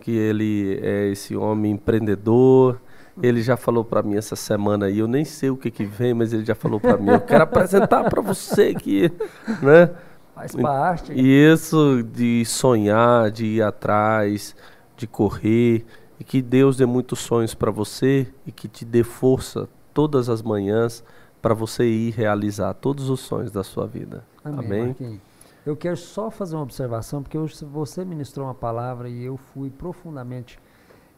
Que 0.00 0.12
ele 0.12 0.80
é 0.82 1.08
esse 1.08 1.36
homem 1.36 1.72
empreendedor. 1.72 2.80
Ele 3.22 3.42
já 3.42 3.58
falou 3.58 3.84
para 3.84 4.02
mim 4.02 4.16
essa 4.16 4.36
semana 4.36 4.86
aí, 4.86 5.00
eu 5.00 5.08
nem 5.08 5.24
sei 5.24 5.50
o 5.50 5.56
que 5.56 5.70
que 5.70 5.84
vem, 5.84 6.14
mas 6.14 6.32
ele 6.32 6.44
já 6.44 6.54
falou 6.54 6.80
para 6.80 6.96
mim, 6.96 7.10
eu 7.10 7.20
quero 7.20 7.42
apresentar 7.42 8.08
para 8.08 8.22
você 8.22 8.72
que, 8.72 9.12
né? 9.60 9.90
Faz 10.38 10.54
parte. 10.54 11.12
E 11.12 11.52
isso 11.52 12.02
de 12.02 12.44
sonhar, 12.44 13.30
de 13.30 13.44
ir 13.44 13.62
atrás, 13.62 14.54
de 14.96 15.06
correr, 15.06 15.84
e 16.20 16.24
que 16.24 16.40
Deus 16.40 16.76
dê 16.76 16.86
muitos 16.86 17.18
sonhos 17.18 17.54
para 17.54 17.70
você 17.72 18.26
e 18.46 18.52
que 18.52 18.68
te 18.68 18.84
dê 18.84 19.02
força 19.02 19.68
todas 19.92 20.28
as 20.28 20.40
manhãs 20.40 21.02
para 21.42 21.54
você 21.54 21.84
ir 21.84 22.10
realizar 22.12 22.74
todos 22.74 23.10
os 23.10 23.20
sonhos 23.20 23.50
da 23.50 23.64
sua 23.64 23.86
vida. 23.86 24.24
Amém. 24.44 24.58
Amém? 24.58 24.86
Marquinhos. 24.86 25.20
Eu 25.66 25.76
quero 25.76 25.96
só 25.96 26.30
fazer 26.30 26.54
uma 26.54 26.62
observação, 26.62 27.22
porque 27.22 27.36
hoje 27.36 27.64
você 27.64 28.04
ministrou 28.04 28.46
uma 28.46 28.54
palavra 28.54 29.08
e 29.08 29.24
eu 29.24 29.36
fui 29.36 29.70
profundamente 29.70 30.58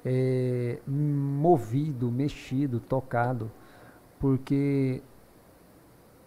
eh, 0.05 0.79
movido, 0.87 2.11
mexido, 2.11 2.81
tocado, 2.81 3.51
porque 4.19 5.03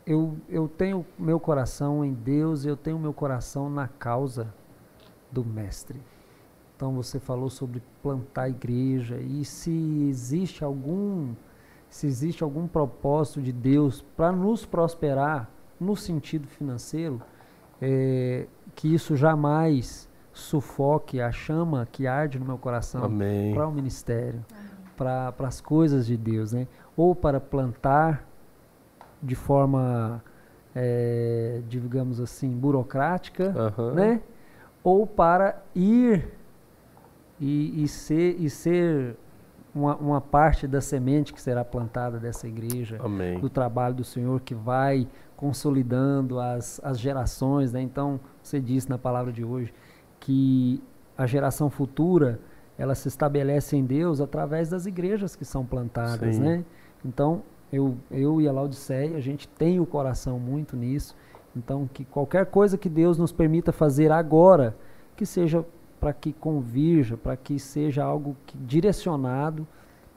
eu, 0.06 0.38
eu 0.50 0.68
tenho 0.68 1.06
meu 1.18 1.40
coração 1.40 2.04
em 2.04 2.14
Deus, 2.14 2.66
eu 2.66 2.76
tenho 2.76 3.00
meu 3.00 3.14
coração 3.14 3.70
na 3.70 3.88
causa 3.88 4.54
do 5.32 5.44
Mestre. 5.44 6.00
Então 6.76 6.94
você 6.94 7.20
falou 7.20 7.50
sobre 7.50 7.82
plantar 8.02 8.50
igreja 8.50 9.18
e 9.18 9.46
se 9.46 9.72
existe 10.10 10.64
algum 10.64 11.34
se 11.90 12.08
existe 12.08 12.44
algum 12.44 12.68
propósito 12.68 13.40
de 13.40 13.52
Deus 13.52 14.04
para 14.18 14.32
nos 14.32 14.66
prosperar 14.66 15.48
no 15.80 15.96
sentido 15.96 16.48
financeiro, 16.48 17.22
é, 17.80 18.48
que 18.74 18.92
isso 18.92 19.16
jamais 19.16 20.10
sufoque 20.34 21.22
a 21.22 21.32
chama 21.32 21.88
que 21.92 22.08
arde 22.08 22.40
no 22.40 22.46
meu 22.46 22.58
coração 22.58 23.02
para 23.54 23.68
o 23.68 23.72
ministério, 23.72 24.44
para 24.98 25.32
as 25.40 25.62
coisas 25.62 26.08
de 26.08 26.18
Deus, 26.18 26.52
né? 26.52 26.68
Ou 26.98 27.14
para 27.14 27.40
plantar 27.40 28.28
de 29.24 29.36
forma, 29.36 30.22
é, 30.76 31.62
digamos 31.68 32.20
assim, 32.20 32.50
burocrática, 32.50 33.54
Aham. 33.56 33.94
né? 33.94 34.22
Ou 34.84 35.08
para 35.08 35.64
ir 35.74 36.28
e, 37.40 37.84
e 37.84 37.88
ser, 37.88 38.36
e 38.38 38.50
ser 38.50 39.16
uma, 39.74 39.96
uma 39.96 40.22
parte 40.22 40.68
da 40.68 40.82
semente 40.82 41.34
que 41.34 41.42
será 41.42 41.64
plantada 41.64 42.20
dessa 42.20 42.48
igreja, 42.48 42.98
Amém. 43.02 43.40
do 43.40 43.50
trabalho 43.50 43.96
do 43.96 44.04
Senhor 44.04 44.42
que 44.42 44.54
vai 44.54 45.08
consolidando 45.36 46.40
as, 46.40 46.80
as 46.84 47.00
gerações, 47.00 47.72
né? 47.72 47.82
Então, 47.82 48.20
você 48.42 48.60
disse 48.60 48.90
na 48.90 48.98
palavra 48.98 49.32
de 49.32 49.44
hoje 49.44 49.74
que 50.20 50.82
a 51.18 51.26
geração 51.26 51.70
futura, 51.70 52.40
ela 52.78 52.96
se 52.96 53.08
estabelece 53.08 53.76
em 53.76 53.86
Deus 53.86 54.20
através 54.20 54.70
das 54.70 54.86
igrejas 54.86 55.36
que 55.36 55.46
são 55.46 55.66
plantadas, 55.66 56.36
Sim. 56.36 56.42
né? 56.42 56.66
Então, 57.06 57.44
eu, 57.74 57.98
eu 58.12 58.40
e 58.40 58.48
a 58.48 58.52
Laodiceia, 58.52 59.18
a 59.18 59.20
gente 59.20 59.48
tem 59.48 59.80
o 59.80 59.86
coração 59.86 60.38
muito 60.38 60.78
nisso. 60.78 61.16
Então, 61.56 61.90
que 61.92 62.06
qualquer 62.06 62.46
coisa 62.46 62.78
que 62.78 62.88
Deus 62.88 63.18
nos 63.18 63.32
permita 63.32 63.72
fazer 63.72 64.12
agora, 64.12 64.78
que 65.16 65.26
seja 65.26 65.66
para 66.00 66.14
que 66.14 66.32
convirja, 66.34 67.18
para 67.18 67.36
que 67.36 67.58
seja 67.58 68.04
algo 68.04 68.38
que, 68.46 68.56
direcionado 68.60 69.68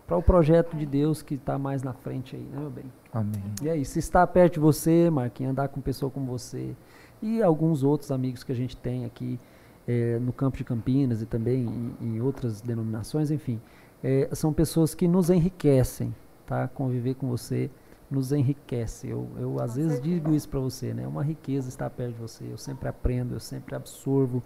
para 0.07 0.19
o 0.19 0.23
projeto 0.23 0.77
de 0.77 0.85
Deus 0.85 1.23
que 1.23 1.35
está 1.35 1.59
mais 1.59 1.83
na 1.83 1.95
frente 1.95 2.37
aí, 2.37 2.43
né, 2.43 2.61
meu 2.61 2.70
bem? 2.70 2.85
Amém. 3.11 3.43
E 3.62 3.70
aí, 3.70 3.85
se 3.87 4.01
está 4.01 4.27
perto 4.27 4.55
de 4.55 4.61
você, 4.61 5.09
Marquinhos, 5.09 5.53
andar 5.53 5.69
com 5.69 5.81
pessoa 5.81 6.11
como 6.11 6.27
você 6.27 6.77
e 7.23 7.43
alguns 7.43 7.83
outros 7.83 8.11
amigos 8.11 8.45
que 8.45 8.53
a 8.53 8.55
gente 8.55 8.77
tem 8.77 9.07
aqui 9.07 9.41
eh, 9.89 10.19
no 10.20 10.33
campo 10.33 10.59
de 10.59 10.65
Campinas 10.65 11.23
e 11.23 11.27
também 11.27 11.65
em, 11.65 11.97
em 12.07 12.20
outras 12.20 12.61
denominações, 12.61 13.31
enfim, 13.31 13.59
eh, 14.05 14.28
são 14.33 14.53
pessoas 14.53 14.95
que 14.95 15.09
nos 15.09 15.31
enriquecem, 15.31 16.15
tá? 16.47 16.68
Conviver 16.68 17.14
com 17.14 17.28
você 17.28 17.70
nos 18.10 18.32
enriquece. 18.32 19.09
Eu, 19.09 19.28
eu 19.36 19.60
às 19.60 19.77
vezes 19.77 20.01
digo 20.01 20.35
isso 20.35 20.48
para 20.48 20.60
você, 20.60 20.94
né? 20.94 21.02
É 21.02 21.09
uma 21.09 21.23
riqueza 21.23 21.68
estar 21.68 21.90
perto 21.90 22.14
de 22.14 22.20
você. 22.20 22.44
Eu 22.51 22.56
sempre 22.56 22.89
aprendo, 22.89 23.35
eu 23.35 23.40
sempre 23.40 23.74
absorvo 23.74 24.43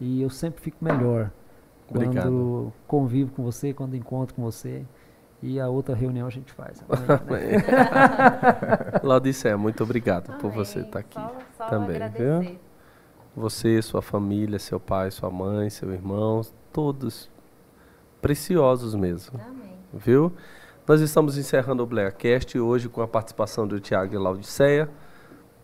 e 0.00 0.22
eu 0.22 0.30
sempre 0.30 0.62
fico 0.62 0.84
melhor 0.84 1.30
quando 1.86 2.04
Obrigado. 2.06 2.72
convivo 2.86 3.32
com 3.32 3.42
você, 3.42 3.72
quando 3.72 3.94
encontro 3.94 4.34
com 4.34 4.42
você. 4.42 4.84
E 5.42 5.60
a 5.60 5.68
outra 5.68 5.94
reunião 5.94 6.26
a 6.26 6.30
gente 6.30 6.50
faz. 6.52 6.80
né? 6.80 6.86
Laodiceia, 9.04 9.58
muito 9.58 9.82
obrigado 9.82 10.32
por 10.38 10.46
Amém. 10.50 10.56
você 10.56 10.80
estar 10.80 11.00
aqui. 11.00 11.14
Só, 11.14 11.36
só 11.58 11.66
também, 11.66 11.96
agradecer. 11.96 12.40
viu? 12.40 12.58
Você, 13.36 13.82
sua 13.82 14.00
família, 14.00 14.58
seu 14.58 14.80
pai, 14.80 15.10
sua 15.10 15.28
mãe, 15.28 15.68
seu 15.68 15.92
irmão, 15.92 16.40
todos 16.72 17.28
preciosos 18.22 18.94
mesmo. 18.94 19.38
Amém. 19.38 19.74
Viu? 19.92 20.32
Nós 20.86 21.00
estamos 21.00 21.38
encerrando 21.38 21.82
o 21.82 21.86
Blackcast 21.86 22.58
hoje 22.58 22.90
com 22.90 23.00
a 23.00 23.08
participação 23.08 23.66
do 23.66 23.80
Tiago 23.80 24.18
Laudiceia. 24.18 24.86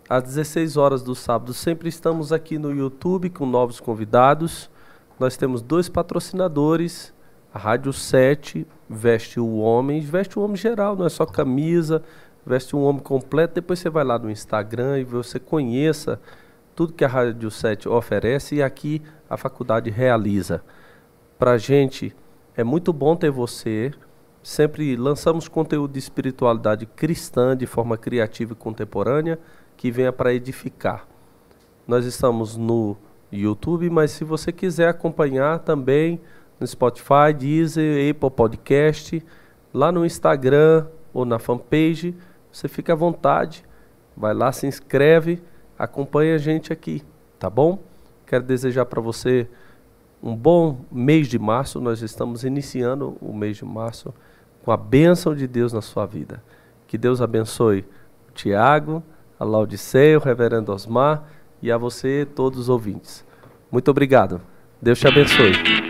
Às 0.08 0.22
16 0.22 0.78
horas 0.78 1.02
do 1.02 1.14
sábado, 1.14 1.52
sempre 1.52 1.90
estamos 1.90 2.32
aqui 2.32 2.58
no 2.58 2.74
YouTube 2.74 3.28
com 3.28 3.44
novos 3.44 3.80
convidados. 3.80 4.70
Nós 5.18 5.36
temos 5.36 5.60
dois 5.60 5.90
patrocinadores, 5.90 7.12
a 7.52 7.58
Rádio 7.58 7.92
7 7.92 8.66
veste 8.88 9.38
o 9.38 9.58
homem, 9.58 10.00
veste 10.00 10.38
o 10.38 10.42
homem 10.42 10.56
geral, 10.56 10.96
não 10.96 11.04
é 11.04 11.10
só 11.10 11.26
camisa, 11.26 12.02
veste 12.46 12.74
um 12.74 12.82
homem 12.82 13.02
completo. 13.02 13.56
Depois 13.56 13.78
você 13.78 13.90
vai 13.90 14.04
lá 14.04 14.18
no 14.18 14.30
Instagram 14.30 15.00
e 15.00 15.04
você 15.04 15.38
conheça 15.38 16.18
tudo 16.74 16.94
que 16.94 17.04
a 17.04 17.08
Rádio 17.08 17.50
7 17.50 17.90
oferece 17.90 18.54
e 18.54 18.62
aqui 18.62 19.02
a 19.28 19.36
faculdade 19.36 19.90
realiza. 19.90 20.64
Para 21.38 21.50
a 21.50 21.58
gente 21.58 22.16
é 22.56 22.64
muito 22.64 22.90
bom 22.90 23.14
ter 23.14 23.30
você. 23.30 23.92
Sempre 24.42 24.96
lançamos 24.96 25.48
conteúdo 25.48 25.92
de 25.92 25.98
espiritualidade 25.98 26.86
cristã 26.86 27.56
de 27.56 27.66
forma 27.66 27.96
criativa 27.96 28.52
e 28.52 28.56
contemporânea 28.56 29.38
que 29.76 29.90
venha 29.90 30.12
para 30.12 30.32
edificar. 30.32 31.06
Nós 31.86 32.04
estamos 32.04 32.56
no 32.56 32.96
YouTube, 33.30 33.90
mas 33.90 34.10
se 34.10 34.24
você 34.24 34.50
quiser 34.50 34.88
acompanhar 34.88 35.58
também 35.60 36.20
no 36.58 36.66
Spotify, 36.66 37.32
Deezer, 37.36 38.10
Apple 38.10 38.30
Podcast, 38.30 39.24
lá 39.72 39.92
no 39.92 40.04
Instagram 40.04 40.86
ou 41.12 41.24
na 41.24 41.38
fanpage, 41.38 42.14
você 42.50 42.68
fica 42.68 42.92
à 42.92 42.96
vontade. 42.96 43.64
Vai 44.16 44.34
lá, 44.34 44.50
se 44.52 44.66
inscreve 44.66 45.42
acompanhe 45.80 46.32
a 46.32 46.36
gente 46.36 46.74
aqui, 46.74 47.02
tá 47.38 47.48
bom? 47.48 47.78
Quero 48.26 48.44
desejar 48.44 48.84
para 48.84 49.00
você 49.00 49.48
um 50.22 50.36
bom 50.36 50.84
mês 50.92 51.26
de 51.26 51.38
março. 51.38 51.80
Nós 51.80 52.02
estamos 52.02 52.44
iniciando 52.44 53.16
o 53.18 53.32
mês 53.32 53.56
de 53.56 53.64
março 53.64 54.12
com 54.64 54.72
a 54.72 54.76
bênção 54.76 55.34
de 55.34 55.46
Deus 55.46 55.72
na 55.72 55.80
sua 55.80 56.06
vida. 56.06 56.42
Que 56.86 56.98
Deus 56.98 57.20
abençoe 57.20 57.84
o 58.28 58.32
Tiago, 58.32 59.02
a 59.38 59.44
Laudiceia, 59.44 60.18
o 60.18 60.22
Reverendo 60.22 60.72
Osmar 60.72 61.24
e 61.62 61.70
a 61.70 61.78
você, 61.78 62.26
todos 62.34 62.58
os 62.58 62.68
ouvintes. 62.68 63.24
Muito 63.70 63.90
obrigado. 63.90 64.40
Deus 64.80 64.98
te 64.98 65.06
abençoe. 65.06 65.89